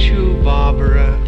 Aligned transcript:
you, 0.00 0.40
Barbara. 0.42 1.18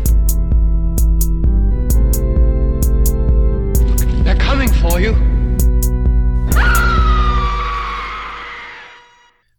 They're 4.25 4.39
coming 4.39 4.69
for 4.69 4.99
you. 4.99 5.15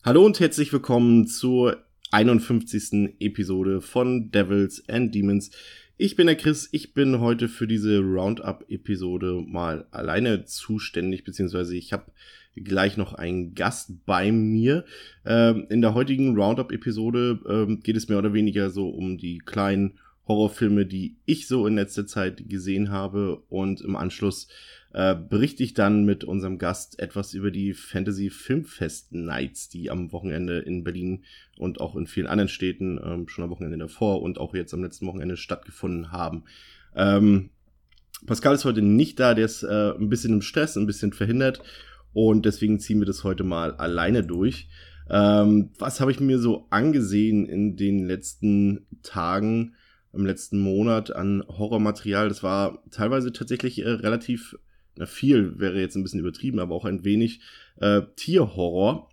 Hallo 0.04 0.26
und 0.26 0.39
herzlich 0.39 0.73
willkommen 0.73 1.28
zur 1.28 1.86
51. 2.12 3.16
Episode 3.20 3.82
von 3.82 4.32
Devils 4.32 4.84
and 4.89 5.14
Demons. 5.14 5.52
Ich 5.98 6.16
bin 6.16 6.27
der 6.27 6.36
Chris, 6.36 6.68
ich 6.71 6.93
bin 6.93 7.20
heute 7.20 7.48
für 7.48 7.68
diese 7.68 8.00
Roundup-Episode 8.00 9.43
mal 9.48 9.86
alleine 9.91 10.45
zuständig, 10.45 11.23
beziehungsweise 11.23 11.77
ich 11.77 11.93
habe 11.93 12.11
gleich 12.56 12.98
noch 12.98 13.14
einen 13.14 13.56
Gast 13.56 14.06
bei 14.06 14.32
mir. 14.32 14.86
Ähm, 15.25 15.68
in 15.70 15.82
der 15.82 15.94
heutigen 15.94 16.36
Roundup-Episode 16.36 17.39
ähm, 17.48 17.80
geht 17.82 17.98
es 17.98 18.10
mehr 18.10 18.20
oder 18.20 18.34
weniger 18.34 18.70
so 18.70 18.89
um 18.89 19.18
die 19.18 19.39
kleinen 19.39 20.00
Horrorfilme, 20.28 20.86
die 20.86 21.18
ich 21.25 21.47
so 21.47 21.68
in 21.68 21.75
letzter 21.75 22.08
Zeit 22.08 22.50
gesehen 22.50 22.92
habe 22.92 23.44
und 23.50 23.82
im 23.82 23.96
Anschluss 23.96 24.47
äh, 24.94 25.16
berichte 25.16 25.64
ich 25.64 25.74
dann 25.74 26.06
mit 26.06 26.24
unserem 26.24 26.60
Gast 26.60 27.00
etwas 27.00 27.34
über 27.34 27.52
die 27.52 27.74
Fantasy 27.74 28.30
Filmfest 28.30 29.11
Nights, 29.11 29.70
die 29.70 29.89
am 29.89 30.11
Wochenende 30.11 30.60
in 30.60 30.83
Berlin 30.83 31.24
und 31.58 31.82
auch 31.82 31.96
in 31.96 32.08
vielen 32.08 32.28
anderen 32.28 32.47
Städten 32.47 33.00
ähm, 33.03 33.28
schon 33.28 33.44
am 33.44 33.50
Wochenende 33.50 33.78
davor 33.78 34.22
und 34.22 34.38
auch 34.38 34.53
jetzt 34.53 34.73
am 34.73 34.83
letzten 34.83 35.08
Wochenende 35.08 35.36
stattgefunden 35.36 36.11
haben. 36.11 36.44
Ähm, 36.95 37.50
Pascal 38.25 38.56
ist 38.56 38.66
heute 38.66 38.81
nicht 38.81 39.20
da, 39.20 39.33
der 39.33 39.45
ist 39.45 39.64
äh, 39.64 39.92
ein 39.92 40.09
bisschen 40.09 40.33
im 40.33 40.42
Stress, 40.42 40.78
ein 40.78 40.88
bisschen 40.88 41.11
verhindert 41.11 41.61
und 42.14 42.45
deswegen 42.45 42.80
ziehen 42.80 43.00
wir 43.00 43.06
das 43.06 43.23
heute 43.23 43.44
mal 43.44 43.73
alleine 43.73 44.23
durch. 44.23 44.67
Ähm, 45.09 45.72
was 45.80 46.00
habe 46.00 46.12
ich 46.12 46.20
mir 46.20 46.39
so 46.39 46.67
angesehen 46.70 47.45
in 47.45 47.75
den 47.75 48.05
letzten 48.05 48.86
Tagen, 49.02 49.75
im 50.14 50.25
letzten 50.25 50.59
Monat 50.59 51.14
an 51.14 51.44
Horrormaterial? 51.47 52.30
Das 52.30 52.44
war 52.44 52.83
teilweise 52.92 53.33
tatsächlich 53.33 53.80
äh, 53.80 53.89
relativ, 53.89 54.58
na 54.95 55.05
viel 55.05 55.59
wäre 55.59 55.80
jetzt 55.80 55.95
ein 55.95 56.03
bisschen 56.03 56.20
übertrieben, 56.20 56.59
aber 56.59 56.75
auch 56.75 56.86
ein 56.86 57.03
wenig 57.03 57.42
äh, 57.81 58.02
Tierhorror, 58.16 59.09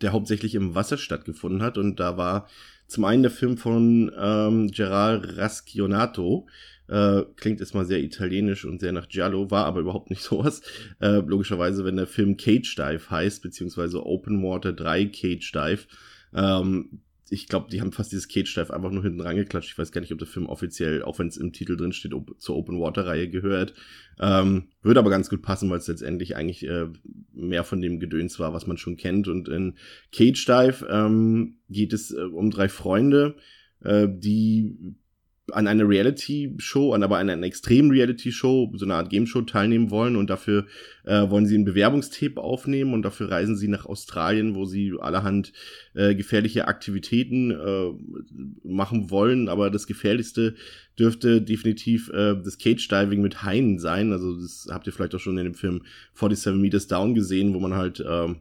der 0.00 0.12
hauptsächlich 0.12 0.54
im 0.54 0.74
Wasser 0.74 0.98
stattgefunden 0.98 1.62
hat. 1.62 1.78
Und 1.78 2.00
da 2.00 2.16
war 2.16 2.48
zum 2.88 3.04
einen 3.04 3.22
der 3.22 3.32
Film 3.32 3.56
von 3.56 4.12
ähm, 4.18 4.68
Gerard 4.68 5.36
Rascionato, 5.36 6.46
äh, 6.88 7.22
klingt 7.36 7.60
erstmal 7.60 7.86
sehr 7.86 8.02
italienisch 8.02 8.64
und 8.64 8.80
sehr 8.80 8.92
nach 8.92 9.08
Giallo, 9.08 9.50
war 9.50 9.66
aber 9.66 9.80
überhaupt 9.80 10.10
nicht 10.10 10.22
sowas. 10.22 10.62
Äh, 11.00 11.18
logischerweise, 11.26 11.84
wenn 11.84 11.96
der 11.96 12.06
Film 12.06 12.36
Cage 12.36 12.74
Dive 12.76 13.10
heißt, 13.10 13.42
beziehungsweise 13.42 14.04
Open 14.04 14.42
Water 14.42 14.72
3 14.72 15.06
Cage 15.06 15.52
Dive, 15.52 15.86
ähm, 16.34 17.00
ich 17.28 17.48
glaube, 17.48 17.68
die 17.70 17.80
haben 17.80 17.92
fast 17.92 18.12
dieses 18.12 18.28
Cage 18.28 18.54
Dive 18.54 18.72
einfach 18.72 18.90
nur 18.90 19.02
hinten 19.02 19.20
rangeklatscht. 19.20 19.72
Ich 19.72 19.78
weiß 19.78 19.90
gar 19.90 20.00
nicht, 20.00 20.12
ob 20.12 20.18
der 20.18 20.28
Film 20.28 20.46
offiziell, 20.46 21.02
auch 21.02 21.18
wenn 21.18 21.26
es 21.26 21.36
im 21.36 21.52
Titel 21.52 21.76
drin 21.76 21.92
steht, 21.92 22.14
op 22.14 22.36
zur 22.38 22.56
Open 22.56 22.80
Water 22.80 23.06
Reihe 23.06 23.28
gehört. 23.28 23.74
Ähm, 24.20 24.68
würde 24.82 25.00
aber 25.00 25.10
ganz 25.10 25.28
gut 25.28 25.42
passen, 25.42 25.68
weil 25.68 25.78
es 25.78 25.88
letztendlich 25.88 26.36
eigentlich 26.36 26.66
äh, 26.66 26.86
mehr 27.32 27.64
von 27.64 27.80
dem 27.80 27.98
Gedöns 27.98 28.38
war, 28.38 28.52
was 28.52 28.66
man 28.66 28.76
schon 28.76 28.96
kennt. 28.96 29.26
Und 29.26 29.48
in 29.48 29.74
Cage 30.12 30.44
Dive 30.44 30.86
ähm, 30.88 31.56
geht 31.68 31.92
es 31.92 32.12
äh, 32.12 32.20
um 32.20 32.50
drei 32.50 32.68
Freunde, 32.68 33.36
äh, 33.82 34.06
die 34.08 34.96
an 35.52 35.68
einer 35.68 35.88
Reality-Show, 35.88 36.92
an 36.92 37.02
aber 37.02 37.18
einer, 37.18 37.40
extremen 37.42 37.90
Reality-Show, 37.90 38.72
so 38.74 38.84
eine 38.84 38.94
Art 38.94 39.10
Game-Show 39.10 39.42
teilnehmen 39.42 39.90
wollen 39.90 40.16
und 40.16 40.28
dafür 40.28 40.66
äh, 41.04 41.30
wollen 41.30 41.46
sie 41.46 41.56
ein 41.56 41.64
Bewerbungstape 41.64 42.40
aufnehmen 42.40 42.94
und 42.94 43.02
dafür 43.02 43.30
reisen 43.30 43.56
sie 43.56 43.68
nach 43.68 43.86
Australien, 43.86 44.56
wo 44.56 44.64
sie 44.64 44.94
allerhand 44.98 45.52
äh, 45.94 46.14
gefährliche 46.14 46.66
Aktivitäten 46.66 47.52
äh, 47.52 47.90
machen 48.64 49.10
wollen, 49.10 49.48
aber 49.48 49.70
das 49.70 49.86
gefährlichste 49.86 50.56
dürfte 50.98 51.40
definitiv 51.40 52.08
äh, 52.08 52.34
das 52.42 52.58
Cage-Diving 52.58 53.22
mit 53.22 53.44
Haien 53.44 53.78
sein, 53.78 54.12
also 54.12 54.40
das 54.40 54.66
habt 54.70 54.86
ihr 54.88 54.92
vielleicht 54.92 55.14
auch 55.14 55.20
schon 55.20 55.38
in 55.38 55.44
dem 55.44 55.54
Film 55.54 55.82
47 56.14 56.60
Meters 56.60 56.88
Down 56.88 57.14
gesehen, 57.14 57.54
wo 57.54 57.60
man 57.60 57.74
halt 57.74 58.00
äh, 58.00 58.34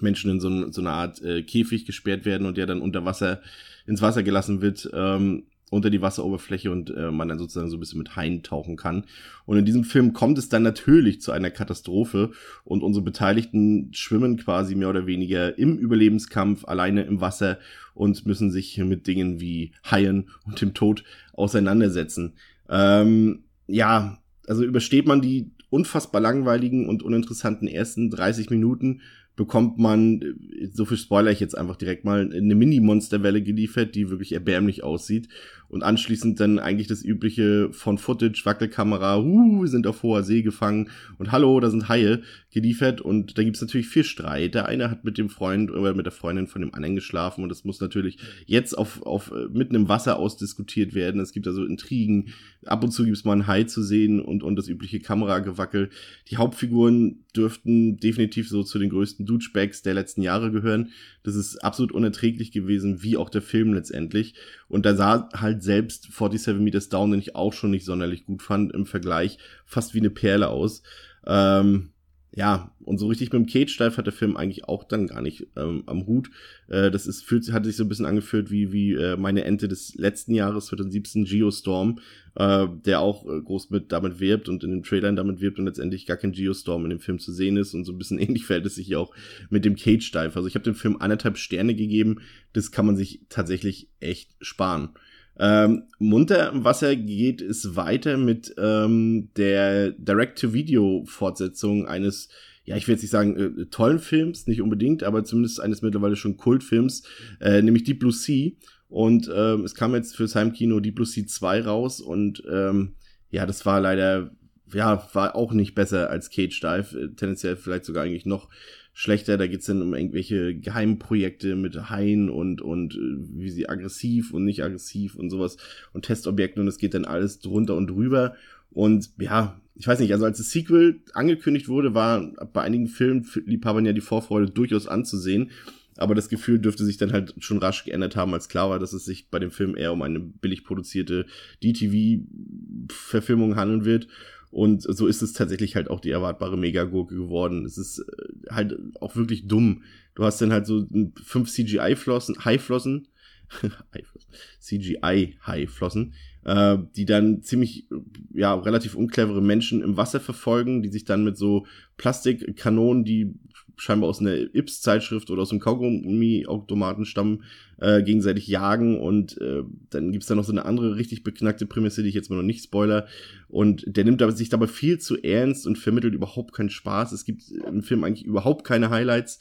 Menschen 0.00 0.30
in 0.30 0.40
so, 0.40 0.70
so 0.70 0.80
eine 0.80 0.90
Art 0.90 1.20
äh, 1.22 1.42
Käfig 1.42 1.84
gesperrt 1.84 2.24
werden 2.24 2.46
und 2.46 2.56
der 2.56 2.66
dann 2.66 2.80
unter 2.80 3.04
Wasser 3.04 3.42
ins 3.86 4.02
Wasser 4.02 4.22
gelassen 4.22 4.60
wird. 4.60 4.88
Ähm, 4.92 5.44
unter 5.70 5.88
die 5.88 6.02
Wasseroberfläche 6.02 6.70
und 6.70 6.90
äh, 6.90 7.10
man 7.10 7.28
dann 7.28 7.38
sozusagen 7.38 7.70
so 7.70 7.76
ein 7.76 7.80
bisschen 7.80 7.98
mit 7.98 8.16
Haien 8.16 8.42
tauchen 8.42 8.76
kann. 8.76 9.04
Und 9.46 9.56
in 9.56 9.64
diesem 9.64 9.84
Film 9.84 10.12
kommt 10.12 10.36
es 10.36 10.48
dann 10.48 10.64
natürlich 10.64 11.20
zu 11.20 11.32
einer 11.32 11.50
Katastrophe 11.50 12.32
und 12.64 12.82
unsere 12.82 13.04
Beteiligten 13.04 13.90
schwimmen 13.92 14.36
quasi 14.36 14.74
mehr 14.74 14.90
oder 14.90 15.06
weniger 15.06 15.56
im 15.56 15.78
Überlebenskampf 15.78 16.64
alleine 16.66 17.02
im 17.02 17.20
Wasser 17.20 17.58
und 17.94 18.26
müssen 18.26 18.50
sich 18.50 18.76
mit 18.78 19.06
Dingen 19.06 19.40
wie 19.40 19.72
Haien 19.88 20.28
und 20.44 20.60
dem 20.60 20.74
Tod 20.74 21.04
auseinandersetzen. 21.32 22.34
Ähm, 22.68 23.44
ja, 23.66 24.18
also 24.46 24.64
übersteht 24.64 25.06
man 25.06 25.22
die 25.22 25.52
unfassbar 25.70 26.20
langweiligen 26.20 26.88
und 26.88 27.02
uninteressanten 27.04 27.68
ersten 27.68 28.10
30 28.10 28.50
Minuten 28.50 29.00
bekommt 29.36 29.78
man, 29.78 30.38
so 30.70 30.84
viel 30.84 30.98
spoiler 30.98 31.30
ich 31.30 31.40
jetzt 31.40 31.56
einfach 31.56 31.76
direkt 31.76 32.04
mal, 32.04 32.30
eine 32.30 32.54
Mini-Monsterwelle 32.54 33.42
geliefert, 33.42 33.94
die 33.94 34.10
wirklich 34.10 34.32
erbärmlich 34.32 34.82
aussieht. 34.82 35.30
Und 35.70 35.84
anschließend 35.84 36.40
dann 36.40 36.58
eigentlich 36.58 36.88
das 36.88 37.04
übliche 37.04 37.72
von 37.72 37.96
Footage, 37.96 38.42
Wackelkamera, 38.44 39.20
uh, 39.20 39.66
sind 39.66 39.86
auf 39.86 40.02
hoher 40.02 40.24
See 40.24 40.42
gefangen 40.42 40.90
und 41.18 41.30
hallo, 41.30 41.60
da 41.60 41.70
sind 41.70 41.88
Haie 41.88 42.22
geliefert. 42.50 43.00
Und 43.00 43.38
da 43.38 43.44
gibt's 43.44 43.60
natürlich 43.60 43.88
viel 43.88 44.04
Streit. 44.04 44.54
Der 44.54 44.66
eine 44.66 44.90
hat 44.90 45.04
mit 45.04 45.16
dem 45.16 45.30
Freund 45.30 45.70
oder 45.70 45.94
mit 45.94 46.06
der 46.06 46.12
Freundin 46.12 46.48
von 46.48 46.60
dem 46.60 46.74
anderen 46.74 46.96
geschlafen 46.96 47.44
und 47.44 47.48
das 47.48 47.64
muss 47.64 47.80
natürlich 47.80 48.18
jetzt 48.46 48.76
auf, 48.76 49.02
auf 49.02 49.32
mitten 49.52 49.76
im 49.76 49.88
Wasser 49.88 50.18
ausdiskutiert 50.18 50.94
werden. 50.94 51.20
Es 51.20 51.32
gibt 51.32 51.46
also 51.46 51.64
Intrigen. 51.64 52.30
Ab 52.66 52.82
und 52.82 52.90
zu 52.90 53.04
gibt's 53.04 53.24
mal 53.24 53.32
ein 53.32 53.46
Hai 53.46 53.64
zu 53.64 53.82
sehen 53.82 54.20
und, 54.20 54.42
und 54.42 54.56
das 54.56 54.68
übliche 54.68 54.98
Kameragewackel. 54.98 55.90
Die 56.30 56.36
Hauptfiguren 56.36 57.24
dürften 57.36 57.98
definitiv 57.98 58.48
so 58.48 58.64
zu 58.64 58.78
den 58.78 58.90
größten 58.90 59.24
Douchebags 59.24 59.82
der 59.82 59.94
letzten 59.94 60.22
Jahre 60.22 60.50
gehören. 60.50 60.90
Das 61.22 61.36
ist 61.36 61.58
absolut 61.58 61.92
unerträglich 61.92 62.50
gewesen, 62.50 63.02
wie 63.02 63.16
auch 63.16 63.30
der 63.30 63.42
Film 63.42 63.72
letztendlich. 63.72 64.34
Und 64.70 64.86
da 64.86 64.94
sah 64.94 65.28
halt 65.34 65.62
selbst 65.62 66.04
47 66.04 66.54
Meters 66.54 66.88
Down, 66.88 67.10
den 67.10 67.20
ich 67.20 67.34
auch 67.34 67.52
schon 67.52 67.70
nicht 67.70 67.84
sonderlich 67.84 68.24
gut 68.24 68.42
fand, 68.42 68.72
im 68.72 68.86
Vergleich 68.86 69.38
fast 69.66 69.94
wie 69.94 69.98
eine 69.98 70.10
Perle 70.10 70.48
aus. 70.48 70.82
Ähm, 71.26 71.92
ja, 72.32 72.70
und 72.84 72.98
so 72.98 73.08
richtig 73.08 73.32
mit 73.32 73.42
dem 73.42 73.46
Cage-Dive 73.46 73.96
hat 73.96 74.06
der 74.06 74.12
Film 74.12 74.36
eigentlich 74.36 74.68
auch 74.68 74.84
dann 74.84 75.08
gar 75.08 75.20
nicht 75.20 75.48
ähm, 75.56 75.82
am 75.86 76.06
Hut. 76.06 76.30
Äh, 76.68 76.92
das 76.92 77.08
ist, 77.08 77.24
fühlt, 77.24 77.50
hat 77.52 77.64
sich 77.64 77.74
so 77.74 77.82
ein 77.82 77.88
bisschen 77.88 78.06
angefühlt 78.06 78.52
wie, 78.52 78.72
wie 78.72 78.94
äh, 78.94 79.16
meine 79.16 79.42
Ente 79.44 79.66
des 79.66 79.96
letzten 79.96 80.34
Jahres, 80.34 80.66
2017, 80.66 81.24
Geostorm, 81.24 81.98
äh, 82.36 82.68
der 82.84 83.00
auch 83.00 83.26
äh, 83.26 83.40
groß 83.40 83.70
mit 83.70 83.90
damit 83.90 84.20
wirbt 84.20 84.48
und 84.48 84.62
in 84.62 84.70
den 84.70 84.82
Trailern 84.84 85.16
damit 85.16 85.40
wirbt 85.40 85.58
und 85.58 85.66
letztendlich 85.66 86.06
gar 86.06 86.18
kein 86.18 86.30
Geostorm 86.30 86.84
in 86.84 86.90
dem 86.90 87.00
Film 87.00 87.18
zu 87.18 87.32
sehen 87.32 87.56
ist. 87.56 87.74
Und 87.74 87.84
so 87.84 87.92
ein 87.92 87.98
bisschen 87.98 88.18
ähnlich 88.20 88.46
fällt 88.46 88.64
es 88.64 88.76
sich 88.76 88.86
hier 88.86 89.00
auch 89.00 89.12
mit 89.50 89.64
dem 89.64 89.74
Cage-Dive. 89.74 90.36
Also 90.36 90.46
ich 90.46 90.54
habe 90.54 90.64
dem 90.64 90.76
Film 90.76 90.98
anderthalb 91.00 91.36
Sterne 91.36 91.74
gegeben. 91.74 92.20
Das 92.52 92.70
kann 92.70 92.86
man 92.86 92.96
sich 92.96 93.22
tatsächlich 93.28 93.88
echt 93.98 94.36
sparen. 94.40 94.90
Ähm, 95.40 95.84
munter 95.98 96.52
im 96.52 96.64
Wasser 96.64 96.94
geht 96.96 97.40
es 97.40 97.74
weiter 97.74 98.18
mit 98.18 98.54
ähm, 98.58 99.30
der 99.38 99.92
Direct-to-Video-Fortsetzung 99.92 101.86
eines, 101.86 102.28
ja, 102.64 102.76
ich 102.76 102.86
will 102.86 102.92
jetzt 102.92 103.02
nicht 103.02 103.10
sagen 103.10 103.36
äh, 103.36 103.66
tollen 103.70 104.00
Films, 104.00 104.46
nicht 104.46 104.60
unbedingt, 104.60 105.02
aber 105.02 105.24
zumindest 105.24 105.58
eines 105.58 105.80
mittlerweile 105.80 106.16
schon 106.16 106.36
Kultfilms, 106.36 107.04
äh, 107.40 107.62
nämlich 107.62 107.84
Deep 107.84 108.00
Blue 108.00 108.12
Sea. 108.12 108.50
Und 108.90 109.30
ähm, 109.34 109.64
es 109.64 109.74
kam 109.74 109.94
jetzt 109.94 110.14
fürs 110.14 110.34
Heimkino 110.34 110.78
Deep 110.78 110.96
Blue 110.96 111.06
Sea 111.06 111.26
2 111.26 111.62
raus 111.62 112.02
und 112.02 112.42
ähm, 112.50 112.96
ja, 113.30 113.46
das 113.46 113.64
war 113.64 113.80
leider, 113.80 114.32
ja, 114.74 115.08
war 115.14 115.36
auch 115.36 115.54
nicht 115.54 115.74
besser 115.74 116.10
als 116.10 116.28
Cage 116.28 116.60
Dive, 116.60 116.98
äh, 116.98 117.14
tendenziell 117.14 117.56
vielleicht 117.56 117.86
sogar 117.86 118.04
eigentlich 118.04 118.26
noch 118.26 118.50
schlechter. 118.92 119.38
Da 119.38 119.46
geht's 119.46 119.66
dann 119.66 119.82
um 119.82 119.94
irgendwelche 119.94 120.54
Geheimprojekte 120.54 121.56
mit 121.56 121.90
Haien 121.90 122.28
und, 122.28 122.62
und 122.62 122.94
äh, 122.94 123.38
wie 123.38 123.50
sie 123.50 123.68
aggressiv 123.68 124.32
und 124.32 124.44
nicht 124.44 124.62
aggressiv 124.62 125.16
und 125.16 125.30
sowas 125.30 125.56
und 125.92 126.04
Testobjekten 126.04 126.62
und 126.62 126.68
es 126.68 126.78
geht 126.78 126.94
dann 126.94 127.04
alles 127.04 127.40
drunter 127.40 127.76
und 127.76 127.88
drüber. 127.88 128.34
Und 128.70 129.10
ja, 129.18 129.60
ich 129.74 129.86
weiß 129.86 130.00
nicht, 130.00 130.12
also 130.12 130.24
als 130.26 130.38
das 130.38 130.50
Sequel 130.50 131.00
angekündigt 131.14 131.68
wurde, 131.68 131.94
war 131.94 132.30
bei 132.52 132.62
einigen 132.62 132.86
Filmliebhabern 132.86 133.86
ja 133.86 133.92
die 133.92 134.00
Vorfreude 134.00 134.50
durchaus 134.50 134.86
anzusehen. 134.86 135.50
Aber 135.96 136.14
das 136.14 136.28
Gefühl 136.28 136.58
dürfte 136.58 136.84
sich 136.84 136.96
dann 136.96 137.12
halt 137.12 137.34
schon 137.38 137.58
rasch 137.58 137.84
geändert 137.84 138.16
haben, 138.16 138.32
als 138.32 138.48
klar 138.48 138.70
war, 138.70 138.78
dass 138.78 138.92
es 138.92 139.04
sich 139.04 139.28
bei 139.28 139.38
dem 139.38 139.50
Film 139.50 139.76
eher 139.76 139.92
um 139.92 140.02
eine 140.02 140.20
billig 140.20 140.64
produzierte 140.64 141.26
DTV-Verfilmung 141.62 143.56
handeln 143.56 143.84
wird. 143.84 144.06
Und 144.50 144.82
so 144.82 145.06
ist 145.06 145.22
es 145.22 145.32
tatsächlich 145.32 145.76
halt 145.76 145.90
auch 145.90 146.00
die 146.00 146.10
erwartbare 146.10 146.56
Megagurke 146.56 147.14
geworden. 147.14 147.64
Es 147.64 147.78
ist 147.78 148.00
äh, 148.00 148.29
halt 148.50 148.76
auch 149.00 149.16
wirklich 149.16 149.46
dumm. 149.46 149.82
Du 150.14 150.24
hast 150.24 150.40
dann 150.40 150.52
halt 150.52 150.66
so 150.66 150.86
fünf 151.22 151.50
CGI-Flossen, 151.50 152.44
High-Flossen, 152.44 153.08
CGI-High-Flossen, 154.60 156.14
äh, 156.44 156.78
die 156.96 157.04
dann 157.04 157.42
ziemlich, 157.42 157.86
ja, 158.32 158.54
relativ 158.54 158.94
unclevere 158.94 159.42
Menschen 159.42 159.82
im 159.82 159.96
Wasser 159.96 160.20
verfolgen, 160.20 160.82
die 160.82 160.88
sich 160.88 161.04
dann 161.04 161.24
mit 161.24 161.36
so 161.36 161.66
Plastikkanonen, 161.96 163.04
die 163.04 163.34
scheinbar 163.80 164.10
aus 164.10 164.20
einer 164.20 164.34
Ips-Zeitschrift 164.54 165.30
oder 165.30 165.42
aus 165.42 165.50
einem 165.50 165.60
Kaugummi-Automaten 165.60 167.04
stammen, 167.04 167.44
äh, 167.78 168.02
gegenseitig 168.02 168.46
jagen 168.46 169.00
und 169.00 169.40
äh, 169.40 169.62
dann 169.90 170.12
gibt's 170.12 170.26
da 170.26 170.34
noch 170.34 170.44
so 170.44 170.52
eine 170.52 170.64
andere 170.64 170.96
richtig 170.96 171.22
beknackte 171.22 171.66
Prämisse, 171.66 172.02
die 172.02 172.10
ich 172.10 172.14
jetzt 172.14 172.30
mal 172.30 172.36
noch 172.36 172.42
nicht 172.42 172.64
spoiler 172.64 173.06
und 173.48 173.84
der 173.86 174.04
nimmt 174.04 174.22
aber 174.22 174.32
sich 174.32 174.50
dabei 174.50 174.66
viel 174.66 174.98
zu 174.98 175.16
ernst 175.22 175.66
und 175.66 175.78
vermittelt 175.78 176.14
überhaupt 176.14 176.52
keinen 176.52 176.70
Spaß. 176.70 177.12
Es 177.12 177.24
gibt 177.24 177.50
im 177.50 177.82
Film 177.82 178.04
eigentlich 178.04 178.26
überhaupt 178.26 178.64
keine 178.64 178.90
Highlights 178.90 179.40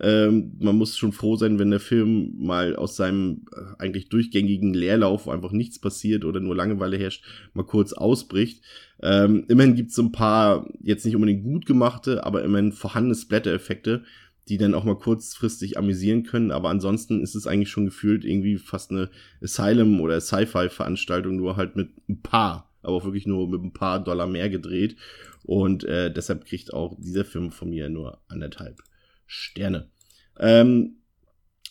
ähm, 0.00 0.52
man 0.58 0.76
muss 0.76 0.96
schon 0.96 1.12
froh 1.12 1.36
sein, 1.36 1.58
wenn 1.58 1.70
der 1.70 1.80
Film 1.80 2.34
mal 2.38 2.76
aus 2.76 2.96
seinem 2.96 3.46
äh, 3.52 3.82
eigentlich 3.82 4.08
durchgängigen 4.08 4.74
Leerlauf, 4.74 5.26
wo 5.26 5.30
einfach 5.30 5.52
nichts 5.52 5.78
passiert 5.78 6.24
oder 6.24 6.40
nur 6.40 6.54
Langeweile 6.54 6.98
herrscht, 6.98 7.24
mal 7.54 7.64
kurz 7.64 7.92
ausbricht. 7.94 8.62
Ähm, 9.02 9.44
immerhin 9.48 9.74
gibt's 9.74 9.94
so 9.94 10.02
ein 10.02 10.12
paar, 10.12 10.68
jetzt 10.82 11.06
nicht 11.06 11.14
unbedingt 11.14 11.44
gut 11.44 11.66
gemachte, 11.66 12.24
aber 12.24 12.44
immerhin 12.44 12.72
vorhandene 12.72 13.14
Splatter-Effekte, 13.14 14.04
die 14.48 14.58
dann 14.58 14.74
auch 14.74 14.84
mal 14.84 14.98
kurzfristig 14.98 15.78
amüsieren 15.78 16.24
können. 16.24 16.50
Aber 16.50 16.68
ansonsten 16.68 17.22
ist 17.22 17.34
es 17.34 17.46
eigentlich 17.46 17.70
schon 17.70 17.86
gefühlt 17.86 18.24
irgendwie 18.24 18.58
fast 18.58 18.90
eine 18.90 19.10
Asylum- 19.42 20.00
oder 20.00 20.20
Sci-Fi-Veranstaltung, 20.20 21.36
nur 21.36 21.56
halt 21.56 21.74
mit 21.74 21.90
ein 22.08 22.20
paar, 22.20 22.70
aber 22.82 22.96
auch 22.96 23.04
wirklich 23.04 23.26
nur 23.26 23.48
mit 23.48 23.62
ein 23.62 23.72
paar 23.72 24.04
Dollar 24.04 24.26
mehr 24.26 24.50
gedreht. 24.50 24.96
Und 25.42 25.84
äh, 25.84 26.12
deshalb 26.12 26.44
kriegt 26.44 26.74
auch 26.74 26.96
dieser 26.98 27.24
Film 27.24 27.50
von 27.50 27.70
mir 27.70 27.88
nur 27.88 28.18
anderthalb 28.28 28.82
Sterne. 29.26 29.90
Ähm, 30.38 30.96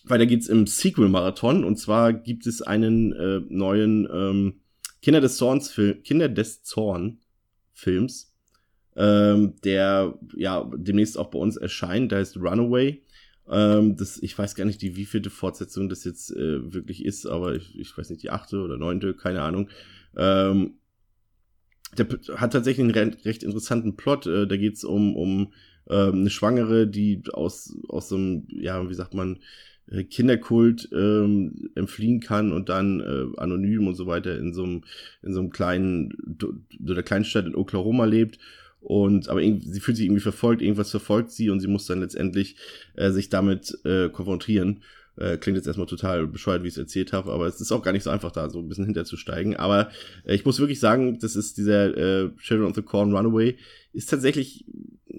weiter 0.03 0.25
geht's 0.25 0.47
im 0.47 0.67
Sequel-Marathon 0.67 1.63
und 1.63 1.77
zwar 1.77 2.13
gibt 2.13 2.45
es 2.47 2.61
einen 2.61 3.13
äh, 3.13 3.41
neuen 3.49 4.07
ähm, 4.11 4.61
Kinder 5.01 5.21
des 5.21 5.37
Zorns 5.37 5.71
Film, 5.71 6.03
Kinder 6.03 6.29
des 6.29 6.63
Zorn 6.63 7.19
Films, 7.73 8.33
ähm, 8.95 9.55
der 9.63 10.17
ja 10.35 10.69
demnächst 10.75 11.17
auch 11.17 11.29
bei 11.29 11.39
uns 11.39 11.57
erscheint. 11.57 12.11
Der 12.11 12.19
heißt 12.19 12.37
Runaway. 12.37 13.03
Ähm, 13.47 13.95
das, 13.97 14.17
ich 14.21 14.37
weiß 14.37 14.55
gar 14.55 14.65
nicht, 14.65 14.81
die 14.81 14.95
wievielte 14.95 15.29
Fortsetzung 15.29 15.89
das 15.89 16.03
jetzt 16.03 16.31
äh, 16.31 16.73
wirklich 16.73 17.05
ist, 17.05 17.25
aber 17.25 17.55
ich, 17.55 17.77
ich 17.77 17.95
weiß 17.95 18.09
nicht, 18.09 18.23
die 18.23 18.31
achte 18.31 18.57
oder 18.59 18.77
neunte, 18.77 19.13
keine 19.13 19.41
Ahnung. 19.41 19.69
Ähm, 20.17 20.75
der 21.97 22.07
hat 22.37 22.53
tatsächlich 22.53 22.83
einen 22.83 23.13
recht 23.13 23.43
interessanten 23.43 23.95
Plot. 23.95 24.25
Äh, 24.27 24.47
da 24.47 24.57
geht's 24.57 24.83
um, 24.83 25.15
um 25.15 25.53
ähm, 25.89 26.21
eine 26.21 26.29
Schwangere, 26.29 26.87
die 26.87 27.21
aus, 27.33 27.75
aus 27.87 28.09
so 28.09 28.15
einem, 28.15 28.47
ja, 28.49 28.89
wie 28.89 28.93
sagt 28.93 29.13
man, 29.13 29.39
äh, 29.89 30.03
Kinderkult 30.03 30.89
ähm, 30.91 31.69
entfliehen 31.75 32.19
kann 32.19 32.51
und 32.51 32.69
dann 32.69 33.01
äh, 33.01 33.39
anonym 33.39 33.87
und 33.87 33.95
so 33.95 34.07
weiter 34.07 34.37
in 34.37 34.53
so 34.53 34.63
einem 34.63 34.83
in 35.21 35.33
so 35.33 35.39
einem 35.39 35.51
kleinen 35.51 36.37
so 36.39 36.93
der 36.93 37.03
Kleinstadt 37.03 37.45
in 37.45 37.55
Oklahoma 37.55 38.05
lebt 38.05 38.39
und 38.79 39.29
aber 39.29 39.41
sie 39.41 39.79
fühlt 39.79 39.97
sich 39.97 40.07
irgendwie 40.07 40.21
verfolgt 40.21 40.61
irgendwas 40.61 40.91
verfolgt 40.91 41.31
sie 41.31 41.49
und 41.49 41.59
sie 41.59 41.67
muss 41.67 41.85
dann 41.85 42.01
letztendlich 42.01 42.55
äh, 42.95 43.11
sich 43.11 43.29
damit 43.29 43.77
äh, 43.85 44.09
konfrontieren 44.09 44.81
äh, 45.17 45.38
klingt 45.38 45.55
jetzt 45.55 45.67
erstmal 45.67 45.88
total 45.88 46.27
bescheuert, 46.27 46.63
wie 46.63 46.67
ich 46.67 46.73
es 46.73 46.77
erzählt 46.77 47.13
habe, 47.13 47.31
aber 47.31 47.47
es 47.47 47.61
ist 47.61 47.71
auch 47.71 47.81
gar 47.81 47.91
nicht 47.91 48.03
so 48.03 48.09
einfach, 48.09 48.31
da 48.31 48.49
so 48.49 48.59
ein 48.59 48.67
bisschen 48.67 48.85
hinterzusteigen. 48.85 49.55
Aber 49.55 49.89
äh, 50.25 50.35
ich 50.35 50.45
muss 50.45 50.59
wirklich 50.59 50.79
sagen, 50.79 51.19
das 51.19 51.35
ist 51.35 51.57
dieser 51.57 51.95
äh, 51.95 52.29
Children 52.38 52.67
of 52.67 52.75
the 52.75 52.81
Corn 52.81 53.15
Runaway, 53.15 53.55
ist 53.93 54.09
tatsächlich 54.09 54.65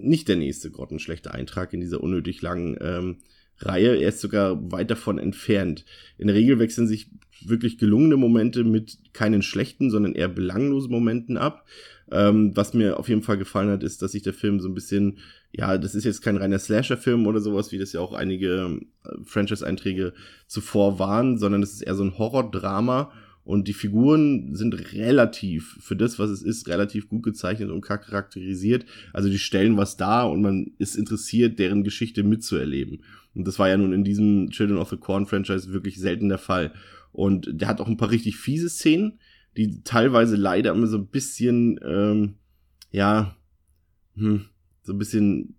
nicht 0.01 0.27
der 0.27 0.35
nächste 0.35 0.71
grottenschlechte 0.71 1.33
Eintrag 1.33 1.73
in 1.73 1.81
dieser 1.81 2.01
unnötig 2.01 2.41
langen 2.41 2.77
ähm, 2.81 3.17
Reihe. 3.59 3.95
Er 3.95 4.09
ist 4.09 4.21
sogar 4.21 4.71
weit 4.71 4.91
davon 4.91 5.17
entfernt. 5.17 5.85
In 6.17 6.27
der 6.27 6.35
Regel 6.35 6.59
wechseln 6.59 6.87
sich 6.87 7.09
wirklich 7.45 7.77
gelungene 7.77 8.17
Momente 8.17 8.63
mit 8.63 8.97
keinen 9.13 9.41
schlechten, 9.41 9.89
sondern 9.89 10.13
eher 10.13 10.27
belanglosen 10.27 10.91
Momenten 10.91 11.37
ab. 11.37 11.65
Ähm, 12.09 12.55
was 12.55 12.73
mir 12.73 12.99
auf 12.99 13.09
jeden 13.09 13.23
Fall 13.23 13.37
gefallen 13.37 13.69
hat, 13.69 13.83
ist, 13.83 14.01
dass 14.01 14.13
sich 14.13 14.23
der 14.23 14.33
Film 14.33 14.59
so 14.59 14.69
ein 14.69 14.73
bisschen, 14.73 15.17
ja, 15.51 15.77
das 15.77 15.93
ist 15.93 16.05
jetzt 16.05 16.21
kein 16.21 16.37
reiner 16.37 16.59
Slasher-Film 16.59 17.27
oder 17.27 17.41
sowas, 17.41 17.71
wie 17.71 17.77
das 17.77 17.93
ja 17.93 17.99
auch 17.99 18.13
einige 18.13 18.79
äh, 19.03 19.09
Franchise-Einträge 19.25 20.13
zuvor 20.47 20.99
waren, 20.99 21.37
sondern 21.37 21.61
es 21.63 21.73
ist 21.73 21.81
eher 21.81 21.95
so 21.95 22.03
ein 22.03 22.17
Horror-Drama 22.17 23.11
und 23.47 23.69
die 23.69 23.73
Figuren 23.73 24.53
sind 24.55 24.91
relativ, 24.91 25.77
für 25.79 25.95
das, 25.95 26.19
was 26.19 26.29
es 26.29 26.41
ist, 26.41 26.67
relativ 26.67 27.07
gut 27.07 27.23
gezeichnet 27.23 27.69
und 27.69 27.79
charakterisiert. 27.79 28.85
Also 29.13 29.29
die 29.29 29.39
stellen 29.39 29.77
was 29.77 29.95
dar 29.95 30.29
und 30.29 30.41
man 30.41 30.71
ist 30.79 30.97
interessiert, 30.97 31.57
deren 31.57 31.85
Geschichte 31.85 32.23
mitzuerleben. 32.23 33.05
Und 33.33 33.47
das 33.47 33.57
war 33.57 33.69
ja 33.69 33.77
nun 33.77 33.93
in 33.93 34.03
diesem 34.03 34.49
Children 34.49 34.79
of 34.79 34.89
the 34.89 34.97
Corn 34.97 35.27
Franchise 35.27 35.71
wirklich 35.71 35.97
selten 35.97 36.27
der 36.27 36.39
Fall. 36.39 36.73
Und 37.13 37.49
der 37.49 37.69
hat 37.69 37.79
auch 37.79 37.87
ein 37.87 37.95
paar 37.95 38.11
richtig 38.11 38.35
fiese 38.35 38.67
Szenen, 38.67 39.19
die 39.55 39.81
teilweise 39.81 40.35
leider 40.35 40.73
immer 40.73 40.87
so 40.87 40.97
ein 40.97 41.07
bisschen, 41.07 41.79
ähm, 41.85 42.33
ja, 42.91 43.37
hm, 44.15 44.41
so 44.83 44.91
ein 44.91 44.97
bisschen 44.97 45.55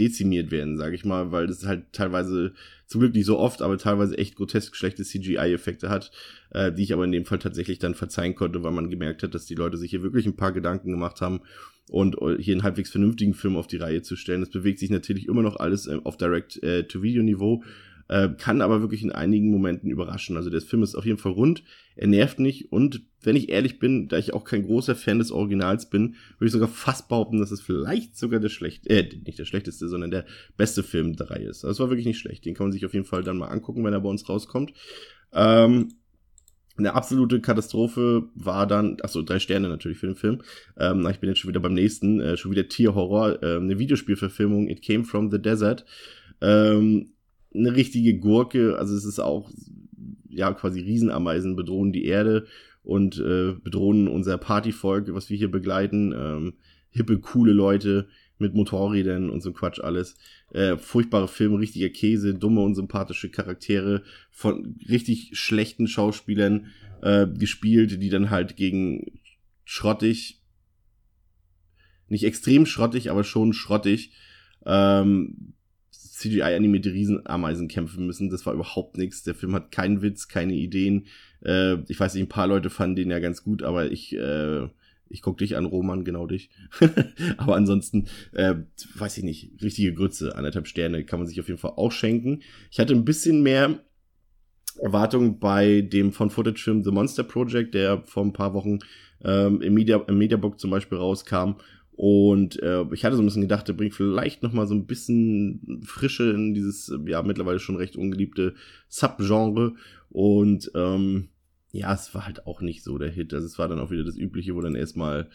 dezimiert 0.00 0.50
werden, 0.50 0.78
sage 0.78 0.94
ich 0.94 1.04
mal, 1.04 1.30
weil 1.30 1.46
das 1.46 1.66
halt 1.66 1.92
teilweise, 1.92 2.54
zum 2.86 3.00
Glück 3.00 3.14
nicht 3.14 3.26
so 3.26 3.38
oft, 3.38 3.62
aber 3.62 3.78
teilweise 3.78 4.16
echt 4.18 4.34
grotesk 4.34 4.74
schlechte 4.74 5.04
CGI-Effekte 5.04 5.90
hat, 5.90 6.10
äh, 6.50 6.72
die 6.72 6.82
ich 6.82 6.92
aber 6.92 7.04
in 7.04 7.12
dem 7.12 7.26
Fall 7.26 7.38
tatsächlich 7.38 7.78
dann 7.78 7.94
verzeihen 7.94 8.34
konnte, 8.34 8.62
weil 8.62 8.72
man 8.72 8.90
gemerkt 8.90 9.22
hat, 9.22 9.34
dass 9.34 9.46
die 9.46 9.54
Leute 9.54 9.76
sich 9.76 9.90
hier 9.90 10.02
wirklich 10.02 10.26
ein 10.26 10.36
paar 10.36 10.52
Gedanken 10.52 10.90
gemacht 10.90 11.20
haben 11.20 11.42
und 11.90 12.16
äh, 12.22 12.42
hier 12.42 12.54
einen 12.54 12.62
halbwegs 12.62 12.90
vernünftigen 12.90 13.34
Film 13.34 13.56
auf 13.56 13.66
die 13.66 13.76
Reihe 13.76 14.02
zu 14.02 14.16
stellen. 14.16 14.42
Es 14.42 14.50
bewegt 14.50 14.78
sich 14.78 14.90
natürlich 14.90 15.28
immer 15.28 15.42
noch 15.42 15.56
alles 15.56 15.86
äh, 15.86 15.98
auf 16.02 16.16
Direct-to-Video-Niveau, 16.16 17.62
äh, 17.62 17.66
kann 18.38 18.60
aber 18.60 18.80
wirklich 18.80 19.04
in 19.04 19.12
einigen 19.12 19.50
Momenten 19.52 19.88
überraschen. 19.88 20.36
Also 20.36 20.50
der 20.50 20.60
Film 20.60 20.82
ist 20.82 20.96
auf 20.96 21.06
jeden 21.06 21.18
Fall 21.18 21.30
rund, 21.30 21.62
er 21.94 22.08
nervt 22.08 22.40
nicht 22.40 22.72
und 22.72 23.02
wenn 23.22 23.36
ich 23.36 23.50
ehrlich 23.50 23.78
bin, 23.78 24.08
da 24.08 24.18
ich 24.18 24.32
auch 24.32 24.44
kein 24.44 24.64
großer 24.64 24.96
Fan 24.96 25.18
des 25.18 25.30
Originals 25.30 25.90
bin, 25.90 26.16
würde 26.38 26.46
ich 26.46 26.52
sogar 26.52 26.68
fast 26.68 27.08
behaupten, 27.08 27.38
dass 27.38 27.50
es 27.50 27.60
vielleicht 27.60 28.16
sogar 28.16 28.40
der 28.40 28.48
schlecht, 28.48 28.86
äh, 28.88 29.08
nicht 29.24 29.38
der 29.38 29.44
schlechteste, 29.44 29.88
sondern 29.88 30.10
der 30.10 30.24
beste 30.56 30.82
Film 30.82 31.16
der 31.16 31.30
Reihe 31.30 31.48
ist. 31.48 31.64
Also 31.64 31.70
es 31.70 31.80
war 31.80 31.90
wirklich 31.90 32.06
nicht 32.06 32.18
schlecht. 32.18 32.44
Den 32.44 32.54
kann 32.54 32.66
man 32.66 32.72
sich 32.72 32.86
auf 32.86 32.94
jeden 32.94 33.04
Fall 33.04 33.22
dann 33.22 33.38
mal 33.38 33.48
angucken, 33.48 33.84
wenn 33.84 33.92
er 33.92 34.00
bei 34.00 34.08
uns 34.08 34.28
rauskommt. 34.28 34.72
Ähm, 35.32 35.88
eine 36.78 36.94
absolute 36.94 37.40
Katastrophe 37.40 38.30
war 38.34 38.66
dann, 38.66 38.96
ach 39.02 39.10
so 39.10 39.22
drei 39.22 39.38
Sterne 39.38 39.68
natürlich 39.68 39.98
für 39.98 40.06
den 40.06 40.16
Film. 40.16 40.40
Ähm, 40.78 41.06
ich 41.10 41.20
bin 41.20 41.28
jetzt 41.28 41.38
schon 41.38 41.50
wieder 41.50 41.60
beim 41.60 41.74
nächsten, 41.74 42.20
äh, 42.20 42.36
schon 42.36 42.50
wieder 42.50 42.68
Tierhorror, 42.68 43.42
äh, 43.42 43.56
eine 43.56 43.78
Videospielverfilmung, 43.78 44.68
It 44.68 44.82
Came 44.82 45.04
from 45.04 45.30
the 45.30 45.40
Desert. 45.40 45.84
Ähm, 46.40 47.12
eine 47.54 47.74
richtige 47.74 48.18
Gurke. 48.18 48.78
Also 48.78 48.94
es 48.94 49.04
ist 49.04 49.18
auch, 49.18 49.50
ja, 50.28 50.52
quasi 50.52 50.80
Riesenameisen 50.80 51.56
bedrohen 51.56 51.92
die 51.92 52.04
Erde 52.04 52.46
und 52.82 53.18
äh, 53.18 53.54
bedrohen 53.62 54.08
unser 54.08 54.38
Partyvolk, 54.38 55.12
was 55.12 55.30
wir 55.30 55.36
hier 55.36 55.50
begleiten. 55.50 56.12
Ähm, 56.16 56.54
hippe, 56.90 57.18
coole 57.18 57.52
Leute 57.52 58.08
mit 58.38 58.54
Motorrädern 58.54 59.30
und 59.30 59.42
so 59.42 59.52
Quatsch 59.52 59.80
alles. 59.80 60.16
Äh, 60.52 60.76
furchtbare 60.76 61.28
Film, 61.28 61.54
richtiger 61.54 61.90
Käse, 61.90 62.34
dumme 62.34 62.62
und 62.62 62.74
sympathische 62.74 63.30
Charaktere 63.30 64.02
von 64.30 64.76
richtig 64.88 65.30
schlechten 65.34 65.86
Schauspielern 65.86 66.66
äh, 67.02 67.26
gespielt, 67.26 68.02
die 68.02 68.08
dann 68.08 68.30
halt 68.30 68.56
gegen 68.56 69.20
schrottig, 69.64 70.40
nicht 72.08 72.24
extrem 72.24 72.66
schrottig, 72.66 73.10
aber 73.10 73.24
schon 73.24 73.52
schrottig, 73.52 74.12
ähm, 74.66 75.54
CGI-animierte 76.20 76.92
Riesenameisen 76.92 77.68
kämpfen 77.68 78.06
müssen. 78.06 78.28
Das 78.28 78.44
war 78.44 78.52
überhaupt 78.52 78.98
nichts. 78.98 79.22
Der 79.22 79.34
Film 79.34 79.54
hat 79.54 79.72
keinen 79.72 80.02
Witz, 80.02 80.28
keine 80.28 80.52
Ideen. 80.52 81.06
Äh, 81.44 81.76
ich 81.88 81.98
weiß 81.98 82.14
nicht, 82.14 82.24
ein 82.24 82.28
paar 82.28 82.46
Leute 82.46 82.68
fanden 82.68 82.96
den 82.96 83.10
ja 83.10 83.18
ganz 83.20 83.42
gut, 83.42 83.62
aber 83.62 83.90
ich, 83.90 84.14
äh, 84.14 84.64
ich 85.08 85.22
guck 85.22 85.38
dich 85.38 85.56
an, 85.56 85.64
Roman, 85.64 86.04
genau 86.04 86.26
dich. 86.26 86.50
aber 87.38 87.56
ansonsten, 87.56 88.06
äh, 88.32 88.56
weiß 88.96 89.16
ich 89.16 89.24
nicht, 89.24 89.62
richtige 89.62 89.94
Grütze, 89.94 90.36
anderthalb 90.36 90.66
Sterne 90.66 91.04
kann 91.04 91.20
man 91.20 91.26
sich 91.26 91.40
auf 91.40 91.48
jeden 91.48 91.58
Fall 91.58 91.72
auch 91.76 91.92
schenken. 91.92 92.42
Ich 92.70 92.78
hatte 92.78 92.94
ein 92.94 93.06
bisschen 93.06 93.42
mehr 93.42 93.80
Erwartungen 94.78 95.38
bei 95.38 95.80
dem 95.80 96.12
von 96.12 96.28
Footage-Film 96.28 96.84
The 96.84 96.90
Monster 96.90 97.24
Project, 97.24 97.74
der 97.74 98.02
vor 98.02 98.24
ein 98.24 98.34
paar 98.34 98.52
Wochen 98.52 98.78
ähm, 99.24 99.62
im, 99.62 99.72
Media, 99.72 100.02
im 100.06 100.18
Mediabook 100.18 100.60
zum 100.60 100.70
Beispiel 100.70 100.98
rauskam 100.98 101.56
und 101.92 102.62
äh, 102.62 102.84
ich 102.94 103.04
hatte 103.04 103.16
so 103.16 103.22
ein 103.22 103.26
bisschen 103.26 103.42
gedacht, 103.42 103.68
der 103.68 103.74
bringt 103.74 103.94
vielleicht 103.94 104.42
noch 104.42 104.52
mal 104.52 104.66
so 104.66 104.74
ein 104.74 104.86
bisschen 104.86 105.82
Frische 105.84 106.30
in 106.30 106.54
dieses 106.54 106.92
ja 107.06 107.22
mittlerweile 107.22 107.58
schon 107.58 107.76
recht 107.76 107.96
ungeliebte 107.96 108.54
Subgenre. 108.88 109.74
Und 110.08 110.70
ähm, 110.74 111.28
ja, 111.72 111.92
es 111.92 112.14
war 112.14 112.24
halt 112.24 112.46
auch 112.46 112.62
nicht 112.62 112.82
so 112.82 112.96
der 112.98 113.10
Hit. 113.10 113.34
Also 113.34 113.46
es 113.46 113.58
war 113.58 113.68
dann 113.68 113.80
auch 113.80 113.90
wieder 113.90 114.04
das 114.04 114.16
Übliche, 114.16 114.54
wo 114.54 114.60
dann 114.60 114.74
erstmal 114.76 115.28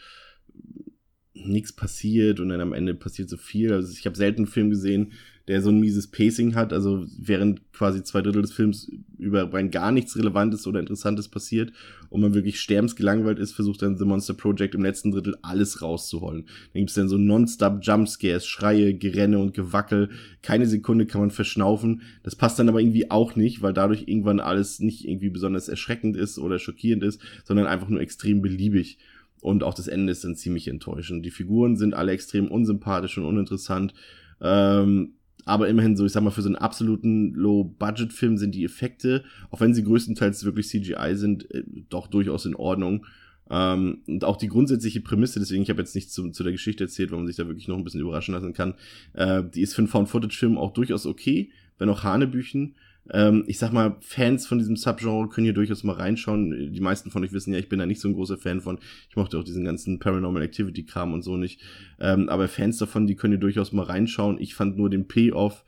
nichts 1.34 1.72
passiert 1.72 2.40
und 2.40 2.48
dann 2.48 2.60
am 2.60 2.72
Ende 2.72 2.94
passiert 2.94 3.28
so 3.28 3.36
viel. 3.36 3.72
Also 3.72 3.92
ich 3.92 4.06
habe 4.06 4.16
selten 4.16 4.40
einen 4.40 4.46
Film 4.46 4.70
gesehen, 4.70 5.12
der 5.48 5.62
so 5.62 5.70
ein 5.70 5.78
mieses 5.78 6.10
Pacing 6.10 6.54
hat, 6.54 6.72
also 6.72 7.06
während 7.18 7.72
quasi 7.72 8.02
zwei 8.02 8.22
Drittel 8.22 8.42
des 8.42 8.52
Films 8.52 8.90
über 9.18 9.52
rein 9.52 9.70
gar 9.70 9.92
nichts 9.92 10.16
Relevantes 10.16 10.66
oder 10.66 10.80
Interessantes 10.80 11.28
passiert 11.28 11.72
und 12.10 12.20
man 12.20 12.34
wirklich 12.34 12.60
sterbensgelangweilt 12.60 13.38
ist, 13.38 13.52
versucht 13.52 13.82
dann 13.82 13.96
The 13.96 14.04
Monster 14.04 14.34
Project 14.34 14.74
im 14.74 14.82
letzten 14.82 15.10
Drittel 15.10 15.36
alles 15.42 15.82
rauszuholen. 15.82 16.46
Dann 16.72 16.80
gibt's 16.82 16.94
dann 16.94 17.08
so 17.08 17.18
nonstop 17.18 17.78
Jumpscares, 17.82 18.46
Schreie, 18.46 18.94
Gerenne 18.94 19.38
und 19.38 19.54
Gewackel. 19.54 20.10
Keine 20.42 20.66
Sekunde 20.66 21.06
kann 21.06 21.20
man 21.20 21.30
verschnaufen. 21.30 22.02
Das 22.22 22.36
passt 22.36 22.58
dann 22.58 22.68
aber 22.68 22.80
irgendwie 22.80 23.10
auch 23.10 23.36
nicht, 23.36 23.62
weil 23.62 23.72
dadurch 23.72 24.04
irgendwann 24.06 24.40
alles 24.40 24.80
nicht 24.80 25.06
irgendwie 25.06 25.30
besonders 25.30 25.68
erschreckend 25.68 26.16
ist 26.16 26.38
oder 26.38 26.58
schockierend 26.58 27.02
ist, 27.02 27.20
sondern 27.44 27.66
einfach 27.66 27.88
nur 27.88 28.00
extrem 28.00 28.42
beliebig. 28.42 28.98
Und 29.40 29.62
auch 29.62 29.74
das 29.74 29.88
Ende 29.88 30.12
ist 30.12 30.24
dann 30.24 30.34
ziemlich 30.34 30.68
enttäuschend. 30.68 31.24
Die 31.24 31.30
Figuren 31.30 31.76
sind 31.76 31.94
alle 31.94 32.12
extrem 32.12 32.48
unsympathisch 32.48 33.18
und 33.18 33.24
uninteressant. 33.24 33.94
Ähm, 34.40 35.14
aber 35.46 35.68
immerhin 35.68 35.96
so, 35.96 36.04
ich 36.04 36.12
sag 36.12 36.22
mal, 36.22 36.30
für 36.30 36.42
so 36.42 36.48
einen 36.48 36.56
absoluten 36.56 37.32
Low-Budget-Film 37.34 38.36
sind 38.36 38.54
die 38.54 38.64
Effekte, 38.64 39.24
auch 39.50 39.60
wenn 39.60 39.72
sie 39.72 39.84
größtenteils 39.84 40.44
wirklich 40.44 40.68
CGI 40.68 41.14
sind, 41.14 41.50
äh, 41.54 41.62
doch 41.88 42.08
durchaus 42.08 42.44
in 42.44 42.56
Ordnung. 42.56 43.06
Ähm, 43.48 44.00
und 44.08 44.24
auch 44.24 44.36
die 44.36 44.48
grundsätzliche 44.48 45.00
Prämisse, 45.00 45.38
deswegen, 45.38 45.62
ich 45.62 45.70
habe 45.70 45.80
jetzt 45.80 45.94
nicht 45.94 46.10
zu, 46.10 46.30
zu 46.30 46.42
der 46.42 46.50
Geschichte 46.50 46.84
erzählt, 46.84 47.12
weil 47.12 47.18
man 47.18 47.28
sich 47.28 47.36
da 47.36 47.46
wirklich 47.46 47.68
noch 47.68 47.78
ein 47.78 47.84
bisschen 47.84 48.00
überraschen 48.00 48.34
lassen 48.34 48.54
kann, 48.54 48.74
äh, 49.12 49.44
die 49.44 49.62
ist 49.62 49.74
für 49.74 49.82
einen 49.82 49.88
Found-Footage-Film 49.88 50.58
auch 50.58 50.72
durchaus 50.72 51.06
okay, 51.06 51.52
wenn 51.78 51.88
auch 51.88 52.02
Hanebüchen. 52.02 52.74
Ähm, 53.12 53.44
ich 53.46 53.58
sag 53.58 53.72
mal, 53.72 53.96
Fans 54.00 54.46
von 54.46 54.58
diesem 54.58 54.76
Subgenre 54.76 55.28
können 55.28 55.44
hier 55.44 55.54
durchaus 55.54 55.84
mal 55.84 55.94
reinschauen. 55.94 56.72
Die 56.72 56.80
meisten 56.80 57.10
von 57.10 57.22
euch 57.24 57.32
wissen 57.32 57.52
ja, 57.52 57.58
ich 57.58 57.68
bin 57.68 57.78
da 57.78 57.86
nicht 57.86 58.00
so 58.00 58.08
ein 58.08 58.14
großer 58.14 58.38
Fan 58.38 58.60
von. 58.60 58.78
Ich 59.08 59.16
mochte 59.16 59.38
auch 59.38 59.44
diesen 59.44 59.64
ganzen 59.64 59.98
Paranormal 59.98 60.42
Activity 60.42 60.84
Kram 60.84 61.12
und 61.12 61.22
so 61.22 61.36
nicht. 61.36 61.60
Ähm, 62.00 62.28
aber 62.28 62.48
Fans 62.48 62.78
davon, 62.78 63.06
die 63.06 63.16
können 63.16 63.32
hier 63.32 63.40
durchaus 63.40 63.72
mal 63.72 63.84
reinschauen. 63.84 64.40
Ich 64.40 64.54
fand 64.54 64.76
nur 64.76 64.90
den 64.90 65.08
Payoff 65.08 65.64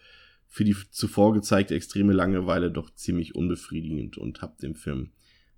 für 0.46 0.64
die 0.64 0.74
zuvor 0.90 1.34
gezeigte 1.34 1.74
extreme 1.74 2.12
Langeweile 2.12 2.70
doch 2.70 2.94
ziemlich 2.94 3.34
unbefriedigend 3.34 4.16
und 4.16 4.40
hab 4.40 4.58
dem 4.58 4.74
Film 4.74 5.10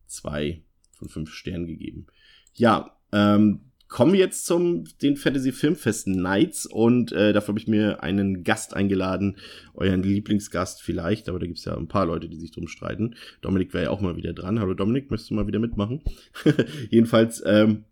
zwei 0.07 0.63
von 0.93 1.09
fünf 1.09 1.33
Sternen 1.33 1.67
gegeben. 1.67 2.07
Ja, 2.55 2.97
ähm, 3.13 3.70
kommen 3.91 4.13
wir 4.13 4.21
jetzt 4.21 4.47
zum 4.47 4.85
den 5.03 5.17
Fantasy 5.17 5.53
Filmfest 5.53 6.07
Nights 6.07 6.65
und 6.65 7.13
äh, 7.13 7.33
dafür 7.33 7.49
habe 7.49 7.59
ich 7.59 7.67
mir 7.67 8.03
einen 8.03 8.45
Gast 8.45 8.75
eingeladen, 8.75 9.37
euren 9.75 10.03
Lieblingsgast 10.03 10.81
vielleicht, 10.81 11.29
aber 11.29 11.41
da 11.41 11.47
gibt's 11.47 11.65
ja 11.65 11.77
ein 11.77 11.89
paar 11.89 12.07
Leute, 12.07 12.29
die 12.29 12.39
sich 12.39 12.53
drum 12.53 12.69
streiten. 12.69 13.17
Dominik 13.43 13.75
wäre 13.75 13.85
ja 13.85 13.91
auch 13.91 14.01
mal 14.01 14.17
wieder 14.17 14.33
dran. 14.33 14.61
Hallo 14.61 14.75
Dominik, 14.75 15.11
möchtest 15.11 15.31
du 15.31 15.35
mal 15.35 15.49
wieder 15.49 15.59
mitmachen? 15.59 16.03
Jedenfalls 16.91 17.43
ähm, 17.45 17.85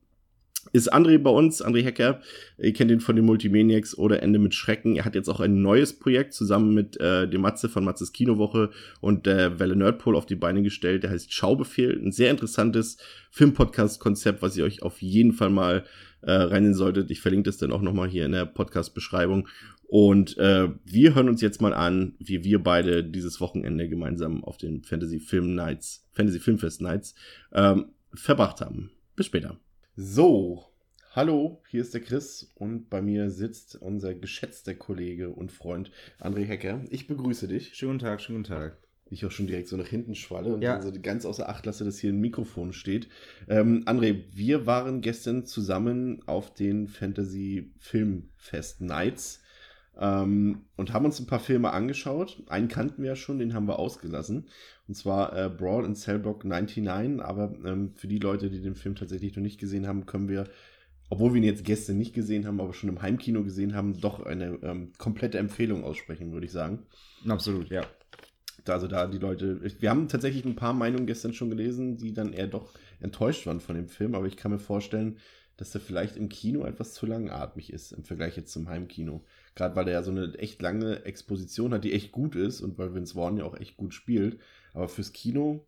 ist 0.72 0.92
André 0.92 1.18
bei 1.18 1.30
uns, 1.30 1.64
André 1.64 1.84
Hacker. 1.84 2.20
Ihr 2.58 2.72
kennt 2.72 2.90
ihn 2.90 3.00
von 3.00 3.16
den 3.16 3.24
Multimaniacs 3.24 3.96
oder 3.96 4.22
Ende 4.22 4.38
mit 4.38 4.54
Schrecken. 4.54 4.96
Er 4.96 5.04
hat 5.04 5.14
jetzt 5.14 5.28
auch 5.28 5.40
ein 5.40 5.62
neues 5.62 5.98
Projekt 5.98 6.34
zusammen 6.34 6.74
mit 6.74 7.00
äh, 7.00 7.28
dem 7.28 7.40
Matze 7.40 7.68
von 7.68 7.84
Matzes 7.84 8.12
Kinowoche 8.12 8.70
und 9.00 9.26
der 9.26 9.58
Welle 9.58 9.76
Nerdpool 9.76 10.16
auf 10.16 10.26
die 10.26 10.36
Beine 10.36 10.62
gestellt. 10.62 11.02
Der 11.02 11.10
heißt 11.10 11.32
Schaubefehl. 11.32 11.98
Ein 11.98 12.12
sehr 12.12 12.30
interessantes 12.30 12.98
Filmpodcast-Konzept, 13.30 14.42
was 14.42 14.56
ihr 14.56 14.64
euch 14.64 14.82
auf 14.82 15.00
jeden 15.00 15.32
Fall 15.32 15.50
mal 15.50 15.84
äh, 16.22 16.32
reinnehmen 16.32 16.74
solltet. 16.74 17.10
Ich 17.10 17.20
verlinke 17.20 17.48
das 17.48 17.58
dann 17.58 17.72
auch 17.72 17.82
nochmal 17.82 18.08
hier 18.08 18.26
in 18.26 18.32
der 18.32 18.46
Podcast-Beschreibung. 18.46 19.48
Und 19.86 20.36
äh, 20.36 20.68
wir 20.84 21.14
hören 21.14 21.30
uns 21.30 21.40
jetzt 21.40 21.62
mal 21.62 21.72
an, 21.72 22.14
wie 22.18 22.44
wir 22.44 22.62
beide 22.62 23.02
dieses 23.02 23.40
Wochenende 23.40 23.88
gemeinsam 23.88 24.44
auf 24.44 24.58
den 24.58 24.82
Fantasy 24.82 25.18
Film 25.18 25.54
Nights, 25.54 26.06
Fantasy 26.12 26.40
Filmfest 26.40 26.82
Nights 26.82 27.14
ähm, 27.52 27.86
verbracht 28.12 28.60
haben. 28.60 28.90
Bis 29.16 29.26
später. 29.26 29.58
So, 30.00 30.64
hallo, 31.10 31.60
hier 31.68 31.80
ist 31.80 31.92
der 31.92 32.00
Chris 32.00 32.52
und 32.54 32.88
bei 32.88 33.02
mir 33.02 33.30
sitzt 33.30 33.74
unser 33.74 34.14
geschätzter 34.14 34.76
Kollege 34.76 35.30
und 35.30 35.50
Freund 35.50 35.90
André 36.20 36.44
Hecker. 36.44 36.84
Ich 36.90 37.08
begrüße 37.08 37.48
dich. 37.48 37.74
Schönen 37.74 37.94
guten 37.94 38.04
Tag, 38.04 38.20
schönen 38.20 38.44
guten 38.44 38.54
Tag. 38.54 38.78
Ich 39.10 39.26
auch 39.26 39.32
schon 39.32 39.48
direkt 39.48 39.66
so 39.66 39.76
nach 39.76 39.88
hinten 39.88 40.14
schwalle 40.14 40.54
und 40.54 40.62
Ja. 40.62 40.80
so 40.80 40.92
ganz 41.02 41.26
außer 41.26 41.48
Acht 41.48 41.66
lasse, 41.66 41.84
dass 41.84 41.98
hier 41.98 42.12
ein 42.12 42.20
Mikrofon 42.20 42.72
steht. 42.72 43.08
Ähm, 43.48 43.82
André, 43.86 44.22
wir 44.30 44.66
waren 44.66 45.00
gestern 45.00 45.46
zusammen 45.46 46.22
auf 46.26 46.54
den 46.54 46.86
Fantasy 46.86 47.72
Filmfest 47.78 48.80
Nights 48.80 49.42
ähm, 49.98 50.62
und 50.76 50.92
haben 50.92 51.04
uns 51.04 51.18
ein 51.18 51.26
paar 51.26 51.40
Filme 51.40 51.72
angeschaut. 51.72 52.42
Einen 52.48 52.68
kannten 52.68 53.02
wir 53.02 53.10
ja 53.10 53.16
schon, 53.16 53.38
den 53.38 53.54
haben 53.54 53.66
wir 53.66 53.78
ausgelassen. 53.78 54.48
Und 54.86 54.94
zwar 54.94 55.36
äh, 55.36 55.48
Brawl 55.48 55.84
in 55.84 55.96
Cellblock 55.96 56.44
99. 56.44 57.20
Aber 57.20 57.54
ähm, 57.64 57.92
für 57.94 58.06
die 58.06 58.18
Leute, 58.18 58.48
die 58.50 58.60
den 58.60 58.76
Film 58.76 58.94
tatsächlich 58.94 59.34
noch 59.34 59.42
nicht 59.42 59.58
gesehen 59.58 59.86
haben, 59.88 60.06
können 60.06 60.28
wir, 60.28 60.48
obwohl 61.10 61.32
wir 61.34 61.38
ihn 61.38 61.44
jetzt 61.44 61.64
gestern 61.64 61.98
nicht 61.98 62.14
gesehen 62.14 62.46
haben, 62.46 62.60
aber 62.60 62.74
schon 62.74 62.88
im 62.88 63.02
Heimkino 63.02 63.42
gesehen 63.42 63.74
haben, 63.74 64.00
doch 64.00 64.24
eine 64.24 64.58
ähm, 64.62 64.92
komplette 64.98 65.38
Empfehlung 65.38 65.82
aussprechen, 65.82 66.32
würde 66.32 66.46
ich 66.46 66.52
sagen. 66.52 66.86
Absolut, 67.26 67.68
ja. 67.70 67.82
Also 68.66 68.86
da 68.86 69.06
die 69.06 69.18
Leute, 69.18 69.60
wir 69.80 69.90
haben 69.90 70.08
tatsächlich 70.08 70.44
ein 70.44 70.56
paar 70.56 70.74
Meinungen 70.74 71.06
gestern 71.06 71.32
schon 71.32 71.48
gelesen, 71.48 71.96
die 71.96 72.12
dann 72.12 72.34
eher 72.34 72.48
doch 72.48 72.74
enttäuscht 73.00 73.46
waren 73.46 73.60
von 73.60 73.76
dem 73.76 73.88
Film, 73.88 74.14
aber 74.14 74.26
ich 74.26 74.36
kann 74.36 74.52
mir 74.52 74.58
vorstellen, 74.58 75.18
dass 75.58 75.70
der 75.72 75.80
vielleicht 75.80 76.16
im 76.16 76.28
Kino 76.28 76.64
etwas 76.64 76.94
zu 76.94 77.04
langatmig 77.04 77.72
ist 77.72 77.92
im 77.92 78.04
Vergleich 78.04 78.36
jetzt 78.36 78.52
zum 78.52 78.68
Heimkino. 78.68 79.24
Gerade 79.58 79.76
weil 79.76 79.84
der 79.86 79.94
ja 79.94 80.02
so 80.02 80.10
eine 80.12 80.34
echt 80.38 80.62
lange 80.62 81.04
Exposition 81.04 81.74
hat, 81.74 81.84
die 81.84 81.92
echt 81.92 82.12
gut 82.12 82.36
ist 82.36 82.60
und 82.62 82.78
weil 82.78 82.94
Vince 82.94 83.14
Vaughn 83.14 83.36
ja 83.38 83.44
auch 83.44 83.56
echt 83.58 83.76
gut 83.76 83.94
spielt. 83.94 84.40
Aber 84.74 84.88
fürs 84.88 85.12
Kino, 85.12 85.66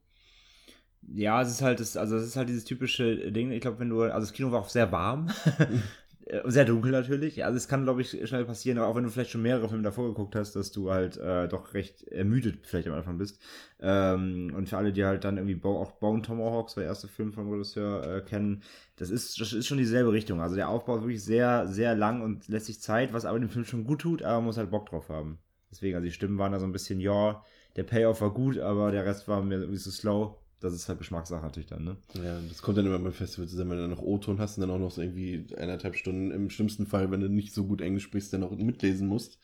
Ja, 1.02 1.42
es 1.42 1.50
ist 1.50 1.62
halt 1.62 1.80
das, 1.80 1.96
also 1.96 2.16
es 2.16 2.26
ist 2.26 2.36
halt 2.36 2.48
dieses 2.48 2.64
typische 2.64 3.32
Ding, 3.32 3.50
ich 3.52 3.60
glaube, 3.60 3.78
wenn 3.80 3.88
du, 3.88 4.02
also 4.02 4.20
das 4.20 4.32
Kino 4.32 4.52
war 4.52 4.60
auch 4.60 4.68
sehr 4.68 4.92
warm, 4.92 5.30
sehr 6.44 6.64
dunkel 6.64 6.92
natürlich, 6.92 7.44
also 7.44 7.56
es 7.56 7.66
kann, 7.66 7.84
glaube 7.84 8.02
ich, 8.02 8.10
schnell 8.28 8.44
passieren, 8.44 8.78
auch 8.78 8.94
wenn 8.94 9.04
du 9.04 9.10
vielleicht 9.10 9.30
schon 9.30 9.42
mehrere 9.42 9.68
Filme 9.68 9.82
davor 9.82 10.08
geguckt 10.08 10.36
hast, 10.36 10.54
dass 10.54 10.70
du 10.70 10.90
halt 10.90 11.16
äh, 11.16 11.48
doch 11.48 11.74
recht 11.74 12.06
ermüdet 12.08 12.66
vielleicht 12.66 12.88
am 12.88 12.94
Anfang 12.94 13.18
bist. 13.18 13.40
Ähm, 13.80 14.52
und 14.54 14.68
für 14.68 14.76
alle, 14.76 14.92
die 14.92 15.04
halt 15.04 15.24
dann 15.24 15.38
irgendwie 15.38 15.54
Bo 15.54 15.80
auch 15.80 15.92
Bone 15.92 16.22
Tomahawks, 16.22 16.74
der 16.74 16.84
erste 16.84 17.08
Film 17.08 17.32
vom 17.32 17.50
Regisseur, 17.50 18.16
äh, 18.16 18.20
kennen, 18.20 18.62
das 18.96 19.10
ist, 19.10 19.40
das 19.40 19.52
ist 19.52 19.66
schon 19.66 19.78
dieselbe 19.78 20.12
Richtung. 20.12 20.40
Also 20.40 20.56
der 20.56 20.68
Aufbau 20.68 20.96
ist 20.96 21.02
wirklich 21.02 21.24
sehr, 21.24 21.66
sehr 21.66 21.94
lang 21.94 22.22
und 22.22 22.48
lässt 22.48 22.66
sich 22.66 22.80
Zeit, 22.80 23.12
was 23.12 23.24
aber 23.24 23.38
dem 23.38 23.48
Film 23.48 23.64
schon 23.64 23.84
gut 23.84 24.00
tut, 24.02 24.22
aber 24.22 24.36
man 24.36 24.46
muss 24.46 24.56
halt 24.58 24.70
Bock 24.70 24.86
drauf 24.86 25.08
haben. 25.08 25.38
Deswegen, 25.70 25.94
also 25.96 26.04
die 26.04 26.12
Stimmen 26.12 26.38
waren 26.38 26.52
da 26.52 26.58
so 26.60 26.66
ein 26.66 26.72
bisschen, 26.72 27.00
ja, 27.00 27.42
der 27.76 27.84
Payoff 27.84 28.20
war 28.20 28.32
gut, 28.34 28.58
aber 28.58 28.90
der 28.90 29.06
Rest 29.06 29.28
war 29.28 29.42
mir 29.42 29.58
irgendwie 29.58 29.78
so 29.78 29.90
slow. 29.90 30.39
Das 30.60 30.74
ist 30.74 30.88
halt 30.88 30.98
Geschmackssache 30.98 31.42
natürlich 31.42 31.68
dann, 31.68 31.84
ne? 31.84 31.96
ja, 32.22 32.38
das 32.48 32.60
kommt 32.60 32.76
dann 32.76 32.84
immer 32.86 32.98
beim 32.98 33.12
Festival 33.12 33.48
zusammen, 33.48 33.70
wenn 33.70 33.76
du 33.78 33.82
dann 33.84 33.90
noch 33.90 34.02
O-Ton 34.02 34.38
hast 34.38 34.58
und 34.58 34.60
dann 34.60 34.70
auch 34.70 34.78
noch 34.78 34.90
so 34.90 35.00
irgendwie 35.00 35.46
eineinhalb 35.56 35.96
Stunden, 35.96 36.30
im 36.30 36.50
schlimmsten 36.50 36.86
Fall, 36.86 37.10
wenn 37.10 37.20
du 37.20 37.30
nicht 37.30 37.54
so 37.54 37.64
gut 37.66 37.80
Englisch 37.80 38.04
sprichst, 38.04 38.32
dann 38.32 38.42
noch 38.42 38.50
mitlesen 38.50 39.08
musst. 39.08 39.38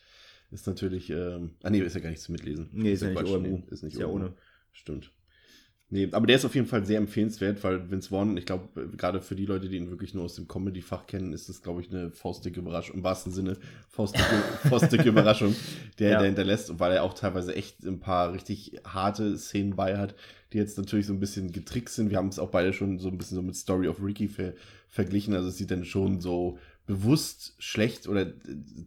Ist 0.51 0.67
natürlich, 0.67 1.09
ähm, 1.11 1.57
ah 1.63 1.71
nee, 1.71 1.81
ist 1.81 1.95
ja 1.95 2.01
gar 2.01 2.11
nicht 2.11 2.21
zum 2.23 2.35
Mitlesen. 2.35 2.69
Nee, 2.73 2.93
ist 2.93 3.01
ja 3.03 3.09
nicht 3.09 3.19
Quatsch, 3.19 3.31
OMU. 3.31 3.41
nee, 3.41 3.65
ist 3.71 3.83
nicht 3.83 3.95
Ist 3.95 4.01
ja 4.01 4.07
OMU. 4.07 4.15
ohne. 4.17 4.35
Stimmt. 4.73 5.11
Nee, 5.89 6.09
aber 6.11 6.27
der 6.27 6.35
ist 6.35 6.45
auf 6.45 6.57
jeden 6.57 6.67
Fall 6.67 6.85
sehr 6.85 6.99
empfehlenswert, 6.99 7.63
weil 7.63 7.89
Vince 7.89 8.09
Vaughn, 8.09 8.37
ich 8.37 8.45
glaube, 8.45 8.89
gerade 8.97 9.21
für 9.21 9.37
die 9.37 9.47
Leute, 9.47 9.69
die 9.69 9.77
ihn 9.77 9.89
wirklich 9.89 10.15
nur 10.15 10.25
aus 10.25 10.35
dem 10.35 10.49
Comedy-Fach 10.49 11.07
kennen, 11.07 11.33
ist 11.33 11.49
das, 11.49 11.63
glaube 11.63 11.81
ich, 11.81 11.91
eine 11.93 12.11
faustdicke 12.11 12.59
Überraschung, 12.59 12.97
im 12.97 13.05
wahrsten 13.05 13.31
Sinne 13.31 13.57
faustdicke, 13.91 14.25
faustdicke 14.69 15.09
Überraschung, 15.09 15.55
der 16.01 16.11
Ja. 16.11 16.19
der 16.19 16.27
hinterlässt, 16.27 16.71
und 16.71 16.81
weil 16.81 16.91
er 16.93 17.05
auch 17.05 17.15
teilweise 17.15 17.55
echt 17.55 17.85
ein 17.85 18.01
paar 18.01 18.33
richtig 18.33 18.81
harte 18.85 19.39
Szenen 19.39 19.77
bei 19.77 19.97
hat, 19.97 20.17
die 20.53 20.59
jetzt 20.59 20.77
natürlich 20.77 21.07
so 21.07 21.13
ein 21.13 21.21
bisschen 21.21 21.53
getrickst 21.53 21.95
sind. 21.95 22.11
Wir 22.11 22.17
haben 22.19 22.29
es 22.29 22.41
auch 22.41 22.51
beide 22.51 22.73
schon 22.73 22.99
so 22.99 23.09
ein 23.09 23.17
bisschen 23.17 23.37
so 23.37 23.43
mit 23.43 23.55
Story 23.55 23.87
of 23.87 24.03
Ricky 24.03 24.27
ver 24.27 24.55
verglichen, 24.89 25.35
also 25.35 25.49
es 25.49 25.57
sieht 25.59 25.71
dann 25.71 25.85
schon 25.85 26.21
so 26.21 26.59
bewusst 26.87 27.55
schlecht 27.59 28.09
oder 28.09 28.23
äh, 28.23 28.33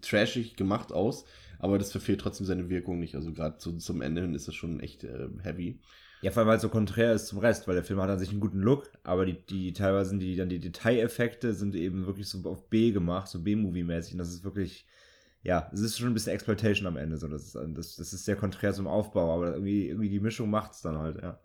trashig 0.02 0.58
gemacht 0.58 0.92
aus, 0.92 1.24
aber 1.60 1.78
das 1.78 1.92
verfehlt 1.92 2.20
trotzdem 2.20 2.46
seine 2.46 2.70
Wirkung 2.70 3.00
nicht. 3.00 3.16
Also 3.16 3.32
gerade 3.32 3.56
so 3.60 3.72
zum 3.74 4.02
Ende 4.02 4.22
hin 4.22 4.34
ist 4.34 4.50
das 4.50 4.56
schon 4.56 4.82
echt 4.82 5.06
äh, 5.06 5.30
heavy. 5.44 5.80
Ja, 6.22 6.32
vor 6.32 6.42
allem, 6.42 6.50
weil 6.50 6.58
es 6.58 6.62
so 6.62 6.70
konträr 6.70 7.14
ist 7.14 7.28
zum 7.28 7.40
Rest, 7.40 7.68
weil 7.68 7.76
der 7.76 7.84
Film 7.84 8.02
hat 8.02 8.10
an 8.10 8.20
sich 8.20 8.30
einen 8.30 8.42
guten 8.42 8.60
Look, 8.60 8.92
aber 9.04 9.26
die, 9.26 9.42
die 9.46 9.72
teilweise 9.74 10.10
sind 10.10 10.20
die, 10.20 10.36
dann 10.36 10.50
die 10.50 10.60
Detaileffekte 10.60 11.54
sind 11.54 11.76
eben 11.76 12.06
wirklich 12.06 12.28
so 12.28 12.44
auf 12.50 12.70
B 12.70 12.92
gemacht, 12.92 13.30
so 13.30 13.42
B-Movie-mäßig. 13.42 14.14
Und 14.14 14.20
das 14.20 14.34
ist 14.34 14.44
wirklich, 14.44 14.86
ja, 15.44 15.70
es 15.74 15.80
ist 15.80 15.98
schon 15.98 16.10
ein 16.10 16.14
bisschen 16.14 16.34
Exploitation 16.34 16.88
am 16.88 16.98
Ende. 16.98 17.18
So. 17.18 17.28
Das, 17.28 17.44
ist, 17.44 17.56
das, 17.56 17.96
das 17.96 18.14
ist 18.14 18.26
sehr 18.26 18.36
konträr 18.36 18.74
zum 18.74 18.88
Aufbau, 18.88 19.34
aber 19.34 19.54
irgendwie, 19.54 19.88
irgendwie 19.88 20.10
die 20.10 20.20
Mischung 20.20 20.50
macht 20.50 20.74
es 20.74 20.82
dann 20.82 20.98
halt, 20.98 21.22
ja. 21.22 21.40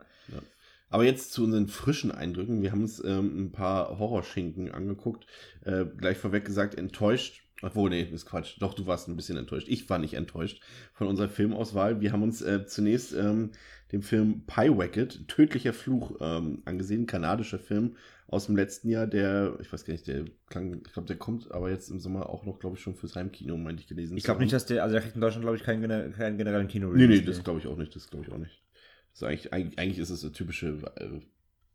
Aber 0.94 1.04
jetzt 1.04 1.32
zu 1.32 1.42
unseren 1.42 1.66
frischen 1.66 2.12
Eindrücken. 2.12 2.62
Wir 2.62 2.70
haben 2.70 2.82
uns 2.82 3.02
ähm, 3.02 3.46
ein 3.46 3.50
paar 3.50 3.98
Horrorschinken 3.98 4.70
angeguckt. 4.70 5.26
Äh, 5.64 5.86
gleich 5.86 6.18
vorweg 6.18 6.44
gesagt, 6.44 6.76
enttäuscht. 6.76 7.42
Obwohl, 7.62 7.90
nee, 7.90 8.02
ist 8.02 8.26
Quatsch. 8.26 8.58
Doch, 8.60 8.74
du 8.74 8.86
warst 8.86 9.08
ein 9.08 9.16
bisschen 9.16 9.36
enttäuscht. 9.36 9.66
Ich 9.68 9.90
war 9.90 9.98
nicht 9.98 10.14
enttäuscht 10.14 10.62
von 10.92 11.08
unserer 11.08 11.28
Filmauswahl. 11.28 12.00
Wir 12.00 12.12
haben 12.12 12.22
uns 12.22 12.42
äh, 12.42 12.66
zunächst 12.66 13.12
ähm, 13.12 13.50
den 13.94 14.02
Film 14.02 14.42
Pyewacket, 14.46 15.28
Tödlicher 15.28 15.72
Fluch, 15.72 16.16
ähm, 16.20 16.62
angesehen. 16.64 17.06
Kanadischer 17.06 17.58
Film 17.58 17.96
aus 18.26 18.46
dem 18.46 18.56
letzten 18.56 18.88
Jahr, 18.88 19.06
der, 19.06 19.56
ich 19.60 19.72
weiß 19.72 19.84
gar 19.84 19.92
nicht, 19.92 20.08
der 20.08 20.24
klang, 20.48 20.82
ich 20.84 20.92
glaube, 20.92 21.06
der 21.06 21.16
kommt 21.16 21.52
aber 21.52 21.70
jetzt 21.70 21.90
im 21.90 22.00
Sommer 22.00 22.28
auch 22.28 22.44
noch, 22.44 22.58
glaube 22.58 22.76
ich, 22.76 22.82
schon 22.82 22.96
fürs 22.96 23.14
Heimkino, 23.14 23.56
meinte 23.56 23.82
ich 23.82 23.88
gelesen. 23.88 24.16
Ich 24.16 24.24
glaube 24.24 24.40
nicht, 24.40 24.52
dass 24.52 24.66
der, 24.66 24.82
also 24.82 24.94
der 24.94 25.02
kriegt 25.02 25.14
in 25.14 25.20
Deutschland, 25.20 25.44
glaube 25.44 25.56
ich, 25.56 25.62
keinen, 25.62 26.12
keinen 26.12 26.36
generellen 26.36 26.66
kino 26.66 26.90
Nee, 26.90 27.06
nee, 27.06 27.20
das 27.20 27.44
glaube 27.44 27.60
ich 27.60 27.66
auch 27.66 27.76
nicht. 27.76 27.94
Das 27.94 28.10
glaube 28.10 28.24
ich 28.26 28.32
auch 28.32 28.38
nicht. 28.38 28.64
Ist 29.12 29.22
eigentlich, 29.22 29.52
eigentlich, 29.52 29.78
eigentlich 29.78 29.98
ist 30.00 30.10
es 30.10 30.24
eine 30.24 30.32
typische 30.32 30.78
äh, 30.96 31.20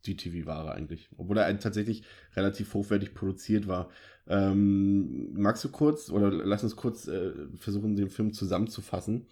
DTV-Ware 0.06 0.74
eigentlich. 0.74 1.10
Obwohl 1.18 1.38
er 1.38 1.60
tatsächlich 1.60 2.04
relativ 2.36 2.74
hochwertig 2.74 3.14
produziert 3.14 3.68
war. 3.68 3.90
Ähm, 4.28 5.32
magst 5.34 5.64
du 5.64 5.70
kurz 5.70 6.10
oder 6.10 6.30
lass 6.32 6.64
uns 6.64 6.76
kurz 6.76 7.08
äh, 7.08 7.32
versuchen, 7.58 7.96
den 7.96 8.10
Film 8.10 8.34
zusammenzufassen? 8.34 9.28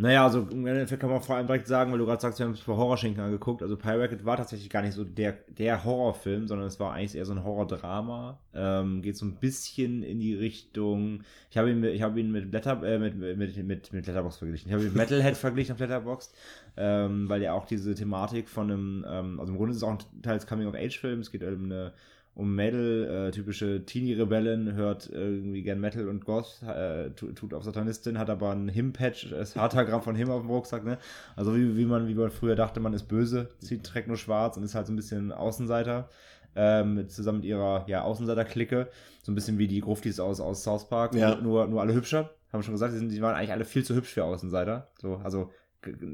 Naja, 0.00 0.24
also 0.24 0.46
im 0.50 0.66
Endeffekt 0.66 1.00
kann 1.02 1.10
man 1.10 1.20
vor 1.20 1.36
allem 1.36 1.46
direkt 1.46 1.66
sagen, 1.66 1.92
weil 1.92 1.98
du 1.98 2.06
gerade 2.06 2.22
sagst, 2.22 2.38
wir 2.38 2.44
haben 2.46 2.52
uns 2.52 2.60
vor 2.60 2.78
Horrorschinken 2.78 3.22
angeguckt. 3.22 3.60
Also 3.62 3.76
Pirated 3.76 4.24
war 4.24 4.38
tatsächlich 4.38 4.70
gar 4.70 4.80
nicht 4.80 4.94
so 4.94 5.04
der, 5.04 5.32
der 5.48 5.84
Horrorfilm, 5.84 6.48
sondern 6.48 6.68
es 6.68 6.80
war 6.80 6.94
eigentlich 6.94 7.16
eher 7.16 7.26
so 7.26 7.32
ein 7.32 7.44
Horrordrama. 7.44 8.38
Ähm, 8.54 9.02
geht 9.02 9.18
so 9.18 9.26
ein 9.26 9.34
bisschen 9.36 10.02
in 10.02 10.18
die 10.18 10.34
Richtung. 10.34 11.22
Ich 11.50 11.58
habe 11.58 11.70
ihn, 11.70 11.80
mit- 11.80 11.92
ich 11.94 12.00
habe 12.00 12.18
ihn 12.18 12.32
mit 12.32 12.50
Blätter, 12.50 12.82
äh, 12.82 12.98
mit, 12.98 13.14
mit, 13.18 13.38
mit, 13.38 13.92
mit 13.92 14.06
Letterbox 14.06 14.38
verglichen. 14.38 14.68
Ich 14.68 14.72
habe 14.72 14.82
ihn 14.84 14.88
mit 14.88 14.96
Metalhead 14.96 15.36
verglichen 15.36 15.74
auf 15.74 15.80
Letterboxd, 15.80 16.34
ähm, 16.78 17.28
weil 17.28 17.40
der 17.40 17.52
auch 17.54 17.66
diese 17.66 17.94
Thematik 17.94 18.48
von 18.48 18.70
einem, 18.70 19.04
ähm, 19.06 19.38
also 19.38 19.52
im 19.52 19.58
Grunde 19.58 19.72
ist 19.72 19.78
es 19.78 19.82
auch 19.82 19.90
ein 19.90 20.22
teils 20.22 20.46
Coming-of-Age-Film. 20.46 21.20
Es 21.20 21.30
geht 21.30 21.42
um 21.44 21.64
eine 21.64 21.92
um 22.40 22.54
Mädel, 22.54 23.28
äh, 23.28 23.30
typische 23.32 23.84
Teenie-Rebellin, 23.84 24.72
hört 24.72 25.10
irgendwie 25.12 25.62
gern 25.62 25.78
Metal 25.78 26.08
und 26.08 26.24
Goth, 26.24 26.62
äh, 26.62 27.10
tut, 27.10 27.52
auf 27.52 27.64
Satanistin, 27.64 28.18
hat 28.18 28.30
aber 28.30 28.50
ein 28.52 28.68
Him-Patch, 28.68 29.28
das 29.30 29.54
Hartagramm 29.56 30.00
von 30.00 30.16
Him 30.16 30.30
auf 30.30 30.40
dem 30.40 30.48
Rucksack, 30.50 30.82
ne? 30.82 30.96
Also 31.36 31.54
wie, 31.54 31.76
wie 31.76 31.84
man, 31.84 32.08
wie 32.08 32.14
man 32.14 32.30
früher 32.30 32.56
dachte, 32.56 32.80
man 32.80 32.94
ist 32.94 33.04
böse, 33.04 33.50
zieht, 33.58 33.84
trägt 33.84 34.08
nur 34.08 34.16
schwarz 34.16 34.56
und 34.56 34.62
ist 34.62 34.74
halt 34.74 34.86
so 34.86 34.92
ein 34.94 34.96
bisschen 34.96 35.32
Außenseiter. 35.32 36.08
Ähm, 36.56 37.08
zusammen 37.08 37.38
mit 37.38 37.46
ihrer 37.46 37.84
ja, 37.86 38.02
Außenseiter-Clique. 38.02 38.88
So 39.22 39.30
ein 39.30 39.34
bisschen 39.36 39.58
wie 39.58 39.68
die 39.68 39.80
Gruftis 39.80 40.18
aus, 40.18 40.40
aus 40.40 40.64
South 40.64 40.88
Park, 40.88 41.14
Ja. 41.14 41.36
nur, 41.36 41.66
nur 41.68 41.80
alle 41.80 41.94
hübscher. 41.94 42.30
Haben 42.52 42.60
wir 42.60 42.62
schon 42.62 42.74
gesagt, 42.74 42.94
die, 42.94 42.98
sind, 42.98 43.12
die 43.12 43.22
waren 43.22 43.36
eigentlich 43.36 43.52
alle 43.52 43.64
viel 43.64 43.84
zu 43.84 43.94
hübsch 43.94 44.14
für 44.14 44.24
Außenseiter. 44.24 44.88
So, 44.98 45.20
also, 45.22 45.52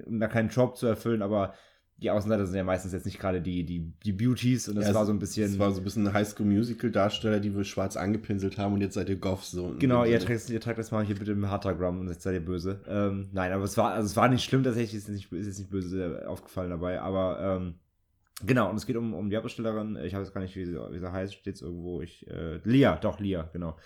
um 0.04 0.20
da 0.20 0.26
keinen 0.26 0.50
Job 0.50 0.76
zu 0.76 0.86
erfüllen, 0.86 1.22
aber 1.22 1.54
die 1.98 2.10
Außenseiter 2.10 2.44
sind 2.46 2.56
ja 2.56 2.64
meistens 2.64 2.92
jetzt 2.92 3.06
nicht 3.06 3.18
gerade 3.18 3.40
die, 3.40 3.64
die, 3.64 3.90
die 4.04 4.12
Beauties 4.12 4.68
und 4.68 4.76
das 4.76 4.88
Ja, 4.88 4.94
war 4.94 5.02
es- 5.02 5.06
so 5.08 5.12
ein 5.14 5.18
bisschen. 5.18 5.44
Es 5.50 5.58
war 5.58 5.70
so 5.72 5.80
ein 5.80 5.84
bisschen 5.84 6.12
Highschool-Musical-Darsteller, 6.12 7.40
die 7.40 7.54
wir 7.56 7.64
schwarz 7.64 7.96
angepinselt 7.96 8.58
haben 8.58 8.74
und 8.74 8.80
jetzt 8.80 8.94
seid 8.94 9.08
ihr 9.08 9.16
Goffs 9.16 9.50
so. 9.50 9.74
Genau, 9.78 10.04
In 10.04 10.12
ihr 10.12 10.20
tragt, 10.20 10.50
ihr 10.50 10.60
tragt 10.60 10.78
das 10.78 10.90
mal 10.90 11.04
hier 11.04 11.16
bitte 11.16 11.32
im 11.32 11.48
Hartagramm 11.50 12.00
und 12.00 12.08
jetzt 12.08 12.22
seid 12.22 12.34
ihr 12.34 12.44
böse. 12.44 12.80
Ähm, 12.88 13.28
nein, 13.32 13.52
aber 13.52 13.64
es 13.64 13.76
war, 13.76 13.92
also 13.92 14.06
es 14.06 14.16
war 14.16 14.28
nicht 14.28 14.44
schlimm, 14.44 14.62
tatsächlich 14.62 14.94
ist 14.94 15.08
nicht, 15.08 15.32
ist 15.32 15.46
jetzt 15.46 15.58
nicht 15.58 15.70
böse 15.70 16.24
aufgefallen 16.28 16.70
dabei, 16.70 17.00
aber 17.00 17.58
ähm, 17.60 17.74
genau, 18.44 18.68
und 18.70 18.76
es 18.76 18.86
geht 18.86 18.96
um, 18.96 19.14
um 19.14 19.30
die 19.30 19.36
Hauptdarstellerin, 19.36 19.96
ich 20.04 20.14
habe 20.14 20.24
jetzt 20.24 20.34
gar 20.34 20.40
nicht, 20.42 20.54
wie 20.56 20.66
sie, 20.66 20.74
wie 20.74 20.98
sie 20.98 21.12
heißt, 21.12 21.34
steht 21.34 21.60
irgendwo, 21.62 22.02
ich, 22.02 22.26
äh, 22.28 22.58
Lia, 22.64 22.96
doch, 22.96 23.20
Lia, 23.20 23.48
genau. 23.52 23.76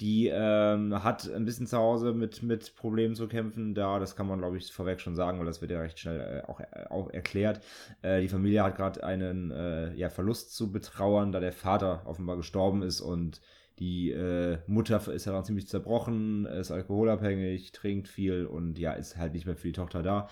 Die 0.00 0.28
ähm, 0.28 1.02
hat 1.04 1.30
ein 1.30 1.44
bisschen 1.44 1.66
zu 1.66 1.76
Hause 1.76 2.12
mit, 2.12 2.42
mit 2.42 2.74
Problemen 2.76 3.14
zu 3.14 3.28
kämpfen, 3.28 3.74
da, 3.74 3.98
das 3.98 4.16
kann 4.16 4.26
man, 4.26 4.38
glaube 4.38 4.56
ich, 4.56 4.72
vorweg 4.72 5.00
schon 5.00 5.14
sagen, 5.14 5.38
weil 5.38 5.46
das 5.46 5.60
wird 5.60 5.70
ja 5.70 5.80
recht 5.80 5.98
schnell 5.98 6.20
äh, 6.20 6.50
auch, 6.50 6.60
äh, 6.60 6.86
auch 6.90 7.10
erklärt. 7.10 7.60
Äh, 8.02 8.20
die 8.20 8.28
Familie 8.28 8.64
hat 8.64 8.76
gerade 8.76 9.04
einen 9.04 9.50
äh, 9.50 9.94
ja, 9.94 10.08
Verlust 10.08 10.56
zu 10.56 10.72
betrauern, 10.72 11.30
da 11.32 11.40
der 11.40 11.52
Vater 11.52 12.02
offenbar 12.06 12.36
gestorben 12.36 12.82
ist 12.82 13.00
und 13.00 13.40
die 13.78 14.10
äh, 14.10 14.58
Mutter 14.66 15.00
ist 15.12 15.24
ja 15.24 15.32
dann 15.32 15.44
ziemlich 15.44 15.68
zerbrochen, 15.68 16.46
ist 16.46 16.70
alkoholabhängig, 16.70 17.72
trinkt 17.72 18.08
viel 18.08 18.46
und 18.46 18.78
ja, 18.78 18.92
ist 18.92 19.16
halt 19.16 19.32
nicht 19.32 19.46
mehr 19.46 19.56
für 19.56 19.68
die 19.68 19.72
Tochter 19.72 20.02
da. 20.02 20.28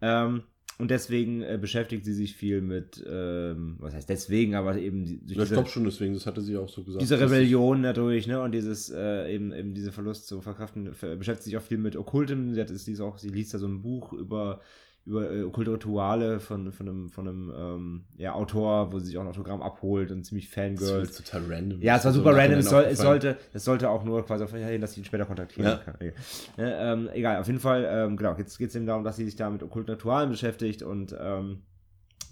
Ähm, 0.00 0.44
und 0.78 0.90
deswegen 0.90 1.42
äh, 1.42 1.58
beschäftigt 1.60 2.04
sie 2.04 2.12
sich 2.12 2.34
viel 2.36 2.60
mit, 2.60 3.02
ähm, 3.08 3.76
was 3.78 3.94
heißt 3.94 4.08
deswegen, 4.08 4.54
aber 4.54 4.76
eben 4.78 5.04
die, 5.06 5.14
ich 5.26 5.36
diese, 5.38 5.54
glaube 5.54 5.68
schon, 5.68 5.84
deswegen, 5.84 6.12
das 6.14 6.26
hatte 6.26 6.42
sie 6.42 6.56
auch 6.56 6.68
so 6.68 6.82
gesagt. 6.82 7.02
diese 7.02 7.18
Rebellion 7.20 7.82
dadurch, 7.82 8.26
ne, 8.26 8.40
und 8.42 8.52
dieses, 8.52 8.90
äh, 8.90 9.34
eben, 9.34 9.52
eben 9.52 9.72
diese 9.74 9.92
Verlust 9.92 10.26
zu 10.26 10.40
verkraften, 10.40 10.92
ver- 10.92 11.16
beschäftigt 11.16 11.44
sich 11.44 11.56
auch 11.56 11.62
viel 11.62 11.78
mit 11.78 11.96
Okkultem. 11.96 12.52
Sie 12.54 12.60
hat, 12.60 12.68
sie, 12.68 12.92
ist 12.92 13.00
auch, 13.00 13.18
sie 13.18 13.30
liest 13.30 13.54
da 13.54 13.58
so 13.58 13.66
ein 13.66 13.80
Buch 13.80 14.12
über, 14.12 14.60
über 15.06 15.30
äh, 15.30 15.42
okkulte 15.44 15.72
Rituale 15.72 16.40
von, 16.40 16.72
von 16.72 16.88
einem, 16.88 17.08
von 17.08 17.28
einem 17.28 17.52
ähm, 17.56 18.04
ja, 18.16 18.32
Autor, 18.34 18.92
wo 18.92 18.98
sie 18.98 19.06
sich 19.06 19.16
auch 19.18 19.22
ein 19.22 19.28
Autogramm 19.28 19.62
abholt 19.62 20.10
und 20.10 20.24
ziemlich 20.24 20.46
Das 20.50 20.54
Fangirl. 20.54 21.02
ist 21.02 21.16
total 21.24 21.44
random. 21.48 21.80
Ja, 21.80 21.96
es 21.96 22.04
war 22.04 22.10
Das 22.10 22.16
super 22.16 22.32
so 22.32 22.38
random. 22.38 22.58
Es, 22.58 22.68
soll, 22.68 22.84
es, 22.84 22.98
sollte, 22.98 23.36
es 23.52 23.64
sollte 23.64 23.88
auch 23.88 24.02
nur 24.04 24.26
quasi 24.26 24.44
darauf 24.44 24.56
hin, 24.68 24.80
dass 24.80 24.94
sie 24.94 25.00
ihn 25.00 25.04
später 25.04 25.24
kontaktieren 25.24 25.70
Ja. 25.70 25.76
kann. 25.78 25.94
Okay. 25.94 26.12
Ne, 26.56 26.76
ähm, 26.80 27.08
egal, 27.14 27.38
auf 27.40 27.46
jeden 27.46 27.60
Fall, 27.60 27.86
ähm, 27.88 28.16
genau, 28.16 28.34
jetzt 28.36 28.58
geht 28.58 28.70
es 28.70 28.74
eben 28.74 28.86
darum, 28.86 29.04
dass 29.04 29.16
sie 29.16 29.24
sich 29.24 29.36
da 29.36 29.48
mit 29.48 29.62
okkulten 29.62 29.94
Ritualen 29.94 30.28
beschäftigt 30.30 30.82
und 30.82 31.14
ähm, 31.18 31.62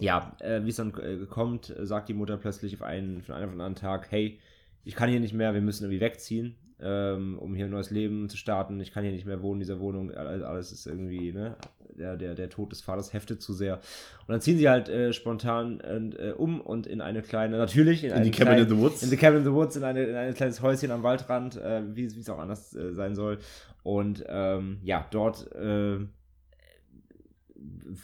ja, 0.01 0.37
äh, 0.41 0.65
wie 0.65 0.71
es 0.71 0.77
dann 0.77 0.93
äh, 0.95 1.25
kommt, 1.27 1.73
sagt 1.83 2.09
die 2.09 2.15
Mutter 2.15 2.37
plötzlich 2.37 2.75
auf 2.75 2.83
einen, 2.83 3.23
von 3.23 3.37
einem 3.37 3.45
auf 3.45 3.51
den 3.55 3.61
anderen 3.61 3.77
Tag, 3.77 4.09
hey, 4.11 4.41
ich 4.83 4.97
kann 4.97 5.09
hier 5.09 5.21
nicht 5.21 5.33
mehr, 5.33 5.55
wir 5.55 5.61
müssen 5.63 5.85
irgendwie 5.85 6.01
wegziehen, 6.01 6.57
ähm, 6.81 7.39
um 7.39 7.55
hier 7.55 7.67
ein 7.67 7.71
neues 7.71 7.91
Leben 7.91 8.29
zu 8.29 8.37
starten. 8.37 8.81
Ich 8.81 8.93
kann 8.93 9.05
hier 9.05 9.13
nicht 9.13 9.27
mehr 9.27 9.43
wohnen 9.43 9.61
in 9.61 9.67
dieser 9.67 9.81
Wohnung. 9.81 10.11
Alles, 10.13 10.73
ist 10.73 10.87
irgendwie, 10.87 11.33
ne, 11.33 11.57
der, 11.97 12.17
der, 12.17 12.35
der 12.35 12.51
Tod 12.51 12.73
des 12.73 12.81
Vaters 12.81 13.13
heftet 13.13 13.41
zu 13.43 13.53
sehr. 13.53 13.77
Und 13.77 14.33
dann 14.33 14.41
ziehen 14.41 14.59
sie 14.59 14.69
halt 14.69 14.89
äh, 14.89 15.13
spontan 15.13 15.81
äh, 15.81 16.33
um 16.37 16.61
und 16.61 16.87
in 16.87 17.01
eine 17.01 17.23
kleine, 17.23 17.59
natürlich 17.59 18.05
in, 18.05 18.13
In 18.13 18.23
die 18.25 18.31
Cabin 18.31 18.55
kleine, 18.55 18.63
in 18.63 18.69
the 18.69 18.77
Woods. 18.77 19.03
in 19.03 19.09
the 19.11 19.17
Cabin 19.17 19.39
in 19.39 19.45
the 19.45 19.53
Woods, 19.53 19.77
in, 19.77 19.85
eine, 19.85 20.03
in 20.05 20.17
ein 20.17 20.35
kleines 20.35 20.61
Häuschen 20.63 20.91
am 20.91 21.03
Waldrand, 21.03 21.57
äh, 21.57 21.83
wie 21.95 22.15
wie 22.15 22.21
es 22.21 22.29
auch 22.29 22.39
anders 22.39 22.75
äh, 22.75 22.93
sein 22.93 23.15
soll. 23.15 23.39
Und 23.83 24.25
ähm, 24.29 24.79
ja, 24.83 25.07
dort 25.11 25.53
äh, 25.55 25.99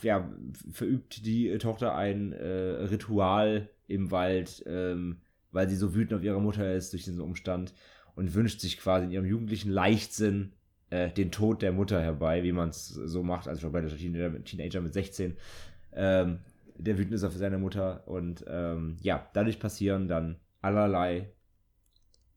ja, 0.03 0.31
verübt 0.73 1.25
die 1.26 1.56
Tochter 1.59 1.95
ein 1.95 2.33
äh, 2.33 2.47
Ritual 2.85 3.69
im 3.89 4.11
Wald, 4.11 4.63
ähm, 4.67 5.19
weil 5.52 5.69
sie 5.69 5.76
so 5.76 5.95
wütend 5.95 6.15
auf 6.15 6.25
ihre 6.25 6.41
Mutter 6.41 6.75
ist 6.75 6.93
durch 6.93 7.04
diesen 7.04 7.21
Umstand 7.21 7.75
und 8.21 8.35
wünscht 8.35 8.61
sich 8.61 8.78
quasi 8.78 9.06
in 9.06 9.13
ihrem 9.13 9.25
jugendlichen 9.25 9.71
Leichtsinn 9.71 10.52
äh, 10.91 11.09
den 11.09 11.33
Tod 11.33 11.63
der 11.63 11.73
Mutter 11.73 12.02
herbei, 12.02 12.43
wie 12.43 12.52
man 12.52 12.69
es 12.69 12.89
so 12.89 13.23
macht 13.23 13.49
als 13.49 13.65
rebellischer 13.65 13.97
Teenager, 13.97 14.45
Teenager 14.45 14.83
mit 14.83 14.93
16. 14.93 15.39
Ähm, 15.95 16.41
der 16.76 16.99
wütend 16.99 17.15
ist 17.15 17.25
auf 17.25 17.33
seine 17.33 17.56
Mutter 17.56 18.06
und 18.06 18.45
ähm, 18.47 18.99
ja, 19.00 19.26
dadurch 19.33 19.59
passieren 19.59 20.06
dann 20.06 20.37
allerlei 20.61 21.30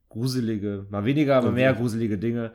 gruselige, 0.08 0.86
mal 0.88 1.04
weniger, 1.04 1.42
mal 1.42 1.52
mehr 1.52 1.74
gruselige 1.74 2.16
Dinge. 2.16 2.54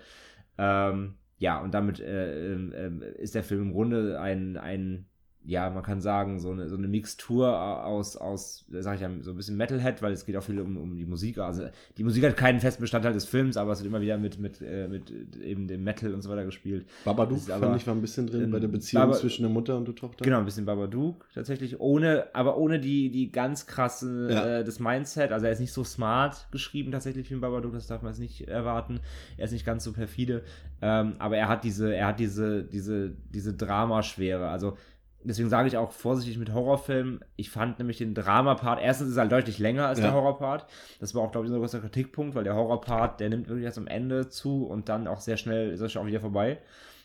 Ähm, 0.58 1.13
ja, 1.38 1.62
und 1.62 1.72
damit 1.76 2.00
äh, 2.00 2.54
ähm, 2.54 2.74
ähm, 2.76 3.04
ist 3.20 3.36
der 3.36 3.44
Film 3.44 3.62
im 3.62 3.74
Grunde 3.74 4.20
ein, 4.20 4.58
ein 4.58 5.06
ja, 5.45 5.69
man 5.69 5.82
kann 5.84 6.02
sagen, 6.02 6.39
so 6.39 6.52
eine, 6.52 6.67
so 6.69 6.75
eine 6.75 6.88
Mixtur 6.88 7.58
aus, 7.86 8.17
aus, 8.17 8.65
sag 8.71 8.95
ich 8.95 9.02
ja, 9.02 9.10
so 9.21 9.32
ein 9.32 9.38
bisschen 9.38 9.56
Metalhead, 9.58 10.02
weil 10.02 10.12
es 10.12 10.25
geht 10.25 10.36
auch 10.36 10.43
viel 10.43 10.60
um, 10.60 10.78
um 10.78 10.97
die 10.97 11.06
Musik. 11.06 11.38
Also 11.39 11.63
die 11.97 12.04
Musik 12.04 12.23
hat 12.25 12.38
keinen 12.38 12.60
festen 12.60 12.82
Bestandteil 12.82 13.13
des 13.13 13.25
Films, 13.25 13.56
aber 13.58 13.71
es 13.71 13.80
wird 13.80 13.88
immer 13.88 14.02
wieder 14.02 14.17
mit, 14.17 14.38
mit, 14.38 14.62
äh, 14.62 14.88
mit 14.88 15.12
eben 15.41 15.67
dem 15.67 15.84
Metal 15.84 16.13
und 16.13 16.21
so 16.21 16.30
weiter 16.30 16.43
gespielt. 16.45 16.86
Babadook 17.06 17.49
aber- 17.49 17.67
fand 17.67 17.78
ich 17.82 17.88
war 17.88 17.95
ein 17.95 18.02
bisschen 18.02 18.28
drin 18.28 18.43
in 18.43 18.52
bei 18.52 18.60
der 18.60 18.67
Beziehung 18.67 19.04
Baba- 19.04 19.13
zwischen 19.17 19.43
der 19.43 19.49
Mutter 19.52 19.78
und 19.78 19.88
der 19.88 19.95
Tochter. 19.95 20.23
Genau, 20.25 20.39
ein 20.39 20.45
bisschen 20.45 20.65
Babadook 20.65 21.25
tatsächlich, 21.34 21.80
ohne, 21.80 22.28
aber 22.34 22.58
ohne 22.58 22.80
die, 22.80 23.10
die 23.10 23.32
ganz 23.32 23.65
krasse, 23.65 24.28
Ja. 24.32 24.60
äh, 24.60 24.63
das 24.63 24.80
Mindset. 24.80 25.32
Also 25.32 25.45
er 25.45 25.54
ist 25.54 25.60
nicht 25.62 25.73
so 25.73 25.84
smart 25.86 26.47
geschrieben 26.52 26.91
tatsächlich 26.91 27.30
wie 27.32 27.36
ein 27.36 27.41
Babadook, 27.41 27.73
das 27.73 27.88
darf 27.88 28.02
man 28.02 28.12
jetzt 28.12 28.19
nicht 28.19 28.47
erwarten. 28.47 28.99
Er 29.38 29.45
ist 29.45 29.52
nicht 29.54 29.65
ganz 29.65 29.84
so 29.86 29.93
perfide, 29.93 30.43
ähm, 30.82 31.13
aber 31.17 31.38
er 31.38 31.47
hat 31.47 31.63
diese, 31.63 31.95
er 31.95 32.08
hat 32.08 32.19
diese, 32.19 32.63
diese, 32.63 33.13
diese 33.34 33.54
Dramaschwere. 33.54 34.49
Also 34.49 34.78
deswegen 35.24 35.50
sage 35.50 35.68
ich 35.68 35.78
auch 35.78 35.92
vorsichtig 35.92 36.38
mit 36.38 36.54
Horrorfilmen. 36.54 37.20
Ich 37.36 37.50
fand 37.50 37.78
nämlich 37.80 37.98
den 37.98 38.14
Drama-Part, 38.14 38.80
erstens 38.82 39.10
ist 39.10 39.18
er 39.18 39.22
halt 39.24 39.32
deutlich 39.32 39.60
länger 39.60 39.88
als 39.88 40.00
Ja. 40.00 40.06
der 40.06 40.14
Horror-Part. 40.14 40.66
Das 41.00 41.14
war 41.16 41.22
auch, 41.24 41.32
glaube 41.32 41.46
ich, 41.46 41.50
so 41.50 41.56
ein 41.56 41.62
großer 41.62 41.80
Kritikpunkt, 41.80 42.36
weil 42.36 42.44
der 42.44 42.56
Horror-Part, 42.56 43.20
der 43.20 43.30
nimmt 43.30 43.48
wirklich 43.48 43.66
erst 43.66 43.78
am 43.78 43.88
Ende 43.88 44.30
zu 44.30 44.66
und 44.66 44.90
dann 44.90 45.08
auch 45.08 45.20
sehr 45.22 45.38
schnell 45.38 45.72
ist 45.72 45.82
er 45.82 45.90
schon 45.90 46.04
auch 46.04 46.08
wieder 46.08 46.22
vorbei. 46.22 46.60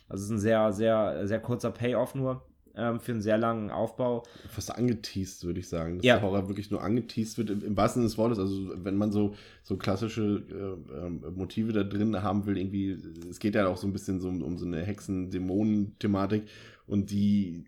Also 0.07 0.21
es 0.23 0.29
ist 0.29 0.35
ein 0.35 0.39
sehr, 0.39 0.71
sehr, 0.71 1.27
sehr 1.27 1.39
kurzer 1.39 1.71
Payoff 1.71 2.13
nur 2.15 2.43
ähm, 2.77 2.99
für 2.99 3.13
einen 3.13 3.21
sehr 3.21 3.37
langen 3.37 3.71
Aufbau. 3.71 4.23
Fast 4.49 4.75
angeteased, 4.75 5.45
würde 5.45 5.61
ich 5.61 5.69
sagen. 5.69 5.97
Dass 5.97 6.05
Ja. 6.05 6.15
der 6.15 6.23
Horror 6.23 6.49
wirklich 6.49 6.71
nur 6.71 6.83
angeteased 6.83 7.37
wird, 7.37 7.49
im, 7.49 7.63
im 7.63 7.77
wahrsten 7.77 8.01
Sinne 8.01 8.09
des 8.09 8.17
Wortes. 8.17 8.37
Also, 8.37 8.71
wenn 8.83 8.97
man 8.97 9.11
so, 9.13 9.33
so 9.63 9.77
klassische 9.77 10.43
äh, 10.51 11.05
ähm, 11.05 11.23
Motive 11.35 11.71
da 11.71 11.83
drin 11.83 12.21
haben 12.21 12.45
will, 12.45 12.57
irgendwie, 12.57 12.97
es 13.29 13.39
geht 13.39 13.55
ja 13.55 13.65
auch 13.67 13.77
so 13.77 13.87
ein 13.87 13.93
bisschen 13.93 14.19
so 14.19 14.27
um, 14.27 14.41
um 14.43 14.57
so 14.57 14.65
eine 14.65 14.81
Hexen-Dämonen-Thematik 15.39 16.43
und 16.87 17.11
die 17.11 17.63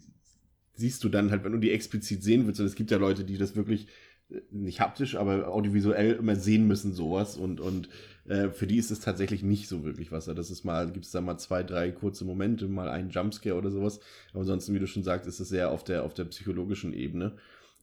siehst 0.77 1.03
du 1.03 1.09
dann 1.09 1.31
halt, 1.31 1.43
wenn 1.43 1.51
du 1.51 1.57
die 1.57 1.71
explizit 1.71 2.23
sehen 2.23 2.47
willst. 2.47 2.59
Und 2.59 2.65
es 2.65 2.75
gibt 2.75 2.91
ja 2.91 2.97
Leute, 2.97 3.23
die 3.23 3.37
das 3.37 3.55
wirklich 3.55 3.87
äh, 4.29 4.41
nicht 4.51 4.79
haptisch, 4.79 5.15
aber 5.15 5.47
audiovisuell 5.49 6.13
immer 6.13 6.35
sehen 6.35 6.67
müssen, 6.67 6.93
sowas. 6.93 7.35
Und, 7.37 7.59
und 7.59 7.89
äh, 8.25 8.49
für 8.49 8.67
die 8.67 8.77
ist 8.77 8.91
es 8.91 8.99
tatsächlich 8.99 9.43
nicht 9.43 9.67
so 9.67 9.83
wirklich 9.83 10.11
was. 10.11 10.25
Das 10.25 10.51
ist 10.51 10.63
mal, 10.63 10.91
gibt 10.91 11.05
es 11.05 11.11
da 11.11 11.21
mal 11.21 11.37
zwei, 11.37 11.63
drei 11.63 11.91
kurze 11.91 12.25
Momente, 12.25 12.67
mal 12.67 12.89
einen 12.89 13.09
Jumpscare 13.09 13.57
oder 13.57 13.71
sowas. 13.71 13.99
Aber 14.31 14.41
ansonsten, 14.41 14.73
wie 14.73 14.79
du 14.79 14.87
schon 14.87 15.03
sagst, 15.03 15.27
ist 15.27 15.39
es 15.39 15.49
sehr 15.49 15.71
auf 15.71 15.83
der, 15.83 16.03
auf 16.03 16.13
der 16.13 16.25
psychologischen 16.25 16.93
Ebene. 16.93 17.35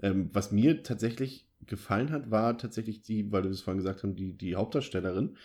Ähm, 0.03 0.31
was 0.33 0.53
mir 0.53 0.83
tatsächlich 0.83 1.47
gefallen 1.67 2.11
hat, 2.11 2.31
war 2.31 2.59
tatsächlich 2.59 3.03
die, 3.03 3.31
weil 3.33 3.43
du 3.43 3.49
es 3.49 3.63
vorhin 3.63 3.79
gesagt 3.79 4.03
haben, 4.03 4.17
die, 4.17 4.37
die 4.37 4.55
Hauptdarstellerin. 4.55 5.37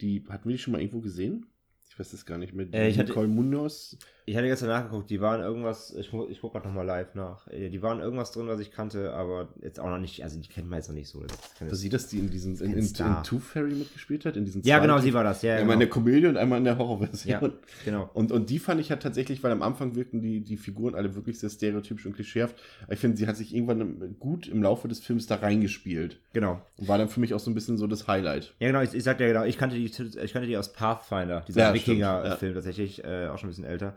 Die 0.00 0.24
hatten 0.28 0.48
wir 0.48 0.56
die 0.56 0.62
schon 0.62 0.72
mal 0.72 0.80
irgendwo 0.80 1.00
gesehen? 1.00 1.46
Ich 1.94 2.00
weiß 2.00 2.10
das 2.10 2.26
gar 2.26 2.38
nicht 2.38 2.52
mehr. 2.52 2.66
Äh, 2.72 2.88
ich 2.88 2.98
hatte- 2.98 3.10
Nicole 3.10 3.28
Munoz. 3.28 3.96
Ich 4.26 4.36
hatte 4.36 4.46
gestern 4.46 4.68
nachgeguckt, 4.70 5.10
die 5.10 5.20
waren 5.20 5.42
irgendwas, 5.42 5.94
ich, 5.94 6.10
ich 6.30 6.40
gucke 6.40 6.54
gerade 6.54 6.66
nochmal 6.66 6.86
live 6.86 7.14
nach. 7.14 7.46
Äh, 7.48 7.68
Die 7.68 7.82
waren 7.82 8.00
irgendwas 8.00 8.32
drin, 8.32 8.46
was 8.48 8.58
ich 8.58 8.70
kannte, 8.72 9.12
aber 9.12 9.48
jetzt 9.62 9.78
auch 9.78 9.90
noch 9.90 9.98
nicht, 9.98 10.24
also 10.24 10.40
die 10.40 10.48
kennt 10.48 10.66
man 10.68 10.78
jetzt 10.78 10.88
noch 10.88 10.94
nicht 10.94 11.08
so. 11.10 11.20
Das 11.20 11.38
jetzt- 11.60 11.78
sie, 11.80 11.88
dass 11.90 12.06
die 12.08 12.18
in 12.20 12.30
diesem, 12.30 12.54
in, 12.58 12.72
in, 12.72 12.78
in 12.78 13.22
Tooth 13.22 13.42
Fairy 13.42 13.74
mitgespielt 13.74 14.24
hat? 14.24 14.36
In 14.36 14.46
diesen 14.46 14.62
ja, 14.62 14.78
genau, 14.78 14.94
Tooth- 14.96 15.02
sie 15.02 15.14
war 15.14 15.24
das, 15.24 15.42
ja. 15.42 15.52
Einmal 15.52 15.62
genau. 15.64 15.72
in 15.74 15.78
der 15.80 15.88
Komödie 15.90 16.26
und 16.26 16.36
einmal 16.38 16.58
in 16.58 16.64
der 16.64 16.78
Horrorversion. 16.78 17.30
Ja, 17.32 17.50
genau. 17.84 18.10
Und, 18.14 18.32
und 18.32 18.48
die 18.50 18.58
fand 18.58 18.80
ich 18.80 18.90
halt 18.90 19.02
tatsächlich, 19.02 19.42
weil 19.44 19.52
am 19.52 19.62
Anfang 19.62 19.94
wirkten 19.94 20.20
die, 20.22 20.40
die 20.40 20.56
Figuren 20.56 20.94
alle 20.94 21.14
wirklich 21.14 21.38
sehr 21.38 21.50
stereotypisch 21.50 22.06
und 22.06 22.14
klischeehaft. 22.14 22.56
Ich 22.88 22.98
finde, 22.98 23.18
sie 23.18 23.28
hat 23.28 23.36
sich 23.36 23.54
irgendwann 23.54 24.16
gut 24.18 24.48
im 24.48 24.62
Laufe 24.62 24.88
des 24.88 25.00
Films 25.00 25.26
da 25.26 25.36
reingespielt. 25.36 26.18
Genau. 26.32 26.60
Und 26.78 26.88
war 26.88 26.96
dann 26.98 27.10
für 27.10 27.20
mich 27.20 27.34
auch 27.34 27.40
so 27.40 27.50
ein 27.50 27.54
bisschen 27.54 27.76
so 27.76 27.86
das 27.86 28.08
Highlight. 28.08 28.54
Ja, 28.58 28.68
genau, 28.68 28.80
ich, 28.80 28.94
ich 28.94 29.04
sagte 29.04 29.24
ja 29.24 29.28
genau, 29.32 29.44
ich 29.44 29.58
kannte 29.58 29.76
die, 29.76 29.84
ich 29.84 30.32
kannte 30.32 30.48
die 30.48 30.56
aus 30.56 30.72
Pathfinder, 30.72 31.44
dieser 31.46 31.60
Ja, 31.60 31.74
stimmt, 31.84 31.98
Wikinger-Film 31.98 32.54
tatsächlich, 32.54 33.04
äh, 33.04 33.28
auch 33.28 33.38
schon 33.38 33.48
ein 33.48 33.50
bisschen 33.50 33.64
älter. 33.64 33.96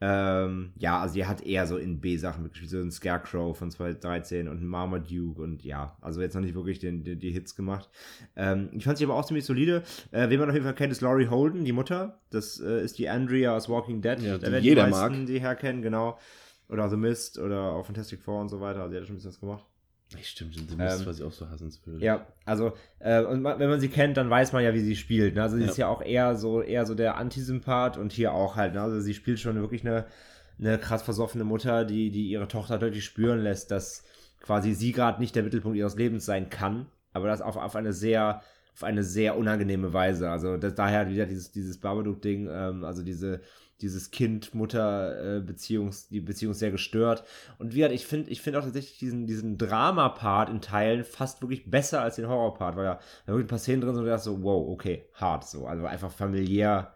Ähm, 0.00 0.72
ja, 0.76 1.00
also 1.00 1.14
die 1.14 1.24
hat 1.24 1.46
eher 1.46 1.66
so 1.66 1.76
in 1.78 2.00
B-Sachen 2.00 2.42
mitgespielt, 2.42 2.70
so 2.70 2.78
ein 2.78 2.90
Scarecrow 2.90 3.56
von 3.56 3.70
2013 3.70 4.48
und 4.48 4.60
ein 4.60 4.66
Marmaduke 4.66 5.40
und 5.40 5.64
ja, 5.64 5.96
also 6.00 6.20
jetzt 6.20 6.34
noch 6.34 6.42
nicht 6.42 6.54
wirklich 6.56 6.78
den, 6.80 7.04
die, 7.04 7.16
die 7.16 7.30
Hits 7.30 7.54
gemacht. 7.54 7.88
Ähm, 8.36 8.68
ich 8.72 8.84
fand 8.84 8.98
sie 8.98 9.04
aber 9.04 9.14
auch 9.14 9.24
ziemlich 9.24 9.44
solide. 9.46 9.82
Äh, 10.10 10.28
wen 10.30 10.40
man 10.40 10.48
auf 10.48 10.54
jeden 10.54 10.64
Fall 10.66 10.74
kennt, 10.74 10.92
ist 10.92 11.00
Laurie 11.00 11.28
Holden, 11.28 11.64
die 11.64 11.72
Mutter. 11.72 12.20
Das 12.30 12.60
äh, 12.60 12.82
ist 12.82 12.98
die 12.98 13.08
Andrea 13.08 13.56
aus 13.56 13.68
Walking 13.68 14.02
Dead. 14.02 14.20
Ja, 14.20 14.36
Da 14.36 14.46
die 14.46 14.52
werden 14.52 14.64
jeder 14.64 14.84
die 14.86 14.90
meisten 14.90 15.18
mag. 15.20 15.26
die 15.26 15.38
herkennen, 15.40 15.80
genau. 15.80 16.18
Oder 16.68 16.90
The 16.90 16.96
Mist 16.96 17.38
oder 17.38 17.72
auch 17.72 17.86
Fantastic 17.86 18.20
Four 18.20 18.40
und 18.40 18.48
so 18.48 18.60
weiter. 18.60 18.80
Also 18.80 18.92
die 18.92 18.98
hat 19.00 19.06
schon 19.06 19.14
ein 19.14 19.18
bisschen 19.18 19.30
was 19.30 19.40
gemacht. 19.40 19.64
Stimmt, 20.22 20.54
The 20.54 20.76
Mist, 20.76 21.00
Ähm, 21.00 21.06
was 21.06 21.18
ich 21.18 21.24
auch 21.24 21.32
so 21.32 21.48
hassenswürdig. 21.48 22.02
Ja, 22.02 22.26
also, 22.44 22.72
äh, 23.00 23.22
und 23.22 23.42
ma- 23.42 23.58
wenn 23.58 23.68
man 23.70 23.80
sie 23.80 23.88
kennt, 23.88 24.16
dann 24.16 24.30
weiß 24.30 24.52
man 24.52 24.62
ja, 24.64 24.72
wie 24.74 24.80
sie 24.80 24.96
spielt. 24.96 25.34
Ne? 25.34 25.42
Also 25.42 25.56
sie 25.56 25.64
Ja. 25.64 25.70
ist 25.70 25.76
ja 25.76 25.88
auch 25.88 26.02
eher 26.02 26.36
so, 26.36 26.62
eher 26.62 26.86
so 26.86 26.94
der 26.94 27.16
Antisympath 27.16 27.96
und 27.96 28.12
hier 28.12 28.32
auch 28.32 28.56
halt. 28.56 28.74
Ne? 28.74 28.80
Also 28.82 29.00
sie 29.00 29.14
spielt 29.14 29.40
schon 29.40 29.56
wirklich 29.60 29.82
eine, 29.86 30.06
eine 30.58 30.78
krass 30.78 31.02
versoffene 31.02 31.44
Mutter, 31.44 31.84
die, 31.84 32.10
die 32.10 32.28
ihre 32.28 32.48
Tochter 32.48 32.78
deutlich 32.78 33.04
spüren 33.04 33.40
lässt, 33.40 33.70
dass 33.70 34.04
quasi 34.40 34.74
sie 34.74 34.92
gerade 34.92 35.20
nicht 35.20 35.34
der 35.34 35.42
Mittelpunkt 35.42 35.76
ihres 35.76 35.96
Lebens 35.96 36.24
sein 36.26 36.50
kann, 36.50 36.86
aber 37.12 37.26
das 37.28 37.40
auf, 37.40 37.56
auf 37.56 37.76
eine 37.76 37.92
sehr, 37.92 38.42
auf 38.74 38.84
eine 38.84 39.02
sehr 39.04 39.36
unangenehme 39.38 39.92
Weise. 39.92 40.30
Also 40.30 40.56
das, 40.56 40.74
daher 40.74 41.08
wieder 41.08 41.26
dieses, 41.26 41.50
dieses 41.52 41.78
Babadook-Ding, 41.80 42.48
ähm, 42.52 42.84
also 42.84 43.02
diese, 43.02 43.40
dieses 43.80 44.10
Kind-Mutter-Beziehungs, 44.10 46.08
die 46.08 46.20
Beziehung 46.20 46.54
sehr 46.54 46.70
gestört. 46.70 47.24
Und 47.58 47.74
wie 47.74 47.78
gesagt, 47.78 47.94
ich 47.94 48.06
finde 48.06 48.30
ich 48.30 48.40
finde 48.40 48.58
auch 48.58 48.64
tatsächlich 48.64 48.98
diesen, 48.98 49.26
diesen 49.26 49.58
Drama-Part 49.58 50.48
in 50.48 50.60
Teilen 50.60 51.04
fast 51.04 51.42
wirklich 51.42 51.70
besser 51.70 52.00
als 52.00 52.16
den 52.16 52.28
Horror-Part, 52.28 52.76
weil 52.76 52.84
da 52.84 53.00
da 53.26 53.32
wirklich 53.32 53.46
ein 53.46 53.48
paar 53.48 53.58
Szenen 53.58 53.80
drin 53.80 53.94
sind, 53.94 54.06
dachte 54.06 54.24
so, 54.24 54.42
wow, 54.42 54.68
okay, 54.70 55.04
hart 55.14 55.48
so. 55.48 55.66
Also 55.66 55.86
einfach 55.86 56.10
familiär 56.10 56.94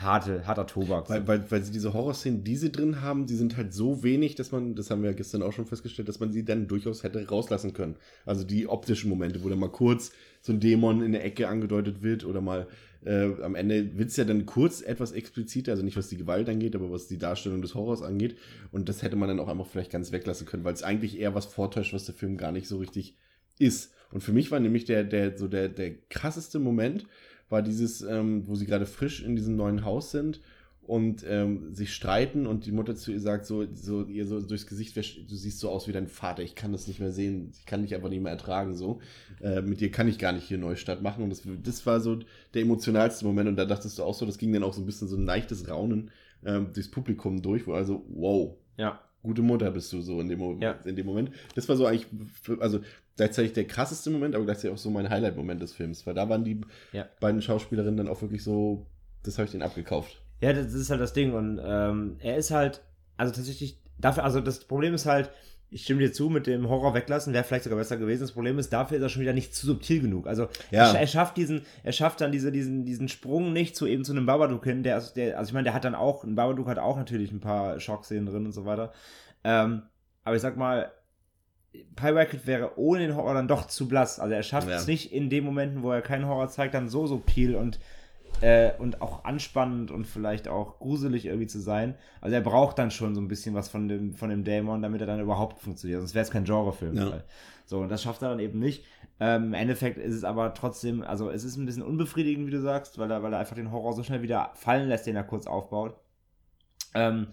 harte, 0.00 0.46
harter 0.46 0.66
Tobak. 0.66 1.08
Weil, 1.10 1.26
weil, 1.26 1.50
weil 1.50 1.62
sie 1.62 1.72
diese 1.72 1.92
Horrorszenen, 1.92 2.44
die 2.44 2.56
sie 2.56 2.70
drin 2.70 3.02
haben, 3.02 3.26
die 3.26 3.34
sind 3.34 3.56
halt 3.56 3.72
so 3.74 4.02
wenig, 4.02 4.34
dass 4.36 4.52
man, 4.52 4.74
das 4.74 4.90
haben 4.90 5.02
wir 5.02 5.12
gestern 5.14 5.42
auch 5.42 5.52
schon 5.52 5.66
festgestellt, 5.66 6.08
dass 6.08 6.20
man 6.20 6.32
sie 6.32 6.44
dann 6.44 6.68
durchaus 6.68 7.02
hätte 7.02 7.26
rauslassen 7.28 7.72
können. 7.72 7.96
Also 8.24 8.44
die 8.44 8.68
optischen 8.68 9.10
Momente, 9.10 9.42
wo 9.42 9.48
dann 9.48 9.58
mal 9.58 9.70
kurz 9.70 10.12
so 10.40 10.52
ein 10.52 10.60
Dämon 10.60 11.02
in 11.02 11.12
der 11.12 11.24
Ecke 11.24 11.48
angedeutet 11.48 12.02
wird 12.02 12.24
oder 12.24 12.40
mal 12.40 12.68
äh, 13.04 13.42
am 13.42 13.54
Ende 13.54 13.96
wird 13.96 14.10
es 14.10 14.16
ja 14.16 14.24
dann 14.24 14.46
kurz 14.46 14.80
etwas 14.80 15.12
expliziter, 15.12 15.72
also 15.72 15.84
nicht 15.84 15.96
was 15.96 16.08
die 16.08 16.16
Gewalt 16.16 16.48
angeht, 16.48 16.74
aber 16.74 16.90
was 16.90 17.06
die 17.06 17.18
Darstellung 17.18 17.62
des 17.62 17.74
Horrors 17.74 18.02
angeht. 18.02 18.36
Und 18.72 18.88
das 18.88 19.02
hätte 19.02 19.16
man 19.16 19.28
dann 19.28 19.40
auch 19.40 19.48
einfach 19.48 19.66
vielleicht 19.66 19.92
ganz 19.92 20.12
weglassen 20.12 20.46
können, 20.46 20.64
weil 20.64 20.74
es 20.74 20.82
eigentlich 20.82 21.18
eher 21.18 21.34
was 21.34 21.46
vortäuscht, 21.46 21.94
was 21.94 22.06
der 22.06 22.14
Film 22.14 22.36
gar 22.36 22.52
nicht 22.52 22.68
so 22.68 22.78
richtig 22.78 23.16
ist. 23.58 23.92
Und 24.10 24.22
für 24.22 24.32
mich 24.32 24.50
war 24.50 24.60
nämlich 24.60 24.84
der, 24.84 25.04
der, 25.04 25.36
so 25.36 25.48
der, 25.48 25.68
der 25.68 25.94
krasseste 26.08 26.58
Moment, 26.58 27.06
war 27.48 27.62
dieses, 27.62 28.02
ähm, 28.02 28.46
wo 28.46 28.54
sie 28.56 28.66
gerade 28.66 28.86
frisch 28.86 29.22
in 29.22 29.36
diesem 29.36 29.56
neuen 29.56 29.84
Haus 29.84 30.10
sind 30.10 30.40
und 30.88 31.22
ähm, 31.28 31.74
sich 31.74 31.92
streiten 31.92 32.46
und 32.46 32.64
die 32.64 32.72
Mutter 32.72 32.96
zu 32.96 33.12
ihr 33.12 33.20
sagt, 33.20 33.44
so, 33.44 33.66
so 33.74 34.04
ihr 34.06 34.26
so 34.26 34.40
durchs 34.40 34.66
Gesicht, 34.66 34.96
du 34.96 35.02
siehst 35.36 35.60
so 35.60 35.68
aus 35.68 35.86
wie 35.86 35.92
dein 35.92 36.08
Vater, 36.08 36.42
ich 36.42 36.54
kann 36.54 36.72
das 36.72 36.88
nicht 36.88 36.98
mehr 36.98 37.12
sehen, 37.12 37.52
ich 37.56 37.66
kann 37.66 37.82
dich 37.82 37.94
einfach 37.94 38.08
nicht 38.08 38.22
mehr 38.22 38.32
ertragen, 38.32 38.74
so. 38.74 39.00
Äh, 39.42 39.60
mit 39.60 39.80
dir 39.82 39.90
kann 39.90 40.08
ich 40.08 40.18
gar 40.18 40.32
nicht 40.32 40.44
hier 40.48 40.56
Neustadt 40.56 41.02
machen. 41.02 41.22
Und 41.22 41.28
das, 41.30 41.42
das 41.62 41.84
war 41.84 42.00
so 42.00 42.18
der 42.54 42.62
emotionalste 42.62 43.26
Moment 43.26 43.50
und 43.50 43.56
da 43.56 43.66
dachtest 43.66 43.98
du 43.98 44.02
auch 44.02 44.14
so, 44.14 44.24
das 44.24 44.38
ging 44.38 44.50
dann 44.52 44.62
auch 44.62 44.72
so 44.72 44.80
ein 44.80 44.86
bisschen 44.86 45.08
so 45.08 45.16
ein 45.16 45.26
leichtes 45.26 45.68
Raunen 45.68 46.10
ähm, 46.44 46.68
durchs 46.72 46.90
Publikum 46.90 47.42
durch, 47.42 47.66
wo 47.66 47.74
also, 47.74 48.06
wow, 48.08 48.56
ja. 48.78 48.98
gute 49.22 49.42
Mutter 49.42 49.70
bist 49.70 49.92
du 49.92 50.00
so 50.00 50.20
in 50.22 50.28
dem, 50.30 50.38
Mo- 50.38 50.56
Ja. 50.58 50.72
in 50.86 50.96
dem 50.96 51.04
Moment. 51.04 51.32
Das 51.54 51.68
war 51.68 51.76
so 51.76 51.84
eigentlich, 51.84 52.06
also 52.60 52.80
gleichzeitig 53.18 53.52
der 53.52 53.66
krasseste 53.66 54.08
Moment, 54.08 54.34
aber 54.34 54.46
gleichzeitig 54.46 54.74
auch 54.74 54.78
so 54.80 54.88
mein 54.88 55.10
Highlight-Moment 55.10 55.60
des 55.60 55.74
Films, 55.74 56.06
weil 56.06 56.14
da 56.14 56.30
waren 56.30 56.44
die 56.44 56.62
Ja. 56.92 57.06
beiden 57.20 57.42
Schauspielerinnen 57.42 57.98
dann 57.98 58.08
auch 58.08 58.22
wirklich 58.22 58.42
so, 58.42 58.86
das 59.22 59.36
habe 59.36 59.44
ich 59.44 59.50
denen 59.52 59.62
abgekauft. 59.64 60.22
Ja, 60.40 60.52
das 60.52 60.72
ist 60.72 60.90
halt 60.90 61.00
das 61.00 61.12
Ding. 61.12 61.32
Und 61.34 61.60
ähm, 61.64 62.16
er 62.20 62.36
ist 62.36 62.50
halt, 62.50 62.82
also 63.16 63.32
tatsächlich, 63.32 63.78
dafür, 63.98 64.24
also 64.24 64.40
das 64.40 64.60
Problem 64.60 64.94
ist 64.94 65.06
halt, 65.06 65.30
ich 65.70 65.82
stimme 65.82 66.00
dir 66.00 66.12
zu, 66.12 66.30
mit 66.30 66.46
dem 66.46 66.68
Horror 66.70 66.94
weglassen 66.94 67.34
wäre 67.34 67.44
vielleicht 67.44 67.64
sogar 67.64 67.78
besser 67.78 67.98
gewesen. 67.98 68.22
Das 68.22 68.32
Problem 68.32 68.58
ist, 68.58 68.72
dafür 68.72 68.96
ist 68.96 69.02
er 69.02 69.10
schon 69.10 69.20
wieder 69.20 69.34
nicht 69.34 69.54
zu 69.54 69.66
subtil 69.66 70.00
genug. 70.00 70.26
Also 70.26 70.48
Ja. 70.70 70.92
er, 70.94 71.00
er 71.00 71.06
schafft 71.06 71.36
diesen, 71.36 71.62
er 71.82 71.92
schafft 71.92 72.22
dann 72.22 72.32
diese, 72.32 72.50
diesen, 72.50 72.86
diesen 72.86 73.08
Sprung 73.08 73.52
nicht 73.52 73.76
zu 73.76 73.86
eben 73.86 74.02
zu 74.04 74.12
einem 74.12 74.24
Babadook 74.24 74.64
hin, 74.64 74.82
der, 74.82 74.98
der 75.14 75.38
also 75.38 75.50
ich 75.50 75.52
meine, 75.52 75.64
der 75.64 75.74
hat 75.74 75.84
dann 75.84 75.94
auch, 75.94 76.24
ein 76.24 76.36
Babadook 76.36 76.68
hat 76.68 76.78
auch 76.78 76.96
natürlich 76.96 77.32
ein 77.32 77.40
paar 77.40 77.80
Schockszenen 77.80 78.24
drin 78.26 78.46
und 78.46 78.52
so 78.52 78.64
weiter. 78.64 78.92
Ähm, 79.44 79.82
aber 80.24 80.36
ich 80.36 80.42
sag 80.42 80.56
mal, 80.56 80.90
Pie 81.72 82.14
wäre 82.46 82.78
ohne 82.78 83.00
den 83.06 83.14
Horror 83.14 83.34
dann 83.34 83.46
doch 83.48 83.66
zu 83.66 83.88
blass. 83.88 84.18
Also 84.20 84.34
er 84.34 84.42
schafft 84.42 84.68
Ja. 84.70 84.76
es 84.76 84.86
nicht 84.86 85.12
in 85.12 85.28
den 85.28 85.44
Momenten, 85.44 85.82
wo 85.82 85.92
er 85.92 86.00
keinen 86.00 86.26
Horror 86.26 86.48
zeigt, 86.48 86.72
dann 86.74 86.88
so 86.88 87.06
subtil 87.06 87.54
und 87.54 87.78
äh, 88.40 88.72
und 88.78 89.02
auch 89.02 89.24
anspannend 89.24 89.90
und 89.90 90.06
vielleicht 90.06 90.48
auch 90.48 90.78
gruselig 90.78 91.26
irgendwie 91.26 91.46
zu 91.46 91.60
sein. 91.60 91.94
Also 92.20 92.34
er 92.34 92.40
braucht 92.40 92.78
dann 92.78 92.90
schon 92.90 93.14
so 93.14 93.20
ein 93.20 93.28
bisschen 93.28 93.54
was 93.54 93.68
von 93.68 93.88
dem, 93.88 94.14
von 94.14 94.30
dem 94.30 94.44
Dämon, 94.44 94.82
damit 94.82 95.00
er 95.00 95.06
dann 95.06 95.20
überhaupt 95.20 95.60
funktioniert. 95.60 96.00
Sonst 96.00 96.14
wäre 96.14 96.24
es 96.24 96.30
kein 96.30 96.44
Genrefilm. 96.44 96.96
Ja. 96.96 97.22
So, 97.66 97.80
und 97.80 97.88
das 97.88 98.02
schafft 98.02 98.22
er 98.22 98.30
dann 98.30 98.40
eben 98.40 98.58
nicht. 98.58 98.84
Ähm, 99.20 99.46
Im 99.46 99.54
Endeffekt 99.54 99.98
ist 99.98 100.14
es 100.14 100.24
aber 100.24 100.54
trotzdem, 100.54 101.02
also 101.02 101.30
es 101.30 101.44
ist 101.44 101.56
ein 101.56 101.66
bisschen 101.66 101.82
unbefriedigend, 101.82 102.46
wie 102.46 102.52
du 102.52 102.60
sagst, 102.60 102.98
weil 102.98 103.10
er, 103.10 103.22
weil 103.22 103.32
er 103.32 103.40
einfach 103.40 103.56
den 103.56 103.72
Horror 103.72 103.92
so 103.92 104.02
schnell 104.02 104.22
wieder 104.22 104.52
fallen 104.54 104.88
lässt, 104.88 105.06
den 105.06 105.16
er 105.16 105.24
kurz 105.24 105.46
aufbaut. 105.46 105.96
Ähm, 106.94 107.28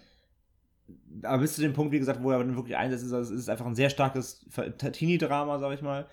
aber 1.22 1.38
bis 1.38 1.54
zu 1.54 1.62
dem 1.62 1.72
Punkt, 1.72 1.92
wie 1.92 1.98
gesagt, 1.98 2.22
wo 2.22 2.30
er 2.30 2.38
dann 2.38 2.56
wirklich 2.56 2.76
einsetzt, 2.76 3.04
ist, 3.04 3.12
also 3.12 3.32
es 3.32 3.40
ist 3.40 3.48
einfach 3.48 3.66
ein 3.66 3.74
sehr 3.74 3.90
starkes 3.90 4.44
Teenie-Drama, 4.92 5.58
sag 5.58 5.72
ich 5.72 5.82
mal. 5.82 6.06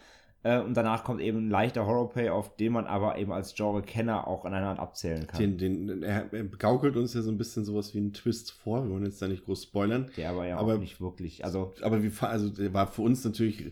Äh, 0.44 0.60
und 0.60 0.76
danach 0.76 1.04
kommt 1.06 1.22
eben 1.22 1.48
ein 1.48 1.50
leichter 1.50 1.86
Horror-Payoff, 1.86 2.56
den 2.58 2.74
man 2.74 2.86
aber 2.86 3.18
eben 3.18 3.32
als 3.32 3.56
Genre-Kenner 3.56 4.28
auch 4.28 4.44
an 4.44 4.54
einer 4.54 4.68
Hand 4.68 4.80
abzählen 4.80 5.26
kann. 5.26 5.58
Den, 5.58 5.88
den, 5.88 6.04
er, 6.04 6.32
er 6.34 6.44
gaukelt 6.44 6.98
uns 6.98 7.14
ja 7.14 7.22
so 7.22 7.32
ein 7.32 7.38
bisschen 7.38 7.64
sowas 7.64 7.94
wie 7.94 8.00
einen 8.00 8.14
Twist 8.14 8.52
vor, 8.52 8.84
wir 8.84 8.92
wollen 8.92 9.06
jetzt 9.06 9.22
da 9.22 9.28
nicht 9.28 9.46
groß 9.46 9.64
spoilern. 9.64 10.12
der 10.18 10.32
aber 10.32 10.46
ja 10.48 10.58
aber- 10.58 10.76
auch 10.76 10.80
nicht 10.80 11.00
wirklich, 11.00 11.46
also 11.46 11.74
Aber 11.82 12.04
wie, 12.04 12.12
also 12.22 12.50
der 12.50 12.74
war 12.74 12.88
für 12.88 13.04
uns 13.04 13.24
natürlich 13.24 13.72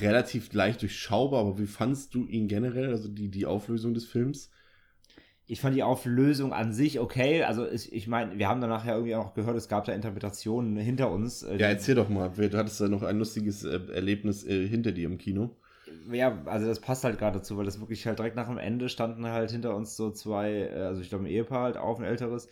relativ 0.00 0.52
leicht 0.52 0.82
durchschaubar, 0.82 1.40
aber 1.40 1.58
wie 1.58 1.66
fandst 1.66 2.14
du 2.14 2.26
ihn 2.26 2.48
generell, 2.48 2.90
also 2.90 3.08
die, 3.08 3.28
die 3.28 3.46
Auflösung 3.46 3.94
des 3.94 4.04
Films? 4.04 4.50
ich 5.46 5.60
fand 5.60 5.74
die 5.74 5.82
Auflösung 5.82 6.52
an 6.52 6.72
sich 6.72 7.00
okay. 7.00 7.42
Also 7.42 7.68
ich, 7.68 7.92
ich 7.92 8.06
meine, 8.06 8.38
wir 8.38 8.48
haben 8.48 8.60
danach 8.60 8.84
ja 8.86 8.94
irgendwie 8.94 9.16
auch 9.16 9.34
gehört, 9.34 9.56
es 9.56 9.68
gab 9.68 9.84
da 9.84 9.92
Interpretationen 9.92 10.76
hinter 10.76 11.10
uns. 11.10 11.42
Ja, 11.42 11.66
erzähl 11.66 11.96
doch 11.96 12.08
mal, 12.08 12.28
du 12.30 12.56
hattest 12.56 12.80
da 12.80 12.86
noch 12.86 13.02
ein 13.02 13.18
lustiges 13.18 13.64
äh, 13.64 13.80
Erlebnis 13.92 14.44
äh, 14.44 14.68
hinter 14.68 14.92
dir 14.92 15.06
im 15.06 15.18
Kino. 15.18 15.56
Ja, 16.10 16.42
also 16.46 16.66
das 16.66 16.80
passt 16.80 17.04
halt 17.04 17.18
gerade 17.18 17.38
dazu, 17.38 17.56
weil 17.56 17.64
das 17.64 17.80
wirklich 17.80 18.06
halt 18.06 18.18
direkt 18.18 18.36
nach 18.36 18.48
dem 18.48 18.58
Ende 18.58 18.88
standen 18.88 19.26
halt 19.26 19.50
hinter 19.50 19.74
uns 19.74 19.96
so 19.96 20.10
zwei, 20.10 20.52
äh, 20.52 20.82
also 20.82 21.00
ich 21.00 21.08
glaube 21.08 21.24
ein 21.24 21.30
Ehepaar 21.30 21.64
halt 21.64 21.76
auf, 21.76 21.98
ein 21.98 22.04
älteres. 22.04 22.48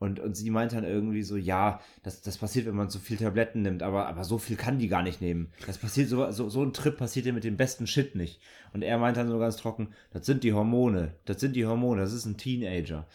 Und, 0.00 0.20
und 0.20 0.36
sie 0.36 0.50
meinte 0.50 0.76
dann 0.76 0.84
irgendwie 0.84 1.22
so, 1.22 1.36
ja, 1.36 1.80
das, 2.04 2.22
das 2.22 2.38
passiert, 2.38 2.66
wenn 2.66 2.76
man 2.76 2.88
so 2.88 3.00
viel 3.00 3.16
Tabletten 3.16 3.62
nimmt, 3.62 3.82
aber, 3.82 4.06
aber 4.06 4.22
so 4.22 4.38
viel 4.38 4.56
kann 4.56 4.78
die 4.78 4.86
gar 4.86 5.02
nicht 5.02 5.20
nehmen. 5.20 5.50
Das 5.66 5.78
passiert, 5.78 6.08
so, 6.08 6.30
so, 6.30 6.48
so 6.48 6.62
ein 6.62 6.72
Trip 6.72 6.96
passiert 6.96 7.26
ja 7.26 7.32
mit 7.32 7.42
dem 7.42 7.56
besten 7.56 7.88
Shit 7.88 8.14
nicht. 8.14 8.40
Und 8.72 8.82
er 8.82 8.98
meinte 8.98 9.18
dann 9.20 9.28
so 9.28 9.40
ganz 9.40 9.56
trocken, 9.56 9.88
das 10.12 10.24
sind 10.24 10.44
die 10.44 10.52
Hormone, 10.52 11.14
das 11.24 11.40
sind 11.40 11.56
die 11.56 11.66
Hormone, 11.66 12.00
das 12.00 12.12
ist 12.12 12.26
ein 12.26 12.36
Teenager. 12.36 13.06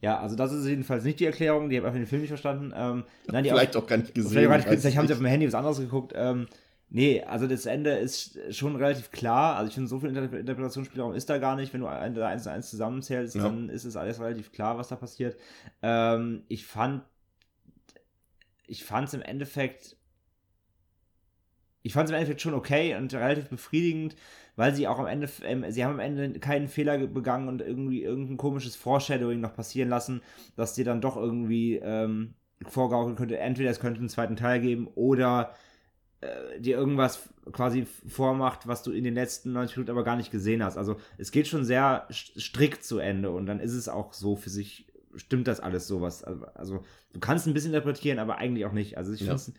Ja, 0.00 0.18
also 0.18 0.34
das 0.34 0.52
ist 0.52 0.66
jedenfalls 0.66 1.04
nicht 1.04 1.20
die 1.20 1.26
Erklärung, 1.26 1.70
die 1.70 1.76
haben 1.76 1.84
einfach 1.84 1.98
den 1.98 2.08
Film 2.08 2.22
nicht 2.22 2.30
verstanden. 2.30 2.72
Ähm, 2.76 3.04
nein, 3.28 3.44
die 3.44 3.50
Vielleicht 3.50 3.76
auch 3.76 3.86
gar 3.86 3.98
nicht 3.98 4.12
gesehen. 4.12 4.32
Vielleicht, 4.32 4.48
gar 4.48 4.56
nicht, 4.56 4.66
weiß 4.68 4.80
vielleicht 4.80 4.96
haben 4.96 5.06
sie 5.06 5.12
auf 5.12 5.20
dem 5.20 5.26
Handy 5.26 5.46
was 5.46 5.54
anderes 5.54 5.78
geguckt. 5.78 6.12
Ähm, 6.16 6.48
nee, 6.92 7.22
also 7.22 7.46
das 7.46 7.66
Ende 7.66 7.90
ist 7.92 8.38
schon 8.54 8.76
relativ 8.76 9.10
klar. 9.10 9.56
Also 9.56 9.68
ich 9.68 9.74
finde, 9.74 9.88
so 9.88 9.98
viel 10.00 10.10
Inter 10.10 10.32
Interpretationsspielraum 10.38 11.14
ist 11.14 11.28
da 11.30 11.38
gar 11.38 11.56
nicht. 11.56 11.72
Wenn 11.72 11.80
du 11.80 11.86
ein- 11.88 12.14
da 12.14 12.28
eins 12.28 12.46
und 12.46 12.52
eins 12.52 12.70
zusammenzählst, 12.70 13.34
Ja. 13.34 13.42
dann 13.42 13.68
ist 13.68 13.84
es 13.84 13.96
alles 13.96 14.20
relativ 14.20 14.52
klar, 14.52 14.78
was 14.78 14.88
da 14.88 14.96
passiert. 14.96 15.36
Ähm, 15.82 16.44
ich 16.48 16.66
fand, 16.66 17.02
ich 18.66 18.84
fand 18.84 19.08
es 19.08 19.14
im 19.14 19.22
Endeffekt, 19.22 19.96
ich 21.82 21.92
fand 21.94 22.04
es 22.04 22.10
im 22.10 22.16
Endeffekt 22.16 22.40
schon 22.40 22.54
okay 22.54 22.94
und 22.96 23.12
relativ 23.12 23.48
befriedigend, 23.48 24.14
weil 24.54 24.74
sie 24.74 24.86
auch 24.86 24.98
am 24.98 25.06
Ende, 25.06 25.28
ähm, 25.44 25.64
sie 25.70 25.84
haben 25.84 25.94
am 25.94 26.00
Ende 26.00 26.38
keinen 26.38 26.68
Fehler 26.68 26.98
ge- 26.98 27.08
begangen 27.08 27.48
und 27.48 27.60
irgendwie 27.60 28.02
irgendein 28.02 28.36
komisches 28.36 28.76
Foreshadowing 28.76 29.40
noch 29.40 29.54
passieren 29.54 29.88
lassen, 29.88 30.22
dass 30.56 30.74
dir 30.74 30.84
dann 30.84 31.00
doch 31.00 31.16
irgendwie 31.16 31.76
ähm, 31.82 32.34
vorgaukeln 32.68 33.16
könnte, 33.16 33.38
entweder 33.38 33.70
es 33.70 33.80
könnte 33.80 33.98
einen 33.98 34.08
zweiten 34.08 34.36
Teil 34.36 34.60
geben 34.60 34.86
oder 34.94 35.54
äh, 36.22 36.60
dir 36.60 36.76
irgendwas 36.76 37.28
quasi 37.52 37.86
vormacht, 38.08 38.66
was 38.66 38.82
du 38.82 38.90
in 38.92 39.04
den 39.04 39.14
letzten 39.14 39.52
90 39.52 39.76
Minuten 39.76 39.90
aber 39.90 40.04
gar 40.04 40.16
nicht 40.16 40.30
gesehen 40.30 40.62
hast. 40.64 40.78
Also 40.78 40.96
es 41.18 41.30
geht 41.30 41.46
schon 41.48 41.64
sehr 41.64 42.08
st- 42.10 42.40
strikt 42.40 42.84
zu 42.84 42.98
Ende 42.98 43.30
und 43.30 43.46
dann 43.46 43.60
ist 43.60 43.74
es 43.74 43.88
auch 43.88 44.12
so 44.14 44.34
für 44.36 44.50
sich, 44.50 44.86
stimmt 45.16 45.46
das 45.48 45.60
alles 45.60 45.86
sowas. 45.86 46.24
Also, 46.24 46.46
also 46.54 46.84
du 47.12 47.20
kannst 47.20 47.46
ein 47.46 47.54
bisschen 47.54 47.74
interpretieren, 47.74 48.18
aber 48.18 48.38
eigentlich 48.38 48.64
auch 48.64 48.72
nicht. 48.72 48.96
Also 48.96 49.12
ich 49.12 49.20
Ja. 49.20 49.36
finde 49.36 49.58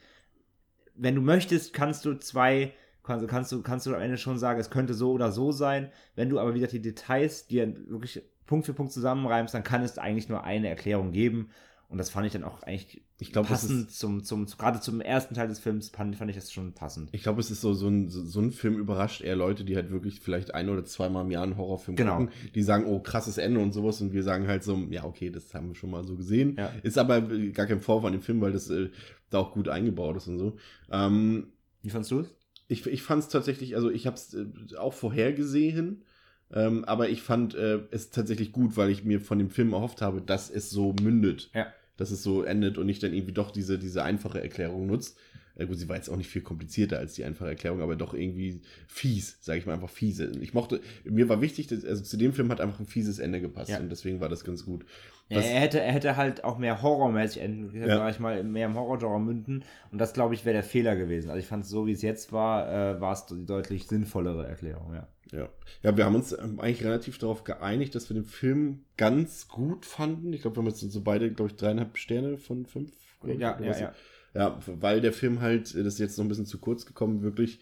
wenn 0.95 1.15
du 1.15 1.21
möchtest, 1.21 1.73
kannst 1.73 2.06
du 2.06 2.13
zwei, 2.19 2.73
kannst, 3.04 3.28
kannst, 3.28 3.52
du, 3.52 3.62
kannst 3.62 3.86
du 3.86 3.95
am 3.95 4.02
Ende 4.02 4.17
schon 4.17 4.38
sagen, 4.38 4.60
es 4.60 4.69
könnte 4.69 4.93
so 4.93 5.12
oder 5.12 5.32
so 5.32 5.52
sein. 5.52 5.91
Wenn 6.15 6.30
du 6.30 6.39
aber 6.39 6.54
wieder 6.54 6.67
die 6.67 6.82
Details 6.82 7.47
dir 7.47 7.73
wirklich 7.89 8.21
Punkt 8.45 8.65
für 8.65 8.73
Punkt 8.73 8.91
zusammenreimst, 8.91 9.54
dann 9.54 9.63
kann 9.63 9.82
es 9.82 9.97
eigentlich 9.97 10.30
nur 10.30 10.43
eine 10.43 10.69
Erklärung 10.69 11.12
geben. 11.12 11.49
Und 11.93 11.99
das 11.99 12.10
fand 12.10 12.25
ich 12.25 12.34
dann 12.34 12.43
auch 12.43 12.63
eigentlich 12.63 13.03
Ich 13.19 13.32
glaube, 13.32 13.47
das 13.47 13.62
passend 13.62 13.89
ist, 13.89 13.99
zum, 13.99 14.23
zum, 14.23 14.47
gerade 14.47 14.79
zum 14.82 14.99
ersten 14.99 15.36
Teil 15.36 15.47
des 15.47 15.60
Films 15.60 15.89
fand, 15.89 16.15
fand 16.15 16.29
ich 16.32 16.36
das 16.36 16.51
schon 16.51 16.73
passend. 16.73 17.10
ich 17.12 17.21
glaube, 17.21 17.39
es 17.39 17.51
ist 17.51 17.62
so, 17.62 17.73
so 17.75 17.88
ein, 17.88 18.10
so, 18.10 18.25
so 18.25 18.41
ein 18.41 18.51
Film 18.51 18.79
überrascht 18.79 19.21
eher 19.21 19.36
Leute, 19.36 19.63
die 19.63 19.75
halt 19.75 19.91
wirklich 19.91 20.19
vielleicht 20.19 20.56
ein 20.56 20.69
oder 20.69 20.84
zweimal 20.86 21.23
im 21.23 21.29
Jahr 21.29 21.43
einen 21.43 21.56
Horrorfilm 21.56 21.95
Genau. 21.95 22.17
gucken, 22.17 22.34
die 22.56 22.63
sagen, 22.63 22.86
oh, 22.88 22.99
krasses 22.99 23.38
Ende 23.38 23.60
und 23.60 23.73
sowas 23.73 24.01
und 24.01 24.12
wir 24.12 24.23
sagen 24.23 24.47
halt 24.47 24.63
so, 24.63 24.75
ja, 24.89 25.03
okay, 25.03 25.29
das 25.29 25.53
haben 25.53 25.67
wir 25.69 25.75
schon 25.75 25.91
mal 25.91 26.03
so 26.03 26.15
gesehen. 26.15 26.56
Ja. 26.58 26.71
Ist 26.82 26.97
aber 26.97 27.29
äh, 27.32 27.51
gar 27.51 27.67
kein 27.67 27.79
Vorwurf 27.79 28.06
an 28.06 28.13
dem 28.13 28.21
Film, 28.23 28.41
weil 28.41 28.51
das 28.53 28.69
äh, 28.71 28.89
da 29.29 29.38
auch 29.38 29.53
gut 29.53 29.69
eingebaut 29.69 30.17
ist 30.17 30.27
und 30.27 30.39
so. 30.39 30.58
Ähm, 30.91 31.53
Wie 31.84 31.91
fandst 31.91 32.10
du 32.10 32.21
es? 32.21 32.36
ich, 32.67 32.88
ich 32.88 33.03
fand 33.03 33.21
es 33.21 33.29
tatsächlich, 33.29 33.75
also 33.75 33.91
ich 33.91 34.08
habe 34.08 34.15
es 34.15 34.34
äh, 34.34 34.45
auch 34.77 34.93
vorhergesehen, 34.93 36.03
ähm, 36.51 36.86
aber 36.86 37.10
ich 37.10 37.21
fand 37.21 37.56
äh, 37.56 37.79
es 37.91 38.10
tatsächlich 38.12 38.51
gut, 38.51 38.77
weil 38.77 38.89
ich 38.89 39.03
mir 39.03 39.19
von 39.21 39.39
dem 39.39 39.49
Film 39.49 39.73
erhofft 39.73 40.01
habe, 40.01 40.21
dass 40.21 40.49
es 40.49 40.69
so 40.69 40.93
mündet. 41.01 41.49
Ja. 41.53 41.67
Dass 41.97 42.12
es 42.12 42.23
so 42.23 42.43
endet 42.43 42.77
und 42.77 42.86
nicht 42.88 43.03
dann 43.03 43.13
irgendwie 43.13 43.34
doch 43.34 43.51
diese, 43.51 43.77
diese 43.77 44.03
einfache 44.03 44.41
Erklärung 44.41 44.88
nutzt. 44.88 45.17
äh, 45.56 45.67
gut, 45.67 45.77
sie 45.77 45.88
war 45.88 45.95
jetzt 45.95 46.10
auch 46.10 46.15
nicht 46.17 46.29
viel 46.29 46.41
komplizierter 46.41 46.97
als 46.97 47.13
die 47.13 47.23
einfache 47.23 47.49
Erklärung, 47.49 47.82
aber 47.82 47.95
doch 47.95 48.15
irgendwie 48.15 48.62
fies, 48.88 49.38
sage 49.41 49.60
ich 49.60 49.67
mal 49.67 49.73
einfach 49.75 49.89
fiese. 49.89 50.32
Ich 50.41 50.56
mochte, 50.56 50.82
mir 51.03 51.29
war 51.29 51.41
wichtig, 51.41 51.67
dass, 51.67 51.86
also 51.86 52.01
zu 52.01 52.17
dem 52.17 52.34
Film 52.34 52.49
hat 52.51 52.60
einfach 52.60 52.79
ein 52.79 52.88
fieses 52.88 53.19
Ende 53.19 53.39
gepasst 53.39 53.69
Ja. 53.69 53.79
und 53.79 53.89
deswegen 53.91 54.19
war 54.19 54.29
das 54.29 54.43
ganz 54.43 54.65
gut. 54.65 54.86
Ja, 55.29 55.39
er, 55.39 55.60
hätte, 55.62 55.79
er 55.79 55.91
hätte 55.91 56.17
halt 56.17 56.43
auch 56.43 56.58
mehr 56.58 56.82
horrormäßig 56.82 57.41
enden, 57.43 57.79
Ja. 57.79 57.97
sag 57.97 58.12
ich 58.12 58.19
mal, 58.19 58.43
mehr 58.43 58.65
im 58.65 58.73
Horrorgenre 58.75 59.21
münden. 59.21 59.63
Und 59.91 59.99
das, 59.99 60.13
glaube 60.13 60.34
ich, 60.34 60.43
wäre 60.45 60.53
der 60.53 60.63
Fehler 60.63 60.95
gewesen. 60.95 61.29
Also 61.29 61.39
ich 61.39 61.45
fand 61.47 61.63
es 61.65 61.69
so, 61.69 61.86
wie 61.86 61.91
es 61.91 62.01
jetzt 62.01 62.32
war, 62.32 62.67
äh, 62.95 62.99
war 62.99 63.13
es 63.13 63.27
die 63.27 63.45
deutlich 63.45 63.86
sinnvollere 63.88 64.47
Erklärung, 64.47 64.95
ja. 64.95 65.08
Ja. 65.34 65.50
ja, 65.82 65.98
wir 65.98 66.06
haben 66.06 66.15
uns 66.15 66.32
ähm, 66.32 66.60
eigentlich 66.60 66.84
relativ 66.84 67.17
darauf 67.17 67.43
geeinigt, 67.43 67.96
dass 67.96 68.10
wir 68.10 68.13
den 68.13 68.26
Film 68.26 68.86
ganz 68.98 69.48
gut 69.48 69.86
fanden. 69.86 70.32
Ich 70.32 70.41
glaube, 70.41 70.58
wir 70.58 70.62
haben 70.62 70.69
jetzt 70.69 70.80
so 70.80 71.02
beide, 71.02 71.32
glaube 71.32 71.52
ich, 71.52 71.58
dreieinhalb 71.58 71.98
Sterne 71.98 72.38
von 72.38 72.65
fünf. 72.65 72.91
Ja, 73.26 73.60
ja, 73.60 73.78
ja. 73.80 73.93
Ja, 74.36 74.60
weil 74.67 75.02
der 75.02 75.13
Film 75.13 75.41
halt, 75.41 75.74
das 75.76 75.93
ist 75.93 76.00
jetzt 76.00 76.17
noch 76.17 76.26
ein 76.26 76.28
bisschen 76.28 76.46
zu 76.46 76.60
kurz 76.60 76.86
gekommen, 76.86 77.22
wirklich 77.24 77.60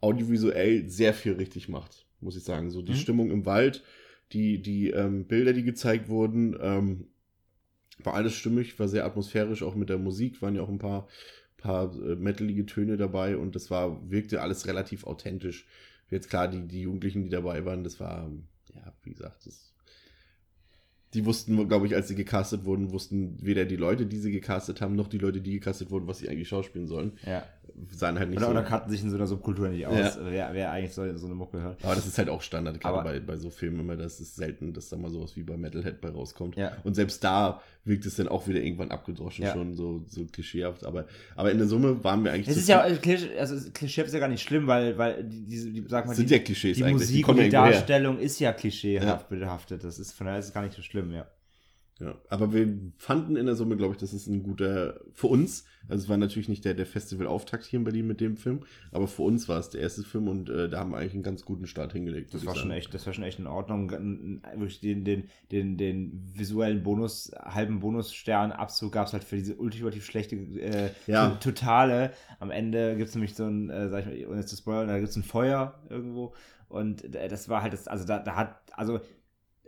audiovisuell 0.00 0.88
sehr 0.88 1.14
viel 1.14 1.32
richtig 1.34 1.68
macht, 1.68 2.06
muss 2.20 2.36
ich 2.36 2.44
sagen. 2.44 2.70
So 2.70 2.82
die 2.82 2.92
Mhm. 2.92 2.96
Stimmung 2.96 3.30
im 3.30 3.46
Wald, 3.46 3.82
die, 4.32 4.60
die 4.60 4.90
ähm, 4.90 5.26
Bilder, 5.26 5.52
die 5.52 5.62
gezeigt 5.62 6.08
wurden, 6.08 6.56
ähm, 6.60 7.06
war 8.02 8.14
alles 8.14 8.34
stimmig, 8.34 8.78
war 8.78 8.88
sehr 8.88 9.04
atmosphärisch, 9.04 9.62
auch 9.62 9.74
mit 9.74 9.88
der 9.88 9.98
Musik 9.98 10.42
waren 10.42 10.56
ja 10.56 10.62
auch 10.62 10.68
ein 10.68 10.78
paar, 10.78 11.08
paar 11.56 11.94
äh, 11.94 12.16
metalige 12.16 12.66
Töne 12.66 12.96
dabei 12.96 13.36
und 13.36 13.54
das 13.54 13.70
war, 13.70 14.10
wirkte 14.10 14.42
alles 14.42 14.66
relativ 14.66 15.04
authentisch. 15.06 15.66
Jetzt 16.10 16.28
klar, 16.30 16.48
die, 16.48 16.66
die 16.66 16.82
Jugendlichen, 16.82 17.22
die 17.24 17.30
dabei 17.30 17.64
waren, 17.64 17.84
das 17.84 17.98
war, 18.00 18.30
ja, 18.74 18.92
wie 19.02 19.10
gesagt, 19.10 19.46
das 19.46 19.74
die 21.14 21.24
wussten, 21.24 21.68
glaube 21.68 21.86
ich, 21.86 21.94
als 21.94 22.08
sie 22.08 22.16
gecastet 22.16 22.64
wurden, 22.64 22.92
wussten 22.92 23.38
weder 23.40 23.64
die 23.64 23.76
Leute, 23.76 24.04
die 24.04 24.18
sie 24.18 24.32
gecastet 24.32 24.80
haben, 24.80 24.96
noch 24.96 25.06
die 25.06 25.18
Leute, 25.18 25.40
die 25.40 25.52
gecastet 25.52 25.92
wurden, 25.92 26.08
was 26.08 26.18
sie 26.18 26.28
eigentlich 26.28 26.48
schauspielen 26.48 26.88
sollen. 26.88 27.12
ja. 27.24 27.44
Sahen 27.90 28.18
halt 28.20 28.30
nicht 28.30 28.38
Oder, 28.38 28.46
so. 28.46 28.50
oder 28.52 28.62
kannten 28.62 28.90
sich 28.90 29.02
in 29.02 29.10
so 29.10 29.16
einer 29.16 29.26
Subkultur 29.26 29.68
nicht 29.68 29.84
aus, 29.86 29.96
Ja. 29.96 30.16
wer, 30.20 30.54
wer 30.54 30.70
eigentlich 30.70 30.92
so, 30.92 31.16
so 31.16 31.26
eine 31.26 31.34
Mucke 31.34 31.60
hört. 31.60 31.84
Aber 31.84 31.94
das 31.96 32.06
ist 32.06 32.18
halt 32.18 32.28
auch 32.28 32.40
Standard, 32.42 32.80
gerade 32.80 33.02
bei, 33.02 33.18
bei 33.20 33.36
so 33.36 33.50
Filmen 33.50 33.80
immer, 33.80 33.96
das 33.96 34.20
ist 34.20 34.36
selten, 34.36 34.72
dass 34.72 34.88
da 34.90 34.96
mal 34.96 35.10
sowas 35.10 35.34
wie 35.34 35.42
bei 35.42 35.56
Metalhead 35.56 36.00
bei 36.00 36.10
rauskommt. 36.10 36.56
Ja. 36.56 36.72
Und 36.84 36.94
selbst 36.94 37.24
da 37.24 37.60
wirkt 37.84 38.06
es 38.06 38.16
dann 38.16 38.28
auch 38.28 38.48
wieder 38.48 38.60
irgendwann 38.62 38.90
abgedroschen, 38.90 39.44
Ja. 39.44 39.52
schon 39.52 39.74
so, 39.76 40.04
so 40.08 40.24
klischeehaft. 40.24 40.84
Aber, 40.86 41.06
aber 41.36 41.52
in 41.52 41.58
der 41.58 41.66
Summe 41.66 42.02
waren 42.02 42.24
wir 42.24 42.32
eigentlich 42.32 42.48
Es 42.48 42.56
ist 42.56 42.68
ja, 42.68 42.88
Klischee, 42.96 43.36
also 43.38 43.56
Klischee 43.72 44.02
ist 44.02 44.14
ja 44.14 44.20
gar 44.20 44.28
nicht 44.28 44.42
schlimm, 44.42 44.66
weil, 44.66 44.96
weil 44.96 45.22
die, 45.24 45.42
diese, 45.44 45.70
die, 45.70 45.84
sag 45.88 46.06
mal, 46.06 46.14
sind 46.14 46.30
die, 46.30 46.34
ja 46.34 46.40
Klischees 46.40 46.76
die 46.76 46.84
eigentlich. 46.84 47.08
Musik 47.08 47.28
und 47.28 47.36
die 47.36 47.40
ja 47.42 47.46
irgendwo 47.46 47.64
her. 47.64 47.72
Darstellung 47.72 48.18
ist 48.18 48.40
ja 48.40 48.52
klischeehaft 48.52 49.28
behaftet. 49.28 49.84
Das 49.84 49.98
ist, 49.98 50.12
von 50.12 50.26
daher 50.26 50.38
ist 50.40 50.46
es 50.46 50.54
gar 50.54 50.62
nicht 50.62 50.74
so 50.74 50.82
schlimm, 50.82 51.12
ja. 51.12 51.26
Ja, 52.00 52.16
aber 52.28 52.52
wir 52.52 52.76
fanden 52.98 53.36
in 53.36 53.46
der 53.46 53.54
Summe, 53.54 53.76
glaube 53.76 53.94
ich, 53.94 54.00
das 54.00 54.12
ist 54.12 54.26
ein 54.26 54.42
guter, 54.42 55.00
für 55.12 55.28
uns, 55.28 55.64
also 55.88 56.02
es 56.02 56.08
war 56.08 56.16
natürlich 56.16 56.48
nicht 56.48 56.64
der, 56.64 56.74
der 56.74 56.86
Festival-Auftakt 56.86 57.64
hier 57.64 57.78
in 57.78 57.84
Berlin 57.84 58.08
mit 58.08 58.20
dem 58.20 58.36
Film, 58.36 58.64
aber 58.90 59.06
für 59.06 59.22
uns 59.22 59.48
war 59.48 59.60
es 59.60 59.70
der 59.70 59.80
erste 59.80 60.02
Film 60.02 60.26
und 60.26 60.50
äh, 60.50 60.68
da 60.68 60.80
haben 60.80 60.90
wir 60.90 60.96
eigentlich 60.98 61.14
einen 61.14 61.22
ganz 61.22 61.44
guten 61.44 61.68
Start 61.68 61.92
hingelegt. 61.92 62.34
Das 62.34 62.44
war 62.46 62.56
schon 62.56 62.72
echt, 62.72 62.92
das 62.92 63.06
war 63.06 63.12
schon 63.12 63.22
echt 63.22 63.38
in 63.38 63.46
Ordnung. 63.46 63.90
Wirklich 63.92 64.80
den, 64.80 65.04
den, 65.04 65.28
den, 65.52 65.76
den 65.76 66.20
visuellen 66.34 66.82
Bonus, 66.82 67.30
halben 67.40 67.78
Bonusstern-Abzug 67.78 68.90
gab 68.92 69.06
es 69.06 69.12
halt 69.12 69.22
für 69.22 69.36
diese 69.36 69.54
ultimativ 69.54 70.04
schlechte 70.04 70.34
äh, 70.34 70.90
Ja. 71.06 71.30
to- 71.30 71.50
Totale. 71.50 72.12
Am 72.40 72.50
Ende 72.50 72.96
gibt 72.96 73.10
es 73.10 73.14
nämlich 73.14 73.36
so 73.36 73.44
ein, 73.44 73.70
äh, 73.70 73.88
sag 73.88 74.00
ich 74.00 74.06
mal, 74.24 74.30
ohne 74.32 74.40
jetzt 74.40 74.50
zu 74.50 74.56
spoilern, 74.56 74.88
da 74.88 74.98
gibt 74.98 75.10
es 75.10 75.16
ein 75.16 75.22
Feuer 75.22 75.78
irgendwo. 75.90 76.34
Und 76.68 77.14
äh, 77.14 77.28
das 77.28 77.48
war 77.48 77.62
halt 77.62 77.72
das, 77.72 77.86
also 77.86 78.04
da, 78.04 78.18
da 78.18 78.34
hat, 78.34 78.56
also 78.72 78.98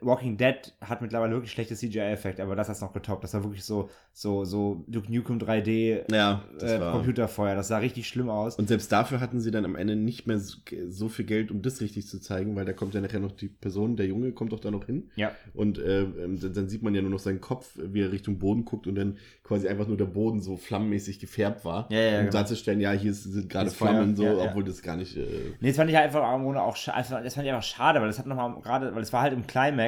Walking 0.01 0.37
Dead 0.37 0.75
hat 0.81 1.01
mittlerweile 1.01 1.33
wirklich 1.33 1.53
schlechte 1.53 1.75
CGI-Effekte, 1.75 2.43
aber 2.43 2.55
das 2.55 2.69
hat 2.69 2.81
noch 2.81 2.93
getoppt. 2.93 3.25
Das 3.25 3.35
war 3.35 3.43
wirklich 3.45 3.65
so, 3.65 3.89
so, 4.13 4.45
so 4.45 4.85
Duke 4.87 5.13
Nukem 5.13 5.39
3D 5.39 6.13
Ja, 6.13 6.45
das 6.59 6.73
äh, 6.73 6.79
Computerfeuer. 6.79 7.55
Das 7.55 7.69
sah 7.69 7.79
richtig 7.79 8.07
schlimm 8.07 8.29
aus. 8.29 8.57
Und 8.57 8.69
selbst 8.69 8.93
dafür 8.93 9.21
hatten 9.21 9.41
sie 9.41 9.51
dann 9.51 9.65
am 9.65 9.75
Ende 9.75 9.97
nicht 9.97 10.27
mehr 10.27 10.39
so, 10.39 11.09
viel 11.09 11.25
Geld, 11.25 11.51
um 11.51 11.63
das 11.63 11.81
richtig 11.81 12.07
zu 12.07 12.21
zeigen, 12.21 12.57
weil 12.57 12.65
da 12.65 12.73
kommt 12.73 12.95
ja 12.95 13.01
nachher 13.01 13.21
noch 13.21 13.33
die 13.33 13.49
Person, 13.49 13.97
der 13.97 14.07
Junge 14.07 14.33
kommt 14.33 14.53
doch 14.53 14.61
da 14.61 14.71
noch 14.71 14.87
hin. 14.87 15.11
ja. 15.17 15.33
Und 15.55 15.79
äh, 15.79 16.03
ähm, 16.03 16.39
dann, 16.41 16.53
dann 16.53 16.69
sieht 16.69 16.83
man 16.83 16.95
ja 16.95 17.01
nur 17.01 17.11
noch 17.11 17.19
seinen 17.19 17.41
Kopf, 17.41 17.71
wie 17.77 18.03
er 18.03 18.13
Richtung 18.13 18.39
Boden 18.39 18.65
guckt 18.65 18.87
und 18.87 18.97
dann 18.97 19.17
quasi 19.43 19.69
einfach 19.69 19.87
nur 19.87 19.97
der 19.97 20.07
Boden 20.07 20.41
so 20.41 20.57
flammenmäßig 20.57 21.19
gefärbt 21.19 21.65
war. 21.65 21.89
Ja, 21.91 21.99
ja, 21.99 22.11
um 22.11 22.19
genau. 22.27 22.33
darzustellen, 22.33 22.81
ja, 22.81 22.93
hier 22.93 23.15
sind 23.15 23.49
gerade 23.49 23.69
ist 23.69 23.77
Feuer, 23.77 23.91
Flammen 23.91 24.17
so, 24.17 24.25
ja, 24.25 24.35
obwohl 24.45 24.65
das 24.65 24.83
gar 24.83 24.97
nicht. 24.97 25.17
Äh, 25.17 25.27
Nee, 25.61 25.69
das 25.69 25.77
fand 25.77 25.91
ich 25.91 25.97
einfach 25.97 26.23
auch 26.23 26.77
das 26.77 27.01
fand 27.01 27.27
ich 27.27 27.35
einfach 27.35 27.63
schade, 27.63 28.01
weil 28.01 28.09
das 28.09 28.19
hat 28.19 28.27
nochmal 28.27 28.61
gerade, 28.61 28.95
weil 28.95 29.03
es 29.03 29.13
war 29.13 29.23
halt 29.23 29.33
im 29.33 29.47
Climax 29.47 29.86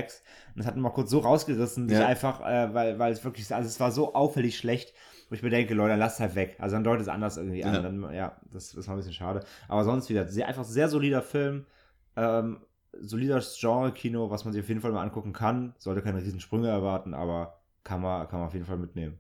und 0.55 0.59
das 0.59 0.67
hat 0.67 0.77
nochmal 0.77 0.93
kurz 0.93 1.11
so 1.11 1.19
rausgerissen, 1.21 1.89
Ja. 1.89 2.07
einfach, 2.07 2.41
äh, 2.41 2.73
weil, 2.75 2.99
weil 2.99 3.13
es 3.13 3.23
wirklich, 3.25 3.55
also 3.55 3.69
es 3.69 3.81
war 3.81 3.93
so 3.93 4.15
auffällig 4.15 4.57
schlecht, 4.57 4.95
wo 5.29 5.35
ich 5.35 5.43
mir 5.43 5.51
denke, 5.51 5.75
Leute, 5.75 5.97
lasst 5.97 6.21
halt 6.21 6.35
weg. 6.35 6.57
Also 6.59 6.77
dann 6.77 6.85
deutet 6.85 7.03
es 7.03 7.09
anders 7.09 7.37
irgendwie 7.37 7.65
an. 7.65 7.75
Ja. 7.75 7.83
Dann, 7.83 8.15
ja, 8.15 8.37
das, 8.51 8.73
das 8.73 8.87
war 8.87 8.95
ein 8.95 8.99
bisschen 8.99 9.13
schade. 9.13 9.45
Aber 9.69 9.85
sonst 9.85 10.09
wieder, 10.09 10.27
sehr, 10.29 10.49
einfach 10.49 10.65
sehr 10.65 10.89
solider 10.89 11.23
Film, 11.23 11.67
ähm, 12.17 12.61
solides 13.01 13.59
Genre-Kino, 13.61 14.31
was 14.31 14.45
man 14.45 14.53
sich 14.55 14.63
auf 14.63 14.69
jeden 14.69 14.81
Fall 14.81 14.93
mal 14.93 15.03
angucken 15.03 15.33
kann. 15.33 15.75
Sollte 15.79 16.01
keine 16.03 16.23
riesen 16.23 16.41
Sprünge 16.41 16.69
erwarten, 16.69 17.13
aber 17.15 17.61
kann 17.85 18.01
man, 18.01 18.27
kann 18.29 18.39
man 18.41 18.49
auf 18.49 18.55
jeden 18.55 18.67
Fall 18.67 18.79
mitnehmen. 18.79 19.19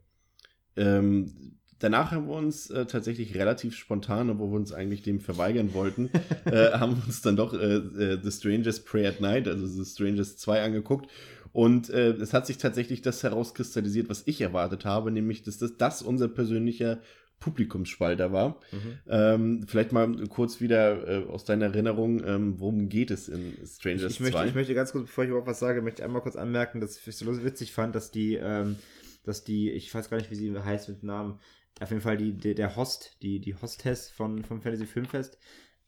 Ähm, 0.76 1.57
danach 1.78 2.12
haben 2.12 2.28
wir 2.28 2.34
uns 2.34 2.70
äh, 2.70 2.86
tatsächlich 2.86 3.34
relativ 3.34 3.76
spontan, 3.76 4.30
obwohl 4.30 4.50
wir 4.50 4.56
uns 4.56 4.72
eigentlich 4.72 5.02
dem 5.02 5.20
verweigern 5.20 5.74
wollten, 5.74 6.10
äh, 6.44 6.72
haben 6.72 6.96
wir 6.96 7.04
uns 7.06 7.22
dann 7.22 7.36
doch 7.36 7.54
äh, 7.54 7.76
äh, 7.76 8.18
The 8.22 8.30
Strangers 8.30 8.80
Pray 8.80 9.06
at 9.06 9.20
Night, 9.20 9.48
also 9.48 9.66
The 9.66 9.84
Strangers 9.84 10.36
2 10.36 10.62
angeguckt. 10.62 11.10
Und 11.52 11.90
äh, 11.90 12.10
es 12.10 12.34
hat 12.34 12.46
sich 12.46 12.58
tatsächlich 12.58 13.02
das 13.02 13.22
herauskristallisiert, 13.22 14.08
was 14.08 14.22
ich 14.26 14.40
erwartet 14.40 14.84
habe, 14.84 15.10
nämlich, 15.10 15.42
dass 15.42 15.58
das, 15.58 15.76
das 15.76 16.02
unser 16.02 16.28
persönlicher 16.28 17.00
Publikumsspalter 17.40 18.32
war. 18.32 18.60
Ähm, 19.08 19.64
vielleicht 19.66 19.92
mal 19.92 20.12
kurz 20.26 20.60
wieder 20.60 21.06
äh, 21.06 21.24
aus 21.26 21.44
deiner 21.44 21.66
Erinnerung, 21.66 22.22
ähm, 22.24 22.58
worum 22.58 22.88
geht 22.88 23.10
es 23.10 23.28
in 23.28 23.54
Strangers 23.64 24.12
ich, 24.12 24.20
möchte, 24.20 24.38
2? 24.38 24.46
ich 24.48 24.54
möchte 24.54 24.74
ganz 24.74 24.92
kurz, 24.92 25.06
bevor 25.06 25.24
ich 25.24 25.30
überhaupt 25.30 25.46
was 25.46 25.60
sage, 25.60 25.80
möchte 25.80 26.02
ich 26.02 26.04
einmal 26.04 26.22
kurz 26.22 26.36
anmerken, 26.36 26.80
dass 26.80 27.06
ich 27.06 27.16
so 27.16 27.44
witzig 27.44 27.72
fand, 27.72 27.94
dass 27.94 28.10
die, 28.10 28.34
ähm, 28.34 28.76
dass 29.24 29.44
die, 29.44 29.70
ich 29.70 29.94
weiß 29.94 30.10
gar 30.10 30.16
nicht, 30.16 30.30
wie 30.30 30.34
sie 30.34 30.52
heißt 30.52 30.88
mit 30.88 31.04
Namen, 31.04 31.38
auf 31.80 31.90
jeden 31.90 32.02
Fall 32.02 32.16
die, 32.16 32.32
die 32.32 32.54
der 32.54 32.76
Host, 32.76 33.16
die, 33.22 33.40
die 33.40 33.54
Hostess 33.54 34.10
von, 34.10 34.44
vom 34.44 34.60
Fantasy 34.60 34.86
Filmfest, 34.86 35.38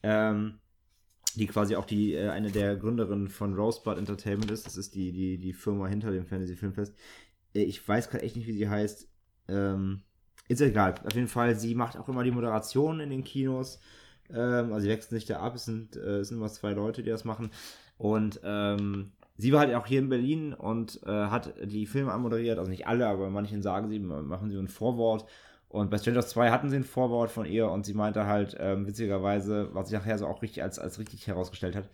ähm, 0.03 0.61
die 1.35 1.47
quasi 1.47 1.77
auch 1.77 1.85
die, 1.85 2.15
äh, 2.15 2.29
eine 2.29 2.51
der 2.51 2.77
Gründerinnen 2.77 3.29
von 3.29 3.55
Rosebud 3.55 3.99
Entertainment 3.99 4.51
ist, 4.51 4.67
das 4.67 4.77
ist 4.77 4.95
die, 4.95 5.13
die, 5.13 5.39
die 5.39 5.53
Firma 5.53 5.87
hinter 5.87 6.11
dem 6.11 6.27
Fantasy 6.27 6.57
Filmfest. 6.57 6.95
Äh, 7.55 7.63
ich 7.63 7.87
weiß 7.87 8.11
gerade 8.11 8.25
echt 8.25 8.37
nicht, 8.37 8.47
wie 8.47 8.53
sie 8.53 8.69
heißt. 8.69 9.09
Ähm, 9.49 10.03
ist 10.49 10.61
egal. 10.61 10.95
Auf 11.05 11.15
jeden 11.15 11.29
Fall, 11.29 11.55
sie 11.55 11.75
macht 11.75 11.97
auch 11.97 12.09
immer 12.09 12.25
die 12.25 12.33
Moderation 12.33 13.01
in 13.01 13.11
den 13.11 13.25
Kinos. 13.25 13.81
Ähm, 14.31 14.73
also 14.73 14.81
sie 14.81 14.89
wechseln 14.89 15.17
sich 15.17 15.27
da 15.27 15.41
ab. 15.41 15.55
Es 15.55 15.65
sind, 15.65 15.97
äh, 15.97 16.19
es 16.19 16.29
sind 16.29 16.39
immer 16.39 16.49
zwei 16.49 16.73
Leute, 16.73 17.03
die 17.03 17.11
das 17.11 17.25
machen. 17.25 17.51
Und 17.99 18.41
ähm, 18.43 19.13
sie 19.37 19.53
war 19.53 19.61
halt 19.61 19.75
auch 19.75 19.87
hier 19.87 20.01
in 20.01 20.09
Berlin 20.09 20.53
und 20.53 21.01
äh, 21.05 21.11
hat 21.11 21.55
die 21.65 21.87
Filme 21.87 22.13
anmoderiert. 22.13 22.59
Also 22.59 22.71
nicht 22.71 22.87
alle, 22.87 23.07
aber 23.07 23.31
manchen 23.31 23.63
sagen 23.63 23.89
sie, 23.89 23.99
machen 24.01 24.51
sie 24.51 24.57
ein 24.57 24.69
Vorwort. 24.69 25.27
Und 25.71 25.89
bei 25.91 25.97
Strangers 25.99 26.29
2 26.31 26.51
hatten 26.51 26.69
sie 26.69 26.77
ein 26.77 26.85
Vorwort 26.85 27.31
von 27.31 27.47
ihr 27.47 27.71
und 27.71 27.87
sie 27.87 27.95
meinte 27.95 28.27
halt, 28.27 28.57
ähm, 28.61 28.87
witzigerweise, 28.87 29.69
was 29.73 29.89
sich 29.89 29.99
nachher 29.99 30.19
so 30.19 30.27
auch 30.27 30.43
richtig 30.43 30.63
als, 30.63 30.79
als 30.79 30.99
richtig 30.99 31.27
herausgestellt 31.29 31.77
hat, 31.77 31.89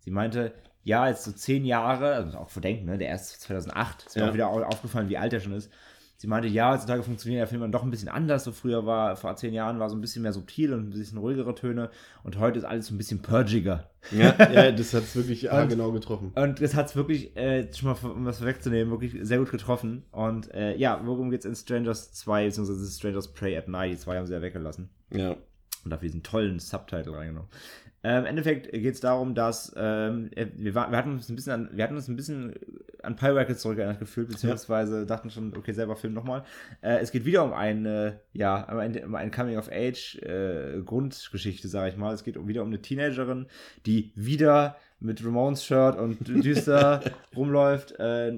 sie 0.00 0.10
meinte, 0.10 0.52
ja, 0.82 1.06
jetzt 1.08 1.24
so 1.24 1.30
zehn 1.32 1.64
Jahre, 1.64 2.14
also 2.14 2.36
auch 2.38 2.50
verdenken, 2.50 2.86
ne, 2.86 2.98
der 2.98 3.08
erst 3.08 3.40
2008, 3.42 4.06
ist 4.06 4.16
mir 4.16 4.22
Ja. 4.24 4.28
auch 4.30 4.34
wieder 4.34 4.48
au- 4.50 4.62
aufgefallen, 4.64 5.08
wie 5.08 5.16
alt 5.18 5.32
er 5.32 5.40
schon 5.40 5.52
ist. 5.52 5.70
Sie 6.20 6.26
meinte, 6.26 6.48
ja, 6.48 6.70
heutzutage 6.74 7.02
funktioniert 7.02 7.40
der 7.40 7.46
Film 7.46 7.62
dann 7.62 7.72
doch 7.72 7.82
ein 7.82 7.90
bisschen 7.90 8.10
anders. 8.10 8.44
So 8.44 8.52
früher 8.52 8.84
war, 8.84 9.16
vor 9.16 9.34
zehn 9.36 9.54
Jahren 9.54 9.78
war 9.78 9.88
so 9.88 9.96
ein 9.96 10.02
bisschen 10.02 10.20
mehr 10.20 10.34
subtil 10.34 10.74
und 10.74 10.88
ein 10.88 10.90
bisschen 10.90 11.16
ruhigere 11.16 11.54
Töne. 11.54 11.88
Und 12.24 12.38
heute 12.38 12.58
ist 12.58 12.66
alles 12.66 12.88
so 12.88 12.94
ein 12.94 12.98
bisschen 12.98 13.22
purgiger. 13.22 13.88
ja, 14.12 14.34
ja, 14.52 14.70
das 14.72 14.92
hat 14.92 15.04
es 15.04 15.16
wirklich 15.16 15.50
Und- 15.50 15.70
genau 15.70 15.92
getroffen. 15.92 16.32
Und 16.34 16.60
das 16.60 16.74
hat 16.74 16.88
es 16.90 16.94
wirklich, 16.94 17.34
äh, 17.38 17.72
schon 17.72 17.88
mal, 17.88 18.10
um 18.10 18.26
das 18.26 18.44
wegzunehmen, 18.44 18.90
wirklich 18.90 19.16
sehr 19.22 19.38
gut 19.38 19.50
getroffen. 19.50 20.02
Und 20.12 20.52
äh, 20.52 20.76
ja, 20.76 21.00
worum 21.02 21.30
geht's 21.30 21.46
in 21.46 21.54
Strangers 21.54 22.12
2, 22.12 22.44
beziehungsweise 22.48 22.86
Strangers 22.90 23.28
Prey 23.32 23.56
at 23.56 23.68
Night? 23.68 23.92
Die 23.92 23.96
zwei 23.96 24.18
haben 24.18 24.26
sie 24.26 24.34
ja 24.34 24.42
weggelassen. 24.42 24.90
Ja. 25.10 25.30
Und 25.84 25.90
dafür 25.90 26.08
diesen 26.08 26.22
tollen 26.22 26.58
Subtitle 26.58 27.16
reingenommen. 27.16 27.48
Ähm, 28.02 28.20
Im 28.20 28.26
Endeffekt 28.26 28.72
geht 28.72 28.94
es 28.94 29.00
darum, 29.00 29.34
dass 29.34 29.74
ähm, 29.76 30.30
wir, 30.56 30.74
war, 30.74 30.90
wir, 30.90 30.96
hatten 30.96 31.12
uns 31.12 31.28
ein 31.28 31.36
bisschen 31.36 31.52
an, 31.52 31.68
wir 31.72 31.84
hatten 31.84 31.96
uns 31.96 32.08
ein 32.08 32.16
bisschen 32.16 32.54
an 33.02 33.16
Pyrackets 33.16 33.60
zurückerinnert 33.62 33.98
gefühlt, 33.98 34.28
beziehungsweise 34.28 35.04
dachten 35.06 35.30
schon, 35.30 35.54
okay, 35.56 35.72
selber 35.72 35.96
Film 35.96 36.14
nochmal. 36.14 36.44
Äh, 36.80 36.98
es 36.98 37.10
geht 37.12 37.24
wieder 37.26 37.44
um 37.44 37.52
eine, 37.52 38.20
ja, 38.32 38.62
um 38.70 38.78
eine, 38.78 39.04
um 39.06 39.14
eine 39.14 39.30
Coming-of-Age-Grundgeschichte, 39.30 41.68
sage 41.68 41.90
ich 41.90 41.96
mal. 41.96 42.12
Es 42.14 42.24
geht 42.24 42.36
um, 42.36 42.46
wieder 42.48 42.62
um 42.62 42.68
eine 42.68 42.80
Teenagerin, 42.82 43.46
die 43.86 44.12
wieder 44.14 44.76
mit 45.00 45.24
Ramones 45.24 45.64
Shirt 45.64 45.96
und 45.96 46.28
düster 46.28 47.00
rumläuft. 47.36 47.98
Äh, 47.98 48.32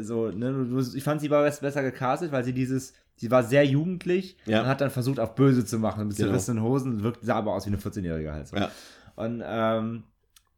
so, 0.00 0.30
ne, 0.30 0.66
ich 0.94 1.04
fand 1.04 1.20
sie 1.20 1.30
war 1.30 1.42
besser 1.44 1.82
gecastet, 1.82 2.32
weil 2.32 2.44
sie 2.44 2.54
dieses, 2.54 2.94
sie 3.16 3.30
war 3.30 3.42
sehr 3.42 3.64
jugendlich 3.64 4.38
Ja. 4.46 4.62
und 4.62 4.68
hat 4.68 4.80
dann 4.80 4.88
versucht, 4.90 5.20
auf 5.20 5.34
böse 5.34 5.66
zu 5.66 5.78
machen. 5.78 6.08
Mit 6.08 6.16
Genau. 6.16 6.30
zerrissenen 6.30 6.62
Hosen, 6.62 7.02
wirkt, 7.02 7.22
sah 7.24 7.34
aber 7.36 7.52
aus 7.52 7.66
wie 7.66 7.70
eine 7.70 7.76
14-Jährige 7.78 8.32
halt. 8.32 8.48
So. 8.48 8.56
Ja. 8.56 8.70
Und 9.18 9.42
ähm, 9.44 10.04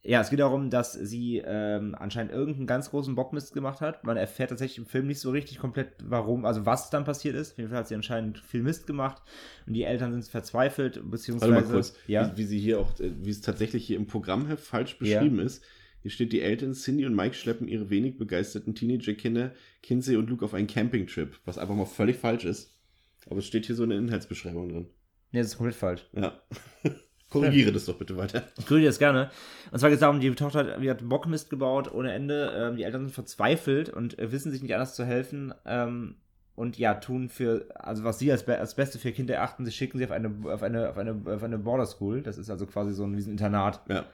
ja, 0.03 0.21
es 0.21 0.29
geht 0.29 0.41
darum, 0.41 0.69
dass 0.69 0.93
sie 0.93 1.43
ähm, 1.45 1.95
anscheinend 1.99 2.33
irgendeinen 2.33 2.67
ganz 2.67 2.91
großen 2.91 3.15
Bockmist 3.15 3.55
gemacht 3.55 3.81
hat. 3.81 4.05
Man 4.05 4.19
erfährt 4.19 4.51
tatsächlich 4.51 4.79
im 4.79 4.87
Film 4.87 5.07
nicht 5.07 5.21
so 5.21 5.31
richtig 5.31 5.59
komplett, 5.59 5.95
warum, 6.03 6.45
also 6.45 6.67
was 6.67 6.91
dann 6.91 7.05
passiert 7.05 7.37
ist. 7.37 7.53
Auf 7.53 7.59
jeden 7.59 7.71
Fall 7.71 7.79
hat 7.79 7.89
sie 7.89 7.95
anscheinend 7.95 8.39
viel 8.39 8.63
Mist 8.63 8.87
gemacht 8.87 9.23
und 9.67 9.73
die 9.73 9.85
Eltern 9.85 10.13
sind 10.13 10.25
verzweifelt, 10.25 11.01
beziehungsweise. 11.11 11.53
Warte 11.53 11.67
mal 11.69 11.73
kurz, 11.73 11.95
ja. 12.07 12.33
wie, 12.33 12.39
wie 12.39 12.45
sie 12.45 12.59
hier 12.59 12.81
auch, 12.81 13.01
äh, 13.01 13.13
wie 13.23 13.31
es 13.31 13.41
tatsächlich 13.41 13.87
hier 13.87 13.97
im 13.97 14.07
Programmheft 14.07 14.65
falsch 14.65 14.99
beschrieben 14.99 15.39
ist. 15.39 15.65
Hier 16.03 16.11
steht, 16.11 16.33
die 16.33 16.43
Eltern 16.43 16.73
Cindy 16.73 17.07
und 17.07 17.15
Mike 17.15 17.35
schleppen 17.35 17.67
ihre 17.67 17.89
wenig 17.89 18.19
begeisterten 18.19 18.75
Teenager-Kinder 18.75 19.53
Kinsey 19.83 20.17
und 20.17 20.29
Luke 20.29 20.45
auf 20.45 20.55
einen 20.55 20.67
Campingtrip, 20.67 21.39
was 21.47 21.57
einfach 21.57 21.75
mal 21.75 21.87
völlig 21.87 22.17
falsch 22.17 22.45
ist. 22.45 22.79
Aber 23.27 23.39
es 23.39 23.47
steht 23.47 23.67
hier 23.67 23.75
so 23.75 23.83
eine 23.83 23.97
Inhaltsbeschreibung 23.97 24.69
drin. 24.69 24.87
Nee, 25.33 25.41
das 25.41 25.49
ist 25.49 25.57
komplett 25.57 25.77
falsch. 25.77 26.07
Ja. 26.15 26.43
Korrigiere 27.31 27.73
das 27.73 27.85
doch 27.87 27.97
bitte 27.97 28.17
weiter. 28.17 28.43
Ich 28.59 28.67
grüße 28.67 28.85
das 28.85 28.99
gerne. 28.99 29.31
Und 29.71 29.79
zwar 29.79 29.89
geht 29.91 29.97
es 29.97 30.01
darum, 30.01 30.21
die 30.21 30.31
Tochter 30.35 30.59
hat, 30.75 30.83
die 30.83 30.91
hat 30.91 31.09
Bockmist 31.09 31.49
gebaut 31.49 31.93
ohne 31.93 32.13
Ende. 32.13 32.53
Ähm, 32.55 32.77
die 32.77 32.83
Eltern 32.83 33.03
sind 33.05 33.15
verzweifelt 33.15 33.89
und 33.89 34.19
äh, 34.19 34.33
wissen 34.33 34.51
sich 34.51 34.63
nicht 34.63 34.75
anders 34.75 34.95
zu 34.95 35.05
helfen. 35.05 35.55
Ähm, 35.65 36.17
und 36.57 36.77
ja, 36.77 36.95
tun 36.95 37.29
für, 37.31 37.67
also 37.75 38.05
was 38.05 38.19
sie 38.19 38.31
als, 38.31 38.43
be 38.45 38.59
als 38.59 38.75
Beste 38.75 38.99
für 38.99 39.13
Kinder 39.13 39.35
erachten, 39.35 39.65
sie 39.65 39.73
schicken 39.73 39.97
sie 39.99 40.05
auf 40.05 40.11
eine, 40.11 40.35
auf 40.45 40.63
eine, 40.63 40.91
auf 40.91 40.99
eine, 40.99 41.23
auf 41.27 41.43
eine 41.43 41.59
Border 41.59 41.87
School. 41.87 42.21
Das 42.21 42.37
ist 42.37 42.51
also 42.51 42.67
quasi 42.67 42.93
so 42.93 43.05
ein, 43.05 43.17
wie 43.17 43.23
ein 43.23 43.31
Internat, 43.31 43.81
Ja. 43.89 44.05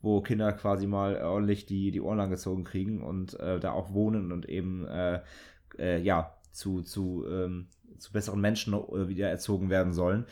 wo 0.00 0.20
Kinder 0.20 0.52
quasi 0.52 0.86
mal 0.86 1.16
ordentlich 1.22 1.66
die, 1.66 1.90
die 1.92 2.00
Ohren 2.00 2.18
lang 2.18 2.30
gezogen 2.30 2.64
kriegen 2.64 3.02
und 3.02 3.38
äh, 3.38 3.60
da 3.60 3.72
auch 3.72 3.92
wohnen 3.92 4.32
und 4.32 4.48
eben, 4.48 4.86
äh, 4.88 5.20
äh, 5.78 6.00
ja, 6.00 6.34
zu, 6.50 6.82
zu, 6.82 7.24
ähm, 7.30 7.68
zu 7.98 8.12
besseren 8.12 8.40
Menschen 8.40 8.74
äh, 8.74 9.08
wieder 9.08 9.28
erzogen 9.28 9.70
werden 9.70 9.92
sollen. 9.92 10.24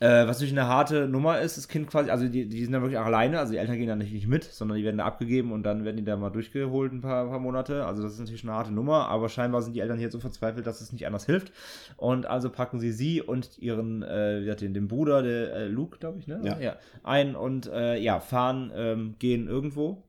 Äh, 0.00 0.26
was 0.28 0.38
natürlich 0.38 0.52
eine 0.52 0.68
harte 0.68 1.08
Nummer 1.08 1.40
ist, 1.40 1.56
das 1.56 1.66
Kind 1.66 1.88
quasi, 1.88 2.10
also 2.10 2.28
die, 2.28 2.48
die 2.48 2.62
sind 2.62 2.72
dann 2.72 2.82
wirklich 2.82 2.98
auch 2.98 3.06
alleine, 3.06 3.40
also 3.40 3.52
die 3.52 3.58
Eltern 3.58 3.78
gehen 3.78 3.88
dann 3.88 3.98
nicht, 3.98 4.12
nicht 4.12 4.28
mit, 4.28 4.44
sondern 4.44 4.78
die 4.78 4.84
werden 4.84 4.98
da 4.98 5.04
abgegeben 5.04 5.50
und 5.50 5.64
dann 5.64 5.84
werden 5.84 5.96
die 5.96 6.04
da 6.04 6.16
mal 6.16 6.30
durchgeholt 6.30 6.92
ein 6.92 7.00
paar, 7.00 7.26
paar 7.26 7.40
Monate. 7.40 7.84
Also 7.84 8.02
das 8.02 8.12
ist 8.12 8.20
natürlich 8.20 8.44
eine 8.44 8.52
harte 8.52 8.72
Nummer, 8.72 9.08
aber 9.08 9.28
scheinbar 9.28 9.62
sind 9.62 9.74
die 9.74 9.80
Eltern 9.80 9.98
hier 9.98 10.10
so 10.10 10.20
verzweifelt, 10.20 10.66
dass 10.66 10.80
es 10.80 10.92
nicht 10.92 11.06
anders 11.06 11.26
hilft. 11.26 11.52
Und 11.96 12.26
also 12.26 12.48
packen 12.48 12.78
sie 12.78 12.92
sie 12.92 13.20
und 13.22 13.58
ihren, 13.58 14.02
äh, 14.02 14.38
wie 14.40 14.44
gesagt, 14.44 14.60
den, 14.60 14.74
den 14.74 14.86
Bruder, 14.86 15.22
der 15.22 15.52
äh, 15.54 15.66
Luke, 15.66 15.98
glaube 15.98 16.20
ich, 16.20 16.28
ne? 16.28 16.40
Ja. 16.44 16.76
ein 17.02 17.34
und 17.34 17.66
äh, 17.66 17.98
ja, 17.98 18.20
fahren, 18.20 18.70
ähm, 18.74 19.16
gehen 19.18 19.48
irgendwo. 19.48 20.04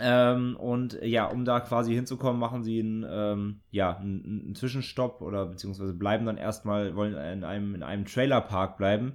Ähm, 0.00 0.56
und 0.56 0.98
ja, 1.02 1.26
um 1.26 1.44
da 1.44 1.60
quasi 1.60 1.94
hinzukommen, 1.94 2.40
machen 2.40 2.62
sie 2.62 2.80
einen, 2.80 3.06
ähm, 3.08 3.60
ja, 3.70 3.96
einen, 3.96 4.44
einen 4.46 4.54
Zwischenstopp 4.54 5.20
oder 5.20 5.46
beziehungsweise 5.46 5.92
bleiben 5.92 6.26
dann 6.26 6.38
erstmal, 6.38 6.96
wollen 6.96 7.14
in 7.14 7.44
einem, 7.44 7.74
in 7.74 7.82
einem 7.82 8.04
Trailerpark 8.06 8.78
bleiben. 8.78 9.14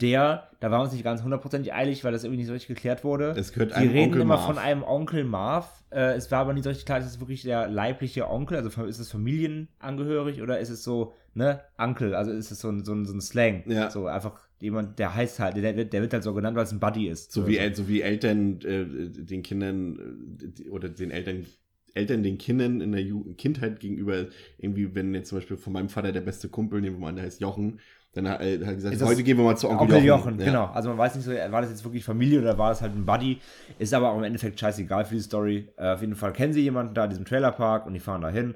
Der, 0.00 0.48
da 0.60 0.70
war 0.70 0.80
uns 0.80 0.92
nicht 0.92 1.02
ganz 1.02 1.22
hundertprozentig 1.24 1.74
eilig, 1.74 2.04
weil 2.04 2.12
das 2.12 2.22
irgendwie 2.22 2.38
nicht 2.38 2.46
so 2.46 2.52
richtig 2.52 2.68
geklärt 2.68 3.02
wurde. 3.02 3.34
Es 3.36 3.52
gehört 3.52 3.72
einem 3.72 3.90
reden 3.90 4.04
Onkel 4.10 4.20
immer 4.20 4.36
Marv. 4.36 4.46
von 4.46 4.58
einem 4.58 4.84
Onkel 4.84 5.24
Marv. 5.24 5.82
Äh, 5.90 6.14
es 6.14 6.30
war 6.30 6.40
aber 6.40 6.52
nicht 6.52 6.62
so 6.62 6.70
richtig 6.70 6.86
klar, 6.86 6.98
ist 6.98 7.06
es 7.06 7.18
wirklich 7.20 7.42
der 7.42 7.66
leibliche 7.68 8.30
Onkel? 8.30 8.58
Also 8.58 8.84
ist 8.84 9.00
es 9.00 9.10
familienangehörig 9.10 10.40
oder 10.40 10.60
ist 10.60 10.70
es 10.70 10.84
so, 10.84 11.14
ne, 11.34 11.62
Onkel? 11.78 12.14
Also 12.14 12.30
ist 12.30 12.52
es 12.52 12.60
so 12.60 12.68
ein, 12.68 12.84
so 12.84 12.92
ein, 12.92 13.06
so 13.06 13.14
ein 13.14 13.20
Slang? 13.20 13.64
Ja. 13.66 13.90
So 13.90 14.06
einfach 14.06 14.38
jemand, 14.60 14.98
der 14.98 15.14
heißt 15.14 15.38
halt, 15.40 15.56
der, 15.56 15.76
wird- 15.76 15.92
der 15.92 16.02
wird 16.02 16.12
halt 16.12 16.22
so 16.22 16.34
genannt, 16.34 16.56
weil 16.56 16.64
es 16.64 16.72
ein 16.72 16.80
Buddy 16.80 17.08
ist. 17.08 17.32
So 17.32 17.46
wie, 17.46 17.58
El- 17.58 17.74
so 17.74 17.88
wie 17.88 18.02
Eltern 18.02 18.60
äh, 18.62 18.84
den 19.10 19.42
Kindern 19.42 20.38
äh, 20.58 20.68
oder 20.68 20.88
den 20.88 21.10
Eltern 21.10 21.46
Eltern 21.94 22.22
den 22.22 22.38
Kindern 22.38 22.80
in 22.80 22.92
der 22.92 23.02
Ju 23.02 23.34
Kindheit 23.34 23.80
gegenüber 23.80 24.26
irgendwie, 24.58 24.94
wenn 24.94 25.14
jetzt 25.14 25.30
zum 25.30 25.38
Beispiel 25.38 25.56
von 25.56 25.72
meinem 25.72 25.88
Vater 25.88 26.12
der 26.12 26.20
beste 26.20 26.48
Kumpel, 26.48 26.80
nehmen 26.80 26.96
wir 26.96 27.00
mal 27.00 27.08
an, 27.08 27.16
der 27.16 27.24
heißt 27.24 27.40
Jochen, 27.40 27.80
dann 28.12 28.28
hat 28.28 28.40
er 28.40 28.58
gesagt, 28.74 29.00
heute 29.02 29.22
gehen 29.24 29.36
wir 29.36 29.44
mal 29.44 29.56
zu 29.56 29.68
Onkel, 29.68 29.96
Onkel 29.96 30.04
Jochen, 30.06 30.38
Ja. 30.38 30.44
genau. 30.46 30.66
Also 30.66 30.90
man 30.90 30.98
weiß 30.98 31.16
nicht 31.16 31.24
so, 31.24 31.32
war 31.32 31.60
das 31.60 31.70
jetzt 31.70 31.84
wirklich 31.84 32.04
Familie 32.04 32.40
oder 32.40 32.56
war 32.56 32.68
das 32.70 32.82
halt 32.82 32.94
ein 32.94 33.04
Buddy? 33.04 33.38
Ist 33.78 33.92
aber 33.94 34.10
auch 34.12 34.18
im 34.18 34.24
Endeffekt 34.24 34.60
scheißegal 34.60 35.06
für 35.06 35.14
die 35.16 35.20
Story. 35.22 35.68
Äh, 35.76 35.92
auf 35.94 36.00
jeden 36.00 36.14
Fall 36.14 36.32
kennen 36.32 36.52
sie 36.52 36.60
jemanden 36.62 36.94
da 36.94 37.04
in 37.04 37.10
diesem 37.10 37.24
Trailerpark 37.24 37.86
und 37.86 37.94
die 37.94 38.00
fahren 38.00 38.20
dahin. 38.22 38.54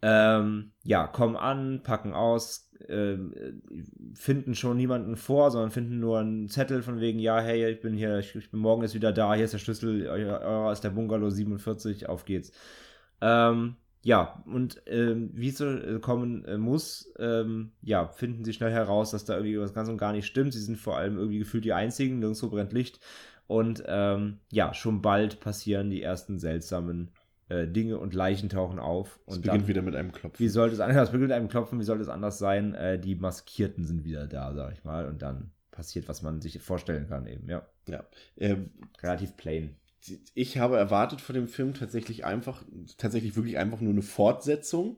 Ähm, 0.00 0.72
ja, 0.84 1.06
kommen 1.06 1.36
an, 1.36 1.82
packen 1.82 2.12
aus, 2.12 2.70
äh, 2.86 3.16
finden 4.14 4.54
schon 4.54 4.76
niemanden 4.76 5.16
vor, 5.16 5.50
sondern 5.50 5.70
finden 5.70 5.98
nur 5.98 6.20
einen 6.20 6.48
Zettel 6.48 6.82
von 6.82 7.00
wegen, 7.00 7.18
ja, 7.18 7.40
hey, 7.40 7.68
ich 7.68 7.80
bin 7.80 7.94
hier, 7.94 8.18
ich, 8.18 8.34
ich 8.36 8.50
bin 8.50 8.60
morgen 8.60 8.84
ist 8.84 8.94
wieder 8.94 9.12
da, 9.12 9.34
hier 9.34 9.44
ist 9.44 9.54
der 9.54 9.58
Schlüssel, 9.58 10.06
eurer 10.06 10.72
ist 10.72 10.84
der 10.84 10.90
Bungalow 10.90 11.30
47, 11.30 12.08
auf 12.08 12.24
geht's. 12.24 12.52
Ähm, 13.20 13.76
ja, 14.02 14.42
und 14.46 14.80
ähm, 14.86 15.30
wie 15.34 15.48
es 15.48 15.58
so 15.58 15.66
äh, 15.66 15.98
kommen 15.98 16.44
äh, 16.44 16.56
muss, 16.56 17.12
ähm, 17.18 17.72
ja, 17.82 18.06
finden 18.06 18.44
sie 18.44 18.52
schnell 18.52 18.70
heraus, 18.70 19.10
dass 19.10 19.24
da 19.24 19.34
irgendwie 19.34 19.58
was 19.58 19.74
ganz 19.74 19.88
und 19.88 19.98
gar 19.98 20.12
nicht 20.12 20.26
stimmt. 20.26 20.52
Sie 20.52 20.60
sind 20.60 20.78
vor 20.78 20.96
allem 20.96 21.18
irgendwie 21.18 21.40
gefühlt 21.40 21.64
die 21.64 21.72
Einzigen, 21.72 22.20
nirgendwo 22.20 22.48
brennt 22.48 22.72
Licht. 22.72 23.00
Und 23.48 23.82
ähm, 23.86 24.38
ja, 24.52 24.72
schon 24.74 25.02
bald 25.02 25.40
passieren 25.40 25.90
die 25.90 26.02
ersten 26.02 26.38
seltsamen 26.38 27.10
Dinge 27.48 27.98
und 27.98 28.14
Leichen 28.14 28.48
tauchen 28.48 28.78
auf. 28.78 29.20
Es 29.26 29.36
beginnt 29.36 29.62
dann, 29.62 29.68
wieder 29.68 29.82
mit 29.82 29.96
einem 29.96 30.12
Klopfen. 30.12 30.38
wie 30.38 30.48
sollte 30.48 30.74
es 30.74 30.80
anders? 30.80 30.96
Es 31.08 31.12
beginnt 31.12 31.28
mit 31.28 31.36
einem 31.36 31.48
Klopfen, 31.48 31.80
wie 31.80 31.84
sollte 31.84 32.02
es 32.02 32.08
anders 32.08 32.38
sein? 32.38 32.74
Äh, 32.74 32.98
die 32.98 33.14
Maskierten 33.14 33.84
sind 33.84 34.04
wieder 34.04 34.26
da, 34.26 34.54
sag 34.54 34.72
ich 34.72 34.84
mal. 34.84 35.06
Und 35.06 35.22
dann 35.22 35.50
passiert, 35.70 36.08
was 36.08 36.22
man 36.22 36.40
sich 36.40 36.60
vorstellen 36.60 37.08
kann, 37.08 37.26
eben, 37.26 37.48
ja. 37.48 37.66
Ja. 37.88 38.04
Ähm, 38.36 38.70
Relativ 39.02 39.36
plain. 39.36 39.76
ich 40.34 40.58
habe 40.58 40.76
erwartet 40.76 41.20
von 41.20 41.34
dem 41.34 41.48
Film 41.48 41.74
tatsächlich 41.74 42.24
einfach, 42.24 42.64
tatsächlich 42.96 43.36
wirklich 43.36 43.58
einfach 43.58 43.80
nur 43.80 43.92
eine 43.92 44.02
Fortsetzung, 44.02 44.96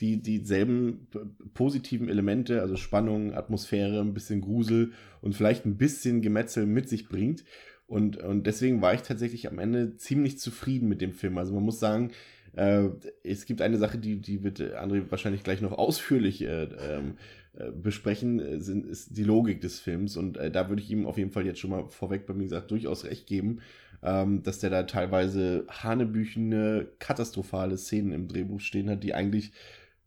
die 0.00 0.22
dieselben 0.22 1.08
positiven 1.54 2.08
Elemente, 2.08 2.60
also 2.60 2.76
Spannung, 2.76 3.34
Atmosphäre, 3.34 4.00
ein 4.00 4.14
bisschen 4.14 4.40
Grusel 4.40 4.92
und 5.20 5.34
vielleicht 5.34 5.66
ein 5.66 5.76
bisschen 5.76 6.22
Gemetzel 6.22 6.66
mit 6.66 6.88
sich 6.88 7.08
bringt. 7.08 7.44
Und, 7.88 8.18
und 8.18 8.46
deswegen 8.46 8.82
war 8.82 8.92
ich 8.92 9.00
tatsächlich 9.00 9.48
am 9.48 9.58
Ende 9.58 9.96
ziemlich 9.96 10.38
zufrieden 10.38 10.88
mit 10.88 11.00
dem 11.00 11.12
Film. 11.12 11.38
Also 11.38 11.54
man 11.54 11.64
muss 11.64 11.80
sagen, 11.80 12.12
äh, 12.54 12.90
es 13.24 13.46
gibt 13.46 13.62
eine 13.62 13.78
Sache, 13.78 13.98
die, 13.98 14.20
die 14.20 14.44
wird 14.44 14.60
äh, 14.60 14.74
André 14.76 15.10
wahrscheinlich 15.10 15.42
gleich 15.42 15.62
noch 15.62 15.72
ausführlich 15.72 16.42
äh, 16.42 16.64
ähm, 16.64 17.16
äh, 17.54 17.70
besprechen, 17.72 18.40
äh, 18.40 18.60
sind, 18.60 18.86
ist 18.86 19.16
die 19.16 19.24
Logik 19.24 19.62
des 19.62 19.80
Films. 19.80 20.18
Und 20.18 20.36
äh, 20.36 20.50
da 20.50 20.68
würde 20.68 20.82
ich 20.82 20.90
ihm 20.90 21.06
auf 21.06 21.16
jeden 21.16 21.30
Fall 21.30 21.46
jetzt 21.46 21.60
schon 21.60 21.70
mal 21.70 21.88
vorweg 21.88 22.26
bei 22.26 22.34
mir 22.34 22.44
gesagt 22.44 22.70
durchaus 22.70 23.04
recht 23.04 23.26
geben, 23.26 23.60
ähm, 24.02 24.42
dass 24.42 24.58
der 24.58 24.68
da 24.68 24.82
teilweise 24.82 25.64
hanebüchene, 25.70 26.88
katastrophale 26.98 27.78
Szenen 27.78 28.12
im 28.12 28.28
Drehbuch 28.28 28.60
stehen 28.60 28.90
hat, 28.90 29.02
die 29.02 29.14
eigentlich 29.14 29.52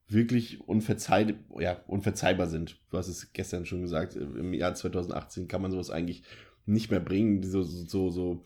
wirklich 0.07 0.61
unverzeih 0.67 1.35
ja, 1.57 1.81
unverzeihbar 1.87 2.47
sind. 2.47 2.77
Du 2.91 2.97
hast 2.97 3.07
es 3.07 3.33
gestern 3.33 3.65
schon 3.65 3.81
gesagt, 3.81 4.15
im 4.15 4.53
Jahr 4.53 4.75
2018 4.75 5.47
kann 5.47 5.61
man 5.63 5.71
sowas 5.71 5.89
eigentlich 5.89 6.23
nicht 6.65 6.91
mehr 6.91 6.99
bringen. 6.99 7.43
So, 7.43 7.63
so, 7.63 7.85
so, 7.85 8.09
so 8.09 8.43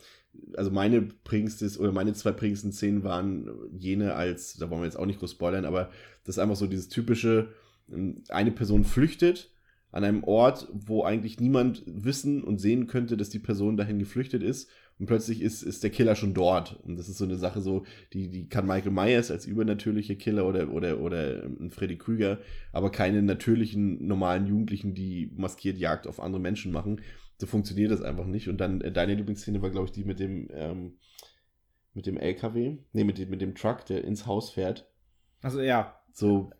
also 0.56 0.70
meine 0.70 1.02
prägendstes 1.02 1.78
oder 1.78 1.92
meine 1.92 2.12
zwei 2.12 2.32
prägendsten 2.32 2.72
Szenen 2.72 3.04
waren 3.04 3.50
jene 3.76 4.14
als, 4.14 4.54
da 4.54 4.70
wollen 4.70 4.82
wir 4.82 4.86
jetzt 4.86 4.98
auch 4.98 5.06
nicht 5.06 5.18
groß 5.18 5.32
spoilern, 5.32 5.64
aber 5.64 5.90
das 6.24 6.36
ist 6.36 6.38
einfach 6.38 6.56
so 6.56 6.66
dieses 6.66 6.88
typische, 6.88 7.48
ähm, 7.90 8.22
eine 8.28 8.50
Person 8.50 8.84
flüchtet 8.84 9.50
an 9.92 10.04
einem 10.04 10.24
Ort, 10.24 10.68
wo 10.72 11.04
eigentlich 11.04 11.40
niemand 11.40 11.82
wissen 11.86 12.42
und 12.44 12.60
sehen 12.60 12.86
könnte, 12.86 13.16
dass 13.16 13.30
die 13.30 13.38
Person 13.38 13.76
dahin 13.76 13.98
geflüchtet 13.98 14.42
ist. 14.42 14.68
Und 14.98 15.06
plötzlich 15.06 15.42
ist, 15.42 15.62
ist 15.62 15.82
der 15.82 15.90
Killer 15.90 16.16
schon 16.16 16.34
dort. 16.34 16.80
Und 16.84 16.98
das 16.98 17.08
ist 17.08 17.18
so 17.18 17.24
eine 17.24 17.36
Sache, 17.36 17.60
so, 17.60 17.84
die, 18.12 18.30
die 18.30 18.48
kann 18.48 18.66
Michael 18.66 18.92
Myers 18.92 19.30
als 19.30 19.46
übernatürliche 19.46 20.16
Killer 20.16 20.46
oder, 20.46 20.70
oder, 20.70 21.00
oder 21.00 21.44
ein 21.44 21.70
Freddy 21.70 21.96
Krüger, 21.96 22.38
aber 22.72 22.90
keine 22.90 23.22
natürlichen, 23.22 24.06
normalen 24.06 24.46
Jugendlichen, 24.46 24.94
die 24.94 25.30
maskiert 25.36 25.78
Jagd 25.78 26.06
auf 26.06 26.20
andere 26.20 26.40
Menschen 26.40 26.72
machen. 26.72 27.00
So 27.38 27.46
funktioniert 27.46 27.90
das 27.90 28.02
einfach 28.02 28.26
nicht. 28.26 28.48
Und 28.48 28.58
dann, 28.58 28.80
äh, 28.80 28.92
deine 28.92 29.14
Lieblingsszene 29.14 29.60
war, 29.62 29.70
glaube 29.70 29.86
ich, 29.86 29.92
die 29.92 30.04
mit 30.04 30.20
dem, 30.20 30.48
ähm, 30.52 30.98
mit 31.94 32.06
dem 32.06 32.16
LKW, 32.18 32.78
nee, 32.92 33.04
mit 33.04 33.18
dem, 33.18 33.30
mit 33.30 33.40
dem 33.40 33.54
Truck, 33.54 33.84
der 33.86 34.04
ins 34.04 34.26
Haus 34.26 34.50
fährt. 34.50 34.86
Also 35.42 35.60
ja, 35.60 35.98
So, 36.12 36.50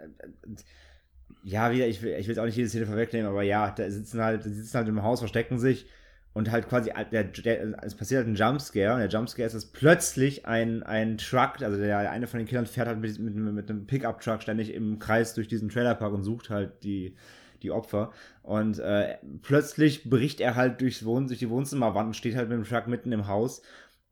ja, 1.43 1.71
wieder, 1.73 1.87
ich 1.87 2.03
will, 2.03 2.13
ich 2.13 2.27
will 2.27 2.35
jetzt 2.35 2.39
auch 2.39 2.45
nicht 2.45 2.57
jede 2.57 2.69
Szene 2.69 2.87
vorwegnehmen, 2.87 3.29
aber 3.29 3.43
ja, 3.43 3.71
da 3.71 3.89
sitzen 3.91 4.21
halt, 4.21 4.45
die 4.45 4.51
sitzen 4.51 4.77
halt 4.77 4.89
im 4.89 5.03
Haus, 5.03 5.21
verstecken 5.21 5.59
sich 5.59 5.87
und 6.33 6.51
halt 6.51 6.69
quasi, 6.69 6.91
der, 7.13 7.25
der, 7.25 7.85
es 7.85 7.95
passiert 7.95 8.19
halt 8.25 8.29
ein 8.29 8.35
Jumpscare 8.35 8.93
und 8.95 9.01
der 9.01 9.09
Jumpscare 9.09 9.47
ist, 9.47 9.55
dass 9.55 9.73
plötzlich 9.73 10.45
ein, 10.47 10.83
ein 10.83 11.19
Truck, 11.19 11.63
also 11.63 11.79
der 11.79 12.11
eine 12.11 12.27
von 12.27 12.39
den 12.39 12.47
Kindern 12.47 12.67
fährt 12.67 12.89
halt 12.89 12.99
mit, 12.99 13.19
mit, 13.19 13.35
mit 13.35 13.71
einem 13.71 13.87
Pickup-Truck 13.87 14.43
ständig 14.43 14.75
im 14.75 14.99
Kreis 14.99 15.35
durch 15.35 15.49
diesen 15.49 15.69
Trailerpark 15.69 16.13
und 16.13 16.25
sucht 16.25 16.51
halt 16.51 16.83
die, 16.83 17.17
die 17.63 17.71
Opfer 17.71 18.13
und 18.43 18.79
äh, 18.79 19.17
plötzlich 19.43 20.09
bricht 20.09 20.41
er 20.41 20.55
halt 20.55 20.81
durchs 20.81 21.05
Wohn 21.05 21.27
durch 21.27 21.39
die 21.39 21.51
Wohnzimmerwand 21.51 22.09
und 22.09 22.15
steht 22.15 22.37
halt 22.37 22.49
mit 22.49 22.59
dem 22.59 22.65
Truck 22.65 22.87
mitten 22.87 23.13
im 23.13 23.27
Haus 23.27 23.63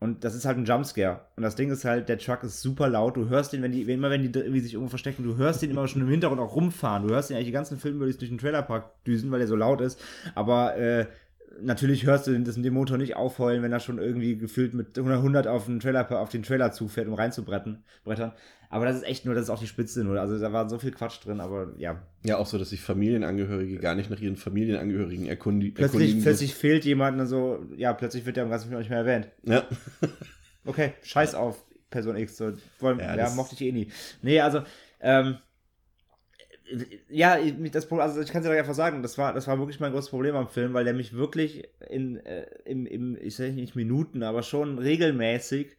und 0.04 0.22
das 0.22 0.34
ist 0.34 0.44
halt 0.44 0.58
ein 0.58 0.66
Jumpscare. 0.66 1.22
Und 1.34 1.44
das 1.44 1.56
Ding 1.56 1.70
ist 1.70 1.86
halt, 1.86 2.10
der 2.10 2.18
Truck 2.18 2.42
ist 2.42 2.60
super 2.60 2.90
laut. 2.90 3.16
Du 3.16 3.30
hörst 3.30 3.54
den, 3.54 3.62
wenn 3.62 3.72
die, 3.72 3.90
immer 3.90 4.10
wenn 4.10 4.20
die 4.20 4.38
irgendwie 4.38 4.60
sich 4.60 4.74
irgendwo 4.74 4.90
verstecken, 4.90 5.22
du 5.22 5.36
hörst 5.36 5.62
den 5.62 5.70
immer 5.70 5.88
schon 5.88 6.02
im 6.02 6.08
Hintergrund 6.08 6.42
auch 6.42 6.54
rumfahren. 6.54 7.08
Du 7.08 7.14
hörst 7.14 7.30
den 7.30 7.36
eigentlich 7.36 7.46
die 7.46 7.52
ganzen 7.52 7.78
Filme 7.78 8.04
durch 8.04 8.18
den 8.18 8.36
Trailerpark 8.36 9.02
düsen, 9.04 9.30
weil 9.30 9.38
der 9.38 9.48
so 9.48 9.56
laut 9.56 9.80
ist. 9.80 9.98
Aber 10.34 10.76
äh, 10.76 11.06
natürlich 11.60 12.04
hörst 12.06 12.26
du 12.26 12.32
den, 12.32 12.44
den 12.44 12.74
Motor 12.74 12.98
nicht 12.98 13.16
aufheulen, 13.16 13.62
wenn 13.62 13.72
er 13.72 13.80
schon 13.80 13.98
irgendwie 13.98 14.36
gefühlt 14.36 14.74
mit 14.74 14.98
100 14.98 15.46
auf 15.46 15.66
den 15.66 15.80
Trailer, 15.80 16.10
auf 16.20 16.28
den 16.28 16.42
Trailer 16.42 16.72
zufährt, 16.72 17.08
um 17.08 17.14
reinzubrettern. 17.14 17.84
Brettern. 18.04 18.32
Aber 18.70 18.86
das 18.86 18.96
ist 18.96 19.04
echt 19.04 19.24
nur, 19.24 19.34
das 19.34 19.44
ist 19.44 19.50
auch 19.50 19.60
die 19.60 19.66
Spitze 19.68 20.02
nur. 20.02 20.20
Also 20.20 20.38
da 20.38 20.52
war 20.52 20.68
so 20.68 20.78
viel 20.78 20.90
Quatsch 20.90 21.24
drin, 21.24 21.40
aber 21.40 21.72
ja. 21.78 22.02
Ja, 22.24 22.38
auch 22.38 22.46
so, 22.46 22.58
dass 22.58 22.70
sich 22.70 22.80
Familienangehörige 22.80 23.78
gar 23.78 23.94
nicht 23.94 24.10
nach 24.10 24.20
ihren 24.20 24.36
Familienangehörigen 24.36 25.26
erkundi 25.26 25.70
Plötzlich, 25.70 26.00
erkundigen. 26.00 26.22
plötzlich 26.22 26.54
fehlt 26.54 26.84
jemand 26.84 27.20
und 27.20 27.26
so, 27.26 27.64
ja, 27.76 27.92
plötzlich 27.92 28.26
wird 28.26 28.36
der 28.36 28.44
im 28.44 28.50
ganzen 28.50 28.68
Film 28.68 28.80
nicht 28.80 28.90
mehr 28.90 28.98
erwähnt. 29.00 29.28
Ja. 29.44 29.64
Okay, 30.66 30.94
scheiß 31.02 31.34
auf 31.34 31.62
Person 31.90 32.16
X. 32.16 32.36
So, 32.36 32.52
wollen, 32.80 32.98
Ja, 32.98 33.16
ja, 33.16 33.30
mochte 33.30 33.54
ich 33.54 33.60
eh 33.60 33.70
nie. 33.70 33.88
Nee, 34.22 34.40
also, 34.40 34.62
ähm, 35.00 35.36
ja, 37.08 37.38
ich- 37.38 37.54
das 37.70 37.90
also 37.92 38.20
ich 38.20 38.28
kann 38.30 38.42
es 38.42 38.48
doch 38.48 38.54
einfach 38.54 38.74
sagen, 38.74 39.02
das 39.02 39.18
war, 39.18 39.32
das 39.34 39.46
war 39.46 39.58
wirklich 39.58 39.80
mein 39.80 39.92
großes 39.92 40.10
Problem 40.10 40.34
am 40.36 40.48
Film, 40.48 40.72
weil 40.74 40.84
der 40.84 40.94
mich 40.94 41.12
wirklich 41.12 41.68
in, 41.90 42.16
äh, 42.24 42.46
im, 42.64 42.86
im, 42.86 43.16
ich 43.20 43.36
sage 43.36 43.52
nicht 43.52 43.76
Minuten, 43.76 44.22
aber 44.22 44.42
schon 44.42 44.78
regelmäßig 44.78 45.76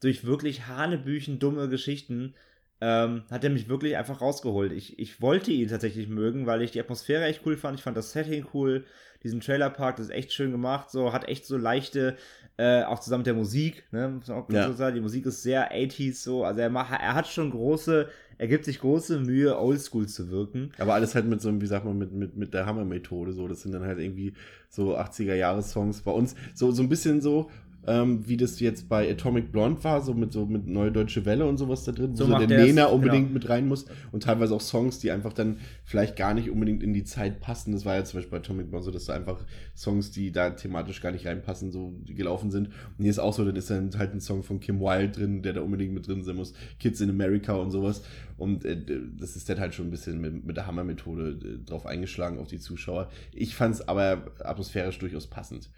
durch 0.00 0.24
wirklich 0.24 0.66
hanebüchen 0.66 1.38
dumme 1.38 1.68
Geschichten 1.68 2.34
ähm, 2.80 3.24
hat 3.30 3.44
er 3.44 3.50
mich 3.50 3.68
wirklich 3.68 3.96
einfach 3.96 4.20
rausgeholt. 4.20 4.72
Ich, 4.72 4.98
ich 4.98 5.22
wollte 5.22 5.50
ihn 5.52 5.68
tatsächlich 5.68 6.08
mögen, 6.08 6.46
weil 6.46 6.62
ich 6.62 6.72
die 6.72 6.80
Atmosphäre 6.80 7.24
echt 7.24 7.42
cool 7.46 7.56
fand. 7.56 7.78
Ich 7.78 7.84
fand 7.84 7.96
das 7.96 8.12
Setting 8.12 8.46
cool. 8.54 8.84
Diesen 9.22 9.40
Trailerpark, 9.40 9.96
das 9.96 10.06
ist 10.06 10.12
echt 10.12 10.32
schön 10.32 10.50
gemacht. 10.52 10.90
So, 10.90 11.12
hat 11.12 11.28
echt 11.28 11.46
so 11.46 11.56
leichte, 11.56 12.16
äh, 12.58 12.84
auch 12.84 13.00
zusammen 13.00 13.20
mit 13.20 13.26
der 13.26 13.34
Musik, 13.34 13.84
ne? 13.92 14.08
Muss 14.08 14.28
man 14.28 14.38
auch 14.38 14.50
Ja. 14.50 14.66
so 14.66 14.72
sagen. 14.72 14.94
Die 14.94 15.00
Musik 15.00 15.26
ist 15.26 15.42
sehr 15.42 15.72
80s 15.74 16.22
so. 16.22 16.44
Also 16.44 16.60
er 16.60 16.70
macht, 16.70 16.92
er 16.92 17.14
hat 17.14 17.26
schon 17.26 17.50
große, 17.50 18.08
er 18.38 18.48
gibt 18.48 18.64
sich 18.64 18.80
große 18.80 19.20
Mühe, 19.20 19.58
oldschool 19.58 20.06
zu 20.08 20.30
wirken. 20.30 20.70
Aber 20.78 20.94
alles 20.94 21.14
halt 21.14 21.26
mit 21.26 21.40
so 21.40 21.48
einem, 21.48 21.60
wie 21.60 21.66
sagt 21.66 21.84
man, 21.84 21.98
mit, 21.98 22.12
mit, 22.12 22.36
mit 22.36 22.54
der 22.54 22.66
Hammer-Methode. 22.66 23.32
So, 23.32 23.46
das 23.48 23.62
sind 23.62 23.72
dann 23.72 23.82
halt 23.84 23.98
irgendwie 23.98 24.32
so 24.68 24.96
80er-Jahres-Songs 24.96 26.02
bei 26.02 26.10
uns. 26.12 26.34
So, 26.54 26.70
so 26.72 26.82
ein 26.82 26.88
bisschen 26.88 27.20
so, 27.20 27.50
ähm, 27.86 28.26
wie 28.26 28.36
das 28.36 28.58
jetzt 28.60 28.88
bei 28.88 29.10
Atomic 29.10 29.52
Blonde 29.52 29.82
war, 29.84 30.00
so 30.00 30.12
mit 30.14 30.32
so 30.32 30.46
mit 30.46 30.66
Neue 30.66 30.90
Deutsche 30.90 31.24
Welle 31.24 31.46
und 31.46 31.56
sowas 31.56 31.84
da 31.84 31.92
drin, 31.92 32.16
So 32.16 32.28
wo 32.28 32.32
so 32.32 32.46
der 32.46 32.64
Nena 32.64 32.86
unbedingt 32.86 33.28
genau. 33.28 33.34
mit 33.34 33.48
rein 33.48 33.68
muss 33.68 33.86
und 34.12 34.24
teilweise 34.24 34.54
auch 34.54 34.60
Songs, 34.60 34.98
die 34.98 35.10
einfach 35.10 35.32
dann 35.32 35.58
vielleicht 35.84 36.16
gar 36.16 36.34
nicht 36.34 36.50
unbedingt 36.50 36.82
in 36.82 36.92
die 36.92 37.04
Zeit 37.04 37.40
passen. 37.40 37.72
Das 37.72 37.84
war 37.84 37.94
ja 37.94 38.04
zum 38.04 38.18
Beispiel 38.18 38.38
bei 38.38 38.44
Atomic 38.44 38.70
Blonde 38.70 38.84
so, 38.84 38.90
dass 38.90 39.04
da 39.04 39.14
einfach 39.14 39.44
Songs, 39.76 40.10
die 40.10 40.32
da 40.32 40.50
thematisch 40.50 41.00
gar 41.00 41.12
nicht 41.12 41.26
reinpassen, 41.26 41.70
so 41.70 41.94
gelaufen 42.06 42.50
sind. 42.50 42.68
Und 42.68 43.02
hier 43.02 43.10
ist 43.10 43.18
auch 43.20 43.32
so, 43.32 43.44
dann 43.44 43.56
ist 43.56 43.70
dann 43.70 43.96
halt 43.96 44.14
ein 44.14 44.20
Song 44.20 44.42
von 44.42 44.58
Kim 44.58 44.80
Wilde 44.80 45.10
drin, 45.10 45.42
der 45.42 45.52
da 45.52 45.60
unbedingt 45.60 45.94
mit 45.94 46.08
drin 46.08 46.24
sein 46.24 46.36
muss. 46.36 46.54
Kids 46.80 47.00
in 47.00 47.10
America 47.10 47.54
und 47.54 47.70
sowas. 47.70 48.02
Und 48.36 48.64
äh, 48.64 48.76
das 49.18 49.36
ist 49.36 49.48
dann 49.48 49.60
halt 49.60 49.74
schon 49.74 49.86
ein 49.86 49.90
bisschen 49.90 50.20
mit, 50.20 50.44
mit 50.44 50.56
der 50.56 50.66
Hammer-Methode 50.66 51.38
äh, 51.42 51.64
drauf 51.64 51.86
eingeschlagen 51.86 52.38
auf 52.38 52.48
die 52.48 52.58
Zuschauer. 52.58 53.10
Ich 53.32 53.54
fand 53.54 53.76
es 53.76 53.88
aber 53.88 54.24
atmosphärisch 54.40 54.98
durchaus 54.98 55.26
passend. 55.26 55.70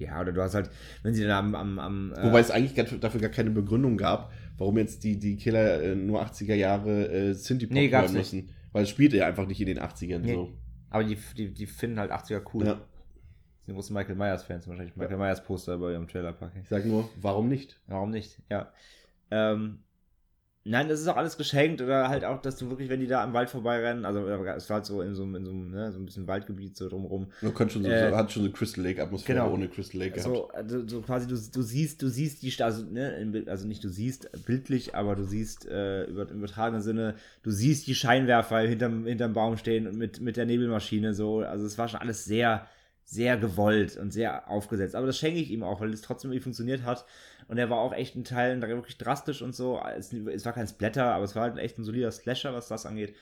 Ja, 0.00 0.20
oder 0.20 0.32
du 0.32 0.42
hast 0.42 0.54
halt, 0.54 0.70
wenn 1.02 1.14
sie 1.14 1.22
dann 1.22 1.54
am, 1.54 1.54
am, 1.54 1.78
am 1.78 2.12
äh, 2.14 2.24
Wobei 2.24 2.40
es 2.40 2.50
eigentlich 2.50 2.74
dafür 3.00 3.20
gar 3.20 3.30
keine 3.30 3.50
Begründung 3.50 3.96
gab, 3.96 4.32
warum 4.58 4.78
jetzt 4.78 5.04
die, 5.04 5.18
die 5.18 5.36
Killer 5.36 5.82
äh, 5.82 5.94
nur 5.94 6.22
80er 6.24 6.54
Jahre 6.54 7.06
äh, 7.08 7.34
Synthie-Pop 7.34 7.74
Nee, 7.74 7.90
hören 7.90 8.12
müssen. 8.12 8.50
Weil 8.72 8.84
es 8.84 8.88
spielt 8.88 9.12
ja 9.12 9.26
einfach 9.26 9.46
nicht 9.46 9.60
in 9.60 9.66
den 9.66 9.78
80ern 9.78 10.18
Nee. 10.20 10.34
so. 10.34 10.52
aber 10.88 11.04
die, 11.04 11.18
die, 11.36 11.52
die 11.52 11.66
finden 11.66 11.98
halt 12.00 12.12
80er 12.12 12.42
cool. 12.54 12.66
Ja. 12.66 12.80
sind 13.66 13.74
große 13.74 13.92
Michael 13.92 14.14
Myers-Fans 14.16 14.66
wahrscheinlich. 14.68 14.96
Michael 14.96 15.18
Myers 15.18 15.44
Poster 15.44 15.76
bei 15.78 15.92
ihrem 15.92 16.08
Trailerpark. 16.08 16.52
Ich 16.60 16.68
sag 16.68 16.86
nur, 16.86 17.08
warum 17.20 17.48
nicht? 17.48 17.78
Warum 17.86 18.10
nicht? 18.10 18.40
Ja. 18.50 18.72
Ähm, 19.30 19.80
nein, 20.64 20.88
das 20.88 21.00
ist 21.00 21.08
auch 21.08 21.16
alles 21.16 21.36
geschenkt 21.36 21.80
oder 21.80 22.08
halt 22.08 22.24
auch, 22.24 22.40
dass 22.42 22.56
du 22.56 22.68
wirklich, 22.68 22.88
wenn 22.88 23.00
die 23.00 23.06
da 23.06 23.22
am 23.24 23.32
Wald 23.32 23.50
vorbeirennen, 23.50 24.04
also 24.04 24.26
äh, 24.26 24.56
es 24.56 24.68
war 24.68 24.76
halt 24.76 24.86
so 24.86 25.00
in 25.02 25.14
so, 25.14 25.22
einem- 25.22 25.36
in 25.36 25.44
so, 25.44 25.50
einem, 25.52 25.70
ne, 25.70 25.90
so 25.92 25.98
ein 25.98 26.04
bisschen 26.06 26.26
Waldgebiet 26.26 26.76
so 26.76 26.88
drumrum. 26.88 27.28
Man 27.40 27.54
kann 27.54 27.70
schon 27.70 27.82
so, 27.82 27.90
Äh, 27.90 28.12
hat 28.12 28.30
schon 28.30 28.42
so 28.44 28.50
Crystal 28.50 28.84
Lake 28.84 29.02
Atmosphäre 29.02 29.38
genau. 29.40 29.52
ohne 29.54 29.68
Crystal 29.68 29.98
Lake 29.98 30.16
gehabt. 30.16 30.34
So, 30.34 30.48
also, 30.50 30.86
so 30.86 31.00
quasi, 31.00 31.26
du, 31.26 31.34
du 31.34 31.62
siehst, 31.62 32.02
du 32.02 32.08
siehst 32.08 32.42
die, 32.42 32.50
Sta- 32.50 32.66
also, 32.66 32.84
ne, 32.84 33.44
also 33.46 33.66
nicht 33.66 33.82
du 33.82 33.88
siehst 33.88 34.30
bildlich, 34.46 34.94
aber 34.94 35.16
du 35.16 35.24
siehst 35.24 35.66
äh, 35.66 36.04
über, 36.04 36.28
im 36.30 36.38
übertragenen 36.38 36.82
Sinne, 36.82 37.14
du 37.42 37.50
siehst 37.50 37.86
die 37.86 37.94
Scheinwerfer 37.94 38.58
hinterm, 38.60 39.06
hinterm 39.06 39.32
Baum 39.32 39.56
stehen 39.56 39.86
und 39.86 39.96
mit, 39.96 40.20
mit 40.20 40.36
der 40.36 40.46
Nebelmaschine 40.46 41.14
so. 41.14 41.38
Also 41.40 41.64
es 41.66 41.78
war 41.78 41.88
schon 41.88 42.00
alles 42.00 42.24
sehr, 42.24 42.66
sehr 43.10 43.36
gewollt 43.36 43.96
und 43.96 44.12
sehr 44.12 44.48
aufgesetzt. 44.48 44.94
Aber 44.94 45.06
das 45.06 45.18
schenke 45.18 45.40
ich 45.40 45.50
ihm 45.50 45.64
auch, 45.64 45.80
weil 45.80 45.92
es 45.92 46.00
trotzdem 46.00 46.30
irgendwie 46.30 46.44
funktioniert 46.44 46.84
hat. 46.84 47.04
Und 47.48 47.58
er 47.58 47.68
war 47.68 47.78
auch 47.78 47.92
echt 47.92 48.14
in 48.14 48.22
Teilen 48.22 48.62
wirklich 48.62 48.98
drastisch 48.98 49.42
und 49.42 49.52
so. 49.52 49.80
Es, 49.96 50.12
es 50.12 50.44
war 50.44 50.52
kein 50.52 50.68
Splatter, 50.68 51.06
aber 51.06 51.24
es 51.24 51.34
war 51.34 51.42
halt 51.42 51.58
echt 51.58 51.76
ein 51.76 51.84
solider 51.84 52.12
Slasher, 52.12 52.54
was 52.54 52.68
das 52.68 52.86
angeht. 52.86 53.16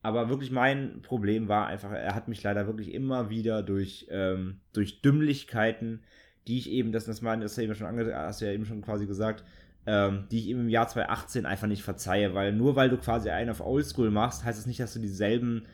Aber 0.00 0.28
wirklich 0.28 0.52
mein 0.52 1.02
Problem 1.02 1.48
war 1.48 1.66
einfach, 1.66 1.90
er 1.90 2.14
hat 2.14 2.28
mich 2.28 2.40
leider 2.44 2.68
wirklich 2.68 2.94
immer 2.94 3.30
wieder 3.30 3.64
durch, 3.64 4.06
ähm, 4.10 4.60
durch 4.72 5.02
Dümmlichkeiten, 5.02 6.04
die 6.46 6.58
ich 6.58 6.70
eben, 6.70 6.92
das, 6.92 7.06
das, 7.06 7.20
meine, 7.20 7.42
das 7.42 7.52
hast 7.52 7.58
du 7.58 7.62
eben 7.62 7.74
schon 7.74 7.86
ange 7.88 8.14
hast 8.14 8.40
du 8.40 8.44
ja 8.46 8.52
eben 8.52 8.64
schon 8.64 8.82
quasi 8.82 9.06
gesagt, 9.06 9.42
ähm, 9.86 10.26
die 10.30 10.38
ich 10.38 10.48
eben 10.50 10.60
im 10.60 10.68
Jahr 10.68 10.86
2018 10.86 11.46
einfach 11.46 11.66
nicht 11.66 11.82
verzeihe, 11.82 12.32
weil 12.34 12.52
nur 12.52 12.76
weil 12.76 12.90
du 12.90 12.96
quasi 12.96 13.30
einen 13.30 13.50
auf 13.50 13.60
Oldschool 13.60 14.12
machst, 14.12 14.44
heißt 14.44 14.58
das 14.58 14.66
nicht, 14.66 14.78
dass 14.78 14.94
du 14.94 15.00
dieselben 15.00 15.66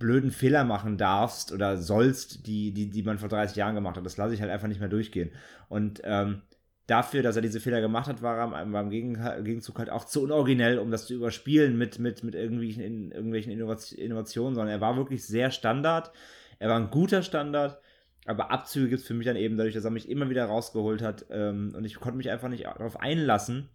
blöden 0.00 0.32
Fehler 0.32 0.64
machen 0.64 0.96
darfst 0.96 1.52
oder 1.52 1.76
sollst, 1.76 2.48
die, 2.48 2.72
die, 2.72 2.90
die 2.90 3.02
man 3.04 3.18
vor 3.18 3.28
30 3.28 3.56
Jahren 3.56 3.76
gemacht 3.76 3.96
hat. 3.96 4.04
Das 4.04 4.16
lasse 4.16 4.34
ich 4.34 4.40
halt 4.40 4.50
einfach 4.50 4.66
nicht 4.66 4.80
mehr 4.80 4.88
durchgehen. 4.88 5.30
Und 5.68 6.00
ähm, 6.02 6.42
dafür, 6.88 7.22
dass 7.22 7.36
er 7.36 7.42
diese 7.42 7.60
Fehler 7.60 7.80
gemacht 7.80 8.08
hat, 8.08 8.22
war 8.22 8.38
er 8.38 8.66
beim 8.66 8.90
Gegen 8.90 9.14
Gegenzug 9.44 9.78
halt 9.78 9.90
auch 9.90 10.04
zu 10.04 10.22
unoriginell, 10.22 10.78
um 10.78 10.90
das 10.90 11.06
zu 11.06 11.14
überspielen 11.14 11.78
mit, 11.78 12.00
mit, 12.00 12.24
mit 12.24 12.34
irgendwelchen, 12.34 12.82
in, 12.82 13.12
irgendwelchen 13.12 13.52
Innovat- 13.52 13.94
Innovationen, 13.94 14.56
sondern 14.56 14.74
er 14.74 14.80
war 14.80 14.96
wirklich 14.96 15.24
sehr 15.24 15.52
Standard. 15.52 16.10
Er 16.58 16.70
war 16.70 16.80
ein 16.80 16.90
guter 16.90 17.22
Standard, 17.22 17.78
aber 18.24 18.50
Abzüge 18.50 18.88
gibt 18.88 19.02
es 19.02 19.06
für 19.06 19.14
mich 19.14 19.26
dann 19.26 19.36
eben 19.36 19.56
dadurch, 19.56 19.74
dass 19.74 19.84
er 19.84 19.90
mich 19.90 20.08
immer 20.08 20.30
wieder 20.30 20.46
rausgeholt 20.46 21.02
hat 21.02 21.26
ähm, 21.30 21.74
und 21.76 21.84
ich 21.84 21.94
konnte 21.94 22.16
mich 22.16 22.30
einfach 22.30 22.48
nicht 22.48 22.64
darauf 22.64 22.98
einlassen, 22.98 23.68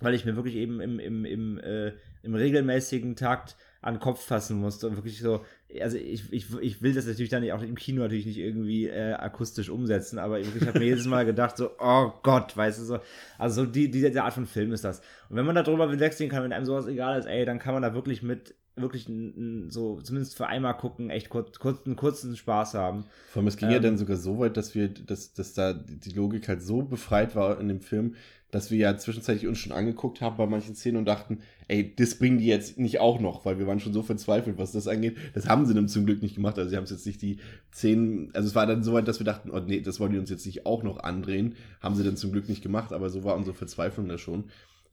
weil 0.00 0.14
ich 0.14 0.24
mir 0.24 0.36
wirklich 0.36 0.56
eben 0.56 0.80
im, 0.80 0.98
im, 0.98 1.24
im, 1.24 1.58
äh, 1.58 1.92
im 2.22 2.34
regelmäßigen 2.34 3.16
Takt 3.16 3.56
an 3.80 3.94
den 3.94 4.00
Kopf 4.00 4.24
fassen 4.24 4.58
musste 4.58 4.88
und 4.88 4.96
wirklich 4.96 5.20
so, 5.20 5.44
also 5.80 5.96
ich, 5.96 6.32
ich, 6.32 6.46
ich 6.60 6.82
will 6.82 6.94
das 6.94 7.06
natürlich 7.06 7.30
dann 7.30 7.48
auch 7.50 7.62
im 7.62 7.74
Kino 7.74 8.02
natürlich 8.02 8.26
nicht 8.26 8.38
irgendwie 8.38 8.86
äh, 8.86 9.14
akustisch 9.14 9.68
umsetzen, 9.68 10.18
aber 10.18 10.38
ich, 10.38 10.54
ich 10.54 10.66
habe 10.66 10.78
mir 10.78 10.86
jedes 10.86 11.06
Mal 11.06 11.24
gedacht, 11.24 11.56
so, 11.56 11.70
oh 11.78 12.12
Gott, 12.22 12.56
weißt 12.56 12.80
du, 12.80 12.84
so, 12.84 12.98
also 13.38 13.64
so 13.64 13.70
die, 13.70 13.90
diese 13.90 14.22
Art 14.22 14.34
von 14.34 14.46
Film 14.46 14.72
ist 14.72 14.84
das. 14.84 15.00
Und 15.28 15.36
wenn 15.36 15.46
man 15.46 15.54
da 15.54 15.62
drüber 15.62 15.98
wegsehen 15.98 16.30
kann, 16.30 16.44
wenn 16.44 16.52
einem 16.52 16.66
sowas 16.66 16.86
egal 16.86 17.18
ist, 17.18 17.26
ey, 17.26 17.44
dann 17.44 17.58
kann 17.58 17.74
man 17.74 17.82
da 17.82 17.94
wirklich 17.94 18.22
mit, 18.22 18.54
wirklich 18.76 19.08
n- 19.08 19.34
n- 19.36 19.70
so, 19.70 20.00
zumindest 20.00 20.36
für 20.36 20.46
einmal 20.46 20.76
gucken, 20.76 21.10
echt 21.10 21.28
kurz, 21.30 21.58
kurz, 21.58 21.86
einen 21.86 21.96
kurzen 21.96 22.36
Spaß 22.36 22.74
haben. 22.74 23.04
Vor 23.30 23.40
allem, 23.40 23.48
es 23.48 23.56
ging 23.56 23.70
ja 23.70 23.76
Ähm, 23.76 23.82
dann 23.82 23.98
sogar 23.98 24.16
so 24.16 24.38
weit, 24.38 24.56
dass 24.56 24.74
wir, 24.74 24.88
dass, 24.88 25.32
dass 25.32 25.54
da 25.54 25.72
die 25.72 26.10
Logik 26.12 26.48
halt 26.48 26.62
so 26.62 26.82
befreit 26.82 27.34
war 27.34 27.58
in 27.60 27.68
dem 27.68 27.80
Film, 27.80 28.14
dass 28.50 28.70
wir 28.70 28.78
ja 28.78 28.96
zwischenzeitlich 28.96 29.46
uns 29.48 29.58
schon 29.58 29.72
angeguckt 29.72 30.20
haben 30.20 30.36
bei 30.36 30.46
manchen 30.46 30.74
Szenen 30.76 30.98
und 30.98 31.04
dachten, 31.06 31.40
ey, 31.68 31.94
das 31.96 32.14
bringen 32.16 32.38
die 32.38 32.46
jetzt 32.46 32.78
nicht 32.78 33.00
auch 33.00 33.18
noch, 33.20 33.44
weil 33.44 33.58
wir 33.58 33.66
waren 33.66 33.80
schon 33.80 33.92
so 33.92 34.02
verzweifelt, 34.02 34.56
was 34.56 34.72
das 34.72 34.86
angeht. 34.86 35.16
Das 35.34 35.48
haben 35.48 35.66
sie 35.66 35.74
dann 35.74 35.88
zum 35.88 36.06
Glück 36.06 36.22
nicht 36.22 36.36
gemacht. 36.36 36.56
Also 36.58 36.70
sie 36.70 36.76
haben 36.76 36.84
es 36.84 36.90
jetzt 36.90 37.06
nicht 37.06 37.20
die 37.22 37.38
Szenen, 37.74 38.30
also 38.34 38.46
es 38.48 38.54
war 38.54 38.66
dann 38.66 38.84
so 38.84 38.92
weit, 38.92 39.08
dass 39.08 39.18
wir 39.18 39.24
dachten, 39.26 39.50
oh 39.50 39.58
nee, 39.58 39.80
das 39.80 39.98
wollen 40.00 40.12
die 40.12 40.18
uns 40.18 40.30
jetzt 40.30 40.46
nicht 40.46 40.64
auch 40.64 40.82
noch 40.84 40.98
andrehen. 40.98 41.56
Haben 41.80 41.96
sie 41.96 42.04
dann 42.04 42.16
zum 42.16 42.30
Glück 42.30 42.48
nicht 42.48 42.62
gemacht, 42.62 42.92
aber 42.92 43.10
so 43.10 43.24
war 43.24 43.34
unsere 43.36 43.56
Verzweiflung 43.56 44.08
da 44.08 44.16
schon. 44.16 44.44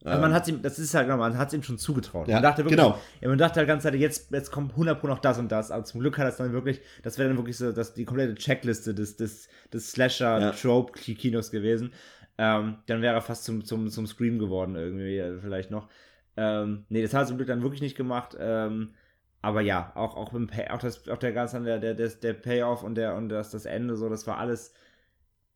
Also 0.03 0.21
man 0.21 0.33
hat 0.33 0.47
ihm, 0.47 0.61
das 0.61 0.79
ist 0.79 0.93
halt, 0.93 1.07
genau, 1.07 1.17
man 1.17 1.37
hat 1.37 1.53
ihm 1.53 1.63
schon 1.63 1.77
zugetraut. 1.77 2.27
Ja, 2.27 2.35
man 2.35 2.43
dachte 2.43 2.63
wirklich, 2.63 2.77
genau. 2.77 2.99
ja, 3.21 3.29
man 3.29 3.37
dachte 3.37 3.59
halt 3.59 3.67
ganz 3.67 3.83
Zeit, 3.83 3.95
jetzt, 3.95 4.31
jetzt 4.31 4.51
kommt 4.51 4.71
100 4.71 4.99
Pro 4.99 5.07
noch 5.07 5.19
das 5.19 5.39
und 5.39 5.51
das, 5.51 5.71
aber 5.71 5.85
zum 5.85 6.01
Glück 6.01 6.17
hat 6.17 6.27
es 6.27 6.37
dann 6.37 6.51
wirklich, 6.51 6.81
das 7.03 7.17
wäre 7.17 7.29
dann 7.29 7.37
wirklich 7.37 7.57
so, 7.57 7.71
dass 7.71 7.93
die 7.93 8.03
komplette 8.03 8.35
Checkliste 8.35 8.93
des, 8.93 9.15
des, 9.15 9.47
des 9.71 9.91
Slasher-Trope-Kinos 9.91 11.51
gewesen. 11.51 11.93
Ähm, 12.37 12.77
dann 12.87 13.01
wäre 13.01 13.13
er 13.13 13.21
fast 13.21 13.45
zum, 13.45 13.63
zum, 13.63 13.89
zum 13.89 14.07
Scream 14.07 14.39
geworden, 14.39 14.75
irgendwie, 14.75 15.17
äh, 15.17 15.39
vielleicht 15.39 15.71
noch. 15.71 15.87
Ähm, 16.35 16.85
nee, 16.89 17.01
das 17.01 17.13
hat 17.13 17.23
er 17.23 17.27
zum 17.27 17.37
Glück 17.37 17.47
dann 17.47 17.61
wirklich 17.61 17.81
nicht 17.81 17.95
gemacht. 17.95 18.35
Ähm, 18.39 18.95
aber 19.41 19.61
ja, 19.61 19.91
auch, 19.95 20.15
auch, 20.15 20.31
beim 20.31 20.47
Pay, 20.47 20.69
auch, 20.69 20.79
das, 20.79 21.07
auch 21.09 21.17
der 21.17 21.33
ganze, 21.33 21.61
der, 21.61 21.77
der, 21.77 21.93
der, 21.93 22.09
der 22.09 22.33
Payoff 22.33 22.83
und, 22.83 22.95
der, 22.95 23.15
und 23.15 23.29
das, 23.29 23.51
das 23.51 23.65
Ende, 23.65 23.95
so, 23.97 24.09
das 24.09 24.25
war 24.25 24.37
alles 24.37 24.73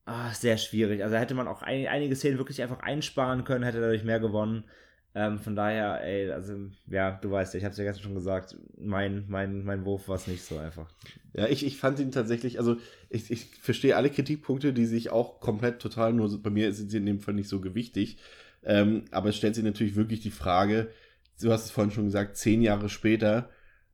ah, 0.08 0.34
sehr 0.34 0.58
schwierig. 0.58 1.04
Also 1.04 1.18
hätte 1.18 1.36
man 1.36 1.48
auch 1.48 1.62
ein, 1.62 1.88
einige 1.88 2.16
Szenen 2.16 2.38
wirklich 2.38 2.62
einfach 2.62 2.80
einsparen 2.80 3.44
können, 3.44 3.64
hätte 3.64 3.82
dadurch 3.82 4.04
mehr 4.04 4.20
gewonnen. 4.20 4.64
Ähm, 5.14 5.40
von 5.40 5.56
daher, 5.56 6.04
ey, 6.04 6.32
also, 6.32 6.54
ja, 6.88 7.12
du 7.12 7.32
weißt 7.32 7.54
ja, 7.54 7.58
ich 7.58 7.66
hab's 7.66 7.78
ja 7.78 7.84
gestern 7.84 8.04
schon 8.04 8.16
gesagt, 8.16 8.56
mein, 8.78 9.26
mein, 9.28 9.64
mein 9.64 9.84
Wurf 9.84 10.08
war 10.08 10.16
es 10.16 10.28
nicht 10.28 10.44
so 10.44 10.58
einfach. 10.58 10.88
Ja, 11.34 11.48
ich, 11.48 11.66
ich 11.66 11.78
fand 11.78 12.00
ihn 12.00 12.12
tatsächlich, 12.12 12.60
also 12.60 12.78
ich, 13.10 13.32
ich 13.32 13.46
verstehe 13.60 13.96
alle 13.96 14.10
Kritikpunkte, 14.10 14.74
die 14.74 14.86
sich 14.86 15.10
auch 15.10 15.40
komplett 15.40 15.80
total, 15.80 16.14
nur 16.14 16.42
bei 16.42 16.50
mir 16.50 16.72
sind 16.72 16.92
sie 16.92 16.98
in 16.98 17.06
dem 17.06 17.20
Fall 17.20 17.34
nicht 17.34 17.50
so 17.50 17.60
gewichtig. 17.60 18.18
Ähm, 18.64 19.06
aber 19.12 19.30
es 19.30 19.38
stellt 19.38 19.56
sich 19.56 19.64
natürlich 19.64 19.96
wirklich 19.96 20.22
die 20.22 20.32
Frage, 20.32 20.90
du 21.42 21.52
hast 21.52 21.66
es 21.66 21.72
vorhin 21.72 21.92
schon 21.92 22.06
gesagt, 22.06 22.38
zehn 22.38 22.62
Jahre 22.62 22.90
später, 22.90 23.50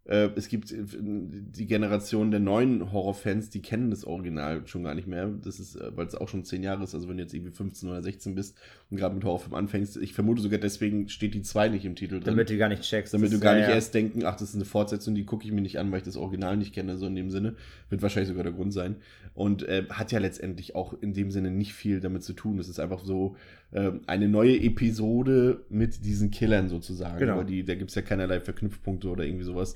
äh, 0.06 0.30
es 0.36 0.50
gibt 0.50 0.72
äh, 0.72 0.84
die 0.84 1.66
Generation 1.66 2.32
der 2.32 2.40
neuen 2.40 2.92
Horrorfans, 2.92 3.50
die 3.50 3.62
kennen 3.62 3.90
das 3.90 4.06
Original 4.06 4.68
schon 4.68 4.84
gar 4.84 4.96
nicht 4.96 5.08
mehr. 5.08 5.28
Das 5.28 5.60
ist, 5.60 5.76
äh, 5.76 5.96
weil 5.96 6.08
es 6.08 6.16
auch 6.16 6.28
schon 6.28 6.44
zehn 6.44 6.64
Jahre 6.64 6.84
ist, 6.84 6.94
also 6.94 7.08
wenn 7.08 7.18
du 7.18 7.24
jetzt 7.24 7.34
irgendwie 7.34 7.52
15 7.54 7.90
oder 7.90 8.04
16 8.04 8.36
bist 8.36 8.58
gerade 8.96 9.16
mit 9.16 9.24
Horrorfilm 9.24 9.54
anfängst. 9.54 9.98
Ich 9.98 10.14
vermute 10.14 10.42
sogar 10.42 10.60
deswegen 10.60 11.10
steht 11.10 11.34
die 11.34 11.42
2 11.42 11.70
nicht 11.70 11.86
im 11.86 11.96
Titel 11.96 12.16
drin. 12.16 12.24
Damit 12.26 12.50
du 12.50 12.58
gar 12.58 12.70
nicht 12.70 12.84
checkst. 12.84 13.14
Damit 13.14 13.32
du 13.34 13.40
gar 13.40 13.54
ist- 13.54 13.60
nicht 13.60 13.70
ja, 13.70 13.76
erst 13.76 13.94
denken, 13.94 14.26
ach, 14.26 14.36
das 14.36 14.50
ist 14.50 14.56
eine 14.56 14.66
Fortsetzung, 14.66 15.16
die 15.16 15.26
gucke 15.26 15.46
ich 15.46 15.52
mir 15.52 15.62
nicht 15.62 15.80
an, 15.80 15.92
weil 15.92 16.00
ich 16.00 16.04
das 16.06 16.18
Original 16.18 16.58
nicht 16.58 16.74
kenne, 16.74 16.98
so 16.98 17.06
in 17.08 17.16
dem 17.16 17.30
Sinne. 17.30 17.56
Wird 17.90 18.02
wahrscheinlich 18.02 18.30
sogar 18.30 18.44
der 18.44 18.54
Grund 18.54 18.74
sein. 18.74 18.98
Und 19.34 19.64
äh, 19.64 19.86
hat 19.90 20.12
ja 20.12 20.20
letztendlich 20.20 20.76
auch 20.76 20.94
in 21.02 21.14
dem 21.14 21.32
Sinne 21.32 21.52
nicht 21.52 21.74
viel 21.74 22.00
damit 22.00 22.24
zu 22.24 22.34
tun. 22.34 22.60
Es 22.60 22.70
ist 22.70 22.80
einfach 22.80 23.04
so 23.04 23.36
äh, 23.72 23.92
eine 24.08 24.28
neue 24.30 24.56
Episode 24.62 25.66
mit 25.70 26.06
diesen 26.06 26.32
Killern 26.32 26.70
sozusagen. 26.70 27.20
Genau. 27.20 27.34
Aber 27.34 27.44
die, 27.44 27.64
da 27.64 27.76
gibt 27.76 27.90
es 27.90 27.96
ja 27.96 28.02
keinerlei 28.02 28.40
Verknüpfpunkte 28.42 29.08
oder 29.10 29.26
irgendwie 29.26 29.46
sowas. 29.46 29.76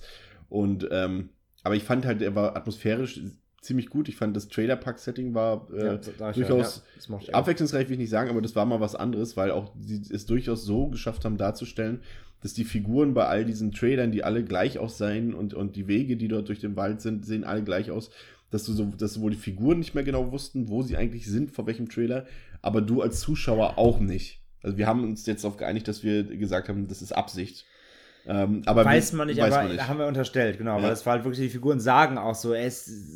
Und 0.50 0.88
ähm, 0.92 1.30
aber 1.64 1.76
ich 1.76 1.84
fand 1.84 2.06
halt, 2.06 2.22
er 2.22 2.36
war 2.36 2.56
atmosphärisch 2.56 3.20
ziemlich 3.62 3.90
gut. 3.90 4.10
Ich 4.10 4.16
fand 4.16 4.36
das 4.36 4.48
Trailer-Pack-Setting 4.48 5.34
war 5.34 5.68
äh, 5.74 5.86
ja, 5.86 6.32
durchaus 6.32 6.84
ja, 7.08 7.16
auch. 7.16 7.30
Abwechslungsreich 7.30 7.88
will 7.88 7.94
ich 7.94 8.00
nicht 8.00 8.10
sagen, 8.10 8.30
aber 8.30 8.42
das 8.42 8.56
war 8.56 8.66
mal 8.66 8.80
was 8.80 8.96
anderes, 8.96 9.38
weil 9.38 9.52
auch 9.52 9.74
sie 9.80 10.02
es 10.10 10.26
durchaus 10.26 10.64
so 10.64 10.88
geschafft 10.88 11.26
haben 11.26 11.38
darzustellen, 11.38 12.02
dass 12.42 12.54
die 12.54 12.66
Figuren 12.66 13.14
bei 13.14 13.26
all 13.26 13.46
diesen 13.46 13.72
Trailern, 13.72 14.12
die 14.12 14.24
alle 14.24 14.44
gleich 14.44 14.80
aussehen 14.80 15.34
und, 15.34 15.54
und 15.54 15.76
die 15.76 15.88
Wege, 15.88 16.18
die 16.18 16.28
dort 16.28 16.48
durch 16.50 16.60
den 16.60 16.76
Wald 16.76 17.02
sind, 17.02 17.26
sehen 17.26 17.44
alle 17.44 17.64
gleich 17.64 17.92
aus, 17.92 18.12
dass 18.52 18.66
du 18.66 18.74
so, 18.74 18.86
dass 18.86 19.16
sowohl 19.16 19.32
die 19.32 19.38
Figuren 19.38 19.80
nicht 19.80 19.96
mehr 19.96 20.04
genau 20.04 20.32
wussten, 20.32 20.70
wo 20.70 20.84
sie 20.84 20.98
eigentlich 20.98 21.28
sind, 21.28 21.52
vor 21.52 21.66
welchem 21.66 21.90
Trailer, 21.90 22.26
aber 22.62 22.82
du 22.82 23.02
als 23.02 23.20
Zuschauer 23.20 23.78
auch 23.78 24.00
nicht. 24.00 24.40
Also 24.62 24.78
wir 24.78 24.88
haben 24.88 25.04
uns 25.04 25.26
jetzt 25.26 25.44
darauf 25.44 25.58
geeinigt, 25.58 25.88
dass 25.88 26.04
wir 26.04 26.24
gesagt 26.24 26.70
haben, 26.70 26.88
das 26.88 27.02
ist 27.02 27.12
Absicht. 27.12 27.66
Ähm, 28.30 28.62
aber 28.66 28.84
weiß 28.86 29.14
man 29.14 29.28
nicht, 29.28 29.40
weiß 29.40 29.54
aber 29.54 29.64
man 29.64 29.72
nicht. 29.74 29.88
haben 29.88 30.00
wir 30.00 30.06
unterstellt, 30.08 30.58
genau. 30.58 30.78
Ja. 30.78 30.84
Weil 30.84 30.90
das 30.90 31.06
war 31.06 31.14
halt 31.14 31.24
wirklich, 31.24 31.40
die 31.48 31.50
Figuren 31.50 31.80
sagen 31.80 32.18
auch 32.18 32.36
so, 32.36 32.54
ey, 32.54 32.70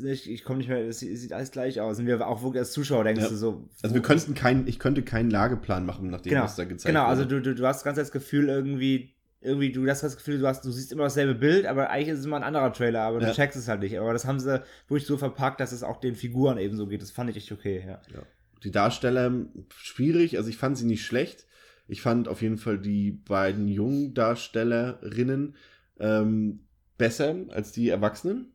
nicht, 0.04 0.28
ich 0.28 0.44
komme 0.44 0.60
nicht 0.60 0.70
mehr, 0.70 0.88
es 0.88 1.00
sieht 1.00 1.12
es 1.14 1.22
sieht 1.22 1.34
alles 1.34 1.52
gleich 1.52 1.82
aus. 1.82 2.00
Und 2.00 2.08
wir 2.08 2.26
auch 2.28 2.42
wirklich 2.44 2.60
als 2.62 2.72
Zuschauer 2.72 3.04
denkst 3.04 3.24
Ja. 3.24 3.30
du 3.30 3.36
so. 3.36 3.68
Also 3.84 3.94
wir 3.94 4.02
könnten 4.02 4.34
keinen, 4.34 4.68
ich 4.68 4.80
könnte 4.80 5.02
keinen 5.02 5.30
Lageplan 5.30 5.86
machen, 5.86 6.10
nachdem 6.10 6.32
genau, 6.32 6.44
was 6.46 6.56
da 6.56 6.64
gezeigt 6.64 6.86
genau, 6.96 7.06
also 7.08 7.24
wurde. 7.24 7.42
du, 7.42 7.54
du, 7.54 7.56
du 7.56 7.68
hast 7.68 7.84
ganz 7.84 7.98
das 7.98 8.12
Gefühl 8.12 8.48
irgendwie, 8.50 9.14
irgendwie, 9.42 9.72
du 9.72 9.86
hast 9.90 10.04
das 10.04 10.16
Gefühl, 10.16 10.40
du 10.40 10.48
hast, 10.48 10.64
du 10.64 10.72
siehst 10.72 10.92
immer 10.92 11.04
dasselbe 11.04 11.36
Bild, 11.36 11.66
aber 11.66 11.90
eigentlich 11.90 12.10
ist 12.10 12.20
es 12.20 12.26
immer 12.26 12.38
ein 12.38 12.44
anderer 12.44 12.72
Trailer, 12.72 13.02
aber 13.02 13.20
Ja. 13.22 13.30
du 13.30 13.34
checkst 13.34 13.58
es 13.58 13.68
halt 13.68 13.82
nicht. 13.82 14.00
Aber 14.00 14.14
das 14.14 14.26
haben 14.26 14.40
sie 14.40 14.62
wirklich 14.88 15.08
so 15.08 15.18
verpackt, 15.18 15.60
dass 15.60 15.72
es 15.72 15.84
auch 15.84 16.00
den 16.00 16.16
Figuren 16.16 16.58
eben 16.58 16.78
so 16.78 16.88
geht. 16.88 17.02
Das 17.02 17.12
fand 17.12 17.30
ich 17.32 17.38
echt 17.38 17.52
okay, 17.52 17.84
ja. 17.86 18.00
Ja. 18.14 18.22
Die 18.64 18.72
Darsteller 18.72 19.32
schwierig, 19.76 20.38
also 20.38 20.48
ich 20.50 20.58
fand 20.58 20.78
sie 20.78 20.86
nicht 20.86 21.04
schlecht. 21.06 21.48
Ich 21.92 22.02
fand 22.02 22.30
auf 22.30 22.42
jeden 22.42 22.58
Fall 22.58 22.80
die 22.80 23.12
beiden 23.12 23.68
jungen 23.68 24.14
Darstellerinnen 24.14 25.56
ähm, 26.00 26.62
besser 26.98 27.36
als 27.50 27.74
die 27.74 27.90
Erwachsenen. 27.90 28.54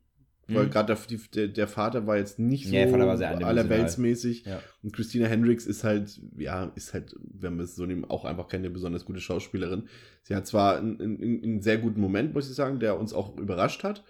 Weil 0.49 0.67
Mhm. 0.67 0.71
gerade 0.71 0.97
der, 1.35 1.49
der, 1.49 1.69
Vater 1.69 2.07
war 2.07 2.17
jetzt 2.17 2.39
nicht 2.39 2.69
so 2.69 2.75
Ja, 2.77 3.49
allerweltsmäßig. 3.49 4.45
Ja. 4.45 4.63
Und 4.83 4.95
Christina 4.95 5.27
Hendricks 5.27 5.67
ist 5.67 5.83
halt, 5.83 6.21
ja, 6.39 6.73
ist 6.77 6.95
halt, 6.95 7.17
wenn 7.21 7.57
wir 7.57 7.65
es 7.65 7.75
so 7.75 7.85
nehmen, 7.85 8.05
auch 8.05 8.25
einfach 8.25 8.47
keine 8.47 8.71
besonders 8.71 9.05
gute 9.05 9.21
Schauspielerin. 9.21 9.89
Sie 10.23 10.37
hat 10.37 10.47
zwar 10.47 10.79
einen, 10.79 11.01
einen, 11.01 11.43
einen 11.43 11.63
sehr 11.63 11.79
guten 11.79 12.01
Moment, 12.01 12.33
muss 12.33 12.49
ich 12.49 12.55
sagen, 12.55 12.79
der 12.79 12.99
uns 12.99 13.13
auch 13.13 13.37
überrascht 13.37 13.83
hat. 13.83 14.05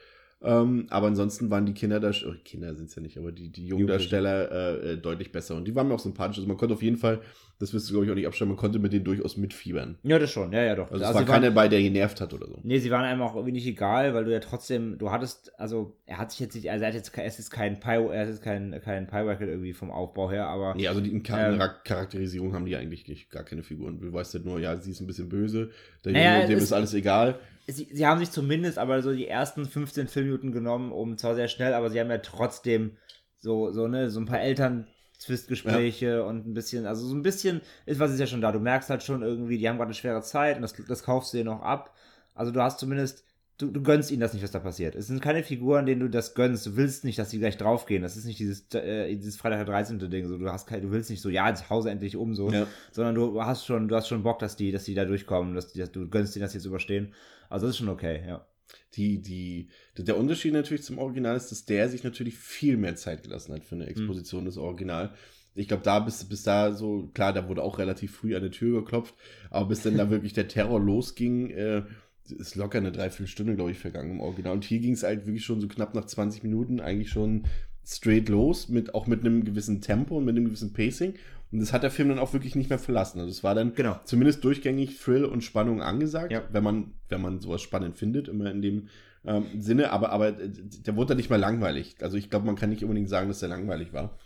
Ähm, 0.47 0.87
aber 0.91 1.09
ansonsten 1.09 1.51
waren 1.51 1.67
die 1.67 1.75
Kinder 1.75 1.99
da, 1.99 2.13
Kinder 2.45 2.75
sind 2.75 2.89
es 2.89 2.95
ja 2.95 3.03
nicht, 3.03 3.19
aber 3.19 3.33
die, 3.33 3.49
die 3.51 3.67
Jungdarsteller 3.67 4.51
äh, 4.53 4.93
äh, 4.93 4.97
deutlich 4.97 5.33
besser. 5.33 5.57
Und 5.57 5.65
die 5.67 5.75
waren 5.75 5.89
mir 5.89 5.95
auch 5.95 5.99
sympathisch. 6.01 6.39
Also 6.39 6.47
man 6.49 6.57
konnte 6.57 6.75
auf 6.75 6.83
jeden 6.83 6.97
Fall, 6.99 7.21
das 7.59 7.73
wirst 7.75 7.89
du, 7.89 7.95
glaube 7.95 8.05
ich, 8.07 8.11
auch 8.13 8.15
nicht 8.15 8.27
abstellen, 8.27 8.51
man 8.51 8.57
konnte 8.59 8.79
mit 8.79 8.93
denen 8.93 9.05
durchaus 9.05 9.37
mitfiebern. 9.37 9.99
Ja, 10.03 10.19
das 10.19 10.31
schon, 10.31 10.53
ja, 10.53 10.63
ja, 10.63 10.75
doch. 10.77 10.91
Also 10.91 10.97
es 10.97 11.03
Also 11.09 11.15
war 11.19 11.23
sie 11.25 11.29
waren- 11.29 11.41
keiner 11.43 11.55
bei, 11.55 11.69
der 11.69 11.83
genervt 11.83 12.21
hat 12.21 12.33
oder 12.35 12.47
so. 12.47 12.61
Nee, 12.63 12.79
sie 12.79 12.91
waren 12.91 13.05
einem 13.05 13.23
auch 13.23 13.35
irgendwie 13.35 13.53
nicht 13.53 13.67
egal, 13.67 14.15
weil 14.15 14.25
du 14.25 14.33
ja 14.33 14.41
trotzdem, 14.41 14.99
du 14.99 15.11
hattest, 15.11 15.59
also 15.59 15.97
er 16.07 16.19
hat 16.19 16.31
sich 16.31 16.41
jetzt 16.41 16.55
nicht, 16.55 16.71
also 16.71 16.83
er 16.83 16.89
hat 16.89 16.95
jetzt, 16.95 17.17
er 17.17 17.27
ist 17.27 17.51
kein 17.51 17.81
Pie, 17.81 18.07
er 18.13 18.29
ist 18.29 18.43
kein, 18.43 18.81
kein 18.85 19.07
Pie-Racket 19.07 19.49
irgendwie 19.49 19.73
vom 19.73 19.91
Aufbau 19.91 20.31
her, 20.31 20.47
aber 20.47 20.75
Nee, 20.77 20.87
also 20.87 21.01
die 21.01 21.11
in 21.11 21.17
Ähm. 21.17 21.25
Char 21.25 21.83
Charakterisierung 21.83 22.53
haben 22.55 22.67
die 22.67 22.77
eigentlich 22.77 23.09
nicht, 23.09 23.31
gar 23.31 23.43
keine 23.45 23.63
Figuren. 23.63 23.99
Du 24.01 24.13
weißt 24.13 24.35
halt 24.35 24.45
nur, 24.45 24.61
ja, 24.61 24.77
sie 24.77 24.91
ist 24.91 25.01
ein 25.01 25.07
bisschen 25.07 25.29
böse, 25.29 25.71
der 26.05 26.13
Naja, 26.13 26.35
Junge, 26.37 26.47
dem 26.49 26.59
es- 26.59 26.65
ist 26.65 26.73
alles 26.73 26.95
egal. 26.95 27.39
Sie, 27.67 27.89
sie 27.93 28.07
haben 28.07 28.19
sich 28.19 28.31
zumindest 28.31 28.79
aber 28.79 29.03
so 29.03 29.13
die 29.13 29.29
ersten 29.29 29.67
15 29.67 30.09
Filmminuten 30.09 30.53
genommen, 30.53 30.93
um 30.93 31.19
zwar 31.19 31.35
sehr 31.35 31.49
schnell, 31.49 31.75
aber 31.75 31.91
sie 31.91 32.01
haben 32.01 32.11
ja 32.11 32.19
trotzdem 32.19 32.97
so, 33.39 33.73
so, 33.73 33.89
ne, 33.89 34.11
so 34.11 34.21
ein 34.21 34.27
paar 34.27 34.41
Eltern. 34.41 34.87
Zwistgespräche 35.19 36.25
und 36.25 36.47
ein 36.47 36.55
bisschen, 36.55 36.87
also 36.87 37.07
so 37.07 37.15
ein 37.15 37.23
bisschen 37.23 37.63
ist 37.87 37.99
was 37.99 38.13
ist 38.13 38.21
ja 38.21 38.27
schon 38.27 38.41
da. 38.41 38.53
Du 38.53 38.61
merkst 38.61 38.91
halt 38.91 39.03
schon 39.03 39.23
irgendwie, 39.23 39.59
die 39.59 39.69
haben 39.69 39.77
gerade 39.77 39.89
eine 39.89 39.95
schwere 39.95 40.23
Zeit 40.23 40.57
und 40.57 40.63
das, 40.63 40.75
das 40.87 41.03
kaufst 41.03 41.33
du 41.33 41.39
dir 41.39 41.45
noch 41.45 41.63
ab. 41.63 41.95
Also 42.35 42.53
du 42.53 42.61
hast 42.61 42.79
zumindest, 42.79 43.25
du, 43.59 43.71
du 43.71 43.83
gönnst 43.83 44.11
ihnen 44.11 44.21
das 44.21 44.35
nicht, 44.35 44.43
was 44.43 44.51
da 44.51 44.59
passiert. 44.59 44.95
Es 44.95 45.07
sind 45.07 45.23
keine 45.23 45.43
Figuren, 45.43 45.87
denen 45.87 46.01
du 46.01 46.09
das 46.09 46.35
gönnst. 46.35 46.67
Du 46.67 46.77
willst 46.77 47.05
nicht, 47.05 47.19
dass 47.19 47.31
sie 47.31 47.39
gleich 47.39 47.57
draufgehen. 47.57 48.03
Das 48.03 48.17
ist 48.17 48.25
nicht 48.25 48.39
dieses, 48.39 48.67
äh, 48.75 49.15
dieses 49.17 49.37
Freitag 49.37 49.59
der 49.59 49.67
13. 49.67 49.99
Ding. 50.11 50.27
So, 50.27 50.37
du 50.39 50.51
hast 50.51 50.67
kein, 50.67 50.83
du 50.83 50.91
willst 50.91 51.11
nicht 51.11 51.23
so, 51.23 51.31
ja, 51.31 51.49
jetzt 51.49 51.71
Hause 51.71 51.91
endlich 51.91 52.17
um 52.17 52.35
so 52.35 52.51
Ja. 52.51 52.67
sondern 52.93 53.15
du 53.15 53.43
hast 53.43 53.65
schon, 53.65 53.89
du 53.89 53.97
hast 53.97 54.09
schon 54.09 54.23
Bock, 54.23 54.39
dass 54.39 54.57
die, 54.57 54.73
dass 54.73 54.85
die 54.85 54.95
da 54.95 55.05
durchkommen, 55.05 55.55
dass, 55.55 55.73
die, 55.73 55.79
dass 55.79 55.91
du 55.93 56.09
gönnst 56.09 56.35
denen 56.35 56.43
das 56.43 56.55
jetzt 56.55 56.67
überstehen. 56.67 57.15
Also 57.49 57.67
das 57.67 57.75
ist 57.75 57.79
schon 57.79 57.89
okay, 57.89 58.23
ja. 58.27 58.47
Die, 58.95 59.23
die, 59.23 59.69
der 59.97 60.17
Unterschied 60.17 60.53
natürlich 60.53 60.83
zum 60.83 60.99
Original 60.99 61.37
ist, 61.37 61.51
dass 61.53 61.65
der 61.67 61.89
sich 61.89 62.03
natürlich 62.03 62.37
viel 62.37 62.77
mehr 62.77 62.97
Zeit 62.97 63.23
gelassen 63.23 63.55
hat 63.55 63.65
für 63.65 63.75
eine 63.75 63.87
Exposition 63.87 64.45
des 64.45 64.57
Original. 64.57 65.13
Ich 65.55 65.69
glaube, 65.69 65.83
da 65.85 66.01
bis, 66.01 66.25
bis 66.25 66.43
da 66.43 66.73
so, 66.73 67.11
klar, 67.15 67.33
da 67.33 67.49
wurde 67.49 67.63
auch 67.63 67.79
relativ 67.79 68.15
früh 68.17 68.35
an 68.37 68.43
die 68.43 68.51
Tür 68.51 68.83
geklopft, 68.83 69.15
aber 69.51 69.69
bis 69.69 69.83
dann 69.83 69.97
da 69.97 70.11
wirklich 70.11 70.33
der 70.35 70.49
Terror 70.49 70.81
losging, 70.81 71.51
äh, 71.51 71.83
ist 72.31 72.55
locker 72.57 72.79
eine 72.79 72.93
Dreiviertelstunde, 72.93 73.55
glaube 73.55 73.71
ich, 73.73 73.79
vergangen 73.79 74.13
im 74.13 74.21
Original. 74.21 74.53
Und 74.55 74.65
hier 74.65 74.79
ging 74.81 74.93
es 74.93 75.03
halt 75.03 75.27
wirklich 75.27 75.45
schon 75.45 75.61
so 75.61 75.69
knapp 75.69 75.95
nach 75.95 76.05
20 76.05 76.43
Minuten 76.43 76.81
eigentlich 76.81 77.11
schon 77.11 77.45
straight 77.85 78.29
los, 78.29 78.69
mit, 78.69 78.95
auch 78.95 79.07
mit 79.07 79.21
einem 79.21 79.45
gewissen 79.45 79.81
Tempo 79.81 80.17
und 80.17 80.25
mit 80.25 80.37
einem 80.37 80.47
gewissen 80.47 80.73
Pacing. 80.73 81.15
Und 81.53 81.61
das 81.61 81.73
hat 81.73 81.85
der 81.85 81.91
Film 81.93 82.09
dann 82.09 82.19
auch 82.19 82.33
wirklich 82.33 82.57
nicht 82.57 82.69
mehr 82.71 82.79
verlassen. 82.79 83.21
Also 83.21 83.31
es 83.31 83.45
war 83.45 83.55
dann 83.55 83.75
Genau. 83.75 83.99
zumindest 84.05 84.43
durchgängig 84.45 84.99
Thrill 84.99 85.25
und 85.25 85.45
Spannung 85.45 85.81
angesagt, 85.81 86.33
Ja. 86.33 86.43
wenn 86.51 86.65
man, 86.65 86.93
wenn 87.09 87.21
man 87.21 87.41
sowas 87.41 87.63
spannend 87.63 87.97
findet, 87.97 88.29
immer 88.29 88.51
in 88.51 88.63
dem 88.63 88.89
ähm, 89.25 89.45
Sinne, 89.59 89.91
aber, 89.93 90.11
aber 90.11 90.41
äh, 90.41 90.49
der 90.51 90.97
wurde 90.97 91.09
dann 91.09 91.17
nicht 91.19 91.31
mehr 91.31 91.39
langweilig. 91.39 91.97
Also 92.01 92.17
ich 92.17 92.31
glaube, 92.31 92.47
man 92.47 92.57
kann 92.57 92.71
nicht 92.71 92.83
unbedingt 92.83 93.09
sagen, 93.09 93.29
dass 93.29 93.41
der 93.41 93.49
langweilig 93.49 93.93
war. 93.93 94.19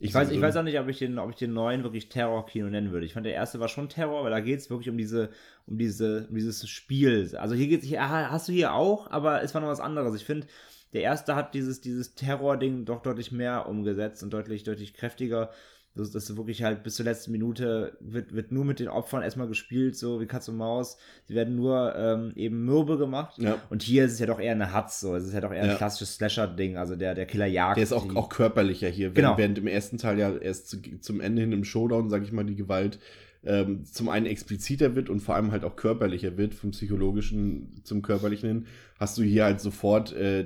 Ich 0.00 0.14
weiß, 0.14 0.28
ich 0.28 0.34
sowieso- 0.34 0.42
weiß 0.42 0.56
auch 0.56 0.62
nicht, 0.62 0.78
ob 0.78 0.88
ich 0.88 0.98
den, 0.98 1.18
ob 1.18 1.30
ich 1.30 1.36
den 1.36 1.52
neuen 1.52 1.82
wirklich 1.82 2.08
Terror-Kino 2.08 2.68
nennen 2.68 2.92
würde. 2.92 3.04
Ich 3.04 3.14
fand, 3.14 3.26
der 3.26 3.34
erste 3.34 3.58
war 3.58 3.68
schon 3.68 3.88
Terror, 3.88 4.22
weil 4.22 4.30
da 4.30 4.40
geht 4.40 4.60
es 4.60 4.70
wirklich 4.70 4.88
um 4.90 4.96
diese, 4.96 5.30
um 5.66 5.76
diese, 5.76 6.26
um 6.28 6.34
dieses 6.36 6.68
Spiel. 6.68 7.36
Also 7.36 7.54
hier 7.54 7.66
geht's, 7.66 7.84
hier, 7.84 8.00
ah, 8.02 8.30
hast 8.30 8.48
du 8.48 8.52
hier 8.52 8.74
auch, 8.74 9.10
aber 9.10 9.42
es 9.42 9.54
war 9.54 9.60
noch 9.60 9.68
was 9.68 9.80
anderes. 9.80 10.14
Ich 10.14 10.24
finde, 10.24 10.46
der 10.92 11.02
erste 11.02 11.34
hat 11.34 11.52
dieses, 11.54 11.80
dieses 11.80 12.14
Terror-Ding 12.14 12.84
doch 12.84 13.02
deutlich 13.02 13.32
mehr 13.32 13.68
umgesetzt 13.68 14.22
und 14.22 14.30
deutlich, 14.32 14.62
deutlich 14.62 14.94
kräftiger. 14.94 15.50
Das, 15.98 16.10
das 16.10 16.30
ist 16.30 16.36
wirklich 16.36 16.62
halt 16.62 16.82
bis 16.82 16.94
zur 16.96 17.04
letzten 17.04 17.32
Minute 17.32 17.96
wird, 18.00 18.34
wird 18.34 18.52
nur 18.52 18.64
mit 18.64 18.78
den 18.78 18.88
Opfern 18.88 19.22
erstmal 19.22 19.48
gespielt, 19.48 19.96
so 19.96 20.20
wie 20.20 20.26
Katz 20.26 20.48
und 20.48 20.56
Maus. 20.56 20.96
Sie 21.26 21.34
werden 21.34 21.56
nur 21.56 21.94
ähm, 21.96 22.32
eben 22.36 22.64
mürbe 22.64 22.98
gemacht. 22.98 23.38
Ja. 23.38 23.56
Und 23.70 23.82
hier 23.82 24.04
ist 24.04 24.12
es 24.12 24.18
ja 24.18 24.26
doch 24.26 24.40
eher 24.40 24.52
eine 24.52 24.72
Hatz, 24.72 25.00
so. 25.00 25.14
Es 25.16 25.24
ist 25.24 25.34
ja 25.34 25.40
doch 25.40 25.52
eher 25.52 25.62
ein 25.62 25.70
Ja. 25.70 25.76
klassisches 25.76 26.14
Slasher-Ding. 26.16 26.76
Also 26.76 26.96
der, 26.96 27.14
der 27.14 27.26
Killer 27.26 27.46
jagt. 27.46 27.76
Der 27.76 27.84
ist 27.84 27.92
auch, 27.92 28.14
auch 28.14 28.28
körperlicher 28.28 28.88
hier. 28.88 29.10
Genau. 29.10 29.30
Während, 29.36 29.38
während 29.38 29.58
im 29.58 29.66
ersten 29.66 29.98
Teil 29.98 30.18
ja 30.18 30.36
erst 30.36 30.68
zu, 30.68 30.78
zum 31.00 31.20
Ende 31.20 31.42
hin 31.42 31.52
im 31.52 31.64
Showdown, 31.64 32.08
sage 32.10 32.24
ich 32.24 32.32
mal, 32.32 32.44
die 32.44 32.56
Gewalt 32.56 32.98
ähm, 33.44 33.84
zum 33.84 34.08
einen 34.08 34.26
expliziter 34.26 34.94
wird 34.96 35.08
und 35.08 35.20
vor 35.20 35.34
allem 35.36 35.52
halt 35.52 35.64
auch 35.64 35.76
körperlicher 35.76 36.36
wird, 36.36 36.54
vom 36.54 36.72
psychologischen 36.72 37.80
zum 37.84 38.02
körperlichen 38.02 38.48
hin, 38.48 38.66
hast 38.98 39.16
du 39.16 39.22
hier 39.22 39.44
halt 39.44 39.60
sofort, 39.60 40.12
äh, 40.12 40.42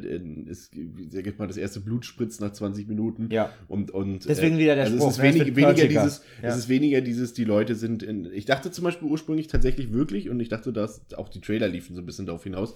es, 0.49 0.71
ich 0.73 1.39
mal, 1.39 1.49
das 1.49 1.57
erste 1.57 1.81
Blutspritz 1.81 2.39
nach 2.39 2.53
20 2.53 2.87
Minuten. 2.87 3.29
Ja. 3.31 3.51
Und, 3.67 3.91
und 3.91 4.29
Deswegen 4.29 4.59
wieder 4.59 4.75
der 4.75 4.85
also 4.85 4.97
Spruch, 4.97 5.09
es 5.11 5.17
ist 5.17 5.23
wenig, 5.23 5.57
weniger 5.57 5.89
dieses, 5.89 6.23
Ja. 6.43 6.51
es 6.51 6.57
ist 6.57 6.69
weniger 6.69 7.01
dieses, 7.01 7.33
die 7.33 7.45
Leute 7.45 7.75
sind 7.75 8.03
in, 8.03 8.31
ich 8.33 8.45
dachte 8.45 8.71
zum 8.71 8.85
Beispiel 8.85 9.09
ursprünglich 9.09 9.47
tatsächlich 9.47 9.93
wirklich, 9.93 10.29
und 10.29 10.39
ich 10.39 10.51
dachte, 10.51 10.73
dass 10.73 11.01
auch 11.17 11.31
die 11.31 11.41
Trailer 11.41 11.67
liefen 11.69 11.97
so 11.97 12.03
ein 12.03 12.07
bisschen 12.07 12.27
darauf 12.27 12.45
hinaus, 12.45 12.75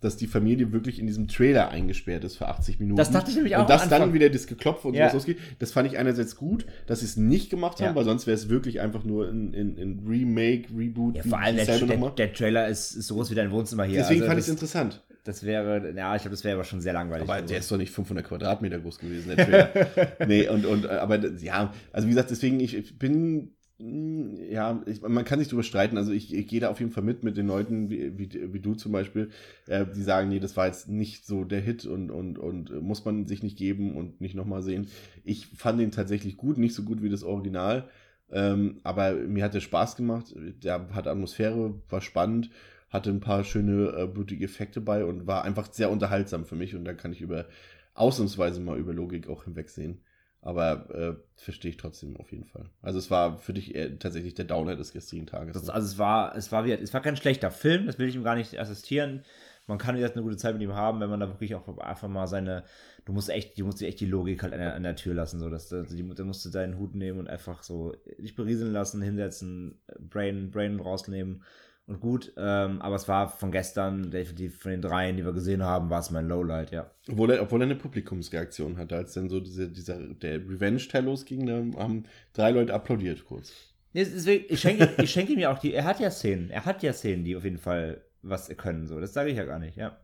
dass 0.00 0.16
die 0.16 0.28
Familie 0.28 0.72
wirklich 0.72 1.00
in 1.00 1.06
diesem 1.06 1.26
Trailer 1.26 1.70
eingesperrt 1.70 2.22
ist 2.24 2.36
für 2.36 2.46
80 2.46 2.78
Minuten. 2.78 2.96
Das 2.96 3.10
dachte 3.10 3.30
ich 3.30 3.36
nämlich 3.36 3.56
auch 3.56 3.62
Und 3.62 3.70
dass 3.70 3.88
dann 3.88 4.14
wieder 4.14 4.30
das 4.30 4.46
Geklopfe 4.46 4.88
und 4.88 4.94
Ja. 4.94 5.10
sowas 5.10 5.26
losgeht. 5.26 5.38
Das 5.58 5.72
fand 5.72 5.90
ich 5.90 5.98
einerseits 5.98 6.36
gut, 6.36 6.66
dass 6.86 7.00
sie 7.00 7.06
es 7.06 7.16
nicht 7.16 7.50
gemacht 7.50 7.80
haben, 7.80 7.88
Ja. 7.88 7.94
weil 7.96 8.04
sonst 8.04 8.26
wäre 8.26 8.36
es 8.36 8.48
wirklich 8.48 8.80
einfach 8.80 9.04
nur 9.04 9.28
ein, 9.28 9.52
ein, 9.54 9.76
ein 9.76 10.04
Remake, 10.08 10.68
Reboot. 10.74 11.16
Ja, 11.16 11.22
vor 11.24 11.40
allem 11.40 11.56
der, 11.56 11.66
der, 11.66 12.10
der 12.10 12.32
Trailer 12.32 12.68
ist, 12.68 12.94
ist 12.94 13.08
so 13.08 13.16
groß 13.16 13.30
wie 13.32 13.34
dein 13.34 13.50
Wohnzimmer 13.50 13.84
hier. 13.84 13.98
Deswegen 13.98 14.20
also 14.22 14.28
fand 14.28 14.38
ich 14.38 14.44
es 14.46 14.50
interessant. 14.50 15.02
Das 15.24 15.44
wäre, 15.44 15.92
ja, 15.94 16.16
ich 16.16 16.22
glaube, 16.22 16.34
das 16.34 16.44
wäre 16.44 16.54
aber 16.54 16.64
schon 16.64 16.80
sehr 16.80 16.92
langweilig. 16.92 17.28
Aber 17.28 17.42
der 17.42 17.58
ist 17.58 17.70
doch 17.70 17.76
nicht 17.76 17.92
500 17.92 18.26
Quadratmeter 18.26 18.78
groß 18.78 18.98
gewesen, 18.98 19.28
der 19.28 19.36
Trailer. 19.36 20.16
nee, 20.26 20.48
und, 20.48 20.64
und, 20.64 20.86
aber 20.86 21.18
ja, 21.38 21.72
also 21.92 22.06
wie 22.06 22.12
gesagt, 22.12 22.30
deswegen, 22.30 22.60
ich, 22.60 22.74
ich 22.74 22.98
bin, 22.98 23.52
mh, 23.78 24.42
ja, 24.50 24.82
ich, 24.86 25.02
man 25.02 25.24
kann 25.24 25.38
sich 25.38 25.48
drüber 25.48 25.62
streiten. 25.62 25.98
Also 25.98 26.12
ich, 26.12 26.34
ich 26.34 26.46
gehe 26.46 26.60
da 26.60 26.70
auf 26.70 26.80
jeden 26.80 26.92
Fall 26.92 27.02
mit, 27.04 27.24
mit 27.24 27.36
den 27.36 27.46
Leuten, 27.46 27.90
wie, 27.90 28.18
wie, 28.18 28.52
wie 28.52 28.60
du 28.60 28.74
zum 28.74 28.92
Beispiel, 28.92 29.30
äh, 29.66 29.84
die 29.86 30.02
sagen, 30.02 30.28
nee, 30.28 30.40
das 30.40 30.56
war 30.56 30.66
jetzt 30.66 30.88
nicht 30.88 31.26
so 31.26 31.44
der 31.44 31.60
Hit 31.60 31.84
und, 31.84 32.10
und, 32.10 32.38
und 32.38 32.82
muss 32.82 33.04
man 33.04 33.26
sich 33.26 33.42
nicht 33.42 33.58
geben 33.58 33.96
und 33.96 34.20
nicht 34.20 34.34
nochmal 34.34 34.62
sehen. 34.62 34.88
Ich 35.24 35.46
fand 35.46 35.80
den 35.80 35.90
tatsächlich 35.90 36.36
gut, 36.36 36.58
nicht 36.58 36.74
so 36.74 36.82
gut 36.84 37.02
wie 37.02 37.10
das 37.10 37.22
Original. 37.22 37.88
Ähm, 38.30 38.80
aber 38.82 39.14
mir 39.14 39.44
hat 39.44 39.54
der 39.54 39.60
Spaß 39.60 39.96
gemacht, 39.96 40.34
der 40.36 40.88
hat 40.94 41.06
Atmosphäre, 41.06 41.74
war 41.88 42.00
spannend. 42.00 42.50
Hatte 42.90 43.10
ein 43.10 43.20
paar 43.20 43.44
schöne 43.44 43.92
äh, 43.96 44.06
blutige 44.06 44.44
Effekte 44.44 44.80
bei 44.80 45.04
und 45.04 45.26
war 45.26 45.44
einfach 45.44 45.72
sehr 45.72 45.90
unterhaltsam 45.90 46.44
für 46.44 46.56
mich. 46.56 46.74
Und 46.74 46.84
da 46.84 46.94
kann 46.94 47.12
ich 47.12 47.20
über 47.20 47.46
ausnahmsweise 47.94 48.60
mal 48.60 48.78
über 48.78 48.92
Logik 48.92 49.28
auch 49.28 49.44
hinwegsehen. 49.44 50.00
Aber 50.40 50.88
äh, 50.94 51.14
verstehe 51.34 51.72
ich 51.72 51.76
trotzdem 51.76 52.16
auf 52.16 52.30
jeden 52.30 52.44
Fall. 52.44 52.70
Also 52.80 52.98
es 52.98 53.10
war 53.10 53.38
für 53.38 53.52
dich 53.52 53.74
tatsächlich 53.98 54.34
der 54.34 54.44
Downer 54.44 54.76
des 54.76 54.92
gestrigen 54.92 55.26
Tages. 55.26 55.54
Das, 55.54 55.66
ne? 55.66 55.74
also 55.74 55.86
es 55.86 55.98
war, 55.98 56.36
es 56.36 56.52
war 56.52 56.64
wieder, 56.64 56.80
es 56.80 56.94
war 56.94 57.02
kein 57.02 57.16
schlechter 57.16 57.50
Film, 57.50 57.86
das 57.86 57.98
will 57.98 58.08
ich 58.08 58.14
ihm 58.14 58.22
gar 58.22 58.36
nicht 58.36 58.58
assistieren. 58.58 59.24
Man 59.66 59.78
kann 59.78 59.98
jetzt 59.98 60.14
eine 60.14 60.22
gute 60.22 60.36
Zeit 60.36 60.54
mit 60.54 60.62
ihm 60.62 60.74
haben, 60.74 61.00
wenn 61.00 61.10
man 61.10 61.20
da 61.20 61.28
wirklich 61.28 61.54
auch 61.54 61.78
einfach 61.78 62.08
mal 62.08 62.26
seine, 62.28 62.62
du 63.04 63.12
musst 63.12 63.28
echt, 63.28 63.58
du 63.58 63.66
musst 63.66 63.80
dir 63.80 63.88
echt 63.88 64.00
die 64.00 64.06
Logik 64.06 64.42
halt 64.42 64.54
an 64.54 64.60
der, 64.60 64.74
an 64.74 64.82
der 64.82 64.96
Tür 64.96 65.12
lassen, 65.12 65.40
so 65.40 65.50
dass 65.50 65.70
also 65.72 65.94
die, 65.94 66.08
da 66.14 66.24
musst 66.24 66.44
du 66.44 66.50
deinen 66.50 66.78
Hut 66.78 66.94
nehmen 66.94 67.18
und 67.18 67.28
einfach 67.28 67.62
so 67.62 67.94
dich 68.18 68.34
berieseln 68.34 68.72
lassen, 68.72 69.02
hinsetzen, 69.02 69.78
Brain, 69.98 70.50
Brain 70.50 70.80
rausnehmen 70.80 71.42
und 71.88 72.00
gut. 72.00 72.32
Ähm, 72.36 72.80
aber 72.80 72.96
es 72.96 73.08
war 73.08 73.28
von 73.28 73.50
gestern, 73.50 74.10
definitiv 74.10 74.60
von 74.60 74.70
den 74.70 74.82
dreien, 74.82 75.16
die 75.16 75.24
wir 75.24 75.32
gesehen 75.32 75.62
haben, 75.62 75.90
war 75.90 76.00
es 76.00 76.10
mein 76.10 76.28
Lowlight, 76.28 76.70
ja. 76.70 76.90
Obwohl 77.08 77.30
er, 77.30 77.42
obwohl 77.42 77.62
er 77.62 77.64
eine 77.64 77.76
Publikumsreaktion 77.76 78.76
hatte, 78.76 78.94
als 78.94 79.14
dann 79.14 79.28
so 79.28 79.40
diese, 79.40 79.68
dieser, 79.68 79.98
der 79.98 80.36
Revenge-Teil 80.36 81.04
losging, 81.04 81.46
da 81.46 81.56
haben 81.82 82.04
drei 82.34 82.50
Leute 82.50 82.74
applaudiert 82.74 83.24
kurz. 83.24 83.52
Deswegen, 83.94 84.44
ich 84.48 84.60
schenke, 84.60 84.90
ich 85.02 85.10
schenke 85.10 85.32
ihm 85.32 85.38
ja 85.38 85.52
auch 85.52 85.58
die, 85.58 85.72
er 85.72 85.84
hat 85.84 85.98
ja 85.98 86.10
Szenen, 86.10 86.50
er 86.50 86.66
hat 86.66 86.82
ja 86.82 86.92
Szenen, 86.92 87.24
die 87.24 87.34
auf 87.34 87.44
jeden 87.44 87.58
Fall 87.58 88.04
was 88.20 88.48
können, 88.56 88.86
so. 88.86 89.00
Das 89.00 89.14
sage 89.14 89.30
ich 89.30 89.36
ja 89.38 89.44
gar 89.44 89.58
nicht, 89.58 89.76
ja. 89.76 89.98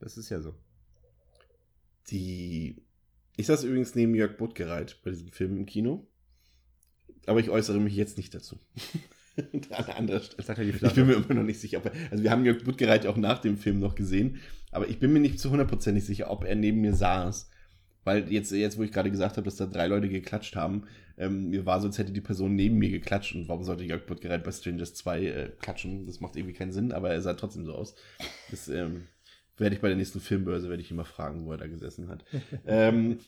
Das 0.00 0.16
ist 0.16 0.30
ja 0.30 0.40
so. 0.40 0.54
Die. 2.10 2.82
Ich 3.36 3.46
saß 3.46 3.64
übrigens 3.64 3.94
neben 3.94 4.14
Jörg 4.14 4.36
Buttgereit 4.36 4.98
bei 5.04 5.10
diesem 5.10 5.30
Film 5.30 5.58
im 5.58 5.66
Kino. 5.66 6.06
Aber 7.26 7.38
ich 7.40 7.50
äußere 7.50 7.78
mich 7.78 7.94
jetzt 7.94 8.16
nicht 8.16 8.34
dazu. 8.34 8.58
An 9.70 9.84
anderer 9.96 10.20
Stelle. 10.20 10.64
Ich 10.64 10.94
bin 10.94 11.06
mir 11.06 11.14
immer 11.14 11.34
noch 11.34 11.42
nicht 11.42 11.60
sicher, 11.60 11.78
ob 11.78 11.86
er, 11.86 11.92
also 12.10 12.22
wir 12.22 12.30
haben 12.30 12.44
Jörg 12.44 12.64
Buttgereit 12.64 13.06
auch 13.06 13.16
nach 13.16 13.38
dem 13.38 13.56
Film 13.56 13.78
noch 13.78 13.94
gesehen, 13.94 14.40
aber 14.70 14.88
ich 14.88 14.98
bin 14.98 15.12
mir 15.12 15.20
nicht 15.20 15.40
zu 15.40 15.50
hundertprozentig 15.50 16.04
sicher, 16.04 16.30
ob 16.30 16.44
er 16.44 16.54
neben 16.54 16.80
mir 16.80 16.94
saß. 16.94 17.50
Weil 18.04 18.32
jetzt, 18.32 18.52
jetzt 18.52 18.78
wo 18.78 18.82
ich 18.82 18.92
gerade 18.92 19.10
gesagt 19.10 19.36
habe, 19.36 19.44
dass 19.44 19.56
da 19.56 19.66
drei 19.66 19.86
Leute 19.86 20.08
geklatscht 20.08 20.56
haben, 20.56 20.84
ähm, 21.18 21.50
mir 21.50 21.66
war 21.66 21.80
so, 21.80 21.88
als 21.88 21.98
hätte 21.98 22.12
die 22.12 22.20
Person 22.20 22.54
neben 22.54 22.78
mir 22.78 22.90
geklatscht 22.90 23.34
und 23.34 23.48
warum 23.48 23.64
sollte 23.64 23.84
Jörg 23.84 24.06
Buttgereit 24.06 24.44
bei 24.44 24.52
Strangers 24.52 24.94
2 24.94 25.24
äh, 25.24 25.48
klatschen? 25.60 26.06
Das 26.06 26.20
macht 26.20 26.36
irgendwie 26.36 26.54
keinen 26.54 26.72
Sinn, 26.72 26.92
aber 26.92 27.10
er 27.10 27.20
sah 27.20 27.34
trotzdem 27.34 27.64
so 27.64 27.74
aus. 27.74 27.96
Das 28.50 28.68
ähm, 28.68 29.08
werde 29.58 29.74
ich 29.74 29.82
bei 29.82 29.88
der 29.88 29.96
nächsten 29.96 30.20
Filmbörse, 30.20 30.68
werde 30.68 30.82
ich 30.82 30.90
mal 30.92 31.04
fragen, 31.04 31.44
wo 31.44 31.52
er 31.52 31.58
da 31.58 31.66
gesessen 31.66 32.08
hat. 32.08 32.24
ähm, 32.66 33.18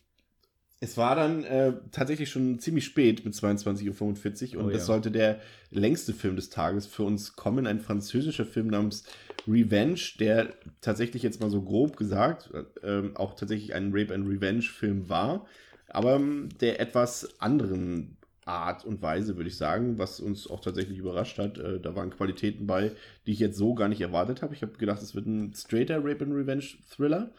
es 0.82 0.96
war 0.96 1.14
dann 1.14 1.44
äh, 1.44 1.74
tatsächlich 1.92 2.30
schon 2.30 2.58
ziemlich 2.58 2.86
spät 2.86 3.24
mit 3.24 3.34
22.45 3.34 4.54
Uhr 4.54 4.60
und 4.62 4.68
Oh 4.68 4.70
das 4.70 4.82
ja. 4.82 4.86
sollte 4.86 5.10
der 5.10 5.40
längste 5.70 6.14
Film 6.14 6.36
des 6.36 6.48
Tages 6.48 6.86
für 6.86 7.02
uns 7.02 7.36
kommen. 7.36 7.66
Ein 7.66 7.80
französischer 7.80 8.46
Film 8.46 8.68
namens 8.68 9.04
Revenge, 9.46 10.00
der 10.18 10.54
tatsächlich 10.80 11.22
jetzt 11.22 11.40
mal 11.40 11.50
so 11.50 11.60
grob 11.62 11.98
gesagt 11.98 12.50
äh, 12.82 13.02
auch 13.14 13.34
tatsächlich 13.34 13.74
ein 13.74 13.90
Rape 13.94 14.14
and 14.14 14.26
Revenge 14.26 14.62
Film 14.62 15.10
war, 15.10 15.46
aber 15.88 16.16
ähm, 16.16 16.48
der 16.60 16.80
etwas 16.80 17.40
anderen 17.40 18.16
Art 18.46 18.84
und 18.86 19.02
Weise, 19.02 19.36
würde 19.36 19.48
ich 19.48 19.56
sagen, 19.56 19.98
was 19.98 20.18
uns 20.18 20.48
auch 20.48 20.60
tatsächlich 20.60 20.98
überrascht 20.98 21.38
hat. 21.38 21.58
Äh, 21.58 21.78
da 21.78 21.94
waren 21.94 22.10
Qualitäten 22.10 22.66
bei, 22.66 22.92
die 23.26 23.32
ich 23.32 23.38
jetzt 23.38 23.58
so 23.58 23.74
gar 23.74 23.88
nicht 23.88 24.00
erwartet 24.00 24.40
habe. 24.40 24.54
Ich 24.54 24.62
habe 24.62 24.72
gedacht, 24.72 25.02
es 25.02 25.14
wird 25.14 25.26
ein 25.26 25.52
straighter 25.54 25.98
Rape 25.98 26.24
and 26.24 26.34
Revenge 26.34 26.64
Thriller. 26.90 27.30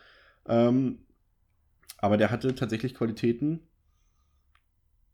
Ähm, 0.47 0.99
aber 2.01 2.17
der 2.17 2.31
hatte 2.31 2.53
tatsächlich 2.55 2.95
Qualitäten, 2.95 3.61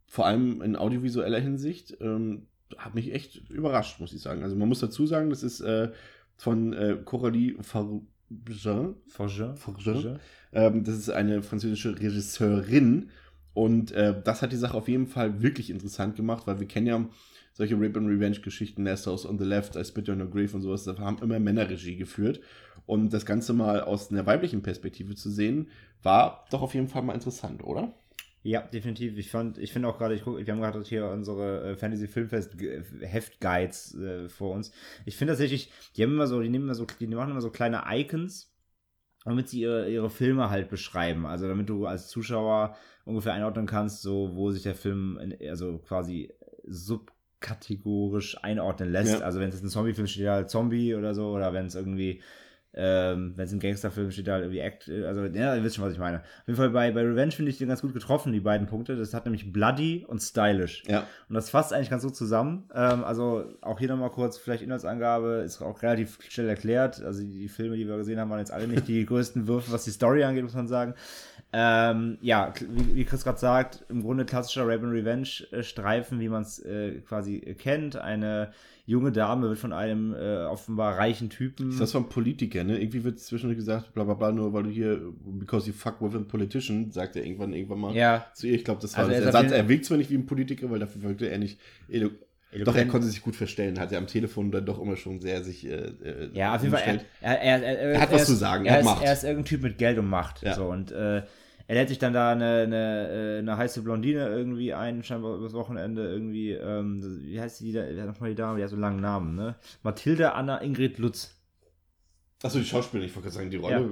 vor 0.06 0.26
allem 0.26 0.62
in 0.62 0.74
audiovisueller 0.74 1.38
Hinsicht, 1.38 1.98
ähm, 2.00 2.46
hat 2.76 2.94
mich 2.94 3.12
echt 3.12 3.48
überrascht, 3.50 4.00
muss 4.00 4.12
ich 4.12 4.22
sagen. 4.22 4.42
Also 4.42 4.56
man 4.56 4.68
muss 4.68 4.80
dazu 4.80 5.06
sagen, 5.06 5.30
das 5.30 5.42
ist 5.42 5.60
äh, 5.60 5.90
von 6.36 6.72
äh, 6.72 6.96
Coralie 7.04 7.56
Farugin. 7.62 8.08
Forger. 9.06 9.56
Forger. 9.56 10.20
Ähm, 10.52 10.84
das 10.84 10.96
ist 10.96 11.08
eine 11.08 11.42
französische 11.42 11.98
Regisseurin. 11.98 13.10
Und 13.54 13.92
äh, 13.92 14.20
das 14.22 14.42
hat 14.42 14.52
die 14.52 14.56
Sache 14.56 14.76
auf 14.76 14.86
jeden 14.86 15.06
Fall 15.06 15.40
wirklich 15.42 15.70
interessant 15.70 16.14
gemacht, 16.14 16.46
weil 16.46 16.60
wir 16.60 16.68
kennen 16.68 16.86
ja 16.86 17.08
solche 17.58 17.74
Rape 17.74 17.98
and 17.98 18.08
Revenge-Geschichten, 18.08 18.84
Last 18.84 19.08
House 19.08 19.26
on 19.26 19.36
the 19.36 19.44
Left, 19.44 19.74
I 19.74 19.84
Spit 19.84 20.08
on 20.08 20.20
Your 20.20 20.30
Grave 20.30 20.54
und 20.54 20.62
sowas, 20.62 20.84
da 20.84 20.96
haben 20.96 21.18
immer 21.20 21.40
Männer 21.40 21.68
Regie 21.68 21.96
geführt. 21.96 22.40
Und 22.86 23.12
das 23.12 23.26
Ganze 23.26 23.52
mal 23.52 23.80
aus 23.80 24.12
einer 24.12 24.24
weiblichen 24.26 24.62
Perspektive 24.62 25.16
zu 25.16 25.28
sehen, 25.28 25.68
war 26.04 26.46
doch 26.52 26.62
auf 26.62 26.74
jeden 26.74 26.86
Fall 26.86 27.02
mal 27.02 27.14
interessant, 27.14 27.64
oder? 27.64 27.92
Ja, 28.44 28.62
definitiv. 28.62 29.18
Ich 29.18 29.30
fand, 29.30 29.58
ich 29.58 29.72
finde 29.72 29.88
auch 29.88 29.98
gerade, 29.98 30.14
ich 30.14 30.22
guck, 30.22 30.38
wir 30.38 30.52
haben 30.52 30.60
gerade 30.60 30.80
hier 30.84 31.06
unsere 31.08 31.72
äh, 31.72 31.76
Fantasy 31.76 32.06
Filmfest 32.06 32.56
G- 32.56 32.80
Heftguides 33.00 33.96
äh, 33.96 34.28
vor 34.28 34.54
uns. 34.54 34.70
Ich 35.04 35.16
finde 35.16 35.32
tatsächlich, 35.32 35.72
die 35.96 36.04
haben 36.04 36.12
immer 36.12 36.28
so, 36.28 36.40
die 36.40 36.48
nehmen 36.48 36.64
immer 36.64 36.76
so, 36.76 36.86
die 37.00 37.08
machen 37.08 37.32
immer 37.32 37.40
so 37.40 37.50
kleine 37.50 37.82
Icons, 37.88 38.54
damit 39.24 39.48
sie 39.48 39.62
ihre, 39.62 39.90
ihre 39.90 40.10
Filme 40.10 40.48
halt 40.48 40.70
beschreiben. 40.70 41.26
Also 41.26 41.48
damit 41.48 41.68
du 41.68 41.86
als 41.86 42.08
Zuschauer 42.08 42.76
ungefähr 43.04 43.34
einordnen 43.34 43.66
kannst, 43.66 44.02
so 44.02 44.36
wo 44.36 44.52
sich 44.52 44.62
der 44.62 44.76
Film 44.76 45.18
in, 45.20 45.36
also 45.50 45.78
quasi 45.78 46.32
subkategorisch 47.38 48.42
einordnen 48.42 48.90
lässt. 48.90 49.20
Ja. 49.20 49.24
Also 49.24 49.40
wenn 49.40 49.48
es 49.50 49.62
ein 49.62 49.68
Zombie-Film 49.68 50.06
steht, 50.06 50.28
halt 50.28 50.50
Zombie 50.50 50.94
oder 50.94 51.14
so, 51.14 51.30
oder 51.30 51.52
wenn 51.52 51.66
es 51.66 51.74
irgendwie 51.74 52.22
ähm, 52.74 53.32
wenn 53.34 53.46
es 53.46 53.52
ein 53.52 53.60
Gangsterfilm 53.60 54.10
steht, 54.10 54.28
da 54.28 54.34
halt 54.34 54.44
irgendwie 54.44 54.60
Act, 54.60 54.88
äh, 54.88 55.04
also, 55.06 55.24
ja, 55.24 55.56
ihr 55.56 55.64
wisst 55.64 55.76
schon, 55.76 55.84
was 55.84 55.92
ich 55.92 55.98
meine. 55.98 56.18
Auf 56.18 56.46
jeden 56.46 56.56
Fall 56.56 56.70
bei, 56.70 56.90
bei 56.92 57.00
Revenge 57.00 57.32
finde 57.32 57.50
ich 57.50 57.58
den 57.58 57.68
ganz 57.68 57.80
gut 57.80 57.94
getroffen, 57.94 58.32
die 58.32 58.40
beiden 58.40 58.66
Punkte. 58.66 58.94
Das 58.96 59.14
hat 59.14 59.24
nämlich 59.24 59.52
bloody 59.52 60.04
und 60.06 60.20
stylish. 60.20 60.84
Ja. 60.86 61.06
Und 61.28 61.34
das 61.34 61.48
fasst 61.48 61.72
eigentlich 61.72 61.90
ganz 61.90 62.04
gut 62.04 62.14
zusammen. 62.14 62.68
Ähm, 62.74 63.04
also 63.04 63.44
auch 63.62 63.78
hier 63.78 63.88
nochmal 63.88 64.10
kurz, 64.10 64.36
vielleicht 64.36 64.62
Inhaltsangabe, 64.62 65.42
ist 65.46 65.62
auch 65.62 65.82
relativ 65.82 66.18
schnell 66.28 66.48
erklärt. 66.48 67.02
Also 67.02 67.22
die, 67.22 67.38
die 67.38 67.48
Filme, 67.48 67.76
die 67.76 67.88
wir 67.88 67.96
gesehen 67.96 68.20
haben, 68.20 68.30
waren 68.30 68.38
jetzt 68.38 68.52
alle 68.52 68.68
nicht 68.68 68.86
die 68.86 69.06
größten 69.06 69.48
Würfe, 69.48 69.72
was 69.72 69.84
die 69.84 69.90
Story 69.90 70.22
angeht, 70.24 70.44
muss 70.44 70.54
man 70.54 70.68
sagen. 70.68 70.94
Ähm, 71.52 72.18
ja, 72.20 72.52
wie, 72.60 72.96
wie 72.96 73.04
Chris 73.04 73.24
gerade 73.24 73.38
sagt, 73.38 73.84
im 73.88 74.02
Grunde 74.02 74.26
klassischer 74.26 74.68
Rape 74.68 74.84
and 74.84 74.92
Revenge-Streifen, 74.92 76.20
wie 76.20 76.28
man 76.28 76.42
es 76.42 76.58
äh, 76.58 77.00
quasi 77.00 77.40
kennt. 77.58 77.96
Eine 77.96 78.52
junge 78.88 79.12
Dame 79.12 79.48
wird 79.50 79.58
von 79.58 79.74
einem 79.74 80.14
äh, 80.14 80.44
offenbar 80.46 80.96
reichen 80.96 81.28
Typen. 81.28 81.68
Ist 81.68 81.78
das 81.80 81.92
von 81.92 82.08
Politiker, 82.08 82.64
ne? 82.64 82.80
Irgendwie 82.80 83.04
wird 83.04 83.20
zwischendurch 83.20 83.58
gesagt, 83.58 83.92
bla 83.92 84.02
bla 84.04 84.14
bla, 84.14 84.32
nur 84.32 84.52
weil 84.54 84.62
du 84.62 84.70
hier, 84.70 84.98
because 85.38 85.66
you 85.68 85.74
fuck 85.74 86.00
with 86.00 86.14
a 86.14 86.24
politician, 86.26 86.90
sagt 86.90 87.14
er 87.16 87.22
irgendwann 87.24 87.52
irgendwann 87.52 87.78
mal 87.80 87.94
Ja. 87.94 88.26
zu 88.32 88.46
ihr. 88.46 88.54
Ich 88.54 88.64
glaube, 88.64 88.80
das 88.80 88.94
war 88.96 89.00
Also 89.04 89.12
er 89.12 89.18
das. 89.20 89.26
Er, 89.26 89.32
sagt, 89.32 89.50
er 89.52 89.68
wirkt 89.68 89.84
zwar 89.84 89.98
nicht 89.98 90.08
wie 90.10 90.14
ein 90.16 90.24
Politiker, 90.24 90.70
weil 90.70 90.78
dafür 90.78 91.02
wirkte 91.02 91.28
er 91.28 91.36
nicht. 91.38 91.60
elo- 91.90 92.10
Doch, 92.64 92.74
er 92.74 92.86
konnte 92.86 93.06
sich 93.06 93.20
gut 93.20 93.36
verstellen, 93.36 93.78
hat 93.78 93.92
er 93.92 93.98
am 93.98 94.06
Telefon 94.06 94.50
dann 94.50 94.64
doch 94.64 94.80
immer 94.80 94.96
schon 94.96 95.20
sehr 95.20 95.44
sich. 95.44 95.66
Äh, 95.66 95.74
äh, 96.02 96.30
Ja, 96.32 96.54
auf 96.56 96.62
jeden 96.62 96.74
Fall. 96.74 97.02
Er, 97.20 97.42
er, 97.42 97.62
er, 97.62 97.78
er, 97.92 98.00
hat 98.00 98.10
was 98.10 98.24
zu 98.24 98.34
sagen, 98.34 98.64
er 98.64 98.72
hat 98.72 98.80
ist, 98.80 98.86
Macht. 98.86 99.04
er 99.04 99.12
ist 99.12 99.22
irgendein 99.24 99.44
Typ 99.44 99.62
mit 99.64 99.76
Geld 99.76 99.98
und 99.98 100.08
Macht. 100.08 100.42
Ja. 100.42 100.54
So, 100.54 100.64
und 100.70 100.92
äh, 100.92 101.22
er 101.68 101.74
lädt 101.74 101.90
sich 101.90 101.98
dann 101.98 102.14
da 102.14 102.32
eine, 102.32 102.62
eine, 102.62 103.08
äh, 103.10 103.38
eine 103.40 103.58
heiße 103.58 103.82
Blondine 103.82 104.26
irgendwie 104.26 104.72
ein, 104.72 105.04
scheinbar 105.04 105.36
übers 105.36 105.52
Wochenende 105.52 106.02
irgendwie. 106.02 106.52
Ähm, 106.52 107.20
wie 107.22 107.38
heißt 107.38 107.60
die 107.60 107.72
da? 107.72 107.84
Wer 107.86 108.06
nochmal 108.06 108.30
die 108.30 108.36
Dame? 108.36 108.56
Die 108.56 108.62
hat 108.62 108.70
so 108.70 108.76
einen 108.76 108.80
langen 108.80 109.00
Namen, 109.00 109.34
ne? 109.36 109.54
Mathilde 109.82 110.32
Anna 110.32 110.62
Ingrid 110.62 110.98
Lutz. 110.98 111.34
Achso, 112.42 112.58
die 112.58 112.64
Schauspielerin, 112.64 113.10
ich 113.10 113.14
wollte 113.14 113.28
gerade 113.28 113.36
sagen, 113.36 113.50
die 113.50 113.58
Rolle. 113.58 113.90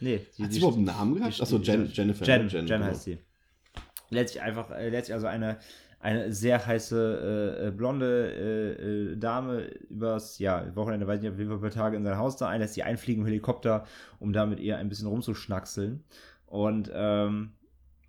Nee, 0.00 0.26
die, 0.38 0.42
Hat 0.42 0.52
sie 0.52 0.58
überhaupt 0.58 0.78
einen 0.78 0.86
Namen 0.86 1.16
gehabt? 1.16 1.38
Achso, 1.38 1.58
Jen, 1.58 1.90
Jennifer. 1.92 2.24
Jen? 2.24 2.48
Jen, 2.48 2.64
genau. 2.64 2.86
heißt 2.86 3.04
sie. 3.04 3.18
Lädt 4.08 4.30
sich 4.30 4.40
einfach, 4.40 4.70
äh, 4.70 4.88
lädt 4.88 5.04
sich 5.04 5.14
also 5.14 5.26
eine, 5.26 5.58
eine 6.00 6.32
sehr 6.32 6.64
heiße 6.64 7.58
äh, 7.60 7.66
äh, 7.66 7.70
blonde 7.72 8.32
äh, 8.32 9.12
äh, 9.12 9.16
Dame 9.18 9.66
übers 9.90 10.38
ja, 10.38 10.74
Wochenende, 10.76 11.06
weiß 11.06 11.20
nicht, 11.20 11.30
auf 11.30 11.38
jeden 11.38 11.50
Fall 11.50 11.58
paar 11.58 11.70
Tage 11.70 11.96
in 11.98 12.04
sein 12.04 12.16
Haus 12.16 12.36
da 12.38 12.48
ein, 12.48 12.60
lässt 12.60 12.72
sie 12.72 12.84
einfliegen 12.84 13.22
im 13.22 13.26
Helikopter, 13.26 13.84
um 14.18 14.32
da 14.32 14.46
mit 14.46 14.60
ihr 14.60 14.78
ein 14.78 14.88
bisschen 14.88 15.08
rumzuschnackseln. 15.08 16.04
Und 16.48 16.90
ähm, 16.94 17.52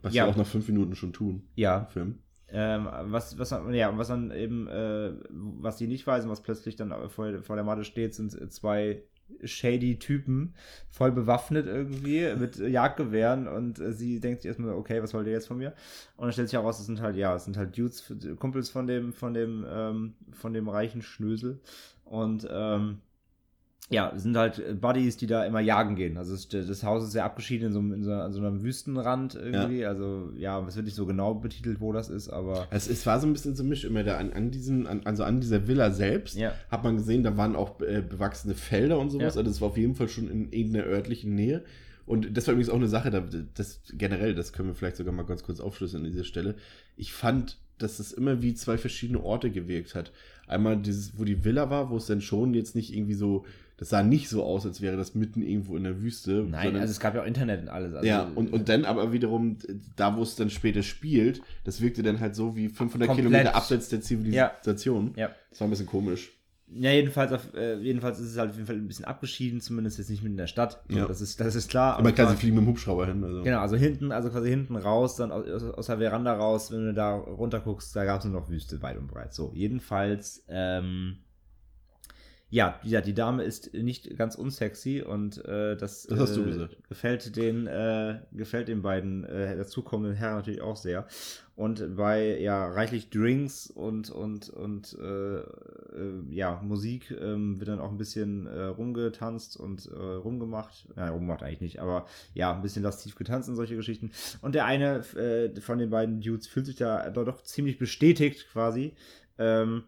Was 0.02 0.14
Ja. 0.14 0.26
sie 0.26 0.32
auch 0.32 0.36
nach 0.38 0.48
fünf 0.48 0.68
Minuten 0.68 0.96
schon 0.96 1.14
tun. 1.14 1.44
ja, 1.56 1.80
Im 1.80 1.88
Film. 1.88 2.20
ähm, 2.48 2.88
was, 3.04 3.38
was, 3.38 3.52
ja, 3.72 3.98
was 3.98 4.08
dann 4.08 4.32
eben, 4.32 4.68
äh, 4.68 5.12
was 5.30 5.78
die 5.78 5.88
nicht 5.88 6.08
weiß 6.08 6.24
und 6.26 6.32
was 6.32 6.42
plötzlich 6.42 6.76
dann 6.76 6.94
vor, 7.10 7.42
vor 7.44 7.56
der 7.56 7.66
Matte 7.66 7.84
steht, 7.84 8.16
sind 8.16 8.32
zwei 8.52 9.04
shady 9.44 10.00
Typen, 10.00 10.56
voll 10.90 11.12
bewaffnet 11.12 11.68
irgendwie, 11.68 12.34
mit 12.36 12.56
Jagdgewehren 12.58 13.48
und 13.48 13.78
äh, 13.80 13.92
sie 13.94 14.20
denkt 14.20 14.42
sich 14.42 14.48
erstmal, 14.50 14.74
okay, 14.74 15.04
was 15.04 15.14
wollt 15.14 15.28
ihr 15.28 15.34
jetzt 15.34 15.48
von 15.48 15.58
mir? 15.60 15.74
Und 16.18 16.24
dann 16.26 16.32
stellt 16.34 16.48
sich 16.50 16.58
heraus, 16.58 16.80
es 16.80 16.88
sind 16.88 17.00
halt, 17.02 17.16
ja, 17.16 17.36
es 17.36 17.44
sind 17.46 17.56
halt 17.58 17.78
Dudes, 17.78 18.12
Kumpels 18.40 18.70
von 18.72 18.88
dem, 18.88 19.14
von 19.14 19.34
dem, 19.36 19.66
ähm, 19.70 20.16
von 20.32 20.54
dem 20.54 20.68
reichen 20.68 21.02
Schnösel 21.04 21.60
und, 22.06 22.48
ähm, 22.50 23.02
ja, 23.92 24.14
es 24.16 24.22
sind 24.22 24.38
halt 24.38 24.80
Buddies, 24.82 25.18
die 25.18 25.26
da 25.26 25.46
immer 25.46 25.60
jagen 25.62 25.96
gehen. 25.96 26.18
Also 26.18 26.36
das 26.52 26.84
Haus 26.84 27.04
ist 27.04 27.12
sehr 27.12 27.26
abgeschieden 27.26 27.68
in 27.68 27.74
so, 27.74 27.80
einem- 27.80 27.94
in 27.94 28.04
so, 28.04 28.14
an 28.14 28.32
so 28.34 28.40
einem 28.40 28.62
Wüstenrand 28.64 29.34
irgendwie. 29.36 29.84
Also 29.86 30.32
ja, 30.38 30.64
es 30.68 30.76
wird 30.76 30.86
nicht 30.86 30.96
so 30.96 31.08
genau 31.08 31.34
betitelt, 31.34 31.82
wo 31.82 31.92
das 31.92 32.10
ist, 32.10 32.30
aber 32.30 32.68
Es, 32.70 32.88
es 32.88 33.06
war 33.08 33.20
so 33.20 33.26
ein 33.26 33.34
bisschen 33.34 33.56
so 33.56 33.64
misch 33.64 33.86
immer 33.86 34.04
da 34.04 34.18
an, 34.18 34.32
an 34.34 34.52
diesen, 34.52 34.86
an, 34.86 35.02
also 35.06 35.24
an 35.24 35.42
dieser 35.42 35.68
Villa 35.68 35.90
selbst, 35.92 36.38
Ja. 36.38 36.54
hat 36.70 36.84
man 36.84 36.98
gesehen, 36.98 37.24
da 37.24 37.36
waren 37.36 37.56
auch 37.56 37.82
äh, 37.82 38.02
bewachsene 38.08 38.54
Felder 38.54 39.00
und 39.00 39.10
sowas. 39.10 39.34
Ja. 39.36 39.40
Also 39.40 39.44
das 39.44 39.60
war 39.60 39.70
auf 39.70 39.78
jeden 39.78 39.96
Fall 39.96 40.08
schon 40.08 40.30
in 40.30 40.52
irgendeiner 40.52 40.86
örtlichen 40.86 41.34
Nähe. 41.34 41.64
Und 42.06 42.36
das 42.38 42.46
war 42.48 42.54
übrigens 42.54 42.70
auch 42.72 42.76
eine 42.78 42.88
Sache, 42.88 43.10
da, 43.12 43.24
das 43.56 43.82
generell, 43.94 44.34
das 44.36 44.54
können 44.54 44.68
wir 44.70 44.76
vielleicht 44.76 44.98
sogar 44.98 45.14
mal 45.14 45.26
ganz 45.26 45.44
kurz 45.44 45.60
aufschlüsseln 45.60 46.06
an 46.06 46.12
dieser 46.12 46.24
Stelle. 46.26 46.56
Ich 46.96 47.12
fand, 47.14 47.58
dass 47.80 48.00
es 48.00 48.12
immer 48.12 48.42
wie 48.42 48.54
zwei 48.54 48.78
verschiedene 48.78 49.24
Orte 49.24 49.50
gewirkt 49.52 49.96
hat. 49.96 50.12
Einmal 50.48 50.78
dieses, 50.78 51.18
wo 51.20 51.24
die 51.24 51.44
Villa 51.46 51.70
war, 51.70 51.90
wo 51.92 51.98
es 51.98 52.08
dann 52.08 52.22
schon 52.22 52.54
jetzt 52.56 52.76
nicht 52.76 52.94
irgendwie 52.96 53.14
so 53.14 53.46
das 53.80 53.90
sah 53.90 54.04
nicht 54.04 54.28
so 54.28 54.44
aus, 54.44 54.66
als 54.66 54.82
wäre 54.82 54.98
das 54.98 55.16
mitten 55.16 55.42
irgendwo 55.42 55.78
in 55.78 55.86
der 55.86 56.02
Wüste. 56.02 56.46
Nein, 56.50 56.76
also 56.76 56.92
es 56.92 57.00
gab 57.00 57.16
ja 57.16 57.22
auch 57.22 57.26
Internet 57.26 57.62
und 57.62 57.70
alles. 57.70 57.94
Also, 57.94 58.06
ja, 58.06 58.30
und, 58.36 58.52
und 58.52 58.68
dann 58.68 58.84
aber 58.84 59.14
wiederum, 59.14 59.58
da 59.96 60.18
wo 60.18 60.22
es 60.22 60.36
dann 60.36 60.50
später 60.50 60.84
spielt, 60.84 61.42
das 61.64 61.80
wirkte 61.80 62.04
dann 62.04 62.20
halt 62.20 62.36
so 62.36 62.58
wie 62.58 62.68
500 62.68 63.08
Komplett. 63.08 63.26
Kilometer 63.26 63.56
abseits 63.56 63.88
der 63.88 64.02
Zivilisation. 64.02 65.14
Ja. 65.16 65.32
Das 65.50 65.62
war 65.62 65.68
ein 65.68 65.70
bisschen 65.70 65.86
komisch. 65.86 66.32
Ja, 66.72 66.92
jedenfalls, 66.92 67.32
auf, 67.32 67.54
äh, 67.56 67.80
jedenfalls 67.80 68.20
ist 68.20 68.32
es 68.32 68.38
halt 68.38 68.52
auf 68.52 68.56
jeden 68.58 68.68
Fall 68.68 68.76
ein 68.76 68.88
bisschen 68.88 69.06
abgeschieden, 69.06 69.60
zumindest 69.60 69.98
jetzt 69.98 70.10
nicht 70.10 70.22
mit 70.22 70.34
in 70.34 70.38
der 70.38 70.46
Stadt. 70.48 70.84
Ja. 70.90 71.08
Das, 71.08 71.20
ist, 71.22 71.40
das 71.40 71.56
ist 71.56 71.70
klar. 71.70 71.98
Aber 71.98 72.12
klar, 72.12 72.28
sie 72.28 72.34
quasi- 72.34 72.42
fliegen 72.42 72.58
mit 72.58 72.66
dem 72.66 72.68
Hubschrauber 72.70 73.08
hin. 73.08 73.24
Also. 73.24 73.42
Genau, 73.44 73.60
also 73.60 73.76
hinten, 73.76 74.12
also 74.12 74.30
quasi 74.30 74.50
hinten 74.50 74.76
raus, 74.76 75.16
dann 75.16 75.32
aus, 75.32 75.48
aus 75.48 75.64
aus 75.64 75.86
der 75.88 75.98
Veranda 75.98 76.34
raus, 76.34 76.72
wenn 76.72 76.86
du 76.86 76.94
da 76.94 77.16
runter 77.16 77.62
guckst, 77.62 77.96
da 77.96 78.06
gab 78.06 78.20
es 78.20 78.26
nur 78.26 78.40
noch 78.40 78.50
Wüste 78.50 78.82
weit 78.84 78.98
und 78.98 79.08
breit. 79.08 79.34
So, 79.34 79.52
jedenfalls, 79.56 80.44
ähm, 80.48 81.18
ja, 82.52 82.80
gesagt, 82.84 83.06
die 83.06 83.14
Dame 83.14 83.44
ist 83.44 83.74
nicht 83.76 84.18
ganz 84.18 84.34
unsexy 84.34 85.04
und 85.04 85.44
äh, 85.46 85.78
das, 85.78 86.08
Das 86.08 86.36
äh, 86.38 86.68
gefällt 86.88 87.36
den 87.36 87.68
äh, 87.68 88.22
gefällt 88.32 88.70
den 88.70 88.82
beiden 88.82 89.24
äh, 89.24 89.56
dazukommenden 89.56 90.16
Herren 90.16 90.38
natürlich 90.38 90.62
auch 90.62 90.76
sehr. 90.76 91.06
Und 91.56 91.96
bei 91.96 92.40
ja 92.40 92.68
reichlich 92.68 93.12
Drinks 93.12 93.70
und 93.70 94.10
und 94.10 94.50
und 94.50 94.98
äh, 95.00 95.38
äh, 95.38 95.44
ja 96.32 96.60
Musik 96.64 97.12
ähm, 97.12 97.60
wird 97.60 97.70
dann 97.70 97.80
auch 97.80 97.92
ein 97.92 97.98
bisschen 97.98 98.48
äh, 98.48 98.64
rumgetanzt 98.64 99.56
und 99.58 99.86
äh, 99.86 99.96
rumgemacht. 99.96 100.88
Ja, 100.96 101.10
rumgemacht 101.10 101.44
eigentlich 101.44 101.62
nicht, 101.62 101.80
aber 101.80 102.08
ja 102.34 102.52
ein 102.52 102.64
bisschen 102.64 102.82
lastiv 102.82 103.14
getanzt 103.16 103.48
und 103.50 103.58
solche 103.58 103.76
Geschichten. 103.76 104.10
Und 104.42 104.56
der 104.56 104.66
eine 104.66 105.00
äh, 105.16 105.62
von 105.62 105.78
den 105.78 105.92
beiden 105.92 106.20
Dudes 106.20 106.48
fühlt 106.48 106.66
sich 106.66 106.78
da 106.78 107.08
doch 107.12 107.44
ziemlich 107.44 107.78
bestätigt 107.78 108.48
quasi. 108.52 108.96
Ähm, 109.38 109.84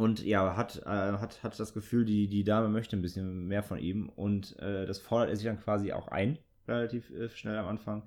und 0.00 0.24
ja, 0.24 0.56
hat, 0.56 0.82
äh, 0.84 0.88
hat, 0.88 1.42
hat 1.42 1.58
das 1.60 1.74
Gefühl, 1.74 2.04
die, 2.04 2.26
die 2.26 2.42
Dame 2.44 2.68
möchte 2.68 2.96
ein 2.96 3.02
bisschen 3.02 3.46
mehr 3.48 3.62
von 3.62 3.78
ihm. 3.78 4.08
Und 4.08 4.58
äh, 4.58 4.86
das 4.86 4.98
fordert 4.98 5.30
er 5.30 5.36
sich 5.36 5.44
dann 5.44 5.60
quasi 5.60 5.92
auch 5.92 6.08
ein, 6.08 6.38
relativ 6.66 7.10
äh, 7.10 7.28
schnell 7.28 7.58
am 7.58 7.66
Anfang. 7.66 8.02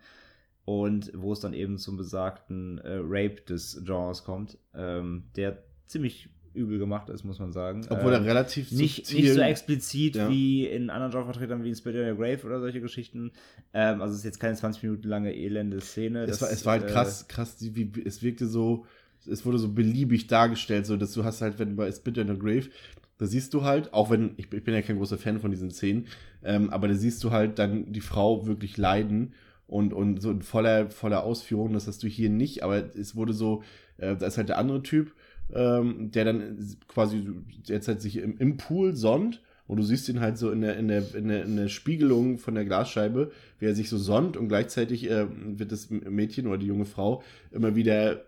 Und 0.66 1.12
wo 1.14 1.34
es 1.34 1.40
dann 1.42 1.54
eben 1.54 1.78
zum 1.78 1.98
besagten 1.98 2.78
äh, 2.80 3.00
Rape 3.02 3.42
des 3.48 3.82
Genres 3.86 4.24
kommt, 4.24 4.58
ähm, 4.74 5.26
der 5.36 5.62
ziemlich 5.88 6.30
übel 6.54 6.78
gemacht 6.80 7.10
ist, 7.10 7.24
muss 7.24 7.40
man 7.40 7.52
sagen. 7.52 7.86
Obwohl 7.90 8.14
ähm, 8.14 8.22
er 8.22 8.26
relativ 8.26 8.72
nicht, 8.72 9.06
subtil- 9.06 9.22
nicht 9.22 9.34
so 9.34 9.42
explizit 9.42 10.16
Ja. 10.16 10.30
wie 10.30 10.66
in 10.66 10.90
anderen 10.90 11.12
Genrevertretern 11.12 11.64
wie 11.64 11.70
in 11.70 11.76
Spirit 11.76 12.08
in 12.08 12.16
the 12.16 12.22
Grave 12.22 12.46
oder 12.46 12.60
solche 12.60 12.80
Geschichten. 12.80 13.32
Ähm, 13.74 14.02
also 14.02 14.14
es 14.14 14.20
ist 14.20 14.26
jetzt 14.26 14.40
keine 14.40 14.56
20 14.56 14.84
Minuten 14.84 15.08
lange 15.08 15.36
elende 15.36 15.82
Szene. 15.82 16.24
Es 16.24 16.30
Das, 16.40 16.42
war, 16.44 16.52
es 16.52 16.66
war 16.66 16.74
halt 16.74 16.84
äh, 16.84 16.94
krass, 16.94 17.28
krass, 17.28 17.58
wie, 17.60 17.92
es 18.06 18.22
wirkte 18.24 18.48
so, 18.48 18.86
es 19.28 19.46
wurde 19.46 19.58
so 19.58 19.70
beliebig 19.70 20.28
dargestellt, 20.28 20.86
so 20.86 20.98
dass 20.98 21.14
du 21.14 21.24
hast 21.24 21.42
halt, 21.42 21.60
wenn 21.60 21.72
du 21.72 21.76
bei 21.76 21.92
Spit 21.92 22.18
in 22.18 22.28
the 22.28 22.38
Grave, 22.38 22.70
da 23.18 23.26
siehst 23.26 23.54
du 23.54 23.64
halt, 23.64 23.94
auch 23.94 24.10
wenn, 24.10 24.32
ich, 24.38 24.52
ich 24.52 24.64
bin 24.64 24.74
ja 24.74 24.82
kein 24.82 24.98
großer 24.98 25.18
Fan 25.18 25.40
von 25.40 25.52
diesen 25.52 25.72
Szenen, 25.72 26.08
ähm, 26.44 26.70
aber 26.70 26.88
da 26.88 26.96
siehst 26.96 27.24
du 27.24 27.32
halt 27.32 27.60
dann 27.60 27.92
die 27.92 28.02
Frau 28.02 28.48
wirklich 28.48 28.78
leiden 28.78 29.34
und, 29.68 29.94
und 29.94 30.22
so 30.22 30.32
in 30.32 30.42
voller, 30.42 30.90
voller 30.90 31.24
Ausführung, 31.24 31.74
das 31.74 31.88
hast 31.88 32.04
du 32.04 32.08
hier 32.08 32.30
nicht, 32.30 32.64
aber 32.64 32.96
es 32.96 33.16
wurde 33.16 33.34
so, 33.34 33.64
äh, 33.98 34.16
da 34.16 34.28
ist 34.28 34.38
halt 34.38 34.50
der 34.50 34.58
andere 34.58 34.84
Typ, 34.84 35.14
ähm, 35.54 36.12
der 36.12 36.26
dann 36.26 36.58
quasi 36.88 37.28
jetzt 37.66 37.88
halt 37.88 38.02
sich 38.02 38.18
im, 38.18 38.38
im 38.38 38.58
Pool 38.58 38.96
sonnt 38.96 39.42
und 39.68 39.78
du 39.78 39.84
siehst 39.84 40.10
ihn 40.10 40.20
halt 40.20 40.38
so 40.38 40.52
in 40.52 40.62
der, 40.62 40.78
in 40.78 40.88
der, 40.88 41.16
in 41.16 41.28
der, 41.28 41.46
in 41.46 41.56
der 41.56 41.70
Spiegelung 41.70 42.38
von 42.38 42.56
der 42.56 42.66
Glasscheibe, 42.66 43.32
wie 43.60 43.66
er 43.66 43.76
sich 43.76 43.90
so 43.90 43.98
sonnt 43.98 44.36
und 44.36 44.50
gleichzeitig 44.50 45.10
äh, 45.10 45.28
wird 45.30 45.72
das 45.72 45.90
Mädchen 45.90 46.48
oder 46.48 46.58
die 46.58 46.68
junge 46.68 46.86
Frau 46.86 47.24
immer 47.52 47.76
wieder 47.76 48.26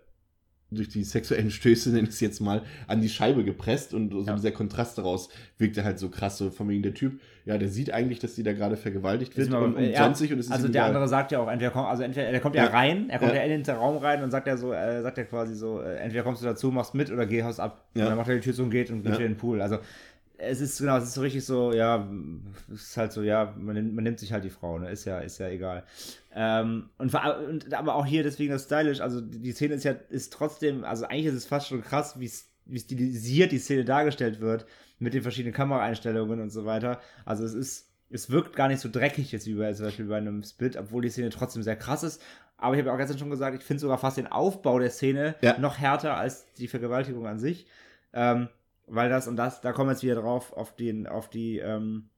durch 0.76 0.88
die 0.88 1.02
sexuellen 1.04 1.50
Stöße, 1.50 1.90
nenne 1.92 2.04
ich 2.04 2.10
es 2.10 2.20
jetzt 2.20 2.40
mal, 2.40 2.62
an 2.86 3.00
die 3.00 3.08
Scheibe 3.08 3.42
gepresst 3.44 3.94
und 3.94 4.12
so 4.12 4.22
Ja. 4.22 4.34
dieser 4.34 4.52
Kontrast 4.52 4.98
daraus 4.98 5.28
wirkte 5.58 5.82
halt 5.84 5.98
so 5.98 6.08
krass, 6.08 6.38
so 6.38 6.50
von 6.50 6.68
wegen 6.68 6.82
der 6.82 6.94
Typ, 6.94 7.20
ja, 7.44 7.58
der 7.58 7.68
sieht 7.68 7.92
eigentlich, 7.92 8.18
dass 8.18 8.34
die 8.34 8.42
da 8.42 8.52
gerade 8.52 8.76
vergewaltigt 8.76 9.36
wird 9.36 9.50
mir 9.50 9.58
und, 9.58 9.78
ja, 9.78 10.06
und 10.06 10.12
es 10.12 10.20
ist 10.20 10.52
Also 10.52 10.68
der 10.68 10.84
andere 10.84 11.08
sagt 11.08 11.32
ja 11.32 11.38
auch, 11.40 11.48
entweder 11.48 11.70
kommt, 11.70 11.86
also 11.88 12.02
entweder 12.02 12.26
er 12.28 12.40
kommt 12.40 12.54
ja, 12.56 12.64
Ja. 12.64 12.70
rein, 12.70 13.08
er 13.10 13.18
kommt 13.18 13.32
Ja. 13.34 13.38
ja. 13.44 13.54
in 13.54 13.62
den 13.62 13.74
Raum 13.74 13.96
rein 13.98 14.22
und 14.22 14.30
sagt 14.30 14.46
ja 14.46 14.56
so, 14.56 14.72
äh, 14.72 15.02
sagt 15.02 15.18
ja 15.18 15.24
quasi 15.24 15.54
so, 15.54 15.80
äh, 15.80 15.96
entweder 15.98 16.22
kommst 16.24 16.42
du 16.42 16.46
dazu, 16.46 16.70
machst 16.70 16.94
mit 16.94 17.10
oder 17.10 17.26
geh 17.26 17.42
haust 17.42 17.60
ab. 17.60 17.84
Ja. 17.94 18.02
Und 18.04 18.08
dann 18.10 18.18
macht 18.18 18.28
er 18.28 18.34
die 18.36 18.40
Tür 18.40 18.52
zu 18.54 18.62
und 18.62 18.70
geht 18.70 18.90
und 18.90 19.02
geht 19.04 19.14
in 19.14 19.20
den 19.22 19.36
Pool. 19.36 19.60
Also 19.62 19.78
es 20.38 20.60
ist 20.60 20.78
genau, 20.78 20.98
es 20.98 21.04
ist 21.04 21.14
so 21.14 21.20
richtig 21.22 21.44
so, 21.44 21.72
ja, 21.72 22.08
es 22.72 22.82
ist 22.82 22.96
halt 22.96 23.12
so, 23.12 23.22
ja, 23.22 23.54
man 23.56 23.74
nimmt, 23.74 23.94
man 23.94 24.04
nimmt 24.04 24.18
sich 24.18 24.32
halt 24.32 24.44
die 24.44 24.50
Frau, 24.50 24.78
ne? 24.78 24.90
Ist 24.90 25.04
ja, 25.04 25.18
ist 25.20 25.38
ja 25.38 25.48
egal. 25.48 25.84
Ähm, 26.34 26.90
und, 26.98 27.14
und 27.14 27.74
aber 27.74 27.94
auch 27.94 28.04
hier 28.06 28.22
deswegen 28.22 28.52
das 28.52 28.64
stylisch, 28.64 29.00
also 29.00 29.20
die 29.20 29.52
Szene 29.52 29.74
ist 29.74 29.84
ja, 29.84 29.92
ist 30.10 30.32
trotzdem, 30.32 30.84
also 30.84 31.06
eigentlich 31.06 31.26
ist 31.26 31.34
es 31.34 31.46
fast 31.46 31.68
schon 31.68 31.82
krass, 31.82 32.20
wie 32.20 32.30
wie 32.68 32.80
stilisiert 32.80 33.52
die 33.52 33.58
Szene 33.58 33.84
dargestellt 33.84 34.40
wird, 34.40 34.66
mit 34.98 35.14
den 35.14 35.22
verschiedenen 35.22 35.54
Kameraeinstellungen 35.54 36.40
und 36.40 36.50
so 36.50 36.64
weiter. 36.64 37.00
Also 37.24 37.44
es 37.44 37.54
ist, 37.54 37.88
es 38.10 38.28
wirkt 38.30 38.56
gar 38.56 38.66
nicht 38.68 38.80
so 38.80 38.88
dreckig 38.90 39.30
jetzt 39.32 39.46
wie 39.46 39.54
bei, 39.54 39.72
zum 39.72 39.86
Beispiel 39.86 40.06
bei 40.06 40.16
einem 40.16 40.42
Split, 40.42 40.76
obwohl 40.76 41.02
die 41.02 41.10
Szene 41.10 41.30
trotzdem 41.30 41.62
sehr 41.62 41.76
krass 41.76 42.02
ist. 42.02 42.20
Aber 42.58 42.74
ich 42.74 42.80
habe 42.80 42.88
ja 42.88 42.94
auch 42.94 42.98
gestern 42.98 43.18
schon 43.18 43.30
gesagt, 43.30 43.56
ich 43.56 43.62
finde 43.62 43.80
sogar 43.82 43.98
fast 43.98 44.16
den 44.16 44.26
Aufbau 44.26 44.78
der 44.78 44.90
Szene 44.90 45.36
Ja. 45.42 45.58
noch 45.58 45.78
härter 45.78 46.16
als 46.16 46.52
die 46.54 46.66
Vergewaltigung 46.68 47.26
an 47.26 47.38
sich. 47.38 47.66
Ähm, 48.12 48.48
weil 48.86 49.08
das 49.08 49.28
und 49.28 49.36
das, 49.36 49.60
da 49.60 49.72
kommen 49.72 49.88
wir 49.88 49.92
jetzt 49.92 50.02
wieder 50.02 50.16
drauf, 50.16 50.52
auf 50.52 50.74
den, 50.74 51.06
auf 51.06 51.28
die, 51.28 51.58
ähm, 51.58 52.10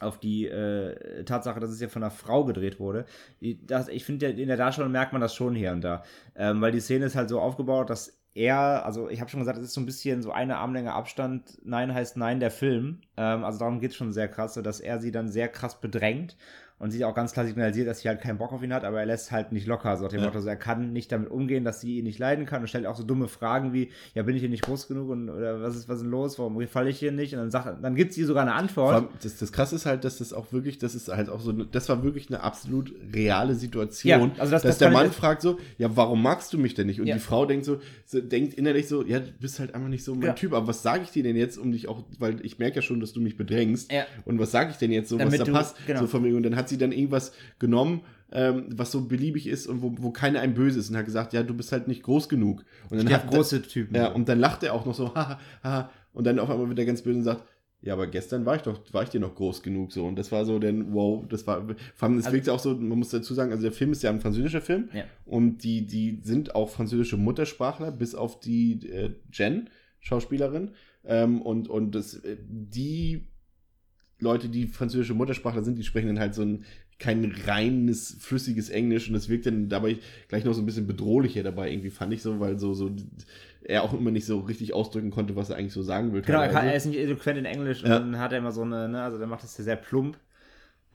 auf 0.00 0.18
die 0.18 0.46
äh, 0.46 1.24
Tatsache, 1.24 1.60
dass 1.60 1.70
es 1.70 1.80
ja 1.80 1.88
von 1.88 2.02
einer 2.02 2.10
Frau 2.10 2.44
gedreht 2.44 2.78
wurde. 2.78 3.06
Die, 3.40 3.64
das, 3.66 3.88
ich 3.88 4.04
finde, 4.04 4.26
in 4.26 4.48
der 4.48 4.56
Darstellung 4.56 4.92
merkt 4.92 5.12
man 5.12 5.22
das 5.22 5.34
schon 5.34 5.54
hier 5.54 5.72
und 5.72 5.82
da. 5.82 6.02
Ähm, 6.34 6.60
weil 6.60 6.72
die 6.72 6.80
Szene 6.80 7.06
ist 7.06 7.16
halt 7.16 7.28
so 7.28 7.40
aufgebaut, 7.40 7.88
dass 7.90 8.20
er, 8.34 8.84
also 8.84 9.08
ich 9.08 9.20
habe 9.20 9.30
schon 9.30 9.40
gesagt, 9.40 9.58
es 9.58 9.64
ist 9.64 9.74
so 9.74 9.80
ein 9.80 9.86
bisschen 9.86 10.22
so 10.22 10.30
eine 10.30 10.58
Armlänge 10.58 10.92
Abstand. 10.92 11.58
Nein 11.64 11.94
heißt 11.94 12.18
Nein 12.18 12.38
der 12.38 12.50
Film. 12.50 13.00
Ähm, 13.16 13.44
also 13.44 13.58
darum 13.58 13.80
geht 13.80 13.92
es 13.92 13.96
schon 13.96 14.12
sehr 14.12 14.28
krass, 14.28 14.54
dass 14.54 14.80
er 14.80 14.98
sie 14.98 15.10
dann 15.10 15.28
sehr 15.28 15.48
krass 15.48 15.80
bedrängt 15.80 16.36
und 16.78 16.90
sie 16.90 17.04
auch 17.04 17.14
ganz 17.14 17.32
klar 17.32 17.46
signalisiert, 17.46 17.88
dass 17.88 18.00
sie 18.00 18.08
halt 18.08 18.20
keinen 18.20 18.36
Bock 18.38 18.52
auf 18.52 18.62
ihn 18.62 18.72
hat, 18.74 18.84
aber 18.84 19.00
er 19.00 19.06
lässt 19.06 19.32
halt 19.32 19.50
nicht 19.52 19.66
locker. 19.66 19.96
So 19.96 20.04
nach 20.04 20.10
dem 20.10 20.20
Ja. 20.20 20.26
Motto, 20.26 20.36
also 20.38 20.48
er 20.48 20.56
kann 20.56 20.92
nicht 20.92 21.10
damit 21.10 21.30
umgehen, 21.30 21.64
dass 21.64 21.80
sie 21.80 21.98
ihn 21.98 22.04
nicht 22.04 22.18
leiden 22.18 22.44
kann 22.44 22.60
und 22.60 22.68
stellt 22.68 22.84
auch 22.86 22.96
so 22.96 23.02
dumme 23.02 23.28
Fragen 23.28 23.72
wie, 23.72 23.88
ja, 24.14 24.22
bin 24.22 24.34
ich 24.36 24.40
hier 24.40 24.50
nicht 24.50 24.62
groß 24.64 24.86
genug 24.88 25.08
und 25.08 25.30
oder 25.30 25.62
was 25.62 25.74
ist, 25.76 25.88
was 25.88 25.96
ist 25.96 26.02
denn 26.02 26.10
los? 26.10 26.38
Warum 26.38 26.58
gefalle 26.58 26.90
ich 26.90 26.98
hier 26.98 27.12
nicht? 27.12 27.32
Und 27.32 27.40
dann 27.40 27.50
sagt, 27.50 27.82
dann 27.82 27.94
gibt 27.94 28.12
sie 28.12 28.24
sogar 28.24 28.42
eine 28.42 28.52
Antwort. 28.54 29.08
das, 29.22 29.38
das 29.38 29.52
krasse 29.52 29.76
ist 29.76 29.86
halt, 29.86 30.04
dass 30.04 30.18
das 30.18 30.32
auch 30.34 30.52
wirklich, 30.52 30.78
das 30.78 30.94
ist 30.94 31.08
halt 31.08 31.28
auch 31.30 31.40
so, 31.40 31.52
das 31.52 31.88
war 31.88 32.02
wirklich 32.02 32.28
eine 32.28 32.42
absolut 32.42 32.92
reale 33.14 33.54
Situation, 33.54 34.10
Ja, 34.10 34.40
also 34.40 34.52
das- 34.52 34.62
dass 34.62 34.62
das 34.62 34.78
der 34.78 34.90
Mann 34.90 35.12
fragt 35.12 35.42
so, 35.42 35.58
ja, 35.78 35.96
warum 35.96 36.22
magst 36.22 36.52
du 36.52 36.58
mich 36.58 36.74
denn 36.74 36.88
nicht? 36.88 37.00
Und 37.00 37.06
Ja. 37.06 37.14
die 37.14 37.20
Frau 37.20 37.46
denkt 37.46 37.64
so, 37.64 37.80
so, 38.04 38.20
denkt 38.20 38.54
innerlich 38.54 38.86
so, 38.88 39.02
ja, 39.04 39.20
du 39.20 39.32
bist 39.40 39.60
halt 39.60 39.74
einfach 39.74 39.88
nicht 39.88 40.04
so 40.04 40.14
mein 40.14 40.24
Ja. 40.24 40.32
Typ, 40.34 40.52
aber 40.52 40.66
was 40.66 40.82
sage 40.82 41.04
ich 41.04 41.10
dir 41.10 41.22
denn 41.22 41.36
jetzt, 41.36 41.56
um 41.58 41.72
dich 41.72 41.88
auch, 41.88 42.04
weil 42.18 42.44
ich 42.44 42.58
merke 42.58 42.76
ja 42.76 42.82
schon, 42.82 43.00
dass 43.00 43.12
du 43.12 43.20
mich 43.20 43.36
bedrängst. 43.36 43.90
Und 44.24 44.38
was 44.38 44.50
sage 44.50 44.70
ich 44.70 44.76
denn 44.76 44.92
jetzt 44.92 45.08
so, 45.08 45.16
Damit 45.16 45.32
was 45.32 45.38
da 45.38 45.44
du- 45.46 45.52
passt? 45.52 45.76
genau. 45.86 46.00
So 46.00 46.06
von 46.06 46.22
mir. 46.22 46.36
Und 46.36 46.42
dann 46.42 46.54
hat 46.56 46.65
sie 46.68 46.78
dann 46.78 46.92
irgendwas 46.92 47.32
genommen, 47.58 48.02
ähm, 48.32 48.66
was 48.70 48.90
so 48.92 49.06
beliebig 49.06 49.46
ist 49.46 49.66
und 49.66 49.82
wo, 49.82 49.94
wo 49.98 50.10
keiner 50.10 50.40
ein 50.40 50.54
böse 50.54 50.80
ist 50.80 50.90
und 50.90 50.96
hat 50.96 51.04
gesagt, 51.04 51.32
ja, 51.32 51.42
du 51.42 51.54
bist 51.54 51.72
halt 51.72 51.86
nicht 51.88 52.02
groß 52.02 52.28
genug. 52.28 52.64
Und 52.90 52.98
dann 52.98 53.06
Ich 53.06 53.12
hat 53.14 53.28
große 53.28 53.62
Typen. 53.62 53.94
ja, 53.94 54.08
und 54.12 54.28
dann 54.28 54.38
lacht 54.40 54.62
er 54.62 54.74
auch 54.74 54.84
noch 54.86 54.94
so, 54.94 55.08
haha, 55.14 55.38
haha. 55.62 55.90
Und 56.12 56.24
dann 56.26 56.38
auf 56.38 56.50
einmal 56.50 56.68
wird 56.68 56.78
er 56.78 56.86
ganz 56.86 57.02
böse 57.02 57.18
und 57.18 57.24
sagt, 57.24 57.44
ja, 57.82 57.92
aber 57.92 58.06
gestern 58.08 58.44
war 58.46 58.56
ich 58.56 58.62
doch, 58.62 58.80
war 58.92 59.04
ich 59.04 59.10
dir 59.10 59.20
noch 59.20 59.34
groß 59.36 59.62
genug 59.62 59.92
so. 59.92 60.04
Und 60.06 60.16
das 60.16 60.32
war 60.32 60.44
so, 60.44 60.58
denn, 60.58 60.92
wow, 60.92 61.24
das 61.28 61.46
war, 61.46 61.64
vor 61.94 62.08
allem, 62.08 62.18
es 62.18 62.24
Also- 62.24 62.34
wirkte 62.34 62.52
auch 62.52 62.58
so, 62.58 62.74
man 62.74 62.98
muss 62.98 63.10
dazu 63.10 63.32
sagen, 63.34 63.52
also 63.52 63.62
der 63.62 63.70
Film 63.72 63.92
ist 63.92 64.02
ja 64.02 64.10
ein 64.10 64.20
französischer 64.20 64.62
Film. 64.62 64.88
Ja. 64.92 65.04
Und 65.24 65.58
die, 65.62 65.86
die 65.86 66.18
sind 66.22 66.54
auch 66.56 66.68
französische 66.70 67.16
Muttersprachler, 67.16 67.92
bis 67.92 68.14
auf 68.16 68.40
die 68.40 68.88
äh, 68.90 69.10
Jen, 69.32 69.68
Schauspielerin. 70.00 70.70
Ähm, 71.04 71.42
und, 71.42 71.68
und 71.68 71.94
das, 71.94 72.14
äh, 72.14 72.36
die 72.48 73.28
Leute, 74.18 74.48
die 74.48 74.66
französische 74.66 75.14
Muttersprachler 75.14 75.62
sind, 75.62 75.78
die 75.78 75.84
sprechen 75.84 76.08
dann 76.08 76.18
halt 76.18 76.34
so 76.34 76.42
ein 76.42 76.64
kein 76.98 77.30
reines, 77.46 78.16
flüssiges 78.20 78.70
Englisch 78.70 79.08
und 79.08 79.14
das 79.14 79.28
wirkt 79.28 79.44
dann 79.44 79.68
dabei 79.68 79.98
gleich 80.28 80.44
noch 80.44 80.54
so 80.54 80.62
ein 80.62 80.66
bisschen 80.66 80.86
bedrohlicher 80.86 81.42
dabei, 81.42 81.70
irgendwie 81.70 81.90
fand 81.90 82.14
ich 82.14 82.22
so, 82.22 82.40
weil 82.40 82.58
so, 82.58 82.72
so 82.72 82.90
er 83.62 83.82
auch 83.82 83.92
immer 83.92 84.10
nicht 84.10 84.24
so 84.24 84.40
richtig 84.40 84.72
ausdrücken 84.72 85.10
konnte, 85.10 85.36
was 85.36 85.50
er 85.50 85.56
eigentlich 85.56 85.74
so 85.74 85.82
sagen 85.82 86.12
will. 86.12 86.22
Genau, 86.22 86.40
er, 86.40 86.48
kann, 86.48 86.66
er 86.66 86.74
ist 86.74 86.86
nicht 86.86 86.98
eloquent 86.98 87.38
in 87.38 87.44
Englisch 87.44 87.82
Ja. 87.82 87.98
und 87.98 88.12
dann 88.12 88.18
hat 88.18 88.32
er 88.32 88.38
immer 88.38 88.52
so 88.52 88.62
eine, 88.62 88.88
ne, 88.88 89.02
also 89.02 89.18
der 89.18 89.26
macht 89.26 89.42
das 89.42 89.54
sehr 89.54 89.76
plump. 89.76 90.16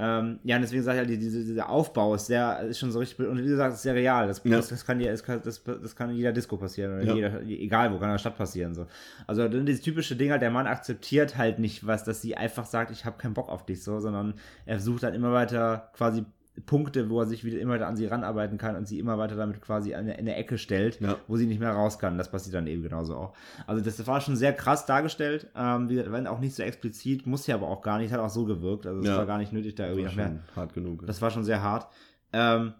Ähm, 0.03 0.39
ja, 0.43 0.55
und 0.55 0.63
deswegen 0.63 0.81
sage 0.81 1.01
ich 1.03 1.07
die- 1.09 1.17
diese, 1.19 1.43
dieser 1.45 1.69
Aufbau 1.69 2.15
ist 2.15 2.25
sehr, 2.25 2.59
ist 2.61 2.79
schon 2.79 2.91
so 2.91 2.97
richtig, 2.97 3.19
und 3.19 3.37
wie 3.37 3.43
gesagt, 3.47 3.75
ist 3.75 3.83
sehr 3.83 3.93
real. 3.93 4.25
Das, 4.27 4.41
Ja. 4.43 4.57
das, 4.57 4.69
das, 4.69 4.83
kann, 4.85 4.99
ja- 4.99 5.11
das, 5.11 5.23
kann, 5.23 5.39
das, 5.43 5.61
das 5.63 5.95
kann 5.95 6.09
in 6.09 6.15
jeder 6.15 6.31
Disco 6.31 6.57
passieren, 6.57 6.93
oder 6.95 7.03
Ja. 7.03 7.13
jeder, 7.15 7.41
egal 7.43 7.91
wo, 7.91 7.97
kann 7.97 8.05
in 8.09 8.13
der 8.15 8.17
Stadt 8.17 8.35
passieren. 8.37 8.73
So. 8.73 8.87
Also 9.27 9.47
dann 9.47 9.65
dieses 9.65 9.81
typische 9.83 10.15
Ding 10.15 10.31
halt, 10.31 10.41
der 10.41 10.49
Mann 10.49 10.65
akzeptiert 10.65 11.37
halt 11.37 11.59
nicht 11.59 11.85
was, 11.85 12.03
dass 12.03 12.21
sie 12.21 12.35
einfach 12.35 12.65
sagt, 12.65 12.89
ich 12.91 13.05
habe 13.05 13.17
keinen 13.19 13.35
Bock 13.35 13.49
auf 13.49 13.65
dich, 13.65 13.83
so, 13.83 13.99
sondern 13.99 14.33
er 14.65 14.79
sucht 14.79 15.03
dann 15.03 15.13
immer 15.13 15.31
weiter 15.33 15.91
quasi 15.95 16.25
Punkte, 16.65 17.09
wo 17.09 17.19
er 17.21 17.25
sich 17.27 17.43
wieder 17.45 17.59
immer 17.59 17.79
an 17.85 17.95
sie 17.95 18.05
ranarbeiten 18.05 18.57
kann 18.57 18.75
und 18.75 18.87
sie 18.87 18.99
immer 18.99 19.17
weiter 19.17 19.35
damit 19.35 19.61
quasi 19.61 19.91
in 19.91 19.95
eine, 19.95 20.13
in 20.13 20.19
eine 20.19 20.35
Ecke 20.35 20.57
stellt, 20.57 20.99
Ja. 20.99 21.17
wo 21.27 21.37
sie 21.37 21.45
nicht 21.47 21.59
mehr 21.59 21.71
raus 21.71 21.97
kann. 21.97 22.17
Das 22.17 22.29
passiert 22.29 22.55
dann 22.55 22.67
eben 22.67 22.83
genauso 22.83 23.15
auch. 23.15 23.33
Also 23.67 23.81
das 23.83 24.05
war 24.05 24.19
schon 24.19 24.35
sehr 24.35 24.53
krass 24.53 24.85
dargestellt, 24.85 25.47
ähm, 25.55 25.89
wenn 25.89 26.27
auch 26.27 26.39
nicht 26.39 26.53
so 26.55 26.61
explizit, 26.63 27.25
muss 27.25 27.47
ja 27.47 27.55
aber 27.55 27.67
auch 27.69 27.81
gar 27.81 27.99
nicht, 27.99 28.11
hat 28.11 28.19
auch 28.19 28.29
so 28.29 28.45
gewirkt, 28.45 28.85
also 28.85 28.99
es 28.99 29.07
Ja. 29.07 29.17
war 29.17 29.25
gar 29.25 29.37
nicht 29.37 29.53
nötig, 29.53 29.75
da 29.75 29.85
irgendwie 29.87 30.03
war 30.03 30.09
noch 30.09 30.15
mehr 30.33 30.39
hart 30.55 30.73
genug. 30.73 31.05
das 31.07 31.21
war 31.21 31.31
schon 31.31 31.43
sehr 31.45 31.61
hart. 31.63 31.87
Ähm, 32.33 32.73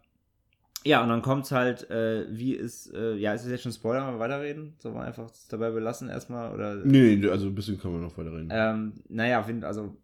Ja, 0.84 1.04
und 1.04 1.10
dann 1.10 1.22
kommt's 1.22 1.52
halt, 1.52 1.90
äh, 1.92 2.26
wie 2.32 2.54
ist, 2.56 2.92
äh, 2.96 3.14
ja, 3.16 3.34
ist 3.36 3.46
es 3.46 3.52
jetzt 3.52 3.62
schon 3.62 3.72
Spoiler, 3.72 4.02
mal 4.02 4.18
weiterreden? 4.18 4.74
Sollen 4.80 4.96
wir 4.96 5.02
einfach 5.04 5.30
dabei 5.50 5.70
belassen 5.70 6.10
erstmal? 6.10 6.52
Oder, 6.54 6.74
Nee, 6.78 7.18
nee, 7.18 7.30
also 7.30 7.46
ein 7.48 7.54
bisschen 7.56 7.80
können 7.80 7.94
wir 7.96 8.02
noch 8.02 8.18
weiter 8.18 8.32
reden. 8.34 8.50
ähm, 8.52 8.94
naja, 9.08 9.46
also, 9.62 9.96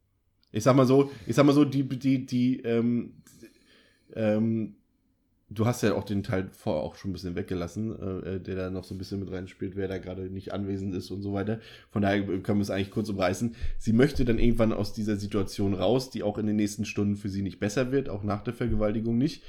Ich 0.52 0.64
sag 0.64 0.76
mal 0.76 0.86
so, 0.86 1.10
ich 1.26 1.36
sag 1.36 1.46
mal 1.48 1.54
so, 1.54 1.66
die, 1.66 1.82
die, 1.84 2.28
die, 2.28 2.60
ähm, 2.62 3.16
ähm, 4.18 4.76
du 5.50 5.66
hast 5.66 5.84
ja 5.84 5.94
auch 5.94 6.04
den 6.04 6.24
Teil 6.24 6.50
vorher 6.52 6.84
auch 6.84 6.96
schon 6.96 7.12
ein 7.12 7.14
bisschen 7.14 7.36
weggelassen, 7.36 7.98
äh, 8.00 8.36
äh, 8.36 8.40
der 8.40 8.56
da 8.56 8.70
noch 8.70 8.84
so 8.84 8.94
ein 8.94 8.98
bisschen 8.98 9.20
mit 9.20 9.32
reinspielt, 9.32 9.76
wer 9.76 9.88
da 9.88 9.98
gerade 9.98 10.24
nicht 10.24 10.54
anwesend 10.54 10.94
ist 10.94 11.10
und 11.12 11.22
so 11.22 11.34
weiter. 11.34 11.60
Von 11.90 12.02
daher 12.02 12.22
können 12.24 12.60
wir 12.60 12.64
es 12.64 12.70
eigentlich 12.70 12.92
kurz 12.92 13.10
umreißen. 13.10 13.56
Sie 13.78 13.94
möchte 13.94 14.26
dann 14.26 14.40
irgendwann 14.40 14.74
aus 14.74 14.94
dieser 14.94 15.16
Situation 15.16 15.74
raus, 15.74 16.10
die 16.10 16.24
auch 16.24 16.38
in 16.38 16.48
den 16.48 16.58
nächsten 16.58 16.86
Stunden 16.86 17.16
für 17.16 17.30
sie 17.30 17.42
nicht 17.42 17.60
besser 17.60 17.92
wird, 17.92 18.10
auch 18.10 18.24
nach 18.24 18.44
der 18.44 18.54
Vergewaltigung 18.54 19.18
nicht, 19.18 19.44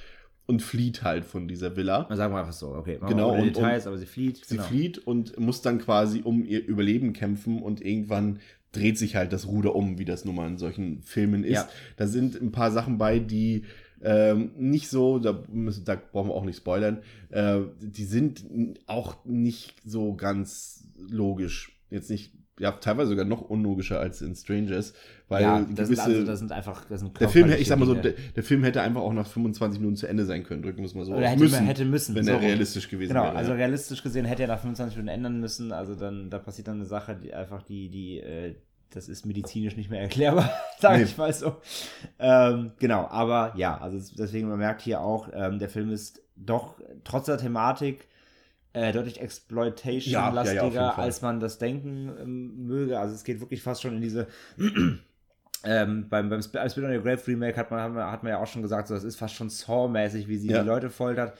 und 0.46 0.62
flieht 0.62 1.02
halt 1.02 1.26
von 1.26 1.46
dieser 1.46 1.76
Villa. 1.76 2.08
sagen 2.14 2.32
wir 2.32 2.40
einfach 2.40 2.54
so, 2.54 2.68
okay. 2.74 2.98
Genau, 3.06 3.34
und- 3.34 3.44
Details, 3.44 3.86
aber 3.86 3.98
sie 3.98 4.06
flieht. 4.06 4.44
Sie 4.46 4.56
genau. 4.56 4.66
flieht 4.66 4.98
und 4.98 5.38
muss 5.38 5.60
dann 5.60 5.78
quasi 5.78 6.22
um 6.24 6.44
ihr 6.44 6.64
Überleben 6.64 7.12
kämpfen 7.12 7.60
und 7.60 7.84
irgendwann 7.84 8.38
dreht 8.72 8.98
sich 8.98 9.16
halt 9.16 9.32
das 9.32 9.46
Ruder 9.46 9.74
um, 9.74 9.98
wie 9.98 10.04
das 10.04 10.24
nun 10.24 10.36
mal 10.36 10.46
in 10.46 10.58
solchen 10.58 11.02
Filmen 11.02 11.44
ist. 11.44 11.54
Ja. 11.54 11.68
Da 11.96 12.06
sind 12.06 12.40
ein 12.40 12.52
paar 12.52 12.70
Sachen 12.70 12.98
bei, 12.98 13.18
die 13.18 13.64
ähm, 14.02 14.52
nicht 14.56 14.88
so, 14.88 15.18
da, 15.18 15.42
müssen, 15.50 15.84
da 15.84 15.96
brauchen 15.96 16.28
wir 16.30 16.34
auch 16.34 16.44
nicht 16.44 16.58
spoilern, 16.58 16.98
äh, 17.30 17.60
die 17.80 18.04
sind 18.04 18.44
auch 18.86 19.24
nicht 19.24 19.74
so 19.84 20.14
ganz 20.14 20.88
logisch. 20.98 21.72
Jetzt 21.90 22.10
nicht, 22.10 22.32
ja, 22.58 22.72
teilweise 22.72 23.10
sogar 23.10 23.24
noch 23.24 23.42
unlogischer 23.42 23.98
als 24.00 24.20
in 24.20 24.34
Strangers, 24.34 24.92
weil 25.28 25.42
ja, 25.42 25.60
das, 25.60 25.88
gewisse. 25.88 26.02
sind, 26.02 26.14
also, 26.14 26.26
das 26.26 26.38
sind 26.40 26.52
einfach, 26.52 26.84
das 26.86 27.00
sind 27.00 27.18
der 27.20 27.28
Film, 27.28 27.50
ich 27.50 27.68
sag 27.68 27.78
mal 27.78 27.86
so, 27.86 27.94
der, 27.94 28.14
der 28.36 28.42
Film 28.42 28.64
hätte 28.64 28.82
einfach 28.82 29.00
auch 29.00 29.12
nach 29.12 29.26
25 29.26 29.80
Minuten 29.80 29.96
zu 29.96 30.06
Ende 30.06 30.24
sein 30.26 30.42
können, 30.42 30.62
drücken 30.62 30.78
wir 30.78 30.86
es 30.86 30.94
mal 30.94 31.04
so. 31.04 31.14
Oder 31.14 31.28
hätte, 31.28 31.40
müssen, 31.40 31.66
hätte 31.66 31.84
müssen. 31.84 32.14
wenn 32.14 32.24
so 32.24 32.32
er 32.32 32.40
realistisch 32.40 32.88
gewesen 32.88 33.08
Genau, 33.10 33.24
wäre. 33.24 33.36
also 33.36 33.52
ja. 33.52 33.56
realistisch 33.56 34.02
gesehen 34.02 34.24
hätte 34.24 34.42
er 34.42 34.48
nach 34.48 34.60
25 34.60 34.96
Minuten 34.96 35.14
ändern 35.14 35.40
müssen. 35.40 35.72
Also 35.72 35.94
dann, 35.94 36.30
da 36.30 36.38
passiert 36.38 36.68
dann 36.68 36.76
eine 36.76 36.86
Sache, 36.86 37.16
die 37.16 37.32
einfach 37.32 37.62
die, 37.62 37.88
die, 37.90 38.20
äh, 38.20 38.54
das 38.90 39.08
ist 39.08 39.26
medizinisch 39.26 39.76
nicht 39.76 39.90
mehr 39.90 40.00
erklärbar, 40.08 40.50
sage 40.78 40.98
Nee. 40.98 41.04
ich 41.04 41.16
mal 41.18 41.32
so. 41.32 41.56
Ähm, 42.18 42.72
genau, 42.78 43.06
aber 43.08 43.52
ja, 43.56 43.78
also 43.78 43.96
es- 43.98 44.14
deswegen 44.14 44.48
man 44.48 44.58
merkt 44.58 44.80
hier 44.82 45.00
auch, 45.00 45.28
ähm, 45.32 45.58
der 45.58 45.68
Film 45.68 45.90
ist 45.92 46.22
doch 46.36 46.74
trotz 47.04 47.26
der 47.26 47.38
Thematik 47.38 48.08
äh, 48.74 48.92
deutlich 48.92 49.14
Ja, 49.16 49.20
ja, 49.20 49.22
ja, 49.22 49.24
Exploitation-lastiger, 49.24 50.92
Fall. 50.92 51.04
als 51.04 51.22
man 51.22 51.40
das 51.40 51.58
denken 51.58 52.12
ähm, 52.20 52.66
möge. 52.66 52.98
Also 52.98 53.14
es 53.14 53.24
geht 53.24 53.40
wirklich 53.40 53.62
fast 53.62 53.82
schon 53.82 53.94
in 53.96 54.00
diese 54.02 54.26
ähm, 55.64 56.08
beim, 56.08 56.28
beim 56.28 56.42
Spit 56.42 56.56
on 56.78 56.92
Your 56.94 57.02
Grave 57.02 57.26
Remake 57.26 57.56
hat 57.56 57.70
man, 57.70 57.80
hat 57.80 57.92
man, 57.92 58.10
hat 58.10 58.22
man 58.22 58.30
ja 58.30 58.38
auch 58.40 58.46
schon 58.46 58.62
gesagt, 58.62 58.88
so, 58.88 58.94
das 58.94 59.04
ist 59.04 59.16
fast 59.16 59.34
schon 59.34 59.48
Saw-mäßig, 59.50 60.28
wie 60.28 60.36
sie 60.36 60.48
Ja. 60.50 60.60
die 60.62 60.66
Leute 60.68 60.90
foltert. 60.90 61.36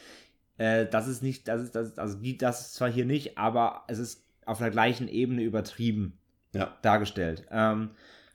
Äh, 0.57 0.87
das 0.87 1.07
ist 1.07 1.23
nicht, 1.23 1.47
das 1.49 1.63
ist, 1.63 1.75
das 1.75 1.89
ist, 1.89 1.99
also 1.99 2.19
die, 2.19 2.37
das 2.37 2.61
ist 2.63 2.75
zwar 2.75 2.91
hier 2.91 3.05
nicht, 3.05 3.39
aber 3.39 3.85
es 3.87 3.99
ist 3.99 4.25
auf 4.45 4.61
einer 4.61 4.71
gleichen 4.71 5.07
Ebene 5.09 5.43
übertrieben 5.43 6.18
ja. 6.53 6.77
dargestellt. 6.83 7.47
Ähm, 7.51 7.91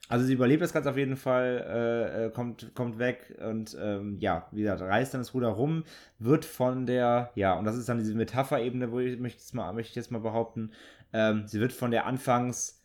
also 0.08 0.26
sie 0.26 0.34
überlebt 0.34 0.62
das 0.62 0.72
Ganze 0.72 0.90
auf 0.90 0.98
jeden 0.98 1.16
Fall, 1.16 1.64
äh, 1.66 2.26
äh, 2.26 2.30
kommt, 2.30 2.74
kommt 2.74 2.98
weg 2.98 3.34
und 3.42 3.76
ähm, 3.80 4.18
ja, 4.20 4.46
wie 4.52 4.62
gesagt, 4.62 4.82
reißt 4.82 5.14
dann 5.14 5.22
das 5.22 5.32
Ruder 5.32 5.48
rum, 5.48 5.84
wird 6.18 6.44
von 6.44 6.84
der, 6.84 7.30
ja, 7.34 7.54
und 7.54 7.64
das 7.64 7.76
ist 7.76 7.88
dann 7.88 7.98
diese 7.98 8.14
Metapherebene, 8.14 8.92
wo 8.92 9.00
ich 9.00 9.18
möchte 9.18 9.38
jetzt 9.38 9.54
mal, 9.54 9.72
möchte 9.72 9.90
ich 9.90 9.96
jetzt 9.96 10.10
mal 10.10 10.20
behaupten, 10.20 10.72
ähm, 11.14 11.46
sie 11.46 11.58
wird 11.58 11.72
von 11.72 11.90
der 11.90 12.04
anfangs 12.06 12.82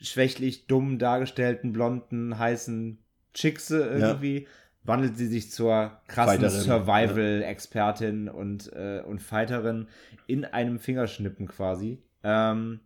schwächlich 0.00 0.66
dumm 0.66 0.98
dargestellten, 0.98 1.72
blonden, 1.72 2.38
heißen 2.38 2.98
Chickse 3.32 3.86
irgendwie, 3.86 4.48
wandelt 4.82 5.16
sie 5.16 5.26
sich 5.26 5.50
zur 5.50 6.00
krassen 6.08 6.48
Survival-Expertin 6.48 8.28
und, 8.28 8.72
äh, 8.72 9.00
und 9.06 9.20
Fighterin 9.20 9.88
in 10.26 10.44
einem 10.44 10.78
Fingerschnippen 10.78 11.46
quasi. 11.46 12.02
Ähm, 12.24 12.80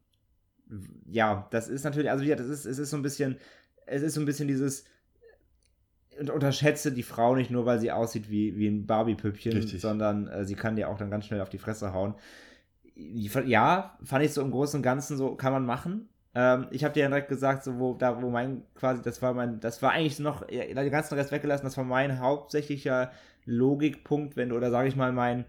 ja, 1.07 1.49
das 1.51 1.69
ist 1.69 1.85
natürlich, 1.85 2.11
also 2.11 2.25
ja, 2.25 2.37
das 2.37 2.47
ist, 2.47 2.65
es 2.65 2.79
ist 2.79 2.91
so 2.91 2.97
ein 2.97 3.03
bisschen, 3.03 3.37
es 3.87 4.03
ist 4.03 4.15
so 4.15 4.21
ein 4.21 4.27
bisschen 4.27 4.49
dieses, 4.49 4.85
und 6.19 6.31
unterschätze 6.31 6.93
die 6.93 7.03
Frau 7.03 7.35
nicht 7.35 7.51
nur, 7.51 7.67
weil 7.67 7.79
sie 7.79 7.93
aussieht 7.93 8.31
wie, 8.31 8.57
wie 8.57 8.69
ein 8.69 8.87
Barbie-Püppchen, 8.87 9.67
sondern 9.67 10.29
äh, 10.29 10.45
sie 10.45 10.55
kann 10.55 10.77
dir 10.77 10.89
auch 10.89 10.99
dann 10.99 11.11
ganz 11.11 11.27
schnell 11.27 11.41
auf 11.41 11.49
die 11.49 11.59
Fresse 11.59 11.93
hauen. 11.93 12.15
Ja, 12.95 13.97
fand 14.03 14.25
ich 14.25 14.33
so 14.33 14.43
im 14.43 14.51
Großen 14.51 14.79
und 14.79 14.83
Ganzen 14.83 15.17
so, 15.17 15.35
kann 15.35 15.53
man 15.53 15.65
machen. 15.65 16.09
Ähm, 16.35 16.67
ich 16.71 16.85
habe 16.85 16.95
dir 16.95 17.01
ja 17.01 17.09
direkt 17.09 17.29
gesagt, 17.29 17.65
so 17.65 17.79
wo, 17.79 17.95
da, 17.95 18.21
wo 18.21 18.29
mein, 18.29 18.63
quasi, 18.75 19.03
das 19.03 19.23
war 19.23 19.33
mein, 19.33 19.61
das 19.61 19.83
war 19.83 19.93
eigentlich 19.93 20.19
noch, 20.19 20.49
ja, 20.51 20.65
den 20.65 20.91
ganzen 20.91 21.15
Rest 21.15 21.33
weggelassen, 21.33 21.65
das 21.65 21.77
war 21.77 21.85
mein 21.85 22.21
hauptsächlicher 22.21 23.11
Logikpunkt, 23.47 24.37
wenn 24.37 24.51
du, 24.51 24.57
oder 24.57 24.71
sage 24.71 24.89
ich 24.89 24.97
mal, 24.97 25.13
mein, 25.13 25.47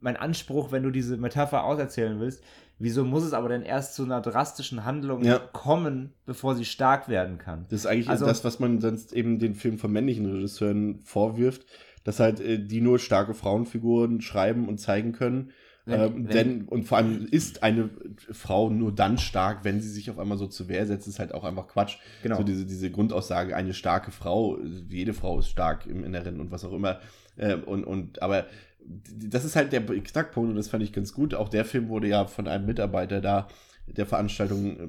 mein 0.00 0.16
Anspruch, 0.16 0.70
wenn 0.70 0.82
du 0.82 0.90
diese 0.90 1.16
Metapher 1.16 1.64
auserzählen 1.64 2.20
willst. 2.20 2.44
Wieso 2.78 3.04
muss 3.04 3.22
es 3.24 3.32
aber 3.32 3.48
denn 3.48 3.62
erst 3.62 3.94
zu 3.94 4.02
einer 4.04 4.20
drastischen 4.20 4.84
Handlung 4.84 5.22
Ja. 5.24 5.38
kommen, 5.38 6.12
bevor 6.26 6.54
sie 6.56 6.64
stark 6.64 7.08
werden 7.08 7.38
kann? 7.38 7.66
Das 7.70 7.80
ist 7.80 7.86
eigentlich 7.86 8.08
Also- 8.08 8.26
das, 8.26 8.44
was 8.44 8.58
man 8.58 8.80
sonst 8.80 9.12
eben 9.12 9.38
den 9.38 9.54
Film 9.54 9.78
von 9.78 9.92
männlichen 9.92 10.26
Regisseuren 10.26 11.00
vorwirft, 11.04 11.64
dass 12.02 12.20
halt 12.20 12.40
äh, 12.40 12.58
die 12.58 12.80
nur 12.80 12.98
starke 12.98 13.32
Frauenfiguren 13.34 14.20
schreiben 14.20 14.68
und 14.68 14.78
zeigen 14.78 15.12
können. 15.12 15.50
Wenn- 15.86 16.00
ähm, 16.00 16.14
wenn- 16.14 16.26
denn, 16.28 16.64
und 16.68 16.84
vor 16.84 16.98
allem 16.98 17.26
ist 17.30 17.62
eine 17.62 17.90
Frau 18.32 18.70
nur 18.70 18.90
dann 18.92 19.18
stark, 19.18 19.64
wenn 19.64 19.80
sie 19.82 19.90
sich 19.90 20.10
auf 20.10 20.18
einmal 20.18 20.38
so 20.38 20.46
zur 20.46 20.68
Wehr 20.68 20.86
setzt, 20.86 21.06
ist 21.06 21.18
halt 21.18 21.32
auch 21.34 21.44
einfach 21.44 21.68
Quatsch. 21.68 21.98
Genau. 22.22 22.38
So 22.38 22.42
diese, 22.42 22.64
diese 22.64 22.90
Grundaussage, 22.90 23.54
eine 23.54 23.74
starke 23.74 24.10
Frau, 24.10 24.58
jede 24.88 25.12
Frau 25.12 25.38
ist 25.38 25.48
stark 25.48 25.86
im 25.86 26.02
Inneren 26.02 26.40
und 26.40 26.50
was 26.50 26.64
auch 26.64 26.72
immer. 26.72 27.00
Äh, 27.36 27.54
und, 27.56 27.84
und, 27.84 28.22
aber 28.22 28.46
das 28.86 29.44
ist 29.44 29.56
halt 29.56 29.72
der 29.72 29.82
Knackpunkt 29.84 30.50
und 30.50 30.56
das 30.56 30.68
fand 30.68 30.82
ich 30.82 30.92
ganz 30.92 31.12
gut. 31.12 31.34
Auch 31.34 31.48
der 31.48 31.64
Film 31.64 31.88
wurde 31.88 32.08
ja 32.08 32.26
von 32.26 32.48
einem 32.48 32.66
Mitarbeiter 32.66 33.20
da 33.20 33.48
der 33.86 34.06
Veranstaltung 34.06 34.78
äh, 34.78 34.88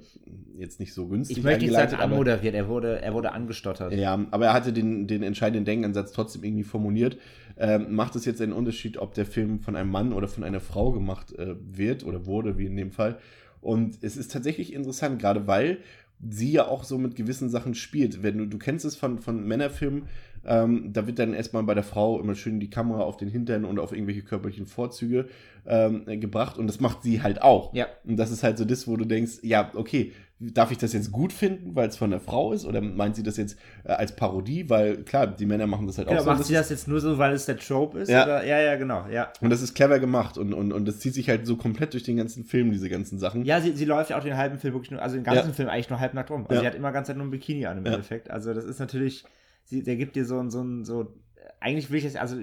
jetzt 0.57 0.79
nicht 0.79 0.93
so 0.93 1.07
günstig 1.07 1.37
Ich 1.37 1.43
möchte 1.43 1.65
nicht 1.65 1.73
sagen 1.73 1.95
anmoderiert, 1.95 2.55
er 2.55 2.67
wurde, 2.69 3.01
er 3.01 3.13
wurde 3.13 3.33
angestottert. 3.33 3.93
ja, 3.93 4.25
aber 4.31 4.45
er 4.45 4.53
hatte 4.53 4.71
den, 4.71 5.07
den 5.07 5.21
entscheidenden 5.21 5.65
Denkansatz 5.65 6.11
trotzdem 6.13 6.43
irgendwie 6.43 6.63
formuliert. 6.63 7.17
Ähm, 7.57 7.93
macht 7.93 8.15
es 8.15 8.25
jetzt 8.25 8.41
einen 8.41 8.53
Unterschied, 8.53 8.97
ob 8.97 9.13
der 9.13 9.25
Film 9.25 9.59
von 9.59 9.75
einem 9.75 9.91
Mann 9.91 10.13
oder 10.13 10.27
von 10.27 10.43
einer 10.43 10.59
Frau 10.59 10.91
gemacht 10.91 11.33
äh, 11.37 11.55
wird 11.59 12.05
oder 12.05 12.25
wurde, 12.25 12.57
wie 12.57 12.65
in 12.65 12.75
dem 12.75 12.91
Fall. 12.91 13.17
Und 13.61 13.97
es 14.01 14.15
ist 14.17 14.31
tatsächlich 14.31 14.73
interessant, 14.73 15.19
gerade 15.19 15.47
weil 15.47 15.79
sie 16.25 16.51
ja 16.51 16.67
auch 16.67 16.83
so 16.83 16.97
mit 16.97 17.15
gewissen 17.15 17.49
Sachen 17.49 17.75
spielt. 17.75 18.23
Wenn 18.23 18.37
du, 18.37 18.45
du 18.45 18.57
kennst 18.57 18.85
es 18.85 18.95
von, 18.95 19.19
von 19.19 19.45
Männerfilmen, 19.45 20.03
ähm, 20.45 20.91
da 20.93 21.07
wird 21.07 21.19
dann 21.19 21.33
erstmal 21.33 21.63
bei 21.63 21.73
der 21.73 21.83
Frau 21.83 22.19
immer 22.19 22.35
schön 22.35 22.59
die 22.59 22.69
Kamera 22.69 23.01
auf 23.01 23.17
den 23.17 23.29
Hintern 23.29 23.65
und 23.65 23.79
auf 23.79 23.91
irgendwelche 23.91 24.21
körperlichen 24.21 24.65
Vorzüge 24.65 25.27
ähm, 25.67 26.05
gebracht 26.19 26.57
und 26.57 26.67
das 26.67 26.79
macht 26.79 27.03
sie 27.03 27.21
halt 27.21 27.41
auch. 27.41 27.73
Ja. 27.73 27.87
Und 28.05 28.17
das 28.17 28.31
ist 28.31 28.43
halt 28.43 28.57
so 28.57 28.65
das, 28.65 28.87
wo 28.87 28.95
du 28.97 29.05
denkst, 29.05 29.39
ja, 29.41 29.71
okay, 29.73 30.11
darf 30.37 30.69
ich 30.69 30.77
das 30.77 30.91
jetzt 30.91 31.11
gut 31.13 31.31
finden, 31.31 31.75
weil 31.75 31.87
es 31.87 31.95
von 31.95 32.11
der 32.11 32.19
Frau 32.19 32.51
ist? 32.51 32.65
Oder 32.65 32.81
meint 32.81 33.15
sie 33.15 33.23
das 33.23 33.37
jetzt 33.37 33.57
äh, 33.85 33.93
als 33.93 34.15
Parodie? 34.17 34.69
Weil 34.69 34.97
klar, 35.03 35.27
die 35.27 35.45
Männer 35.45 35.65
machen 35.65 35.87
das 35.87 35.97
halt 35.97 36.09
Genau, 36.09 36.19
auch 36.19 36.25
so. 36.25 36.29
macht 36.31 36.43
sie 36.43 36.53
das 36.53 36.69
jetzt 36.69 36.89
nur 36.89 36.99
so, 36.99 37.17
weil 37.17 37.33
es 37.33 37.45
der 37.45 37.57
Trope 37.57 37.99
ist? 37.99 38.09
Ja. 38.09 38.25
Oder? 38.25 38.45
ja, 38.45 38.59
ja, 38.59 38.75
genau, 38.75 39.05
ja. 39.09 39.31
und 39.39 39.49
das 39.49 39.61
ist 39.61 39.73
clever 39.75 39.97
gemacht 39.97 40.37
und, 40.37 40.53
und, 40.53 40.73
und 40.73 40.85
das 40.87 40.99
zieht 40.99 41.13
sich 41.13 41.29
halt 41.29 41.47
so 41.47 41.55
komplett 41.55 41.93
durch 41.93 42.03
den 42.03 42.17
ganzen 42.17 42.43
Film, 42.43 42.71
diese 42.71 42.89
ganzen 42.89 43.17
Sachen. 43.17 43.45
Ja, 43.45 43.61
sie, 43.61 43.71
sie 43.71 43.85
läuft 43.85 44.09
ja 44.09 44.17
auch 44.19 44.23
den 44.23 44.35
halben 44.35 44.59
Film 44.59 44.73
wirklich 44.73 44.91
nur, 44.91 45.01
also 45.01 45.15
den 45.15 45.23
ganzen 45.23 45.47
Ja. 45.47 45.53
Film 45.53 45.69
eigentlich 45.69 45.89
nur 45.89 45.99
halbnackt 46.01 46.29
rum. 46.29 46.41
Also 46.43 46.55
Ja. 46.55 46.59
sie 46.59 46.67
hat 46.67 46.75
immer 46.75 46.91
ganz 46.91 47.07
Zeit 47.07 47.15
nur 47.15 47.25
ein 47.25 47.31
Bikini 47.31 47.65
an 47.65 47.77
im 47.77 47.85
Ja. 47.85 47.93
Endeffekt. 47.93 48.29
Also 48.29 48.53
das 48.53 48.65
ist 48.65 48.79
natürlich, 48.79 49.23
sie, 49.65 49.83
der 49.83 49.95
gibt 49.97 50.15
dir 50.15 50.25
so 50.25 50.39
ein, 50.39 50.49
so 50.49 50.63
ein, 50.63 50.85
so, 50.85 51.13
eigentlich 51.59 51.89
will 51.91 51.97
ich 51.97 52.05
das, 52.05 52.15
also, 52.15 52.37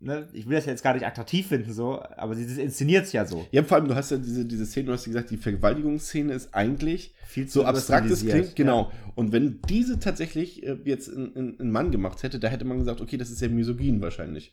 ne, 0.00 0.28
ich 0.32 0.46
will 0.46 0.56
das 0.56 0.66
jetzt 0.66 0.82
gar 0.82 0.94
nicht 0.94 1.06
attraktiv 1.06 1.46
finden, 1.46 1.72
so, 1.72 2.02
aber 2.16 2.34
sie 2.34 2.60
inszeniert 2.60 3.04
es 3.04 3.12
ja 3.12 3.24
so. 3.24 3.46
Ja, 3.50 3.62
vor 3.62 3.76
allem, 3.78 3.88
du 3.88 3.94
hast 3.94 4.10
ja 4.10 4.18
diese, 4.18 4.44
diese 4.44 4.66
Szene, 4.66 4.86
du 4.86 4.92
hast 4.92 5.06
ja 5.06 5.12
gesagt, 5.12 5.30
die 5.30 5.36
Vergewaltigungsszene 5.36 6.32
ist 6.32 6.54
eigentlich 6.54 7.14
Viel 7.26 7.48
so 7.48 7.64
abstrakt 7.64 8.10
es 8.10 8.26
klingt, 8.26 8.56
genau. 8.56 8.92
Und 9.14 9.32
wenn 9.32 9.60
diese 9.68 9.98
tatsächlich 9.98 10.66
äh, 10.66 10.76
jetzt 10.84 11.08
ein, 11.08 11.70
Mann 11.70 11.90
gemacht 11.90 12.22
hätte, 12.22 12.38
da 12.38 12.48
hätte 12.48 12.64
man 12.64 12.78
gesagt, 12.78 13.00
okay, 13.00 13.16
das 13.16 13.30
ist 13.30 13.40
ja 13.40 13.48
misogyn 13.48 14.00
wahrscheinlich. 14.00 14.52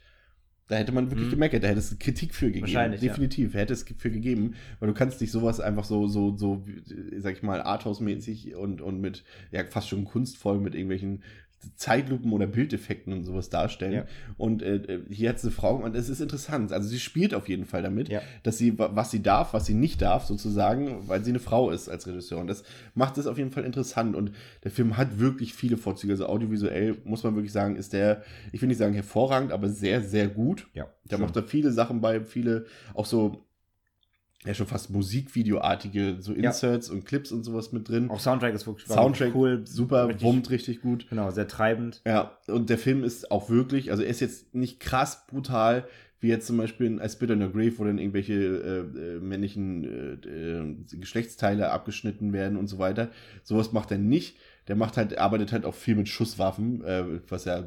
Da 0.70 0.78
hätte 0.78 0.94
man 0.94 1.12
wirklich 1.12 1.28
Mhm. 1.28 1.32
gemeckert, 1.32 1.64
da 1.64 1.68
hätte 1.68 1.80
es 1.80 2.00
Kritik 2.00 2.34
für 2.34 2.46
gegeben. 2.46 2.64
Wahrscheinlich, 2.64 3.02
ja. 3.02 3.10
Definitiv, 3.10 3.54
hätte 3.54 3.74
es 3.74 3.84
für 3.84 4.10
gegeben, 4.10 4.56
weil 4.80 4.88
du 4.88 4.94
kannst 4.94 5.20
nicht 5.20 5.32
sowas 5.32 5.60
einfach 5.60 5.84
so, 5.84 6.08
so, 6.08 6.38
so, 6.38 6.66
sag 7.18 7.34
ich 7.34 7.44
mal, 7.44 7.62
Arthouse-mäßig 7.62 8.56
und, 8.56 8.80
und 8.82 9.02
mit, 9.02 9.26
ja, 9.52 9.66
fast 9.66 9.90
schon 9.90 10.06
kunstvoll 10.06 10.60
mit 10.60 10.74
irgendwelchen 10.74 11.22
Zeitlupen 11.76 12.32
oder 12.32 12.48
Bildeffekten 12.48 13.14
und 13.14 13.24
sowas 13.24 13.50
darstellen. 13.50 13.94
Ja. 13.94 14.06
Und 14.38 14.62
äh, 14.62 15.00
hier 15.10 15.30
hat 15.30 15.40
sie 15.40 15.48
eine 15.48 15.56
Frau 15.56 15.76
und 15.76 15.96
es 15.96 16.10
ist 16.10 16.20
interessant. 16.22 16.72
Also 16.72 16.88
sie 16.90 17.00
spielt 17.00 17.34
auf 17.34 17.50
jeden 17.50 17.66
Fall 17.66 17.82
damit, 17.82 18.10
Ja. 18.10 18.22
dass 18.44 18.58
sie, 18.58 18.78
wa- 18.78 18.92
was 18.94 19.12
sie 19.12 19.22
darf, 19.22 19.54
was 19.54 19.66
sie 19.66 19.74
nicht 19.74 20.02
darf, 20.02 20.26
sozusagen, 20.26 21.08
weil 21.08 21.24
sie 21.24 21.32
eine 21.32 21.40
Frau 21.40 21.70
ist 21.72 21.90
als 21.90 22.08
Regisseur. 22.08 22.40
Und 22.40 22.48
das 22.48 22.64
macht 22.96 23.18
es 23.18 23.28
auf 23.28 23.38
jeden 23.38 23.52
Fall 23.52 23.66
interessant. 23.66 24.16
Und 24.16 24.32
der 24.64 24.72
Film 24.72 24.98
hat 24.98 25.20
wirklich 25.20 25.54
viele 25.54 25.78
Vorzüge. 25.78 26.14
Also 26.14 26.28
audiovisuell 26.28 26.98
muss 27.06 27.24
man 27.24 27.36
wirklich 27.36 27.52
sagen, 27.54 27.76
ist 27.76 27.94
der, 27.94 28.24
ich 28.52 28.62
will 28.62 28.68
nicht 28.68 28.78
sagen 28.78 28.94
hervorragend, 28.94 29.52
aber 29.52 29.70
sehr, 29.70 30.02
sehr 30.02 30.28
gut. 30.28 30.68
Ja, 30.74 30.88
Da 31.06 31.18
macht 31.18 31.36
er 31.36 31.44
viele 31.44 31.72
Sachen 31.72 32.02
bei, 32.02 32.22
viele, 32.22 32.66
auch 32.94 33.06
so 33.06 33.46
ja 34.46 34.54
schon 34.54 34.68
fast 34.68 34.90
Musikvideoartige, 34.90 36.18
so 36.20 36.34
Ja. 36.34 36.50
Inserts 36.50 36.90
und 36.90 37.06
Clips 37.06 37.32
und 37.32 37.44
sowas 37.44 37.72
mit 37.72 37.88
drin. 37.90 38.10
Auch 38.10 38.20
Soundtrack 38.20 38.54
ist 38.54 38.68
wirklich 38.68 38.88
Soundtrack 38.88 39.34
cool. 39.36 39.62
super, 39.66 40.08
richtig- 40.08 40.24
wummt 40.24 40.50
richtig 40.50 40.82
gut. 40.82 41.08
Genau, 41.10 41.32
sehr 41.32 41.48
treibend. 41.48 42.02
Ja, 42.06 42.38
und 42.48 42.70
der 42.70 42.78
Film 42.78 43.04
ist 43.04 43.32
auch 43.32 43.50
wirklich, 43.50 43.92
also 43.92 44.04
er 44.04 44.10
ist 44.10 44.20
jetzt 44.20 44.54
nicht 44.54 44.80
krass 44.80 45.26
brutal, 45.28 45.86
wie 46.20 46.28
jetzt 46.30 46.48
zum 46.48 46.56
Beispiel 46.58 46.86
in 46.88 47.02
I 47.02 47.10
Spit 47.10 47.32
on 47.32 47.42
Your 47.42 47.52
Grave, 47.52 47.74
wo 47.78 47.84
dann 47.84 47.98
irgendwelche 47.98 48.34
äh, 48.34 48.98
äh, 49.16 49.20
männlichen 49.20 49.84
äh, 50.24 50.28
äh, 50.28 50.76
Geschlechtsteile 50.98 51.70
abgeschnitten 51.72 52.32
werden 52.32 52.58
und 52.58 52.68
so 52.68 52.80
weiter. 52.80 53.10
Sowas 53.44 53.74
macht 53.74 53.92
er 53.92 53.98
nicht. 53.98 54.38
Der 54.70 54.78
macht 54.78 54.96
halt, 54.96 55.18
arbeitet 55.18 55.52
halt 55.52 55.66
auch 55.66 55.74
viel 55.76 55.96
mit 55.96 56.08
Schusswaffen, 56.08 56.82
äh, 56.86 57.04
was 57.28 57.44
ja 57.44 57.66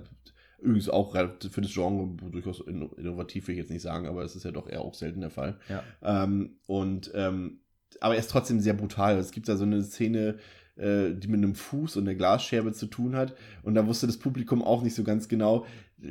übrigens 0.67 0.89
auch 0.89 1.13
für 1.13 1.61
das 1.61 1.73
Genre 1.73 2.09
durchaus 2.31 2.61
in- 2.61 2.91
innovativ, 2.97 3.49
will 3.49 3.55
ich 3.55 3.61
jetzt 3.61 3.71
nicht 3.71 3.83
sagen, 3.83 4.07
aber 4.07 4.23
es 4.23 4.37
ist 4.37 4.45
ja 4.45 4.51
doch 4.51 4.69
eher 4.69 4.83
auch 4.83 4.95
selten 4.95 5.21
der 5.21 5.31
Fall. 5.31 5.59
Ja. 5.69 5.83
Ähm, 6.03 6.59
und 6.67 7.11
ähm, 7.15 7.61
aber 8.01 8.15
er 8.15 8.21
ist 8.21 8.31
trotzdem 8.31 8.61
sehr 8.61 8.75
brutal. 8.75 9.17
Es 9.17 9.31
gibt 9.31 9.49
da 9.49 9.57
so 9.57 9.65
eine 9.65 9.83
Szene, 9.83 10.39
äh, 10.77 11.15
die 11.15 11.29
mit 11.29 11.39
einem 11.39 11.55
Fuß 11.55 11.97
und 11.97 12.07
einer 12.07 12.17
Glasscherbe 12.17 12.73
zu 12.73 12.87
tun 12.87 13.17
hat. 13.17 13.35
Und 13.63 13.75
da 13.75 13.87
wusste 13.87 14.07
das 14.07 14.19
Publikum 14.19 14.63
auch 14.63 14.83
nicht 14.83 14.95
so 14.95 15.05
ganz 15.05 15.29
genau. 15.29 15.65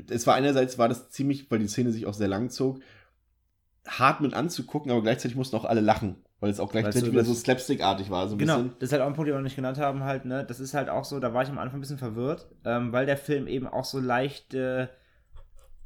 Es 0.09 0.25
war 0.25 0.35
einerseits 0.35 0.77
war 0.77 0.89
das 0.89 1.11
ziemlich, 1.11 1.51
weil 1.51 1.59
die 1.59 1.67
Szene 1.67 1.91
sich 1.91 2.07
auch 2.07 2.13
sehr 2.13 2.27
lang 2.27 2.49
zog, 2.49 2.79
hart 3.85 4.21
mit 4.21 4.33
anzugucken, 4.33 4.91
aber 4.91 5.03
gleichzeitig 5.03 5.37
mussten 5.37 5.55
auch 5.57 5.65
alle 5.65 5.81
lachen, 5.81 6.15
weil 6.39 6.49
es 6.51 6.59
auch 6.59 6.71
gleichzeitig 6.71 7.01
so 7.01 7.07
wieder 7.11 7.19
das- 7.21 7.27
so 7.27 7.33
slapstickartig 7.33 8.09
war. 8.09 8.27
So 8.27 8.37
Genau, 8.37 8.55
bisschen. 8.57 8.75
das 8.79 8.87
ist 8.89 8.93
halt 8.93 9.01
auch 9.01 9.07
ein 9.07 9.13
Punkt, 9.13 9.27
den 9.27 9.33
wir 9.35 9.39
noch 9.39 9.43
nicht 9.43 9.55
genannt 9.55 9.77
haben, 9.79 10.03
halt, 10.03 10.25
ne? 10.25 10.43
Das 10.45 10.59
ist 10.59 10.73
halt 10.73 10.89
auch 10.89 11.05
so, 11.05 11.19
da 11.19 11.33
war 11.33 11.43
ich 11.43 11.49
am 11.49 11.57
Anfang 11.57 11.77
ein 11.77 11.81
bisschen 11.81 11.97
verwirrt, 11.97 12.47
ähm, 12.65 12.91
weil 12.91 13.05
der 13.05 13.17
Film 13.17 13.47
eben 13.47 13.67
auch 13.67 13.85
so 13.85 13.99
leicht. 13.99 14.53
Äh, 14.53 14.87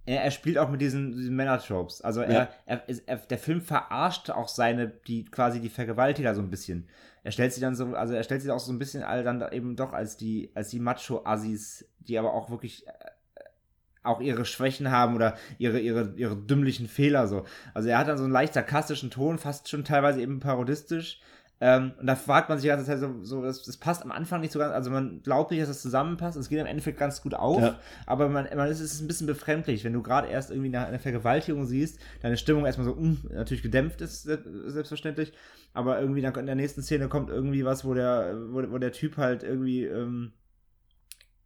er, 0.06 0.24
er 0.24 0.32
spielt 0.32 0.58
auch 0.58 0.70
mit 0.70 0.82
diesen, 0.82 1.12
diesen 1.16 1.36
Männer-Tropes. 1.36 2.02
Also 2.02 2.22
er, 2.22 2.32
Ja. 2.34 2.50
er, 2.66 2.84
er, 3.06 3.18
der 3.18 3.38
Film 3.38 3.62
verarscht 3.62 4.32
auch 4.32 4.48
seine, 4.48 4.88
die 4.88 5.26
quasi 5.26 5.60
die 5.60 5.70
Vergewaltiger 5.70 6.34
so 6.34 6.42
ein 6.42 6.50
bisschen. 6.50 6.88
Er 7.24 7.32
stellt 7.32 7.54
sie 7.54 7.62
dann 7.62 7.76
so, 7.76 7.94
also 7.94 8.16
er 8.16 8.24
stellt 8.24 8.42
sie 8.42 8.50
auch 8.50 8.60
so 8.60 8.72
ein 8.72 8.80
bisschen 8.80 9.04
all 9.04 9.24
dann 9.24 9.44
eben 9.52 9.76
doch 9.76 9.94
als 9.94 10.18
die, 10.18 10.52
als 10.56 10.70
die 10.70 10.80
Macho-Assis, 10.80 11.86
die 12.00 12.18
aber 12.18 12.34
auch 12.34 12.50
wirklich 12.50 12.88
äh, 12.88 12.92
auch 14.04 14.22
ihre 14.22 14.46
Schwächen 14.46 14.92
haben 14.92 15.16
oder 15.16 15.36
ihre, 15.58 15.80
ihre, 15.80 16.14
ihre 16.16 16.36
dümmlichen 16.36 16.88
Fehler 16.88 17.28
so. 17.28 17.46
Also 17.74 17.90
er 17.90 17.98
hat 17.98 18.08
dann 18.08 18.18
so 18.18 18.24
einen 18.24 18.34
leicht 18.34 18.54
sarkastischen 18.54 19.12
Ton, 19.12 19.38
fast 19.38 19.70
schon 19.70 19.84
teilweise 19.84 20.22
eben 20.22 20.40
parodistisch. 20.40 21.20
Ähm, 21.62 21.92
und 22.00 22.08
da 22.08 22.16
fragt 22.16 22.48
man 22.48 22.58
sich 22.58 22.64
die 22.64 22.70
ganze 22.70 22.86
Zeit 22.86 23.00
so, 23.00 23.22
so 23.22 23.44
das, 23.44 23.64
das 23.64 23.76
passt 23.76 24.02
am 24.04 24.14
Anfang 24.14 24.40
nicht 24.40 24.54
so 24.54 24.60
ganz, 24.60 24.74
also 24.74 24.90
man 24.92 25.22
glaubt 25.24 25.52
nicht, 25.52 25.60
dass 25.62 25.68
das 25.68 25.82
zusammenpasst, 25.82 26.38
es 26.38 26.48
geht 26.48 26.58
im 26.58 26.66
Endeffekt 26.66 26.98
ganz 26.98 27.22
gut 27.22 27.34
auf, 27.34 27.62
Ja. 27.62 27.78
aber 28.06 28.30
man, 28.30 28.48
man 28.56 28.70
ist, 28.70 28.80
es 28.80 28.94
ist 28.94 29.02
ein 29.02 29.08
bisschen 29.10 29.28
befremdlich, 29.28 29.84
wenn 29.84 29.92
du 29.92 30.02
gerade 30.02 30.30
erst 30.30 30.52
irgendwie 30.52 30.70
eine, 30.74 30.86
eine 30.88 31.00
Vergewaltigung 31.00 31.66
siehst, 31.66 32.00
deine 32.22 32.38
Stimmung 32.38 32.66
erstmal 32.66 32.86
so, 32.88 32.96
mm, 32.96 33.18
natürlich 33.34 33.62
gedämpft 33.62 34.00
ist, 34.00 34.24
se- 34.24 34.42
selbstverständlich, 34.68 35.34
aber 35.74 36.00
irgendwie 36.00 36.22
dann 36.22 36.34
in 36.36 36.46
der 36.46 36.56
nächsten 36.56 36.82
Szene 36.82 37.10
kommt 37.10 37.30
irgendwie 37.30 37.66
was, 37.66 37.84
wo 37.84 37.94
der, 37.94 38.38
wo, 38.52 38.64
wo 38.72 38.78
der 38.78 38.94
Typ 38.94 39.18
halt 39.18 39.44
irgendwie, 39.44 39.84
ähm, 39.84 40.32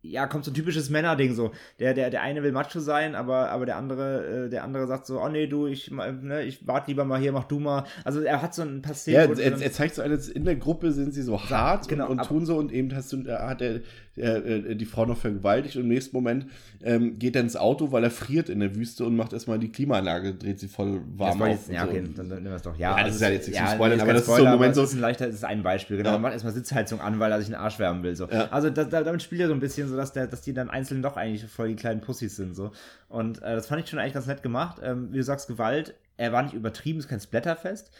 ja, 0.04 0.28
kommt 0.28 0.44
so 0.46 0.52
ein 0.52 0.54
typisches 0.54 0.90
Männerding 0.90 1.34
so. 1.34 1.52
Der, 1.80 1.94
der, 1.94 2.10
der 2.10 2.22
eine 2.22 2.44
will 2.44 2.52
Macho 2.52 2.80
sein, 2.82 3.16
aber, 3.16 3.50
aber 3.50 3.66
der 3.66 3.78
andere, 3.78 4.46
äh, 4.46 4.50
der 4.50 4.64
andere 4.64 4.86
sagt 4.86 5.06
so, 5.06 5.22
oh 5.22 5.30
nee, 5.30 5.48
du, 5.48 5.66
ich, 5.66 5.90
ne, 5.92 6.44
ich 6.44 6.68
warte 6.68 6.92
lieber 6.92 7.06
mal 7.06 7.20
hier, 7.20 7.32
mach 7.32 7.46
du 7.46 7.60
mal. 7.60 7.86
Also 8.04 8.20
er 8.22 8.42
hat 8.42 8.54
so 8.54 8.64
ein 8.64 8.82
paar 8.82 8.94
Szenen. 8.96 9.38
Ja, 9.38 9.44
er, 9.44 9.62
er 9.62 9.72
zeigt 9.72 9.96
so 9.96 10.02
alles, 10.02 10.28
in 10.28 10.44
der 10.46 10.58
Gruppe 10.58 10.92
sind 10.92 11.14
sie 11.14 11.22
so 11.22 11.42
hart 11.50 11.88
genau, 11.88 12.10
und, 12.10 12.20
und 12.20 12.28
tun 12.28 12.46
so 12.46 12.58
und 12.58 12.72
eben 12.72 12.94
hast 12.94 13.14
du, 13.14 13.22
äh, 13.24 13.32
hat 13.32 13.62
er 13.62 13.80
äh, 14.16 14.76
die 14.76 14.86
Frau 14.86 15.06
noch 15.06 15.18
vergewaltigt 15.18 15.76
und 15.76 15.84
im 15.84 15.88
nächsten 15.88 16.16
Moment 16.16 16.46
ähm, 16.84 17.18
geht 17.18 17.36
er 17.36 17.42
ins 17.42 17.56
Auto, 17.56 17.92
weil 17.92 18.04
er 18.04 18.12
friert 18.12 18.50
in 18.50 18.60
der 18.60 18.76
Wüste 18.76 19.06
und 19.06 19.16
macht 19.16 19.34
erstmal 19.34 19.58
die 19.58 19.72
Klimaanlage, 19.72 20.36
dreht 20.36 20.60
sie 20.60 20.68
voll 20.68 21.02
warm 21.16 21.40
Das 21.40 21.48
auf. 21.48 21.54
jetzt, 21.56 21.70
ja, 21.72 21.84
so. 21.84 21.90
okay, 21.90 22.04
dann, 22.16 22.28
nehmen 22.28 22.46
wir 22.46 22.56
es 22.56 22.62
doch. 22.62 22.78
Ja, 22.78 22.92
Ja, 22.92 22.98
das 22.98 23.06
also 23.06 23.16
ist 23.16 23.22
ja 23.22 23.30
jetzt 23.30 23.48
nicht 23.48 23.58
zum 23.58 23.68
Spoilern, 23.68 24.02
aber 24.02 24.14
das 24.14 24.22
ist 24.24 24.28
so 24.28 24.44
ein 24.44 24.52
Moment 24.52 24.76
so- 24.76 24.82
Das 24.82 24.90
ist 24.92 24.96
ein 24.98 25.02
leichter, 25.02 25.26
das 25.28 25.36
ist 25.36 25.46
ein 25.46 25.64
Beispiel, 25.64 25.98
genau. 25.98 26.10
Ja. 26.10 26.14
Man 26.16 26.22
macht 26.24 26.34
erstmal 26.34 26.54
Sitzheizung 26.54 27.00
an, 27.02 27.20
weil 27.20 27.32
er 27.32 27.40
sich 27.40 27.48
einen 27.48 27.56
Arsch 27.64 27.80
wärmen 27.80 28.04
will. 28.04 28.16
So. 28.16 28.28
Ja. 28.30 28.50
Also 28.52 28.70
da, 28.70 28.84
damit 28.84 29.24
spielt 29.24 29.42
er 29.42 29.48
so 29.48 29.54
ein 29.54 29.60
bisschen 29.60 29.88
so, 29.88 29.93
dass, 29.98 30.14
der, 30.14 30.28
dass 30.28 30.42
die 30.42 30.54
dann 30.54 30.70
einzeln 30.70 31.02
doch 31.02 31.18
eigentlich 31.18 31.46
voll 31.46 31.70
die 31.70 31.76
kleinen 31.76 32.02
Pussys 32.02 32.36
sind. 32.36 32.56
So. 32.56 32.72
Und 33.10 33.42
äh, 33.42 33.56
das 33.56 33.68
fand 33.68 33.84
ich 33.84 33.90
schon 33.90 34.00
eigentlich 34.00 34.14
ganz 34.14 34.28
nett 34.28 34.44
gemacht. 34.44 34.78
Ähm, 34.84 35.10
wie 35.12 35.18
du 35.18 35.24
sagst, 35.24 35.48
Gewalt, 35.48 35.96
er 36.18 36.32
war 36.32 36.44
nicht 36.44 36.54
übertrieben, 36.54 37.00
ist 37.00 37.08
kein 37.08 37.20
Splatterfest. 37.20 37.92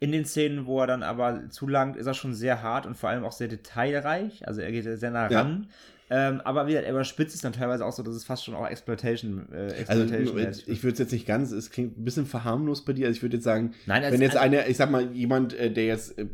In 0.00 0.12
den 0.12 0.24
Szenen, 0.24 0.66
wo 0.66 0.80
er 0.80 0.86
dann 0.86 1.02
aber 1.02 1.50
zulangt, 1.50 1.96
ist 1.96 2.06
er 2.06 2.14
schon 2.14 2.34
sehr 2.34 2.62
hart 2.62 2.86
und 2.86 2.96
vor 2.96 3.10
allem 3.10 3.24
auch 3.24 3.32
sehr 3.32 3.48
detailreich. 3.48 4.46
Also 4.46 4.60
er 4.60 4.72
geht 4.72 4.84
sehr 4.84 5.10
nah 5.10 5.30
Ja. 5.30 5.40
ran. 5.42 5.68
Ähm, 6.10 6.40
aber 6.42 6.66
wie 6.66 6.70
gesagt, 6.70 6.86
er 6.86 6.92
überspitzt 6.92 7.34
es 7.34 7.42
dann 7.42 7.52
teilweise 7.52 7.84
auch 7.84 7.92
so, 7.92 8.02
dass 8.02 8.14
es 8.14 8.24
fast 8.24 8.42
schon 8.42 8.54
auch 8.54 8.66
Exploitation, 8.66 9.46
äh, 9.52 9.74
Also 9.86 10.04
Exploitation 10.04 10.62
ich 10.74 10.82
würde 10.82 10.94
es 10.94 10.98
jetzt 11.00 11.12
nicht 11.12 11.26
ganz, 11.26 11.50
es 11.50 11.70
klingt 11.70 11.98
ein 11.98 12.04
bisschen 12.04 12.24
verharmlos 12.24 12.82
bei 12.86 12.94
dir. 12.94 13.06
Also 13.08 13.18
ich 13.18 13.22
würde 13.22 13.36
jetzt 13.36 13.44
sagen, 13.44 13.74
Nein, 13.84 14.02
also- 14.02 14.14
wenn 14.14 14.22
jetzt 14.22 14.38
einer, 14.38 14.66
ich 14.66 14.78
sag 14.78 14.90
mal, 14.90 15.12
jemand, 15.12 15.52
äh, 15.52 15.70
der 15.70 15.84
jetzt 15.84 16.18
äh, 16.18 16.26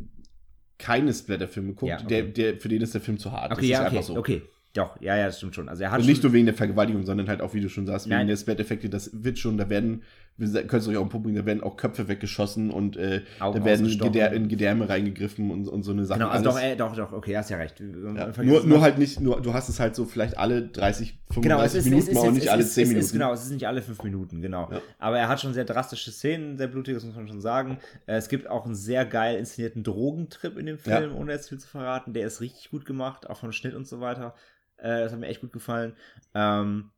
keine 0.77 1.13
Splatter-Filme 1.13 1.73
guckt, 1.73 1.89
Ja, 1.89 1.97
okay. 1.97 2.07
der, 2.07 2.23
der, 2.53 2.59
für 2.61 2.69
den 2.69 2.81
ist 2.81 2.93
der 2.93 3.01
Film 3.01 3.17
zu 3.17 3.33
hart. 3.33 3.51
Okay, 3.51 3.61
das 3.61 3.69
ja, 3.69 3.79
ist 3.81 3.87
okay, 3.87 3.97
einfach 3.97 4.07
so. 4.07 4.17
okay. 4.17 4.41
Doch, 4.75 4.99
ja, 4.99 5.15
ja, 5.15 5.27
das 5.27 5.37
stimmt 5.37 5.55
schon. 5.55 5.69
Also 5.69 5.83
er 5.83 5.91
hat 5.91 6.01
Und 6.01 6.05
nicht 6.05 6.21
nur 6.21 6.33
wegen 6.33 6.45
der 6.45 6.53
Vergewaltigung, 6.53 7.05
sondern 7.05 7.29
halt 7.29 7.41
auch, 7.41 7.53
wie 7.53 7.61
du 7.61 7.69
schon 7.69 7.85
sagst, 7.87 8.07
wegen 8.07 8.17
Nein. 8.17 8.27
der 8.27 8.35
Splat-Effekte, 8.35 8.89
das 8.89 9.09
wird 9.23 9.39
schon, 9.39 9.57
da 9.57 9.69
werden, 9.69 10.03
wir 10.35 10.49
könnt 10.67 10.81
es 10.81 10.87
euch 10.89 10.97
auch 10.97 11.03
im 11.03 11.07
Publikum, 11.07 11.37
da 11.39 11.45
werden 11.45 11.63
auch 11.63 11.77
Köpfe 11.77 12.09
weggeschossen 12.09 12.71
und 12.71 12.97
äh, 12.97 13.21
da 13.39 13.63
werden. 13.63 13.87
Gedär, 13.97 14.33
in 14.33 14.49
Gedärme 14.49 14.89
reingegriffen 14.89 15.49
und, 15.49 15.69
und 15.69 15.83
so 15.83 15.93
eine 15.93 16.03
Sache. 16.03 16.19
Genau, 16.19 16.29
also 16.29 16.43
doch, 16.43 16.59
äh, 16.61 16.75
doch, 16.75 16.93
doch, 16.93 17.13
okay, 17.13 17.37
hast 17.37 17.49
ja 17.49 17.55
recht. 17.57 17.79
Ja. 17.79 18.33
nur, 18.43 18.65
nur 18.65 18.81
halt 18.81 18.97
nicht, 18.97 19.21
nur 19.21 19.41
du 19.41 19.53
hast 19.53 19.69
es 19.69 19.79
halt 19.79 19.95
so 19.95 20.03
vielleicht 20.03 20.37
alle 20.37 20.63
30, 20.63 21.17
35 21.31 21.41
Genau, 21.41 21.63
ist, 21.63 21.85
Minuten 21.85 22.13
mal 22.13 22.27
und 22.27 22.33
nicht 22.33 22.43
ist, 22.43 22.49
alle 22.49 22.63
es 22.63 22.73
10 22.73 22.83
ist, 22.83 22.89
Minuten. 22.89 23.11
Genau, 23.13 23.33
es 23.33 23.43
ist 23.45 23.51
nicht 23.51 23.67
alle 23.67 23.81
fünf 23.81 24.03
Minuten, 24.03 24.41
genau. 24.41 24.67
Ja. 24.69 24.81
Aber 24.99 25.17
er 25.17 25.29
hat 25.29 25.39
schon 25.39 25.53
sehr 25.53 25.63
drastische 25.63 26.11
Szenen, 26.11 26.57
sehr 26.57 26.67
blutig, 26.67 26.95
das 26.95 27.05
muss 27.05 27.15
man 27.15 27.29
schon 27.29 27.39
sagen. 27.39 27.77
Äh, 28.05 28.15
Es 28.17 28.27
gibt 28.27 28.49
auch 28.49 28.65
einen 28.65 28.75
sehr 28.75 29.05
geil 29.05 29.37
inszenierten 29.37 29.83
Drogentrip 29.83 30.57
in 30.57 30.65
dem 30.65 30.77
Ja. 30.83 30.97
Film, 30.97 31.15
ohne 31.15 31.31
jetzt 31.31 31.47
viel 31.47 31.59
zu 31.59 31.67
verraten. 31.69 32.11
Der 32.11 32.27
ist 32.27 32.41
richtig 32.41 32.71
gut 32.71 32.83
gemacht, 32.85 33.29
auch 33.29 33.37
vom 33.37 33.53
Schnitt 33.53 33.73
und 33.73 33.87
so 33.87 34.01
weiter. 34.01 34.35
Äh, 34.77 35.01
Das 35.03 35.11
hat 35.11 35.19
mir 35.19 35.27
echt 35.27 35.41
gut 35.41 35.53
gefallen. 35.53 35.95
Ähm, 36.33 36.91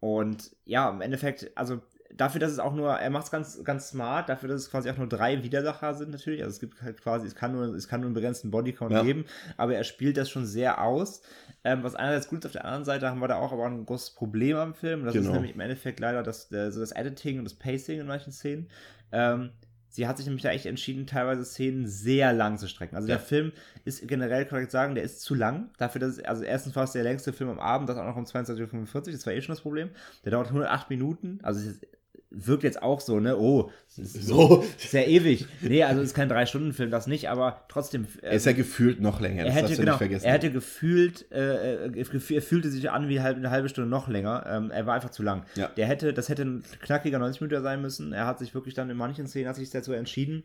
Und 0.00 0.54
ja, 0.66 0.90
im 0.90 1.00
Endeffekt, 1.00 1.50
also 1.56 1.80
dafür, 2.14 2.38
dass 2.38 2.52
es 2.52 2.58
auch 2.58 2.74
nur, 2.74 2.92
er 2.92 3.08
macht 3.10 3.24
es 3.24 3.30
ganz, 3.30 3.64
ganz 3.64 3.88
smart, 3.88 4.28
dafür, 4.28 4.50
dass 4.50 4.60
es 4.60 4.70
quasi 4.70 4.90
auch 4.90 4.98
nur 4.98 5.08
drei 5.08 5.42
Widersacher 5.42 5.94
sind 5.94 6.10
natürlich. 6.10 6.42
Also 6.42 6.52
es 6.52 6.60
gibt 6.60 6.82
halt 6.82 7.00
quasi, 7.00 7.26
es 7.26 7.34
kann 7.34 7.52
nur, 7.52 7.64
es 7.74 7.88
kann 7.88 8.00
nur 8.00 8.08
einen 8.08 8.14
begrenzten 8.14 8.50
Bodycount 8.50 8.92
Ja. 8.92 9.02
geben, 9.02 9.24
aber 9.56 9.74
er 9.74 9.82
spielt 9.84 10.16
das 10.18 10.28
schon 10.28 10.44
sehr 10.46 10.82
aus. 10.82 11.22
Ähm, 11.64 11.82
was 11.82 11.94
einerseits 11.94 12.28
gut 12.28 12.40
ist, 12.40 12.46
auf 12.46 12.52
der 12.52 12.66
anderen 12.66 12.84
Seite 12.84 13.08
haben 13.08 13.18
wir 13.20 13.28
da 13.28 13.36
auch 13.36 13.50
aber 13.52 13.64
ein 13.64 13.86
großes 13.86 14.10
Problem 14.10 14.58
am 14.58 14.74
Film. 14.74 15.00
Und 15.00 15.06
das 15.06 15.14
Genau. 15.14 15.28
ist 15.28 15.32
nämlich 15.32 15.54
im 15.54 15.60
Endeffekt 15.60 15.98
leider 16.00 16.22
das, 16.22 16.48
so 16.50 16.80
das 16.80 16.92
Editing 16.92 17.38
und 17.38 17.44
das 17.44 17.54
Pacing 17.54 17.98
in 18.00 18.06
manchen 18.06 18.32
Szenen. 18.32 18.68
Ähm, 19.10 19.50
sie 19.94 20.08
hat 20.08 20.16
sich 20.16 20.26
nämlich 20.26 20.42
da 20.42 20.50
echt 20.50 20.66
entschieden, 20.66 21.06
teilweise 21.06 21.44
Szenen 21.44 21.86
sehr 21.86 22.32
lang 22.32 22.58
zu 22.58 22.66
strecken. 22.66 22.96
Also 22.96 23.06
Ja. 23.06 23.14
der 23.16 23.24
Film 23.24 23.52
ist 23.84 24.06
generell, 24.08 24.44
kann 24.44 24.64
ich 24.64 24.70
sagen, 24.70 24.96
der 24.96 25.04
ist 25.04 25.20
zu 25.20 25.34
lang. 25.36 25.70
Dafür, 25.78 26.00
dass 26.00 26.18
es, 26.18 26.24
also 26.24 26.42
erstens 26.42 26.74
war 26.74 26.82
es 26.82 26.92
der 26.92 27.04
längste 27.04 27.32
Film 27.32 27.48
am 27.50 27.60
Abend, 27.60 27.88
das 27.88 27.96
auch 27.96 28.04
noch 28.04 28.16
um 28.16 28.24
22.45 28.24 28.94
Uhr, 29.06 29.12
das 29.12 29.24
war 29.26 29.32
eh 29.32 29.40
schon 29.40 29.52
das 29.54 29.60
Problem. 29.62 29.90
Der 30.24 30.32
dauert 30.32 30.48
108 30.48 30.90
Minuten, 30.90 31.38
also 31.44 31.60
es 31.60 31.66
ist, 31.76 31.86
wirkt 32.34 32.62
jetzt 32.64 32.82
auch 32.82 33.00
so, 33.00 33.20
ne? 33.20 33.36
Oh, 33.38 33.70
So. 33.88 34.64
sehr 34.76 35.08
ewig. 35.08 35.46
Nee, 35.60 35.84
also 35.84 36.00
es 36.00 36.08
ist 36.08 36.14
kein 36.14 36.28
Drei-Stunden-Film, 36.28 36.90
das 36.90 37.06
nicht, 37.06 37.28
aber 37.28 37.64
trotzdem. 37.68 38.06
Er 38.22 38.32
ist 38.32 38.46
ja 38.46 38.52
gefühlt 38.52 39.00
noch 39.00 39.20
länger, 39.20 39.40
er 39.42 39.46
das 39.46 39.54
hätte, 39.54 39.62
darfst 39.62 39.78
du 39.78 39.82
genau, 39.82 39.92
nicht 39.92 39.98
vergessen. 39.98 40.26
er 40.26 40.32
hätte 40.32 40.50
gefühlt, 40.50 41.30
äh, 41.32 41.86
äh, 41.86 42.04
er 42.34 42.42
fühlte 42.42 42.70
sich 42.70 42.90
an 42.90 43.08
wie 43.08 43.20
halb, 43.20 43.36
eine 43.36 43.50
halbe 43.50 43.68
Stunde 43.68 43.88
noch 43.88 44.08
länger. 44.08 44.44
Ähm, 44.48 44.70
er 44.70 44.86
war 44.86 44.94
einfach 44.94 45.10
zu 45.10 45.22
lang. 45.22 45.44
Ja. 45.54 45.68
Der 45.68 45.86
hätte, 45.86 46.12
das 46.12 46.28
hätte 46.28 46.42
ein 46.42 46.64
knackiger 46.80 47.18
90 47.18 47.40
Minuten 47.40 47.62
sein 47.62 47.80
müssen. 47.80 48.12
Er 48.12 48.26
hat 48.26 48.38
sich 48.38 48.54
wirklich 48.54 48.74
dann 48.74 48.90
in 48.90 48.96
manchen 48.96 49.26
Szenen 49.26 49.48
hat 49.48 49.56
sich 49.56 49.70
dazu 49.70 49.92
entschieden, 49.92 50.44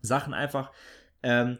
Sachen 0.00 0.32
einfach 0.34 0.72
ähm, 1.22 1.58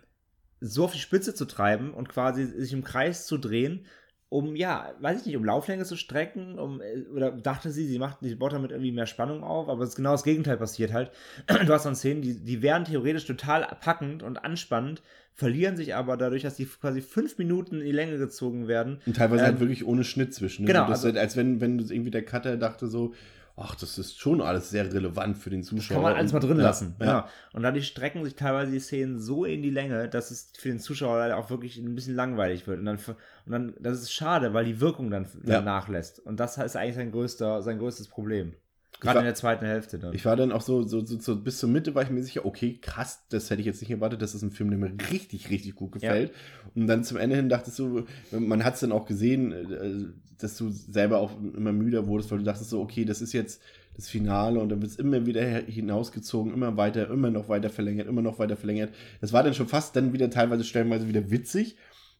so 0.61 0.85
auf 0.85 0.93
die 0.93 0.99
Spitze 0.99 1.35
zu 1.35 1.45
treiben 1.47 1.93
und 1.95 2.09
quasi 2.09 2.45
sich 2.47 2.73
im 2.73 2.85
Kreis 2.85 3.27
zu 3.27 3.39
drehen, 3.39 3.87
um, 4.31 4.55
ja, 4.55 4.93
weiß 5.01 5.21
ich 5.21 5.27
nicht, 5.27 5.37
um 5.37 5.45
Lauflänge 5.45 5.85
zu 5.85 5.97
strecken, 5.97 6.59
um, 6.59 6.81
äh, 6.81 7.03
oder 7.15 7.33
dachte 7.33 7.71
sie, 7.71 7.87
sie 7.87 7.99
macht, 7.99 8.19
sie 8.23 8.37
baut 8.37 8.53
damit 8.53 8.71
irgendwie 8.71 8.93
mehr 8.93 9.07
Spannung 9.07 9.43
auf, 9.43 9.69
aber 9.69 9.83
es 9.83 9.91
ist 9.91 9.97
genau 9.97 10.13
das 10.13 10.23
Gegenteil 10.23 10.57
passiert 10.57 10.93
halt. 10.93 11.11
Du 11.67 11.73
hast 11.75 11.85
dann 11.85 11.97
Szenen, 11.97 12.23
die, 12.23 12.35
die 12.35 12.63
wären 12.63 12.85
theoretisch 12.85 13.27
total 13.27 13.77
packend 13.81 14.23
und 14.23 14.45
anspannend, 14.45 15.03
verlieren 15.35 15.77
sich 15.77 15.95
aber 15.97 16.17
dadurch, 16.17 16.43
dass 16.43 16.55
die 16.57 16.65
quasi 16.67 17.01
fünf 17.01 17.39
Minuten 17.39 17.81
in 17.81 17.87
die 17.87 17.93
Länge 17.93 18.19
gezogen 18.19 18.69
werden. 18.69 19.01
Und 19.05 19.17
teilweise 19.17 19.43
Ähm, 19.43 19.51
halt 19.51 19.61
wirklich 19.61 19.85
ohne 19.85 20.05
Schnitt 20.05 20.33
zwischen. 20.33 20.63
Ne? 20.63 20.69
genau, 20.69 20.85
also- 20.85 21.09
als 21.11 21.37
wenn, 21.37 21.61
wenn 21.61 21.79
irgendwie 21.81 22.11
der 22.11 22.25
Cutter 22.25 22.57
dachte 22.57 22.87
so, 22.87 23.13
ach, 23.61 23.75
das 23.75 23.99
ist 23.99 24.19
schon 24.19 24.41
alles 24.41 24.71
sehr 24.71 24.93
relevant 24.93 25.37
für 25.37 25.51
den 25.51 25.63
Zuschauer. 25.63 25.97
Kann 25.97 26.03
man 26.03 26.15
alles 26.15 26.33
mal 26.33 26.41
drin 26.41 26.57
ja, 26.57 26.65
lassen. 26.65 26.97
Ja. 26.99 27.07
Genau. 27.07 27.25
Und 27.53 27.63
dadurch 27.63 27.87
strecken 27.87 28.25
sich 28.25 28.35
teilweise 28.35 28.73
die 28.73 28.81
Szenen 28.81 29.19
so 29.21 29.45
in 29.45 29.63
die 29.63 29.71
Länge, 29.71 30.09
dass 30.09 30.31
es 30.31 30.53
für 30.57 30.69
den 30.69 30.79
Zuschauer 30.79 31.19
leider 31.19 31.37
auch 31.37 31.51
wirklich 31.51 31.77
ein 31.77 31.95
bisschen 31.95 32.15
langweilig 32.15 32.67
wird. 32.67 32.79
Und 32.79 32.87
dann, 32.87 32.97
und 32.97 33.53
dann 33.53 33.75
das 33.79 34.01
ist 34.01 34.13
schade, 34.13 34.55
weil 34.55 34.65
die 34.65 34.81
Wirkung 34.81 35.11
dann, 35.11 35.27
dann 35.43 35.53
Ja. 35.53 35.61
nachlässt. 35.61 36.19
Und 36.21 36.41
das 36.41 36.57
ist 36.57 36.77
eigentlich 36.77 36.97
sein, 36.97 37.13
größter, 37.13 37.63
sein 37.63 37.79
größtes 37.79 38.09
Problem. 38.09 38.55
Gerade 38.99 39.17
war- 39.17 39.23
in 39.23 39.27
der 39.27 39.35
zweiten 39.35 39.65
Hälfte 39.65 39.99
dann. 39.99 40.13
Ich 40.15 40.25
war 40.25 40.37
dann 40.37 40.53
auch 40.53 40.61
so, 40.61 40.83
so, 40.83 41.05
so, 41.05 41.19
so 41.19 41.37
bis 41.37 41.59
zur 41.59 41.69
Mitte 41.69 41.95
war 41.95 42.03
ich 42.03 42.11
mir 42.11 42.23
sicher, 42.23 42.45
okay, 42.45 42.79
krass, 42.81 43.25
das 43.31 43.49
hätte 43.51 43.61
ich 43.61 43.67
jetzt 43.67 43.81
nicht 43.81 43.91
erwartet, 43.91 44.21
das 44.21 44.35
ist 44.35 44.43
ein 44.43 44.51
Film, 44.51 44.71
der 44.71 44.79
mir 44.79 44.93
richtig, 45.11 45.49
richtig 45.51 45.75
gut 45.75 45.93
gefällt. 45.93 46.33
Und 46.75 46.87
dann 46.87 47.05
zum 47.05 47.17
Ende 47.17 47.37
hin 47.37 47.49
dachtest 47.49 47.79
du, 47.79 48.05
man 48.31 48.65
hat 48.65 48.75
es 48.75 48.81
dann 48.81 48.93
auch 48.93 49.07
gesehen, 49.07 49.53
äh, 49.53 50.13
dass 50.39 50.57
du 50.57 50.71
selber 50.71 51.19
auch 51.19 51.33
immer 51.41 51.73
müder 51.73 52.07
wurdest, 52.07 52.31
weil 52.31 52.39
du 52.39 52.45
dachtest 52.45 52.71
so, 52.71 52.81
okay, 52.81 53.05
das 53.05 53.21
ist 53.23 53.33
jetzt, 53.33 53.63
das 53.95 54.09
Finale 54.09 54.61
und 54.61 54.69
dann 54.71 54.81
wird 54.81 54.93
es 54.93 54.99
immer 54.99 55.27
wieder 55.27 55.43
hinausgezogen, 55.43 56.55
immer 56.55 56.77
weiter, 56.77 57.11
immer 57.11 57.31
noch 57.31 57.49
weiter 57.49 57.71
verlängert, 57.71 58.07
immer 58.07 58.23
noch 58.23 58.39
weiter 58.39 58.57
verlängert. 58.57 58.95
Das 59.21 59.33
war 59.33 59.43
dann 59.43 59.53
schon 59.55 59.69
fast 59.69 59.97
dann 59.97 60.13
wieder 60.13 60.31
teilweise 60.31 60.65
stellenweise 60.65 61.09
wieder 61.09 61.31
witzig, 61.31 61.77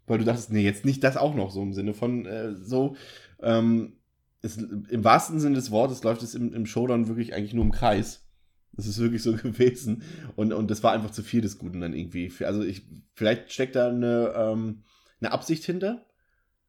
weil 0.07 0.19
du 0.19 0.25
dachtest, 0.25 0.53
nee, 0.53 0.63
jetzt 0.65 0.85
nicht 0.85 1.05
das 1.05 1.17
auch 1.17 1.35
noch 1.35 1.51
so 1.51 1.63
im 1.63 1.73
Sinne 1.73 1.95
von 1.95 2.27
äh, 2.27 2.55
so. 2.55 2.97
Ähm, 3.43 3.95
es, 4.43 4.57
Im 4.57 5.05
wahrsten 5.05 5.41
Sinne 5.41 5.57
des 5.57 5.71
Wortes 5.71 6.03
läuft 6.03 6.23
es 6.23 6.35
im, 6.35 6.53
im 6.55 6.67
Showdown 6.67 7.09
wirklich 7.09 7.35
eigentlich 7.35 7.55
nur 7.55 7.65
im 7.65 7.73
Kreis. 7.73 8.27
Das 8.73 8.87
ist 8.87 8.99
wirklich 8.99 9.23
so 9.23 9.33
gewesen. 9.37 10.03
Und, 10.37 10.53
und 10.53 10.71
das 10.71 10.83
war 10.83 10.93
einfach 10.93 11.11
zu 11.11 11.23
viel 11.23 11.41
des 11.41 11.59
Guten 11.59 11.81
dann 11.81 11.95
irgendwie. 11.95 12.33
Also 12.45 12.63
ich, 12.63 12.87
vielleicht 13.15 13.53
steckt 13.53 13.77
da 13.77 13.89
eine, 13.89 14.33
ähm, 14.37 14.85
eine 15.21 15.33
Absicht 15.33 15.65
hinter. 15.65 16.07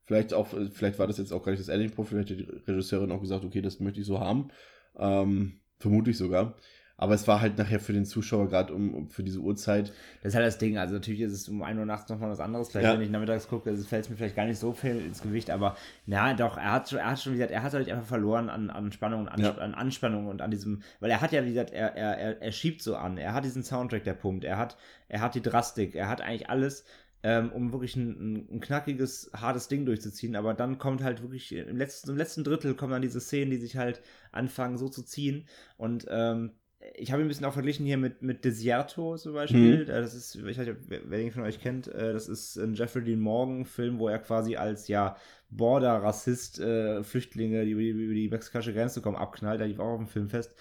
Vielleicht 0.06 0.34
auch, 0.34 0.48
vielleicht 0.72 1.00
war 1.00 1.08
das 1.08 1.18
jetzt 1.18 1.32
auch 1.32 1.44
gar 1.44 1.52
nicht 1.52 1.62
das 1.62 1.70
Ending-Profil, 1.70 2.26
vielleicht 2.26 2.42
hat 2.42 2.66
die 2.66 2.72
Regisseurin 2.72 3.12
auch 3.12 3.22
gesagt, 3.22 3.46
okay, 3.46 3.62
das 3.62 3.80
möchte 3.80 4.02
ich 4.02 4.06
so 4.06 4.20
haben. 4.20 4.50
Ähm, 4.98 5.62
vermutlich 5.78 6.18
sogar. 6.18 6.58
Aber 7.02 7.16
es 7.16 7.28
war 7.28 7.42
halt 7.42 7.58
nachher 7.58 7.80
für 7.80 7.94
den 7.94 8.06
Zuschauer 8.06 8.48
gerade 8.48 8.76
um, 8.76 8.94
um, 8.94 9.10
für 9.10 9.24
diese 9.24 9.40
Uhrzeit. 9.40 9.92
Das 10.22 10.34
ist 10.34 10.36
halt 10.36 10.46
das 10.46 10.60
Ding. 10.60 10.78
Also 10.78 10.94
natürlich 10.94 11.22
ist 11.22 11.32
es 11.32 11.50
um 11.50 11.64
1 11.64 11.80
Uhr 11.80 11.86
nachts 11.88 12.08
nochmal 12.12 12.30
was 12.30 12.40
anderes. 12.40 12.70
Vielleicht, 12.70 12.86
ja. 12.86 12.94
wenn 12.94 13.02
ich 13.02 13.10
nachmittags 13.10 13.48
gucke, 13.48 13.76
fällt 13.76 14.06
es 14.06 14.10
mir 14.12 14.18
vielleicht 14.18 14.36
gar 14.36 14.46
nicht 14.46 14.60
so 14.60 14.72
viel 14.72 15.04
ins 15.04 15.24
Gewicht. 15.24 15.50
Aber 15.50 15.76
na 16.06 16.36
doch, 16.36 16.58
er 16.58 16.74
hat 16.74 16.92
schon, 16.92 17.00
er 17.00 17.10
hat 17.10 17.20
schon, 17.20 17.34
wie 17.34 17.38
gesagt, 17.38 17.54
er 17.54 17.64
hat 17.64 17.74
halt 17.74 17.90
einfach 17.90 18.06
verloren 18.06 18.52
an, 18.52 18.70
an 18.70 18.92
Spannung 18.92 19.22
und 19.22 19.30
an, 19.30 19.42
ja. 19.42 19.58
an 19.58 19.74
Anspannung 19.74 20.28
und 20.28 20.44
an 20.44 20.52
diesem, 20.52 20.84
weil 21.00 21.10
er 21.10 21.22
hat 21.22 21.32
ja, 21.32 21.44
wie 21.44 21.50
gesagt, 21.50 21.72
er, 21.72 21.96
er, 21.96 22.20
er, 22.20 22.40
er 22.40 22.52
schiebt 22.52 22.84
so 22.84 22.96
an. 22.96 23.18
Er 23.18 23.34
hat 23.34 23.46
diesen 23.46 23.64
Soundtrack, 23.64 24.04
der 24.04 24.14
pumpt. 24.14 24.44
Er 24.44 24.58
hat, 24.58 24.78
er 25.10 25.22
hat 25.22 25.34
die 25.34 25.42
Drastik. 25.42 25.96
Er 25.96 26.08
hat 26.08 26.22
eigentlich 26.22 26.52
alles. 26.52 26.86
Ähm, 27.24 27.52
um 27.52 27.72
wirklich 27.72 27.96
ein, 27.96 28.48
ein, 28.52 28.60
knackiges, 28.62 29.30
hartes 29.36 29.68
Ding 29.68 29.86
durchzuziehen. 29.86 30.36
Aber 30.36 30.54
dann 30.54 30.78
kommt 30.78 31.04
halt 31.04 31.22
wirklich 31.22 31.52
im 31.52 31.78
letzten, 31.78 32.12
im 32.12 32.18
letzten 32.18 32.44
Drittel 32.44 32.74
kommen 32.74 32.94
dann 32.94 33.04
diese 33.04 33.22
Szenen, 33.22 33.52
die 33.52 33.58
sich 33.58 33.78
halt 33.78 34.02
anfangen 34.32 34.78
so 34.78 34.90
zu 34.90 35.04
ziehen. 35.04 35.46
Und 35.78 36.08
ähm, 36.10 36.52
ich 36.96 37.12
habe 37.12 37.22
ihn 37.22 37.26
ein 37.26 37.28
bisschen 37.28 37.46
auch 37.46 37.54
verglichen 37.54 37.86
hier 37.86 37.98
mit, 37.98 38.22
mit 38.22 38.44
Desierto 38.44 39.18
zum 39.18 39.34
Beispiel. 39.34 39.84
Mhm. 39.84 39.86
Das 39.88 40.14
ist, 40.14 40.36
ich 40.36 40.46
weiß 40.46 40.58
nicht, 40.58 40.76
wer 40.88 41.20
ihn 41.20 41.32
von 41.32 41.44
euch 41.44 41.60
kennt, 41.60 41.88
äh, 41.88 42.14
das 42.14 42.28
ist 42.28 42.58
ein 42.58 42.74
Jeffrey 42.74 43.04
Dean 43.04 43.20
Morgan-Film, 43.20 44.00
wo 44.00 44.08
er 44.08 44.20
quasi 44.20 44.56
als 44.56 44.88
ja 44.88 45.16
Border-Rassist 45.52 46.60
äh, 46.60 47.04
Flüchtlinge, 47.04 47.66
die 47.66 47.72
über, 47.72 47.82
die 47.82 47.90
über 47.90 48.14
die 48.14 48.30
mexikanische 48.30 48.74
Grenze 48.74 49.02
kommen, 49.02 49.18
abknallt. 49.18 49.62
Da 49.62 49.66
lief 49.66 49.80
auch 49.80 49.94
auf 49.94 50.00
dem 50.00 50.08
Film 50.08 50.30
fest. 50.30 50.56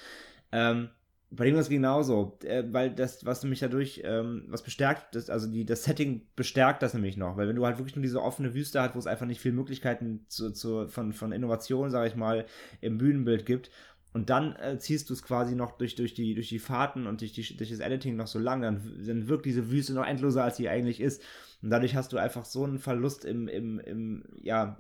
Ähm, 0.53 0.91
bei 1.33 1.45
dem 1.45 1.55
war 1.55 1.61
es 1.61 1.69
genauso, 1.69 2.39
äh, 2.43 2.65
weil 2.71 2.91
das, 2.91 3.25
was 3.25 3.43
nämlich 3.43 3.61
dadurch, 3.61 4.03
ähm, 4.05 4.45
was 4.49 4.63
bestärkt, 4.65 5.15
das, 5.15 5.31
also 5.31 5.47
die, 5.47 5.65
das 5.65 5.85
Setting 5.85 6.27
bestärkt 6.35 6.83
das 6.83 6.93
nämlich 6.93 7.17
noch, 7.17 7.37
weil 7.37 7.47
wenn 7.47 7.55
du 7.55 7.65
halt 7.65 7.79
wirklich 7.79 7.95
nur 7.95 8.03
diese 8.03 8.21
offene 8.21 8.53
Wüste 8.53 8.83
hast, 8.83 8.97
wo 8.97 8.99
es 8.99 9.07
einfach 9.07 9.27
nicht 9.27 9.41
viel 9.41 9.53
Möglichkeiten 9.53 10.25
zu, 10.27 10.51
zu, 10.51 10.89
von, 10.89 11.13
von 11.13 11.31
Innovation, 11.31 11.91
sage 11.91 12.09
ich 12.09 12.17
mal, 12.17 12.47
im 12.81 12.99
Bühnenbild 12.99 13.47
gibt 13.47 13.71
und 14.13 14.29
dann 14.29 14.57
äh, 14.57 14.79
ziehst 14.79 15.09
du 15.09 15.15
es 15.15 15.23
quasi 15.23 15.55
noch 15.55 15.73
durch, 15.79 15.95
durch, 15.95 16.15
die, 16.15 16.35
durch 16.35 16.49
die 16.49 16.59
Fahrten 16.59 17.07
und 17.07 17.21
durch, 17.21 17.33
die, 17.33 17.57
durch 17.57 17.71
das 17.71 17.79
Editing 17.79 18.17
noch 18.17 18.27
so 18.27 18.39
lang, 18.39 18.61
dann, 18.61 19.05
dann 19.07 19.29
wirkt 19.29 19.47
diese 19.47 19.71
Wüste 19.71 19.95
noch 19.95 20.07
endloser, 20.07 20.43
als 20.43 20.57
sie 20.57 20.69
eigentlich 20.69 21.01
ist. 21.01 21.23
Und 21.63 21.71
dadurch 21.71 21.95
hast 21.95 22.13
du 22.13 22.19
einfach 22.19 22.45
so 22.45 22.65
einen 22.65 22.79
Verlust 22.79 23.25
im, 23.25 23.47
im, 23.47 23.79
im, 23.79 24.25
ja, 24.43 24.79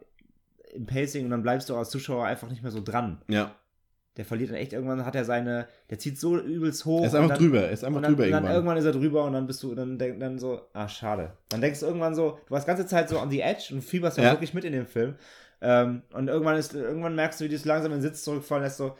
im 0.74 0.86
Pacing 0.86 1.24
und 1.24 1.30
dann 1.30 1.42
bleibst 1.42 1.68
du 1.68 1.76
als 1.76 1.90
Zuschauer 1.90 2.26
einfach 2.26 2.48
nicht 2.48 2.62
mehr 2.62 2.72
so 2.72 2.82
dran. 2.82 3.22
Ja. 3.28 3.54
Der 4.16 4.24
verliert 4.24 4.50
dann 4.50 4.56
echt, 4.56 4.72
irgendwann 4.72 5.06
hat 5.06 5.14
er 5.14 5.24
seine, 5.24 5.68
der 5.88 6.00
zieht 6.00 6.18
so 6.18 6.36
übelst 6.36 6.84
hoch. 6.84 7.02
Er 7.02 7.06
ist 7.06 7.14
einfach 7.14 7.28
dann, 7.28 7.38
drüber, 7.38 7.60
er 7.62 7.70
ist 7.70 7.84
einfach 7.84 8.02
dann, 8.02 8.10
drüber 8.10 8.24
irgendwann. 8.24 8.44
Dann 8.44 8.54
irgendwann 8.54 8.76
ist 8.78 8.84
er 8.84 8.92
drüber 8.92 9.24
und 9.24 9.32
dann 9.32 9.46
bist 9.46 9.62
du, 9.62 9.74
dann, 9.76 9.96
dann 9.96 10.38
so, 10.40 10.62
ah, 10.72 10.88
schade. 10.88 11.34
Dann 11.48 11.60
denkst 11.60 11.80
du 11.80 11.86
irgendwann 11.86 12.16
so, 12.16 12.38
du 12.46 12.50
warst 12.50 12.66
ganze 12.66 12.86
Zeit 12.86 13.08
so 13.08 13.20
on 13.20 13.30
the 13.30 13.40
edge 13.40 13.72
und 13.72 13.82
fieberst 13.82 14.18
ja 14.18 14.32
wirklich 14.32 14.54
mit 14.54 14.64
in 14.64 14.72
dem 14.72 14.86
Film. 14.86 15.14
Ähm, 15.62 16.02
und 16.12 16.28
irgendwann 16.28 16.56
ist, 16.56 16.74
irgendwann 16.74 17.14
merkst 17.14 17.40
du, 17.40 17.44
wie 17.44 17.48
du 17.50 17.54
es 17.54 17.64
langsam 17.64 17.92
in 17.92 17.98
den 17.98 18.02
Sitz 18.02 18.24
zurückfallen 18.24 18.64
lässt, 18.64 18.78
so, 18.78 18.96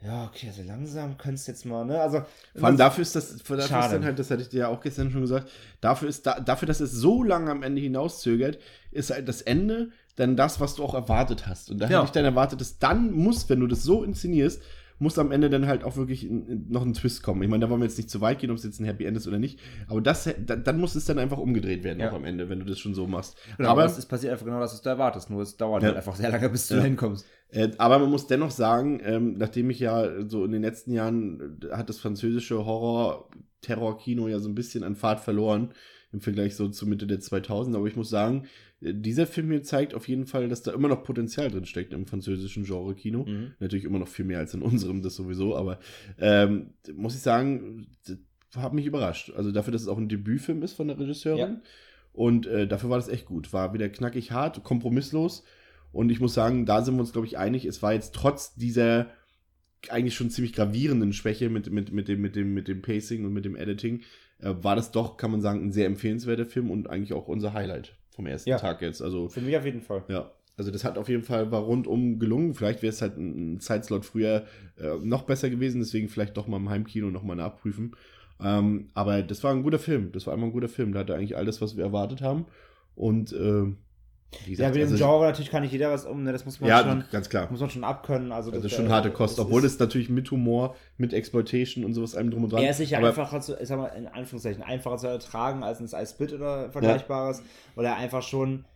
ja, 0.00 0.24
okay, 0.26 0.46
also 0.48 0.62
langsam 0.62 1.18
könntest 1.18 1.48
du 1.48 1.52
jetzt 1.52 1.66
mal, 1.66 1.84
ne? 1.84 2.00
Also. 2.00 2.22
Vor 2.54 2.68
allem 2.68 2.76
dafür 2.76 3.02
ist 3.02 3.16
das, 3.16 3.36
dafür 3.38 3.58
ist 3.58 3.70
dann 3.70 4.04
halt, 4.04 4.18
das 4.18 4.30
hatte 4.30 4.42
ich 4.42 4.48
dir 4.48 4.60
ja 4.60 4.68
auch 4.68 4.80
gestern 4.80 5.10
schon 5.10 5.22
gesagt, 5.22 5.50
dafür 5.80 6.08
ist, 6.08 6.24
da, 6.24 6.38
dafür, 6.38 6.66
dass 6.66 6.78
es 6.78 6.92
so 6.92 7.24
lange 7.24 7.50
am 7.50 7.64
Ende 7.64 7.80
hinauszögert, 7.80 8.58
ist 8.92 9.10
halt 9.10 9.28
das 9.28 9.42
Ende 9.42 9.90
dann 10.14 10.36
das, 10.36 10.60
was 10.60 10.76
du 10.76 10.84
auch 10.84 10.94
erwartet 10.94 11.46
hast. 11.46 11.70
Und 11.70 11.78
da 11.78 11.88
ja. 11.88 11.98
habe 11.98 12.06
ich 12.06 12.12
dann 12.12 12.24
erwartet, 12.24 12.60
dass 12.60 12.78
dann 12.78 13.10
muss, 13.12 13.48
wenn 13.48 13.60
du 13.60 13.66
das 13.66 13.82
so 13.82 14.04
inszenierst, 14.04 14.62
muss 14.98 15.18
am 15.18 15.30
Ende 15.32 15.50
dann 15.50 15.66
halt 15.66 15.84
auch 15.84 15.96
wirklich 15.96 16.28
noch 16.30 16.82
ein 16.82 16.94
Twist 16.94 17.22
kommen. 17.22 17.42
Ich 17.42 17.48
meine, 17.48 17.64
da 17.64 17.70
wollen 17.70 17.80
wir 17.80 17.86
jetzt 17.86 17.98
nicht 17.98 18.10
zu 18.10 18.20
weit 18.20 18.38
gehen, 18.38 18.50
ob 18.50 18.56
es 18.56 18.64
jetzt 18.64 18.80
ein 18.80 18.84
Happy 18.84 19.04
End 19.04 19.16
ist 19.16 19.26
oder 19.26 19.38
nicht. 19.38 19.60
Aber 19.86 20.00
das, 20.00 20.28
da, 20.46 20.56
dann 20.56 20.80
muss 20.80 20.94
es 20.94 21.04
dann 21.04 21.18
einfach 21.18 21.38
umgedreht 21.38 21.84
werden, 21.84 22.00
ja. 22.00 22.10
auch 22.10 22.14
am 22.14 22.24
Ende, 22.24 22.48
wenn 22.48 22.60
du 22.60 22.64
das 22.64 22.78
schon 22.78 22.94
so 22.94 23.06
machst. 23.06 23.36
Genau, 23.56 23.70
aber 23.70 23.84
es 23.84 24.06
passiert 24.06 24.32
einfach 24.32 24.46
genau 24.46 24.60
das, 24.60 24.72
was 24.72 24.82
du 24.82 24.88
erwartest. 24.88 25.30
Nur 25.30 25.42
es 25.42 25.56
dauert 25.56 25.82
ja. 25.82 25.88
halt 25.88 25.98
einfach 25.98 26.16
sehr 26.16 26.30
lange, 26.30 26.48
bis 26.48 26.68
du 26.68 26.76
ja. 26.76 26.82
hinkommst. 26.82 27.26
Äh, 27.50 27.70
aber 27.78 27.98
man 27.98 28.10
muss 28.10 28.26
dennoch 28.26 28.50
sagen, 28.50 29.00
ähm, 29.04 29.38
nachdem 29.38 29.70
ich 29.70 29.80
ja 29.80 30.28
so 30.28 30.44
in 30.44 30.52
den 30.52 30.62
letzten 30.62 30.92
Jahren 30.92 31.58
äh, 31.62 31.74
hat 31.74 31.88
das 31.88 31.98
französische 31.98 32.64
Horror-Terror-Kino 32.64 34.28
ja 34.28 34.38
so 34.38 34.48
ein 34.48 34.54
bisschen 34.54 34.84
an 34.84 34.96
Fahrt 34.96 35.20
verloren 35.20 35.72
im 36.12 36.20
Vergleich 36.20 36.56
so 36.56 36.68
zur 36.68 36.88
Mitte 36.88 37.06
der 37.06 37.20
2000. 37.20 37.76
Aber 37.76 37.86
ich 37.86 37.96
muss 37.96 38.08
sagen, 38.10 38.46
dieser 38.80 39.26
Film 39.26 39.50
hier 39.50 39.62
zeigt 39.62 39.94
auf 39.94 40.08
jeden 40.08 40.26
Fall, 40.26 40.48
dass 40.48 40.62
da 40.62 40.72
immer 40.72 40.88
noch 40.88 41.02
Potenzial 41.02 41.50
drin 41.50 41.66
steckt 41.66 41.92
im 41.92 42.06
französischen 42.06 42.64
Genre-Kino. 42.64 43.24
Mhm. 43.24 43.52
Natürlich 43.60 43.84
immer 43.84 43.98
noch 43.98 44.08
viel 44.08 44.24
mehr 44.24 44.38
als 44.38 44.54
in 44.54 44.62
unserem, 44.62 45.02
das 45.02 45.16
sowieso, 45.16 45.56
aber 45.56 45.80
ähm, 46.18 46.70
muss 46.94 47.14
ich 47.14 47.20
sagen, 47.20 47.88
hat 48.56 48.72
mich 48.72 48.86
überrascht. 48.86 49.32
Also 49.36 49.52
dafür, 49.52 49.72
dass 49.72 49.82
es 49.82 49.88
auch 49.88 49.98
ein 49.98 50.08
Debütfilm 50.08 50.62
ist 50.62 50.72
von 50.72 50.88
der 50.88 50.98
Regisseurin. 50.98 51.38
Ja. 51.38 51.60
Und 52.12 52.46
äh, 52.46 52.66
dafür 52.66 52.90
war 52.90 52.98
das 52.98 53.08
echt 53.08 53.26
gut. 53.26 53.52
War 53.52 53.74
wieder 53.74 53.88
knackig 53.88 54.32
hart, 54.32 54.64
kompromisslos. 54.64 55.44
Und 55.92 56.10
ich 56.10 56.20
muss 56.20 56.34
sagen, 56.34 56.66
da 56.66 56.82
sind 56.82 56.94
wir 56.94 57.00
uns, 57.00 57.12
glaube 57.12 57.26
ich, 57.26 57.38
einig. 57.38 57.64
Es 57.64 57.82
war 57.82 57.92
jetzt 57.92 58.14
trotz 58.14 58.54
dieser 58.54 59.10
eigentlich 59.88 60.14
schon 60.14 60.30
ziemlich 60.30 60.52
gravierenden 60.52 61.12
Schwäche 61.12 61.50
mit, 61.50 61.70
mit, 61.70 61.92
mit, 61.92 62.08
dem, 62.08 62.20
mit, 62.20 62.34
dem, 62.34 62.54
mit 62.54 62.68
dem 62.68 62.82
Pacing 62.82 63.24
und 63.24 63.32
mit 63.32 63.44
dem 63.44 63.54
Editing, 63.54 64.02
äh, 64.40 64.54
war 64.62 64.76
das 64.76 64.90
doch, 64.90 65.16
kann 65.16 65.30
man 65.30 65.40
sagen, 65.40 65.62
ein 65.62 65.72
sehr 65.72 65.86
empfehlenswerter 65.86 66.46
Film 66.46 66.70
und 66.70 66.88
eigentlich 66.90 67.12
auch 67.12 67.28
unser 67.28 67.52
Highlight 67.52 67.94
vom 68.10 68.26
ersten 68.26 68.50
ja. 68.50 68.58
Tag 68.58 68.82
jetzt. 68.82 69.02
Also, 69.02 69.28
Für 69.28 69.40
mich 69.40 69.56
auf 69.56 69.64
jeden 69.64 69.82
Fall. 69.82 70.04
Ja. 70.08 70.30
Also 70.56 70.72
das 70.72 70.82
hat 70.82 70.98
auf 70.98 71.08
jeden 71.08 71.22
Fall 71.22 71.52
war 71.52 71.60
rundum 71.60 72.18
gelungen. 72.18 72.52
Vielleicht 72.52 72.82
wäre 72.82 72.92
es 72.92 73.00
halt 73.00 73.16
ein 73.16 73.60
Zeitslot 73.60 74.04
früher 74.04 74.44
äh, 74.76 74.96
noch 75.04 75.22
besser 75.22 75.50
gewesen, 75.50 75.80
deswegen 75.80 76.08
vielleicht 76.08 76.36
doch 76.36 76.48
mal 76.48 76.56
im 76.56 76.68
Heimkino 76.68 77.10
nochmal 77.10 77.36
nachprüfen. 77.36 77.94
Ähm, 78.40 78.88
aber 78.94 79.22
das 79.22 79.44
war 79.44 79.52
ein 79.52 79.62
guter 79.62 79.78
Film. 79.78 80.10
Das 80.10 80.26
war 80.26 80.34
einmal 80.34 80.48
ein 80.48 80.52
guter 80.52 80.68
Film. 80.68 80.92
Da 80.92 81.00
hatte 81.00 81.14
eigentlich 81.14 81.36
alles, 81.36 81.60
was 81.60 81.76
wir 81.76 81.84
erwartet 81.84 82.22
haben. 82.22 82.46
Und 82.96 83.32
äh, 83.32 83.66
Gesagt, 84.30 84.58
ja, 84.58 84.68
mit 84.68 84.76
dem 84.76 84.92
also, 84.92 84.96
Genre 84.96 85.26
natürlich 85.26 85.50
kann 85.50 85.62
nicht 85.62 85.72
jeder 85.72 85.90
was 85.90 86.04
um, 86.04 86.22
ne? 86.22 86.32
das 86.32 86.44
muss 86.44 86.60
man 86.60 86.68
ja, 86.68 86.82
schon, 86.82 87.04
ganz 87.10 87.30
klar. 87.30 87.50
muss 87.50 87.60
man 87.60 87.70
schon 87.70 87.82
abkönnen. 87.82 88.30
Also, 88.30 88.50
das, 88.50 88.62
also 88.62 88.76
schon 88.76 88.90
harte 88.90 89.10
Kost, 89.10 89.38
obwohl 89.38 89.64
es 89.64 89.78
natürlich 89.78 90.10
mit 90.10 90.30
Humor, 90.30 90.76
mit 90.98 91.14
Exploitation 91.14 91.82
und 91.82 91.94
sowas 91.94 92.14
einem 92.14 92.30
drum 92.30 92.44
und 92.44 92.52
dran. 92.52 92.62
Er 92.62 92.70
ist 92.70 92.76
sicher 92.76 92.98
einfacher 92.98 93.40
zu, 93.40 93.56
ich 93.58 93.66
sag 93.66 93.78
mal, 93.78 93.86
in 93.86 94.06
Anführungszeichen, 94.06 94.62
einfacher 94.62 94.98
zu 94.98 95.06
ertragen 95.06 95.62
als 95.62 95.80
ein 95.80 95.86
Ice 95.86 96.12
Spit 96.12 96.34
oder 96.34 96.70
Vergleichbares, 96.70 97.38
ja. 97.38 97.44
weil 97.74 97.86
er 97.86 97.96
einfach 97.96 98.22
schon, 98.22 98.66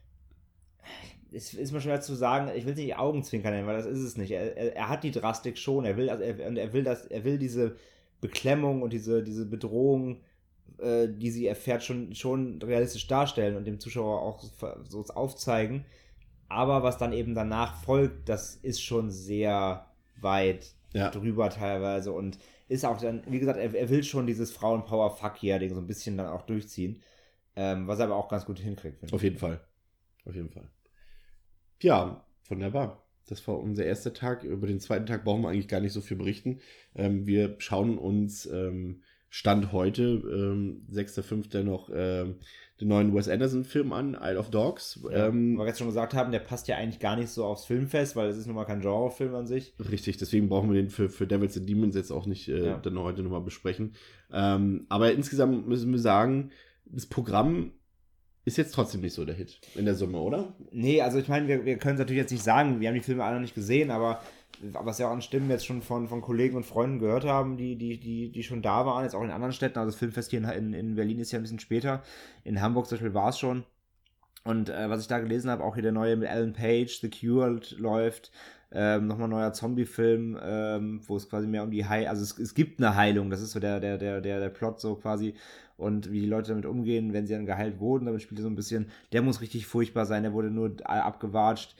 es 1.30 1.52
ist 1.52 1.72
mir 1.72 1.82
schwer 1.82 2.00
zu 2.00 2.14
sagen, 2.14 2.50
ich 2.56 2.64
will 2.64 2.72
es 2.72 2.78
nicht 2.78 2.96
Augenzwinkern 2.96 3.52
nennen, 3.52 3.66
weil 3.66 3.76
das 3.76 3.86
ist 3.86 4.00
es 4.00 4.16
nicht. 4.16 4.30
Er, 4.30 4.56
er, 4.56 4.74
er 4.76 4.88
hat 4.88 5.04
die 5.04 5.10
Drastik 5.10 5.58
schon, 5.58 5.84
er 5.84 5.98
will, 5.98 6.08
also 6.08 6.24
er, 6.24 6.38
er 6.38 6.72
will 6.72 6.82
das, 6.82 7.04
er 7.06 7.24
will 7.24 7.38
diese 7.38 7.76
Beklemmung 8.22 8.80
und 8.80 8.94
diese, 8.94 9.22
diese 9.22 9.44
Bedrohung 9.44 10.22
äh, 10.78 11.08
die 11.08 11.30
sie 11.30 11.46
erfährt, 11.46 11.82
schon, 11.82 12.14
schon 12.14 12.60
realistisch 12.62 13.06
darstellen 13.06 13.56
und 13.56 13.66
dem 13.66 13.80
Zuschauer 13.80 14.22
auch 14.22 14.42
so 14.88 15.02
aufzeigen. 15.14 15.84
Aber 16.48 16.82
was 16.82 16.98
dann 16.98 17.12
eben 17.12 17.34
danach 17.34 17.82
folgt, 17.82 18.28
das 18.28 18.56
ist 18.56 18.82
schon 18.82 19.10
sehr 19.10 19.86
weit 20.20 20.74
ja. 20.92 21.10
drüber 21.10 21.50
teilweise 21.50 22.12
und 22.12 22.38
ist 22.68 22.84
auch 22.84 23.00
dann, 23.00 23.22
wie 23.26 23.38
gesagt, 23.38 23.58
er, 23.58 23.74
er 23.74 23.88
will 23.90 24.02
schon 24.02 24.26
dieses 24.26 24.52
Frauenpower-Fuck-Year-Ding 24.52 25.74
so 25.74 25.80
ein 25.80 25.86
bisschen 25.86 26.16
dann 26.16 26.28
auch 26.28 26.42
durchziehen. 26.42 27.02
Ähm, 27.54 27.86
was 27.86 27.98
er 27.98 28.06
aber 28.06 28.16
auch 28.16 28.28
ganz 28.28 28.46
gut 28.46 28.58
hinkriegt. 28.58 29.12
Auf 29.12 29.22
jeden 29.22 29.36
Fall. 29.36 29.60
Auf 30.24 30.34
jeden 30.34 30.48
Fall. 30.48 30.70
Ja, 31.82 32.24
wunderbar. 32.48 33.04
Das 33.26 33.46
war 33.46 33.58
unser 33.58 33.84
erster 33.84 34.14
Tag. 34.14 34.42
Über 34.44 34.66
den 34.66 34.80
zweiten 34.80 35.06
Tag 35.06 35.24
brauchen 35.24 35.42
wir 35.42 35.50
eigentlich 35.50 35.68
gar 35.68 35.80
nicht 35.80 35.92
so 35.92 36.00
viel 36.00 36.16
berichten. 36.16 36.60
Ähm, 36.94 37.26
wir 37.26 37.56
schauen 37.58 37.98
uns 37.98 38.46
ähm, 38.46 39.02
Stand 39.34 39.72
heute, 39.72 40.02
ähm, 40.02 40.86
6.5. 40.92 41.62
noch 41.62 41.88
ähm, 41.90 42.34
den 42.78 42.88
neuen 42.88 43.14
Wes 43.14 43.30
Anderson-Film 43.30 43.94
an, 43.94 44.14
Isle 44.20 44.38
of 44.38 44.50
Dogs. 44.50 45.00
Ja, 45.10 45.28
ähm, 45.28 45.56
wir 45.56 45.66
jetzt 45.66 45.78
schon 45.78 45.86
gesagt 45.86 46.12
haben, 46.12 46.32
der 46.32 46.40
passt 46.40 46.68
ja 46.68 46.76
eigentlich 46.76 47.00
gar 47.00 47.16
nicht 47.16 47.30
so 47.30 47.46
aufs 47.46 47.64
Filmfest, 47.64 48.14
weil 48.14 48.28
es 48.28 48.36
ist 48.36 48.46
nun 48.46 48.56
mal 48.56 48.66
kein 48.66 48.82
Genrefilm 48.82 49.34
an 49.34 49.46
sich. 49.46 49.72
Richtig, 49.90 50.18
deswegen 50.18 50.50
brauchen 50.50 50.70
wir 50.70 50.78
den 50.78 50.90
für, 50.90 51.08
für 51.08 51.26
Devils 51.26 51.56
and 51.56 51.66
Demons 51.66 51.96
jetzt 51.96 52.10
auch 52.10 52.26
nicht 52.26 52.50
äh, 52.50 52.66
ja. 52.66 52.76
dann 52.76 52.98
heute 52.98 53.22
nochmal 53.22 53.40
besprechen. 53.40 53.94
Ähm, 54.30 54.84
aber 54.90 55.12
insgesamt 55.12 55.66
müssen 55.66 55.90
wir 55.92 55.98
sagen, 55.98 56.50
das 56.84 57.06
Programm 57.06 57.72
ist 58.44 58.58
jetzt 58.58 58.74
trotzdem 58.74 59.00
nicht 59.00 59.14
so 59.14 59.24
der 59.24 59.34
Hit 59.34 59.60
in 59.76 59.86
der 59.86 59.94
Summe, 59.94 60.18
oder? 60.18 60.54
Nee, 60.72 61.00
also 61.00 61.18
ich 61.18 61.28
meine, 61.28 61.48
wir, 61.48 61.64
wir 61.64 61.78
können 61.78 61.94
es 61.94 62.00
natürlich 62.00 62.20
jetzt 62.20 62.32
nicht 62.32 62.44
sagen, 62.44 62.80
wir 62.80 62.88
haben 62.88 62.96
die 62.96 63.00
Filme 63.00 63.24
alle 63.24 63.36
noch 63.36 63.42
nicht 63.42 63.54
gesehen, 63.54 63.90
aber 63.90 64.20
was 64.60 64.98
ja 64.98 65.08
auch 65.08 65.12
an 65.12 65.22
Stimmen 65.22 65.50
jetzt 65.50 65.66
schon 65.66 65.82
von, 65.82 66.08
von 66.08 66.20
Kollegen 66.20 66.56
und 66.56 66.64
Freunden 66.64 66.98
gehört 66.98 67.24
haben, 67.24 67.56
die, 67.56 67.76
die, 67.76 67.98
die, 67.98 68.30
die 68.30 68.42
schon 68.42 68.62
da 68.62 68.86
waren, 68.86 69.04
jetzt 69.04 69.14
auch 69.14 69.22
in 69.22 69.30
anderen 69.30 69.52
Städten. 69.52 69.78
Also 69.78 69.90
das 69.90 69.98
Filmfest 69.98 70.30
hier 70.30 70.40
in, 70.52 70.72
in 70.72 70.94
Berlin 70.94 71.18
ist 71.18 71.32
ja 71.32 71.38
ein 71.38 71.42
bisschen 71.42 71.58
später. 71.58 72.02
In 72.44 72.60
Hamburg 72.60 72.86
zum 72.86 72.96
Beispiel 72.96 73.14
war 73.14 73.30
es 73.30 73.38
schon. 73.38 73.64
Und 74.44 74.68
äh, 74.68 74.90
was 74.90 75.00
ich 75.02 75.08
da 75.08 75.18
gelesen 75.18 75.50
habe, 75.50 75.64
auch 75.64 75.74
hier 75.74 75.82
der 75.82 75.92
neue 75.92 76.16
mit 76.16 76.28
Alan 76.28 76.52
Page, 76.52 77.00
The 77.00 77.10
Cure 77.10 77.60
läuft. 77.76 78.30
Ähm, 78.74 79.06
nochmal 79.06 79.28
neuer 79.28 79.52
Zombie-Film, 79.52 80.38
ähm, 80.42 81.00
wo 81.06 81.16
es 81.16 81.28
quasi 81.28 81.46
mehr 81.46 81.62
um 81.62 81.70
die 81.70 81.84
Heilung, 81.84 82.08
also 82.08 82.22
es, 82.22 82.38
es 82.38 82.54
gibt 82.54 82.80
eine 82.80 82.96
Heilung, 82.96 83.28
das 83.28 83.42
ist 83.42 83.52
so 83.52 83.60
der, 83.60 83.80
der, 83.80 83.98
der, 83.98 84.22
der, 84.22 84.40
der 84.40 84.48
Plot 84.48 84.80
so 84.80 84.94
quasi 84.94 85.34
und 85.76 86.10
wie 86.10 86.20
die 86.20 86.26
Leute 86.26 86.48
damit 86.48 86.64
umgehen, 86.64 87.12
wenn 87.12 87.26
sie 87.26 87.34
dann 87.34 87.44
geheilt 87.44 87.80
wurden, 87.80 88.06
damit 88.06 88.22
spielt 88.22 88.40
er 88.40 88.44
so 88.44 88.48
ein 88.48 88.56
bisschen, 88.56 88.86
der 89.12 89.20
muss 89.20 89.42
richtig 89.42 89.66
furchtbar 89.66 90.06
sein, 90.06 90.22
der 90.22 90.32
wurde 90.32 90.50
nur 90.50 90.74
abgewatscht 90.86 91.76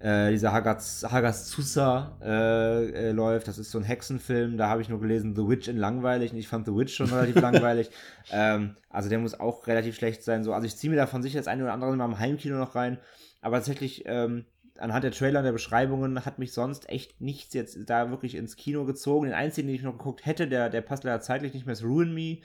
äh, 0.00 0.30
dieser 0.30 0.52
Hagas, 0.52 1.06
Hagazusa 1.10 2.16
äh, 2.22 3.08
äh, 3.08 3.12
läuft. 3.12 3.48
Das 3.48 3.58
ist 3.58 3.70
so 3.70 3.78
ein 3.78 3.84
Hexenfilm. 3.84 4.56
Da 4.56 4.68
habe 4.68 4.82
ich 4.82 4.88
nur 4.88 5.00
gelesen 5.00 5.36
The 5.36 5.46
Witch 5.46 5.68
in 5.68 5.76
langweilig 5.76 6.32
und 6.32 6.38
ich 6.38 6.48
fand 6.48 6.66
The 6.66 6.74
Witch 6.74 6.94
schon 6.94 7.10
relativ 7.10 7.34
langweilig. 7.40 7.90
Ähm, 8.30 8.76
also 8.88 9.08
der 9.08 9.18
muss 9.18 9.38
auch 9.38 9.66
relativ 9.66 9.96
schlecht 9.96 10.22
sein. 10.22 10.42
So, 10.42 10.52
also 10.54 10.66
ich 10.66 10.76
ziehe 10.76 10.90
mir 10.90 10.96
davon 10.96 11.22
sicher 11.22 11.38
das 11.38 11.48
eine 11.48 11.62
oder 11.62 11.72
andere 11.72 11.94
mal 11.94 12.06
im 12.06 12.18
Heimkino 12.18 12.56
noch 12.56 12.74
rein. 12.74 12.98
Aber 13.42 13.56
tatsächlich 13.56 14.04
ähm, 14.06 14.46
anhand 14.78 15.04
der 15.04 15.12
Trailer 15.12 15.40
und 15.40 15.44
der 15.44 15.52
Beschreibungen 15.52 16.24
hat 16.24 16.38
mich 16.38 16.52
sonst 16.52 16.88
echt 16.88 17.20
nichts 17.20 17.52
jetzt 17.52 17.78
da 17.88 18.10
wirklich 18.10 18.34
ins 18.34 18.56
Kino 18.56 18.84
gezogen. 18.86 19.26
Den 19.26 19.34
einzigen, 19.34 19.68
den 19.68 19.76
ich 19.76 19.82
noch 19.82 19.98
geguckt 19.98 20.24
hätte, 20.24 20.48
der, 20.48 20.70
der 20.70 20.80
passt 20.80 21.04
leider 21.04 21.20
zeitlich 21.20 21.52
nicht 21.52 21.66
mehr, 21.66 21.74
ist 21.74 21.84
Ruin 21.84 22.14
Me. 22.14 22.38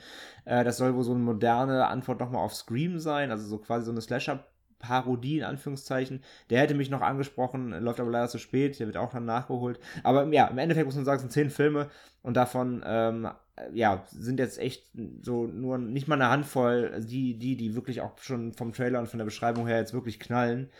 Äh, 0.44 0.62
das 0.64 0.76
soll 0.76 0.94
wohl 0.94 1.04
so 1.04 1.12
eine 1.12 1.20
moderne 1.20 1.86
Antwort 1.86 2.20
nochmal 2.20 2.44
auf 2.44 2.54
Scream 2.54 2.98
sein, 2.98 3.30
also 3.30 3.46
so 3.46 3.58
quasi 3.58 3.86
so 3.86 3.92
eine 3.92 4.00
Slasher- 4.00 4.44
Parodie 4.78 5.38
in 5.38 5.44
Anführungszeichen. 5.44 6.22
Der 6.50 6.60
hätte 6.60 6.74
mich 6.74 6.90
noch 6.90 7.00
angesprochen, 7.00 7.70
läuft 7.82 8.00
aber 8.00 8.10
leider 8.10 8.28
zu 8.28 8.38
spät, 8.38 8.78
der 8.78 8.86
wird 8.86 8.96
auch 8.96 9.12
dann 9.12 9.24
nachgeholt. 9.24 9.80
Aber 10.02 10.26
ja, 10.32 10.46
im 10.46 10.58
Endeffekt 10.58 10.86
muss 10.86 10.96
man 10.96 11.04
sagen, 11.04 11.16
es 11.16 11.22
sind 11.22 11.32
zehn 11.32 11.50
Filme 11.50 11.88
und 12.22 12.36
davon 12.36 12.82
ähm, 12.86 13.28
ja, 13.72 14.04
sind 14.10 14.38
jetzt 14.38 14.58
echt 14.58 14.84
so 15.22 15.46
nur 15.46 15.78
nicht 15.78 16.08
mal 16.08 16.16
eine 16.16 16.28
Handvoll, 16.30 17.00
die, 17.00 17.38
die, 17.38 17.56
die 17.56 17.74
wirklich 17.74 18.00
auch 18.00 18.18
schon 18.18 18.52
vom 18.52 18.72
Trailer 18.72 18.98
und 18.98 19.08
von 19.08 19.18
der 19.18 19.24
Beschreibung 19.24 19.66
her 19.66 19.78
jetzt 19.78 19.94
wirklich 19.94 20.20
knallen. 20.20 20.70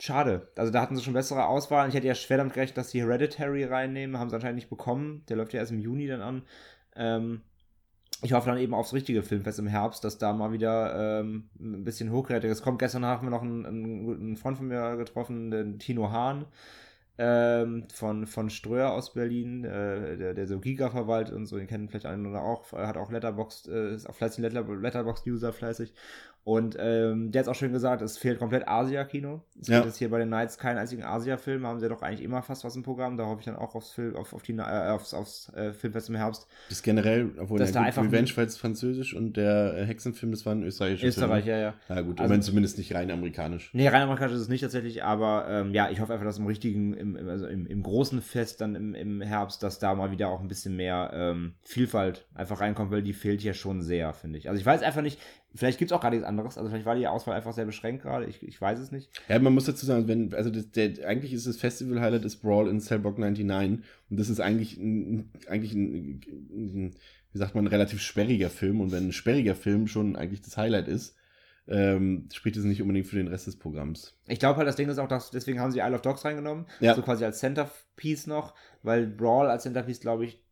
Schade. 0.00 0.48
Also 0.56 0.72
da 0.72 0.80
hatten 0.80 0.96
sie 0.96 1.02
schon 1.02 1.14
bessere 1.14 1.46
Auswahl. 1.46 1.88
Ich 1.88 1.94
hätte 1.94 2.06
ja 2.06 2.14
schwer 2.14 2.38
damit 2.38 2.54
gerechnet, 2.54 2.78
dass 2.78 2.90
sie 2.90 3.00
Hereditary 3.00 3.64
reinnehmen, 3.64 4.18
haben 4.18 4.28
sie 4.28 4.36
anscheinend 4.36 4.56
nicht 4.56 4.70
bekommen. 4.70 5.24
Der 5.28 5.36
läuft 5.36 5.52
ja 5.52 5.60
erst 5.60 5.72
im 5.72 5.78
Juni 5.78 6.06
dann 6.06 6.20
an. 6.20 6.42
Ähm, 6.96 7.42
ich 8.24 8.32
hoffe 8.32 8.48
dann 8.48 8.58
eben 8.58 8.72
aufs 8.72 8.94
richtige 8.94 9.22
Filmfest 9.22 9.58
im 9.58 9.66
Herbst, 9.66 10.02
dass 10.02 10.16
da 10.16 10.32
mal 10.32 10.50
wieder 10.50 11.20
ähm, 11.20 11.50
ein 11.60 11.84
bisschen 11.84 12.10
hochkarätiges 12.10 12.62
kommt. 12.62 12.78
Gestern 12.78 13.04
haben 13.04 13.26
wir 13.26 13.30
noch 13.30 13.42
einen, 13.42 13.66
einen, 13.66 14.36
Freund 14.36 14.56
von 14.56 14.66
mir 14.66 14.96
getroffen, 14.96 15.50
den 15.50 15.78
Tino 15.78 16.10
Hahn 16.10 16.46
ähm, 17.18 17.86
von, 17.92 18.26
von 18.26 18.48
Ströer 18.48 18.92
aus 18.92 19.12
Berlin, 19.12 19.64
äh, 19.64 20.16
der, 20.16 20.32
der 20.32 20.46
so 20.46 20.58
Giga 20.58 20.88
verwaltet 20.88 21.34
und 21.34 21.44
so, 21.44 21.58
den 21.58 21.66
kennen 21.66 21.90
vielleicht 21.90 22.06
einen 22.06 22.26
oder 22.26 22.42
auch, 22.42 22.72
hat 22.72 22.96
auch 22.96 23.10
Letterboxd, 23.12 23.68
äh, 23.68 23.94
ist 23.94 24.08
auch 24.08 24.14
fleißig 24.14 24.42
Letterboxd-User 24.42 25.52
fleißig 25.52 25.92
und 26.44 26.76
ähm, 26.78 27.32
der 27.32 27.42
hat 27.42 27.48
auch 27.48 27.54
schön 27.54 27.72
gesagt, 27.72 28.02
es 28.02 28.18
fehlt 28.18 28.38
komplett 28.38 28.68
Asia-Kino. 28.68 29.40
Es 29.58 29.68
ja. 29.68 29.76
gibt 29.76 29.86
jetzt 29.86 29.96
hier 29.96 30.10
bei 30.10 30.18
den 30.18 30.28
Nights 30.28 30.58
keinen 30.58 30.76
einzigen 30.76 31.02
Asia-Film, 31.02 31.66
haben 31.66 31.80
sie 31.80 31.88
doch 31.88 32.02
eigentlich 32.02 32.22
immer 32.22 32.42
fast 32.42 32.64
was 32.64 32.76
im 32.76 32.82
Programm. 32.82 33.16
Da 33.16 33.24
hoffe 33.24 33.40
ich 33.40 33.46
dann 33.46 33.56
auch 33.56 33.74
aufs, 33.74 33.92
Film, 33.92 34.14
auf, 34.14 34.34
auf 34.34 34.42
die, 34.42 34.52
äh, 34.52 34.60
aufs, 34.60 35.14
aufs 35.14 35.50
äh, 35.54 35.72
Filmfest 35.72 36.10
im 36.10 36.16
Herbst. 36.16 36.46
Das 36.68 36.82
generell, 36.82 37.30
obwohl 37.38 37.56
der 37.56 37.72
da 37.72 37.80
einfach 37.80 38.04
Revenge 38.04 38.28
war 38.36 38.44
jetzt 38.44 38.58
französisch 38.58 39.14
und 39.14 39.38
der 39.38 39.74
äh, 39.74 39.86
Hexenfilm, 39.86 40.32
das 40.32 40.44
war 40.44 40.54
ein 40.54 40.64
österreichischer 40.64 41.06
Österreich, 41.06 41.44
Film. 41.44 41.56
ja, 41.56 41.62
ja. 41.62 41.74
Ja 41.88 42.02
gut, 42.02 42.20
also, 42.20 42.38
zumindest 42.40 42.76
nicht 42.76 42.94
rein 42.94 43.10
amerikanisch. 43.10 43.70
Nee, 43.72 43.88
rein 43.88 44.02
amerikanisch 44.02 44.34
ist 44.34 44.42
es 44.42 44.48
nicht 44.48 44.60
tatsächlich, 44.60 45.02
aber 45.02 45.46
ähm, 45.48 45.72
ja, 45.72 45.88
ich 45.88 46.00
hoffe 46.00 46.12
einfach, 46.12 46.26
dass 46.26 46.36
im 46.36 46.46
richtigen, 46.46 46.92
im, 46.92 47.16
im, 47.16 47.26
also 47.26 47.46
im, 47.46 47.66
im 47.66 47.82
großen 47.82 48.20
Fest 48.20 48.60
dann 48.60 48.74
im, 48.74 48.94
im 48.94 49.22
Herbst, 49.22 49.62
dass 49.62 49.78
da 49.78 49.94
mal 49.94 50.10
wieder 50.10 50.28
auch 50.28 50.40
ein 50.40 50.48
bisschen 50.48 50.76
mehr 50.76 51.10
ähm, 51.14 51.54
Vielfalt 51.62 52.26
einfach 52.34 52.60
reinkommt, 52.60 52.90
weil 52.90 53.02
die 53.02 53.14
fehlt 53.14 53.40
hier 53.40 53.54
schon 53.54 53.80
sehr, 53.80 54.12
finde 54.12 54.38
ich. 54.38 54.50
Also 54.50 54.60
ich 54.60 54.66
weiß 54.66 54.82
einfach 54.82 55.00
nicht, 55.00 55.18
Vielleicht 55.54 55.78
gibt 55.78 55.90
es 55.90 55.96
auch 55.96 56.00
gar 56.00 56.10
nichts 56.10 56.24
anderes. 56.24 56.58
Also 56.58 56.68
vielleicht 56.68 56.86
war 56.86 56.96
die 56.96 57.06
Auswahl 57.06 57.36
einfach 57.36 57.52
sehr 57.52 57.64
beschränkt 57.64 58.02
gerade. 58.02 58.26
Ich, 58.26 58.42
ich 58.42 58.60
weiß 58.60 58.78
es 58.80 58.90
nicht. 58.90 59.10
Ja, 59.28 59.38
man 59.38 59.54
muss 59.54 59.66
dazu 59.66 59.86
sagen, 59.86 60.08
wenn, 60.08 60.34
also 60.34 60.50
das, 60.50 60.70
der, 60.72 61.06
eigentlich 61.06 61.32
ist 61.32 61.46
das 61.46 61.58
Festival-Highlight 61.58 62.24
ist 62.24 62.42
Brawl 62.42 62.68
in 62.68 62.80
Cellblock 62.80 63.18
99 63.18 63.84
und 64.10 64.20
das 64.20 64.28
ist 64.28 64.40
eigentlich 64.40 64.76
ein, 64.76 65.30
eigentlich 65.48 65.74
ein, 65.74 66.20
ein, 66.50 66.94
wie 67.32 67.38
sagt 67.38 67.54
man, 67.54 67.64
ein 67.64 67.68
relativ 67.68 68.00
sperriger 68.00 68.50
Film 68.50 68.80
und 68.80 68.90
wenn 68.90 69.08
ein 69.08 69.12
sperriger 69.12 69.54
Film 69.54 69.86
schon 69.86 70.16
eigentlich 70.16 70.42
das 70.42 70.56
Highlight 70.56 70.88
ist, 70.88 71.16
ähm, 71.66 72.28
spricht 72.32 72.56
es 72.56 72.64
nicht 72.64 72.82
unbedingt 72.82 73.06
für 73.06 73.16
den 73.16 73.28
Rest 73.28 73.46
des 73.46 73.56
Programms. 73.56 74.14
Ich 74.26 74.38
glaube 74.38 74.58
halt, 74.58 74.68
das 74.68 74.76
Ding 74.76 74.88
ist 74.88 74.98
auch, 74.98 75.08
dass 75.08 75.30
deswegen 75.30 75.60
haben 75.60 75.72
sie 75.72 75.78
Isle 75.78 75.94
of 75.94 76.02
Dogs 76.02 76.24
reingenommen, 76.24 76.66
ja. 76.80 76.94
so 76.94 77.02
quasi 77.02 77.24
als 77.24 77.38
Centerpiece 77.38 78.26
noch, 78.26 78.54
weil 78.82 79.06
Brawl 79.06 79.48
als 79.48 79.62
Centerpiece, 79.62 80.00
glaube 80.00 80.26
ich, 80.26 80.43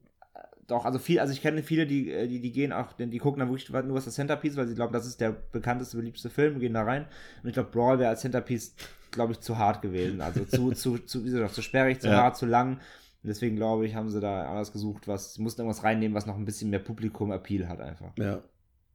doch, 0.67 0.85
also 0.85 0.99
viel, 0.99 1.19
also 1.19 1.33
ich 1.33 1.43
kenne 1.43 1.63
viele, 1.63 1.87
die, 1.87 2.11
äh, 2.11 2.29
die, 2.29 2.41
die 2.41 2.53
gehen 2.53 2.73
auch, 2.73 2.93
denn 2.93 3.11
die 3.11 3.19
gucken 3.19 3.41
dann 3.41 3.49
wirklich 3.49 3.69
nur 3.71 3.95
was 3.95 4.05
das 4.05 4.15
Centerpiece, 4.15 4.57
weil 4.57 4.69
sie 4.69 4.75
glauben, 4.75 4.93
das 4.93 5.07
ist 5.07 5.21
der 5.21 5.33
bekannteste, 5.33 5.97
beliebteste 5.97 6.31
Film, 6.31 6.61
gehen 6.61 6.75
da 6.75 6.83
rein. 6.83 7.07
Und 7.43 7.49
ich 7.49 7.55
glaube, 7.55 7.71
Brawl 7.71 7.99
wäre 7.99 8.11
als 8.11 8.21
Centerpiece, 8.21 8.75
glaube 9.11 9.33
ich, 9.33 9.41
zu 9.41 9.59
hart 9.59 9.83
gewesen. 9.83 10.21
Also 10.21 10.45
zu, 10.45 10.73
zu, 10.73 10.99
zu, 10.99 11.25
wie 11.25 11.31
gesagt, 11.31 11.55
zu 11.55 11.63
sperrig, 11.63 12.01
zu 12.01 12.09
ja. 12.09 12.23
hart, 12.23 12.37
zu 12.37 12.47
lang. 12.47 12.75
Und 12.75 13.29
deswegen 13.29 13.57
glaube 13.57 13.87
ich, 13.87 13.95
haben 13.95 14.09
sie 14.09 14.21
da 14.21 14.47
alles 14.47 14.73
gesucht, 14.73 15.09
was, 15.09 15.35
sie 15.35 15.43
mussten 15.43 15.61
irgendwas 15.61 15.85
reinnehmen, 15.85 16.15
was 16.15 16.27
noch 16.27 16.37
ein 16.37 16.45
bisschen 16.45 16.71
mehr 16.71 16.81
Publikum-Appeal 16.81 17.69
hat 17.69 17.81
einfach. 17.81 18.13
Ja. 18.19 18.43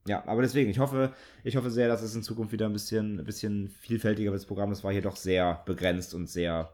Ja, 0.08 0.24
aber 0.26 0.42
deswegen, 0.42 0.70
ich 0.70 0.80
hoffe, 0.80 1.14
ich 1.44 1.58
hoffe 1.58 1.70
sehr, 1.70 1.90
dass 1.90 2.02
es 2.02 2.16
in 2.16 2.24
Zukunft 2.24 2.54
wieder 2.54 2.66
ein 2.66 2.72
bisschen, 2.72 3.20
ein 3.20 3.26
bisschen 3.26 3.68
vielfältiger 3.68 4.32
wird. 4.32 4.42
Das 4.42 4.48
Programm, 4.48 4.70
das 4.70 4.82
war 4.86 4.94
hier 4.94 5.02
doch 5.02 5.18
sehr 5.18 5.62
begrenzt 5.66 6.14
und 6.14 6.30
sehr, 6.30 6.72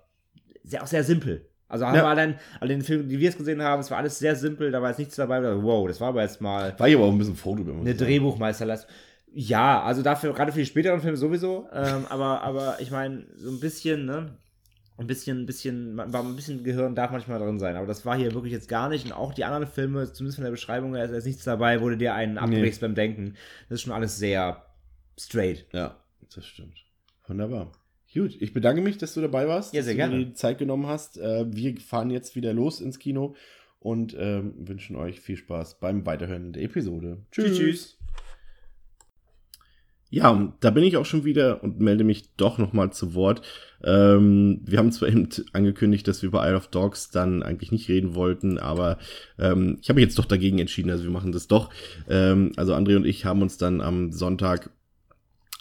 sehr, 0.64 0.84
auch 0.84 0.88
sehr 0.88 1.04
simpel. 1.04 1.50
Also 1.74 1.88
haben 1.88 1.96
ja. 1.96 2.04
wir 2.04 2.08
allein, 2.08 2.36
an 2.60 2.70
den 2.70 2.84
Filmen, 2.84 3.10
die 3.10 3.18
wir 3.18 3.26
jetzt 3.26 3.40
gesehen 3.40 3.64
haben, 3.64 3.80
es 3.80 3.90
war 3.90 3.98
alles 3.98 4.20
sehr 4.20 4.36
simpel, 4.36 4.70
da 4.70 4.80
war 4.80 4.90
jetzt 4.90 5.00
nichts 5.00 5.16
dabei. 5.16 5.42
Wow, 5.42 5.88
das 5.88 6.00
war 6.00 6.10
aber 6.10 6.22
jetzt 6.22 6.40
mal. 6.40 6.78
War 6.78 6.88
hier 6.88 6.98
aber 6.98 7.08
auch 7.08 7.12
ein 7.12 7.18
bisschen 7.18 7.36
Foto. 7.36 7.64
Eine 7.64 7.96
Drehbuchmeisterleistung. 7.96 8.92
Ja, 9.34 9.82
also 9.82 10.04
dafür, 10.04 10.34
gerade 10.34 10.52
für 10.52 10.60
die 10.60 10.68
späteren 10.68 11.02
Filme 11.02 11.18
sowieso. 11.18 11.68
Ähm, 11.74 12.06
aber, 12.10 12.44
aber 12.44 12.80
ich 12.80 12.92
meine, 12.92 13.26
so 13.38 13.50
ein 13.50 13.60
bisschen, 13.60 14.06
ne? 14.06 14.38
Ein 14.98 15.08
bisschen, 15.08 15.42
ein 15.42 15.46
bisschen, 15.48 16.00
ein 16.00 16.36
bisschen 16.36 16.64
Gehirn 16.64 16.94
darf 16.94 17.10
manchmal 17.10 17.40
drin 17.40 17.58
sein, 17.58 17.76
aber 17.76 17.88
das 17.88 18.06
war 18.06 18.16
hier 18.16 18.32
wirklich 18.36 18.54
jetzt 18.54 18.70
gar 18.70 18.90
nicht. 18.90 19.08
Und 19.08 19.14
auch 19.14 19.34
die 19.34 19.46
anderen 19.46 19.66
Filme, 19.66 20.14
zumindest 20.14 20.36
von 20.36 20.44
der 20.44 20.52
Beschreibung 20.52 20.94
her, 20.94 21.06
ist 21.06 21.12
jetzt 21.12 21.26
nichts 21.26 21.44
dabei, 21.44 21.82
wo 21.82 21.90
du 21.90 21.98
dir 21.98 22.14
einen 22.14 22.38
abbrichst 22.38 22.84
nee. 22.84 22.88
beim 22.88 22.94
Denken. 22.94 23.34
Das 23.68 23.78
ist 23.78 23.82
schon 23.82 23.94
alles 23.94 24.20
sehr 24.20 24.64
straight. 25.18 25.66
Ja, 25.74 25.96
das 26.36 26.46
stimmt. 26.46 26.86
Wunderbar. 27.26 27.72
Gut, 28.14 28.38
ich 28.40 28.54
bedanke 28.54 28.82
mich, 28.82 28.98
dass 28.98 29.16
du 29.16 29.22
dabei 29.22 29.48
warst, 29.48 29.74
ja, 29.74 29.82
sehr 29.82 29.94
dass 29.94 29.98
gerne. 29.98 30.14
du 30.14 30.20
dir 30.20 30.26
die 30.28 30.34
Zeit 30.34 30.60
genommen 30.60 30.88
hast. 30.88 31.18
Äh, 31.18 31.46
wir 31.50 31.76
fahren 31.78 32.12
jetzt 32.12 32.36
wieder 32.36 32.54
los 32.54 32.80
ins 32.80 33.00
Kino 33.00 33.36
und 33.80 34.16
ähm, 34.18 34.54
wünschen 34.58 34.96
euch 34.96 35.20
viel 35.20 35.36
Spaß 35.36 35.80
beim 35.80 36.06
Weiterhören 36.06 36.54
der 36.54 36.64
Episode. 36.64 37.18
Tschüss. 37.32 37.58
Tschüss. 37.58 37.98
Ja, 40.12 40.30
und 40.30 40.54
da 40.60 40.70
bin 40.70 40.84
ich 40.84 40.96
auch 40.96 41.08
schon 41.08 41.26
wieder 41.26 41.64
und 41.64 41.80
melde 41.80 42.04
mich 42.04 42.36
doch 42.36 42.60
nochmal 42.60 42.94
zu 42.94 43.16
Wort. 43.16 43.42
Ähm, 43.84 44.62
wir 44.64 44.78
haben 44.78 44.92
zwar 44.92 45.10
eben 45.10 45.28
angekündigt, 45.54 46.08
dass 46.08 46.22
wir 46.22 46.28
über 46.28 46.48
Isle 46.48 46.58
of 46.58 46.68
Dogs 46.68 47.10
dann 47.10 47.42
eigentlich 47.42 47.72
nicht 47.72 47.90
reden 47.90 48.14
wollten, 48.14 48.60
aber 48.60 49.00
ähm, 49.40 49.80
ich 49.82 49.90
habe 49.90 49.96
mich 49.96 50.06
jetzt 50.06 50.20
doch 50.20 50.26
dagegen 50.26 50.60
entschieden, 50.60 50.92
also 50.92 51.04
wir 51.04 51.10
machen 51.10 51.32
das 51.32 51.48
doch. 51.48 51.72
Ähm, 52.08 52.52
also 52.58 52.76
André 52.76 52.96
und 52.96 53.08
ich 53.08 53.26
haben 53.26 53.42
uns 53.42 53.58
dann 53.58 53.82
am 53.82 54.12
Sonntag 54.12 54.70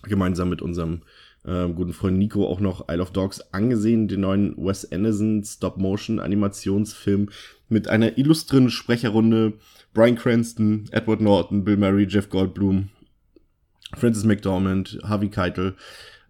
gemeinsam 0.02 0.50
mit 0.50 0.60
unserem 0.60 1.00
ähm, 1.46 1.74
guten 1.74 1.92
Freund 1.92 2.18
Nico 2.18 2.46
auch 2.46 2.60
noch 2.60 2.88
Isle 2.88 3.02
of 3.02 3.10
Dogs 3.10 3.40
angesehen, 3.52 4.08
den 4.08 4.20
neuen 4.20 4.56
Wes 4.56 4.90
Anderson 4.90 5.42
Stop-Motion-Animationsfilm 5.44 7.30
mit 7.68 7.88
einer 7.88 8.18
illustren 8.18 8.70
Sprecherrunde. 8.70 9.54
Brian 9.94 10.16
Cranston, 10.16 10.88
Edward 10.92 11.20
Norton, 11.20 11.64
Bill 11.64 11.76
Murray, 11.76 12.06
Jeff 12.08 12.30
Goldblum, 12.30 12.88
Francis 13.94 14.24
McDormand, 14.24 14.98
Harvey 15.02 15.28
Keitel, 15.28 15.74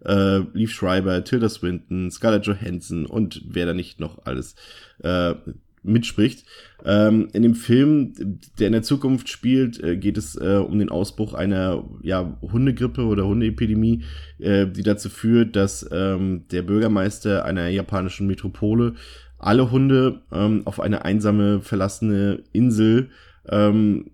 äh, 0.05 0.39
Leaf 0.53 0.71
Schreiber, 0.71 1.23
Tilda 1.23 1.47
Swinton, 1.47 2.11
Scarlett 2.11 2.45
Johansson 2.45 3.05
und 3.05 3.41
wer 3.47 3.65
da 3.65 3.73
nicht 3.73 3.99
noch 3.99 4.25
alles 4.25 4.55
äh, 4.99 5.35
mitspricht. 5.83 6.45
Ähm, 6.85 7.29
in 7.33 7.43
dem 7.43 7.55
Film, 7.55 8.13
der 8.59 8.67
in 8.67 8.73
der 8.73 8.83
Zukunft 8.83 9.29
spielt, 9.29 9.81
äh, 9.83 9.97
geht 9.97 10.17
es 10.17 10.35
äh, 10.35 10.57
um 10.57 10.79
den 10.79 10.89
Ausbruch 10.89 11.33
einer 11.33 11.89
ja, 12.01 12.37
Hundegrippe 12.41 13.05
oder 13.05 13.25
Hundeepidemie, 13.25 14.03
äh, 14.39 14.67
die 14.67 14.83
dazu 14.83 15.09
führt, 15.09 15.55
dass 15.55 15.87
ähm, 15.91 16.45
der 16.51 16.63
Bürgermeister 16.63 17.45
einer 17.45 17.67
japanischen 17.67 18.27
Metropole 18.27 18.95
alle 19.37 19.71
Hunde 19.71 20.21
ähm, 20.31 20.61
auf 20.65 20.79
eine 20.79 21.05
einsame, 21.05 21.61
verlassene 21.61 22.43
Insel 22.53 23.09
ähm, 23.49 24.11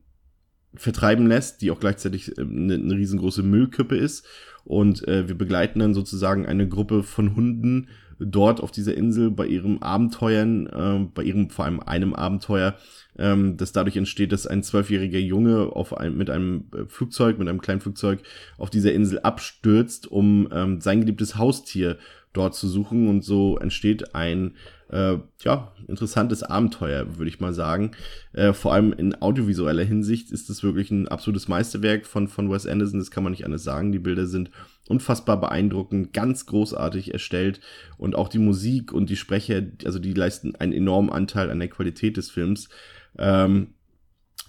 vertreiben 0.74 1.28
lässt, 1.28 1.62
die 1.62 1.72
auch 1.72 1.80
gleichzeitig 1.80 2.38
äh, 2.38 2.42
eine, 2.42 2.76
eine 2.76 2.96
riesengroße 2.96 3.44
Müllkippe 3.44 3.96
ist. 3.96 4.26
Und 4.66 5.08
äh, 5.08 5.28
wir 5.28 5.36
begleiten 5.36 5.80
dann 5.80 5.94
sozusagen 5.94 6.46
eine 6.46 6.68
Gruppe 6.68 7.04
von 7.04 7.36
Hunden, 7.36 7.88
dort 8.20 8.62
auf 8.62 8.72
dieser 8.72 8.96
Insel 8.96 9.32
bei 9.32 9.48
ihrem 9.48 9.82
Abenteuern, 9.82 10.68
äh, 10.68 11.10
bei 11.14 11.24
ihrem 11.24 11.50
vor 11.50 11.66
allem 11.66 11.80
einem 11.80 12.14
Abenteuer, 12.14 12.76
ähm, 13.18 13.58
das 13.58 13.72
dadurch 13.72 13.98
entsteht, 13.98 14.32
dass 14.32 14.48
ein 14.48 14.64
zwölfjähriger 14.64 15.20
Junge 15.20 15.68
auf 15.74 15.98
ein, 15.98 16.18
mit 16.18 16.30
einem 16.30 16.66
äh, 16.74 16.86
Flugzeug, 16.88 17.40
mit 17.40 17.48
einem 17.48 17.62
kleinen 17.62 17.82
Flugzeug 17.82 18.20
auf 18.58 18.70
dieser 18.70 18.94
Insel 18.94 19.20
abstürzt, 19.20 20.08
um 20.08 20.50
ähm, 20.52 20.82
sein 20.82 21.02
geliebtes 21.02 21.38
Haustier 21.38 21.98
dort 22.34 22.56
zu 22.56 22.68
suchen 22.68 23.08
und 23.08 23.24
so 23.24 23.58
entsteht 23.58 24.14
ein 24.14 24.56
äh, 24.90 25.18
ja, 25.44 25.72
interessantes 25.88 26.44
Abenteuer, 26.44 27.18
würde 27.18 27.30
ich 27.30 27.40
mal 27.40 27.54
sagen. 27.54 27.92
Äh, 28.34 28.54
vor 28.54 28.74
allem 28.74 28.94
in 28.94 29.20
audiovisueller 29.22 29.84
Hinsicht 29.84 30.32
ist 30.32 30.50
es 30.50 30.64
wirklich 30.64 30.92
ein 30.92 31.08
absolutes 31.08 31.48
Meisterwerk 31.48 32.06
von, 32.06 32.28
von 32.28 32.52
Wes 32.52 32.68
Anderson, 32.68 33.00
das 33.00 33.12
kann 33.12 33.24
man 33.24 33.32
nicht 33.32 33.46
anders 33.46 33.64
sagen. 33.64 33.92
Die 33.92 34.00
Bilder 34.00 34.28
sind 34.28 34.52
unfassbar 34.90 35.40
beeindruckend, 35.40 36.14
ganz 36.14 36.46
großartig 36.48 37.14
erstellt 37.14 37.62
und 37.98 38.16
auch 38.16 38.28
die 38.28 38.40
Musik 38.40 38.92
und 38.92 39.10
die 39.10 39.16
Sprecher, 39.16 39.62
also 39.86 40.00
die 40.00 40.14
leisten 40.14 40.56
einen 40.56 40.74
enormen 40.74 41.12
Anteil 41.12 41.50
an 41.50 41.60
der 41.60 41.70
Qualität 41.70 42.18
des 42.18 42.30
Films. 42.32 42.70
Ähm, 43.18 43.76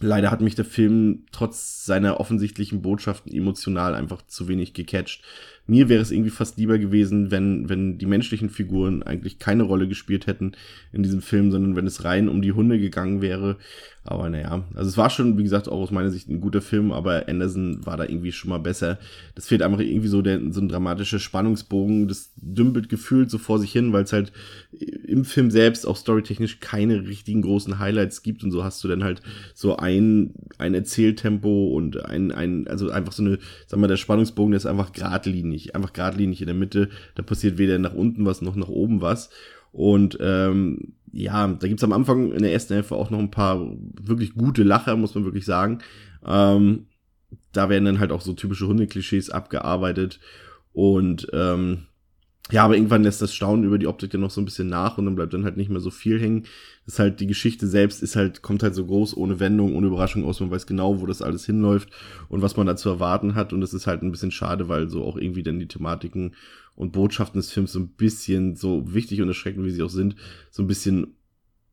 leider 0.00 0.30
hat 0.30 0.40
mich 0.40 0.54
der 0.54 0.64
Film 0.64 1.26
trotz 1.30 1.84
seiner 1.84 2.18
offensichtlichen 2.20 2.80
Botschaften 2.82 3.32
emotional 3.32 3.94
einfach 3.94 4.22
zu 4.26 4.48
wenig 4.48 4.72
gecatcht. 4.72 5.22
Mir 5.70 5.88
wäre 5.88 6.02
es 6.02 6.10
irgendwie 6.10 6.30
fast 6.30 6.58
lieber 6.58 6.78
gewesen, 6.78 7.30
wenn, 7.30 7.68
wenn 7.68 7.96
die 7.96 8.06
menschlichen 8.06 8.50
Figuren 8.50 9.04
eigentlich 9.04 9.38
keine 9.38 9.62
Rolle 9.62 9.86
gespielt 9.86 10.26
hätten 10.26 10.52
in 10.92 11.04
diesem 11.04 11.22
Film, 11.22 11.52
sondern 11.52 11.76
wenn 11.76 11.86
es 11.86 12.04
rein 12.04 12.28
um 12.28 12.42
die 12.42 12.50
Hunde 12.50 12.80
gegangen 12.80 13.22
wäre. 13.22 13.56
Aber 14.02 14.30
naja, 14.30 14.64
also 14.74 14.88
es 14.88 14.96
war 14.96 15.10
schon, 15.10 15.36
wie 15.36 15.42
gesagt, 15.42 15.68
auch 15.68 15.78
aus 15.78 15.90
meiner 15.90 16.10
Sicht 16.10 16.28
ein 16.28 16.40
guter 16.40 16.62
Film, 16.62 16.90
aber 16.90 17.28
Anderson 17.28 17.84
war 17.84 17.98
da 17.98 18.04
irgendwie 18.04 18.32
schon 18.32 18.48
mal 18.48 18.58
besser. 18.58 18.98
Das 19.34 19.46
fehlt 19.46 19.62
einfach 19.62 19.78
irgendwie 19.78 20.08
so 20.08 20.22
der, 20.22 20.40
so 20.52 20.60
ein 20.60 20.68
dramatischer 20.68 21.18
Spannungsbogen. 21.18 22.08
Das 22.08 22.32
dümpelt 22.36 22.88
gefühlt 22.88 23.30
so 23.30 23.36
vor 23.36 23.58
sich 23.58 23.70
hin, 23.70 23.92
weil 23.92 24.04
es 24.04 24.12
halt 24.14 24.32
im 25.06 25.26
Film 25.26 25.50
selbst 25.50 25.86
auch 25.86 25.96
storytechnisch 25.96 26.60
keine 26.60 27.06
richtigen 27.06 27.42
großen 27.42 27.78
Highlights 27.78 28.22
gibt 28.22 28.42
und 28.42 28.52
so 28.52 28.64
hast 28.64 28.82
du 28.82 28.88
dann 28.88 29.04
halt 29.04 29.20
so 29.54 29.76
ein, 29.76 30.32
ein 30.56 30.72
Erzähltempo 30.72 31.68
und 31.68 32.02
ein, 32.04 32.32
ein, 32.32 32.68
also 32.68 32.90
einfach 32.90 33.12
so 33.12 33.22
eine, 33.22 33.38
sag 33.66 33.78
mal, 33.80 33.86
der 33.86 33.98
Spannungsbogen, 33.98 34.52
der 34.52 34.58
ist 34.58 34.66
einfach 34.66 34.92
geradlinig, 34.92 35.59
einfach 35.74 35.92
geradlinig 35.92 36.40
in 36.40 36.46
der 36.46 36.54
Mitte. 36.54 36.90
Da 37.14 37.22
passiert 37.22 37.58
weder 37.58 37.78
nach 37.78 37.94
unten 37.94 38.26
was 38.26 38.42
noch 38.42 38.56
nach 38.56 38.68
oben 38.68 39.00
was. 39.00 39.30
Und 39.72 40.18
ähm, 40.20 40.94
ja, 41.12 41.46
da 41.46 41.68
gibt's 41.68 41.84
am 41.84 41.92
Anfang 41.92 42.32
in 42.32 42.42
der 42.42 42.52
ersten 42.52 42.74
Hälfte 42.74 42.94
auch 42.94 43.10
noch 43.10 43.18
ein 43.18 43.30
paar 43.30 43.60
wirklich 44.00 44.34
gute 44.34 44.62
Lacher, 44.62 44.96
muss 44.96 45.14
man 45.14 45.24
wirklich 45.24 45.44
sagen. 45.44 45.78
Ähm, 46.24 46.86
da 47.52 47.68
werden 47.68 47.84
dann 47.84 48.00
halt 48.00 48.12
auch 48.12 48.20
so 48.20 48.32
typische 48.32 48.66
Hundeklischees 48.66 49.30
abgearbeitet. 49.30 50.20
Und 50.72 51.28
ähm, 51.32 51.86
ja, 52.50 52.64
aber 52.64 52.76
irgendwann 52.76 53.02
lässt 53.02 53.22
das 53.22 53.34
Staunen 53.34 53.64
über 53.64 53.78
die 53.78 53.86
Optik 53.86 54.10
dann 54.10 54.20
noch 54.20 54.30
so 54.30 54.40
ein 54.40 54.44
bisschen 54.44 54.68
nach 54.68 54.98
und 54.98 55.04
dann 55.04 55.14
bleibt 55.14 55.34
dann 55.34 55.44
halt 55.44 55.56
nicht 55.56 55.70
mehr 55.70 55.80
so 55.80 55.90
viel 55.90 56.20
hängen. 56.20 56.44
Das 56.84 56.94
ist 56.94 56.98
halt, 56.98 57.20
die 57.20 57.26
Geschichte 57.26 57.66
selbst 57.66 58.02
ist 58.02 58.16
halt, 58.16 58.42
kommt 58.42 58.62
halt 58.62 58.74
so 58.74 58.86
groß, 58.86 59.16
ohne 59.16 59.40
Wendung, 59.40 59.76
ohne 59.76 59.86
Überraschung 59.86 60.24
aus. 60.24 60.40
Man 60.40 60.50
weiß 60.50 60.66
genau, 60.66 61.00
wo 61.00 61.06
das 61.06 61.22
alles 61.22 61.46
hinläuft 61.46 61.90
und 62.28 62.42
was 62.42 62.56
man 62.56 62.66
da 62.66 62.76
zu 62.76 62.88
erwarten 62.88 63.34
hat. 63.34 63.52
Und 63.52 63.62
es 63.62 63.74
ist 63.74 63.86
halt 63.86 64.02
ein 64.02 64.10
bisschen 64.10 64.30
schade, 64.30 64.68
weil 64.68 64.88
so 64.88 65.04
auch 65.04 65.16
irgendwie 65.16 65.42
dann 65.42 65.58
die 65.58 65.68
Thematiken 65.68 66.34
und 66.74 66.92
Botschaften 66.92 67.38
des 67.38 67.52
Films 67.52 67.72
so 67.72 67.80
ein 67.80 67.88
bisschen, 67.88 68.56
so 68.56 68.94
wichtig 68.94 69.20
und 69.20 69.28
erschreckend 69.28 69.64
wie 69.66 69.70
sie 69.70 69.82
auch 69.82 69.90
sind, 69.90 70.16
so 70.50 70.62
ein 70.62 70.66
bisschen 70.66 71.14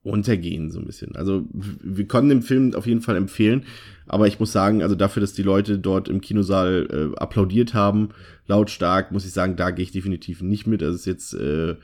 untergehen, 0.08 0.72
so 0.72 0.80
ein 0.80 0.86
bisschen. 0.86 1.16
Also, 1.16 1.46
wir 1.54 2.08
konnten 2.08 2.30
den 2.30 2.42
Film 2.42 2.74
auf 2.74 2.88
jeden 2.88 3.02
Fall 3.02 3.16
empfehlen, 3.16 3.64
aber 4.08 4.28
ich 4.28 4.40
muss 4.40 4.52
sagen, 4.52 4.82
also 4.82 4.96
dafür, 4.96 5.22
dass 5.22 5.34
die 5.34 5.44
Leute 5.44 5.78
dort 5.78 6.10
im 6.10 6.22
Kinosaal 6.22 6.88
äh, 6.90 7.18
applaudiert 7.18 7.74
haben, 7.74 8.10
lautstark, 8.48 9.12
muss 9.12 9.26
ich 9.26 9.34
sagen, 9.34 9.56
da 9.56 9.72
gehe 9.72 9.84
ich 9.84 9.92
definitiv 9.92 10.42
nicht 10.42 10.66
mit. 10.68 10.82
Also, 10.82 10.96
es 10.96 11.02
ist 11.02 11.06
jetzt 11.06 11.34
äh, 11.34 11.76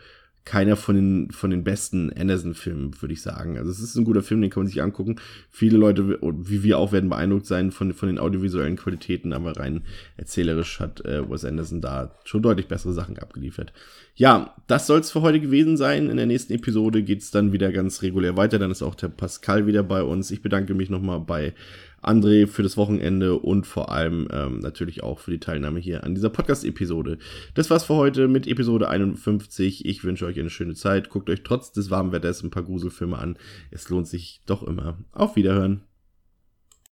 keiner 0.46 0.76
von 0.76 0.96
den, 0.96 1.32
von 1.32 1.52
den 1.52 1.64
besten 1.64 2.12
Anderson-Filmen, 2.12 3.02
würde 3.02 3.14
ich 3.14 3.22
sagen. 3.22 3.58
Also 3.58 3.72
es 3.72 3.80
ist 3.80 3.96
ein 3.96 4.04
guter 4.04 4.22
Film, 4.22 4.42
den 4.42 4.50
kann 4.50 4.64
man 4.64 4.68
sich 4.68 4.82
angucken. 4.82 5.16
Viele 5.50 5.78
Leute, 5.78 6.20
wie 6.22 6.64
wir 6.64 6.78
auch, 6.78 6.92
werden 6.92 7.10
beeindruckt 7.10 7.46
sein 7.46 7.72
von, 7.72 7.94
von 7.94 8.10
den 8.10 8.20
audiovisuellen 8.20 8.76
Qualitäten, 8.76 9.32
aber 9.32 9.58
rein 9.58 9.84
erzählerisch 10.18 10.80
hat 10.80 11.06
äh, 11.06 11.30
Wes 11.30 11.46
Anderson 11.46 11.80
da 11.80 12.16
schon 12.26 12.42
deutlich 12.42 12.68
bessere 12.68 12.94
Sachen 12.94 13.18
abgeliefert. 13.18 13.72
Ja, 14.16 14.54
das 14.68 14.86
soll 14.86 15.00
es 15.00 15.12
für 15.12 15.22
heute 15.22 15.40
gewesen 15.40 15.78
sein. 15.78 16.10
In 16.10 16.18
der 16.18 16.26
nächsten 16.26 16.54
Episode 16.54 17.04
geht's 17.04 17.32
dann 17.32 17.54
wieder 17.54 17.72
ganz 17.72 18.02
regulär 18.02 18.36
weiter. 18.36 18.60
Dann 18.60 18.70
ist 18.72 18.84
auch 18.84 18.96
der 18.96 19.08
Pascal 19.08 19.66
wieder 19.66 19.82
bei 19.82 20.04
uns. 20.04 20.30
Ich 20.30 20.42
bedanke 20.42 20.74
mich 20.74 20.90
nochmal 20.90 21.22
bei 21.22 21.54
André 22.06 22.48
für 22.48 22.64
das 22.64 22.78
Wochenende 22.78 23.38
und 23.38 23.66
vor 23.66 23.92
allem 23.92 24.28
ähm, 24.32 24.60
natürlich 24.60 25.04
auch 25.04 25.20
für 25.20 25.32
die 25.32 25.40
Teilnahme 25.40 25.80
hier 25.80 26.04
an 26.04 26.16
dieser 26.16 26.30
Podcast-Episode. 26.30 27.18
Das 27.54 27.70
war's 27.70 27.86
für 27.86 27.96
heute 27.96 28.28
mit 28.28 28.48
Episode 28.48 28.90
51. 28.90 29.86
Ich 29.86 30.04
wünsche 30.04 30.26
euch 30.26 30.40
eine 30.40 30.50
schöne 30.50 30.76
Zeit. 30.76 31.10
Guckt 31.10 31.30
euch 31.30 31.44
trotz 31.44 31.72
des 31.72 31.90
warmen 31.90 32.12
Wetters 32.12 32.44
ein 32.44 32.52
paar 32.52 32.64
Gruselfilme 32.64 33.18
an. 33.18 33.38
Es 33.72 33.90
lohnt 33.90 34.08
sich 34.08 34.42
doch 34.46 34.64
immer. 34.64 34.98
Auf 35.12 35.36
Wiederhören. 35.36 35.82